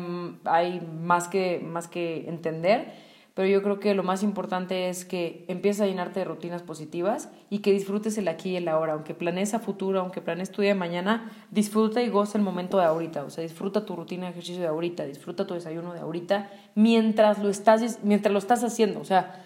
hay 0.45 0.81
más, 0.81 1.29
que, 1.29 1.61
más 1.65 1.89
que 1.89 2.29
entender, 2.29 2.93
pero 3.33 3.49
yo 3.49 3.63
creo 3.63 3.81
que 3.81 3.95
lo 3.95 4.03
más 4.03 4.23
importante 4.23 4.89
es 4.89 5.05
que 5.05 5.45
empieces 5.49 5.83
a 5.83 5.87
llenarte 5.87 6.21
de 6.21 6.25
rutinas 6.25 6.63
positivas 6.63 7.31
y 7.51 7.59
que 7.59 7.73
disfrutes 7.73 8.17
el 8.17 8.29
aquí 8.29 8.51
y 8.51 8.57
el 8.57 8.69
ahora, 8.69 8.95
aunque 8.95 9.15
planees 9.15 9.53
a 9.55 9.59
futuro, 9.59 10.01
aunque 10.01 10.23
planees 10.23 10.51
tu 10.51 10.63
día 10.63 10.73
de 10.73 10.79
mañana, 10.79 11.31
disfruta 11.51 12.03
y 12.03 12.09
goza 12.09 12.39
el 12.39 12.45
momento 12.45 12.79
de 12.79 12.85
ahorita, 12.85 13.25
o 13.25 13.31
sea, 13.31 13.43
disfruta 13.43 13.85
tu 13.85 13.95
rutina 13.95 14.25
de 14.25 14.33
ejercicio 14.33 14.63
de 14.63 14.69
ahorita, 14.69 15.05
disfruta 15.05 15.47
tu 15.47 15.53
desayuno 15.53 15.93
de 15.93 16.01
ahorita, 16.01 16.51
mientras 16.75 17.39
lo 17.39 17.49
estás, 17.49 18.01
mientras 18.03 18.33
lo 18.33 18.39
estás 18.39 18.65
haciendo, 18.65 19.01
o 19.01 19.05
sea, 19.05 19.45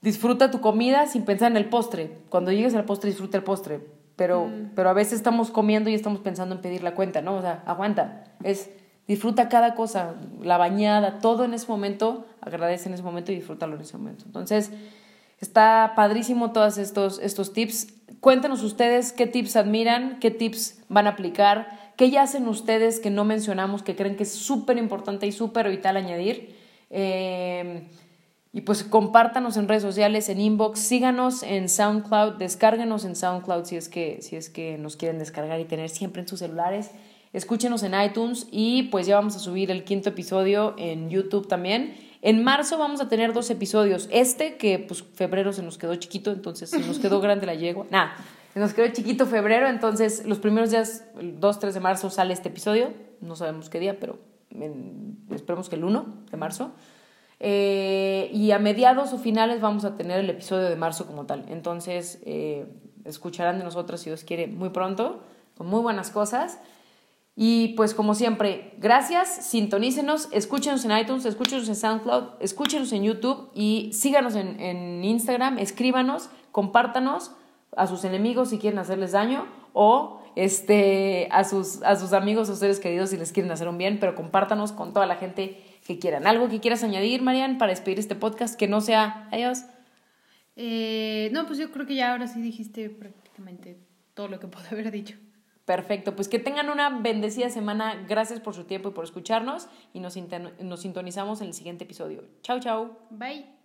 disfruta 0.00 0.50
tu 0.50 0.62
comida 0.62 1.06
sin 1.06 1.26
pensar 1.26 1.50
en 1.50 1.58
el 1.58 1.68
postre, 1.70 2.18
cuando 2.30 2.52
llegues 2.52 2.74
al 2.74 2.86
postre 2.86 3.10
disfruta 3.10 3.36
el 3.36 3.44
postre, 3.44 3.80
pero, 4.20 4.48
mm. 4.48 4.72
pero 4.74 4.90
a 4.90 4.92
veces 4.92 5.14
estamos 5.14 5.50
comiendo 5.50 5.88
y 5.88 5.94
estamos 5.94 6.20
pensando 6.20 6.54
en 6.54 6.60
pedir 6.60 6.82
la 6.82 6.94
cuenta, 6.94 7.22
¿no? 7.22 7.36
O 7.36 7.40
sea, 7.40 7.62
aguanta, 7.64 8.24
es 8.44 8.68
Disfruta 9.08 9.48
cada 9.48 9.74
cosa, 9.74 10.14
la 10.40 10.56
bañada, 10.56 11.18
todo 11.18 11.44
en 11.44 11.52
ese 11.52 11.66
momento, 11.66 12.26
agradece 12.40 12.88
en 12.88 12.94
ese 12.94 13.02
momento 13.02 13.32
y 13.32 13.36
disfrútalo 13.36 13.74
en 13.74 13.80
ese 13.80 13.96
momento. 13.96 14.22
Entonces, 14.24 14.70
está 15.40 15.94
padrísimo 15.96 16.52
todos 16.52 16.78
estos, 16.78 17.18
estos 17.18 17.52
tips. 17.52 17.88
Cuéntanos 18.20 18.62
ustedes 18.62 19.12
qué 19.12 19.26
tips 19.26 19.56
admiran, 19.56 20.20
qué 20.20 20.30
tips 20.30 20.84
van 20.88 21.08
a 21.08 21.10
aplicar, 21.10 21.92
qué 21.96 22.10
ya 22.10 22.22
hacen 22.22 22.46
ustedes 22.46 23.00
que 23.00 23.10
no 23.10 23.24
mencionamos, 23.24 23.82
que 23.82 23.96
creen 23.96 24.14
que 24.14 24.22
es 24.22 24.32
súper 24.32 24.78
importante 24.78 25.26
y 25.26 25.32
súper 25.32 25.68
vital 25.68 25.96
añadir. 25.96 26.54
Eh, 26.90 27.88
y 28.52 28.62
pues 28.62 28.82
compártanos 28.82 29.56
en 29.56 29.68
redes 29.68 29.82
sociales, 29.82 30.28
en 30.28 30.40
inbox, 30.40 30.80
síganos 30.80 31.44
en 31.44 31.68
SoundCloud, 31.68 32.34
descárguenos 32.34 33.04
en 33.04 33.14
SoundCloud 33.14 33.64
si 33.64 33.76
es 33.76 33.88
que, 33.88 34.20
si 34.22 34.34
es 34.34 34.50
que 34.50 34.76
nos 34.76 34.96
quieren 34.96 35.20
descargar 35.20 35.60
y 35.60 35.66
tener 35.66 35.88
siempre 35.88 36.22
en 36.22 36.28
sus 36.28 36.40
celulares. 36.40 36.90
Escúchenos 37.32 37.84
en 37.84 37.94
iTunes 38.00 38.48
y 38.50 38.84
pues 38.84 39.06
ya 39.06 39.14
vamos 39.14 39.36
a 39.36 39.38
subir 39.38 39.70
el 39.70 39.84
quinto 39.84 40.08
episodio 40.08 40.74
en 40.78 41.10
YouTube 41.10 41.46
también. 41.46 41.94
En 42.22 42.42
marzo 42.42 42.76
vamos 42.76 43.00
a 43.00 43.08
tener 43.08 43.32
dos 43.32 43.48
episodios. 43.50 44.08
Este, 44.10 44.56
que 44.56 44.80
pues 44.80 45.04
febrero 45.14 45.52
se 45.52 45.62
nos 45.62 45.78
quedó 45.78 45.94
chiquito, 45.94 46.32
entonces 46.32 46.70
se 46.70 46.80
nos 46.80 46.98
quedó 46.98 47.20
grande 47.22 47.46
la 47.46 47.54
yegua. 47.54 47.86
Nada, 47.88 48.16
se 48.52 48.58
nos 48.58 48.74
quedó 48.74 48.88
chiquito 48.88 49.26
febrero, 49.26 49.68
entonces 49.68 50.26
los 50.26 50.40
primeros 50.40 50.72
días, 50.72 51.04
el 51.20 51.38
2, 51.38 51.58
3 51.60 51.72
de 51.72 51.80
marzo 51.80 52.10
sale 52.10 52.34
este 52.34 52.48
episodio. 52.48 52.92
No 53.20 53.36
sabemos 53.36 53.70
qué 53.70 53.78
día, 53.78 54.00
pero 54.00 54.18
esperemos 55.30 55.68
que 55.68 55.76
el 55.76 55.84
1 55.84 56.24
de 56.32 56.36
marzo. 56.36 56.72
Eh, 57.42 58.30
y 58.34 58.50
a 58.50 58.58
mediados 58.58 59.12
o 59.14 59.18
finales 59.18 59.62
vamos 59.62 59.84
a 59.86 59.96
tener 59.96 60.20
el 60.20 60.28
episodio 60.28 60.68
de 60.68 60.76
marzo 60.76 61.06
como 61.06 61.24
tal. 61.24 61.46
Entonces, 61.48 62.20
eh, 62.24 62.66
escucharán 63.04 63.58
de 63.58 63.64
nosotros, 63.64 64.00
si 64.00 64.10
Dios 64.10 64.24
quiere, 64.24 64.46
muy 64.46 64.68
pronto, 64.68 65.20
con 65.56 65.66
muy 65.66 65.80
buenas 65.80 66.10
cosas. 66.10 66.58
Y 67.34 67.68
pues 67.68 67.94
como 67.94 68.14
siempre, 68.14 68.74
gracias, 68.78 69.46
sintonícenos, 69.46 70.28
escúchenos 70.30 70.84
en 70.84 70.98
iTunes, 70.98 71.24
escúchenos 71.24 71.66
en 71.68 71.76
SoundCloud, 71.76 72.24
escúchenos 72.40 72.92
en 72.92 73.04
YouTube 73.04 73.50
y 73.54 73.90
síganos 73.94 74.34
en, 74.34 74.60
en 74.60 75.02
Instagram, 75.02 75.58
escríbanos, 75.58 76.28
compártanos 76.52 77.32
a 77.76 77.86
sus 77.86 78.04
enemigos 78.04 78.50
si 78.50 78.58
quieren 78.58 78.78
hacerles 78.78 79.12
daño 79.12 79.46
o 79.72 80.20
este, 80.36 81.28
a, 81.30 81.44
sus, 81.44 81.82
a 81.82 81.96
sus 81.96 82.12
amigos 82.12 82.48
o 82.50 82.56
seres 82.56 82.80
queridos 82.80 83.10
si 83.10 83.16
les 83.16 83.32
quieren 83.32 83.50
hacer 83.52 83.68
un 83.68 83.78
bien, 83.78 83.98
pero 84.00 84.14
compártanos 84.14 84.72
con 84.72 84.92
toda 84.92 85.06
la 85.06 85.16
gente 85.16 85.62
que 85.90 85.98
quieran. 85.98 86.26
¿Algo 86.26 86.48
que 86.48 86.60
quieras 86.60 86.84
añadir, 86.84 87.20
Marian, 87.20 87.58
para 87.58 87.70
despedir 87.70 87.98
este 87.98 88.14
podcast 88.14 88.56
que 88.56 88.68
no 88.68 88.80
sea 88.80 89.28
adiós? 89.32 89.64
Eh, 90.54 91.30
no, 91.32 91.46
pues 91.46 91.58
yo 91.58 91.72
creo 91.72 91.84
que 91.84 91.96
ya 91.96 92.12
ahora 92.12 92.28
sí 92.28 92.40
dijiste 92.40 92.90
prácticamente 92.90 93.76
todo 94.14 94.28
lo 94.28 94.38
que 94.38 94.46
puedo 94.46 94.66
haber 94.70 94.92
dicho. 94.92 95.16
Perfecto, 95.64 96.14
pues 96.14 96.28
que 96.28 96.38
tengan 96.38 96.68
una 96.70 97.00
bendecida 97.00 97.50
semana. 97.50 98.06
Gracias 98.08 98.38
por 98.40 98.54
su 98.54 98.64
tiempo 98.64 98.90
y 98.90 98.92
por 98.92 99.04
escucharnos 99.04 99.68
y 99.92 100.00
nos, 100.00 100.16
nos 100.60 100.80
sintonizamos 100.80 101.40
en 101.40 101.48
el 101.48 101.54
siguiente 101.54 101.84
episodio. 101.84 102.24
Chao, 102.42 102.60
chao. 102.60 102.98
Bye. 103.10 103.59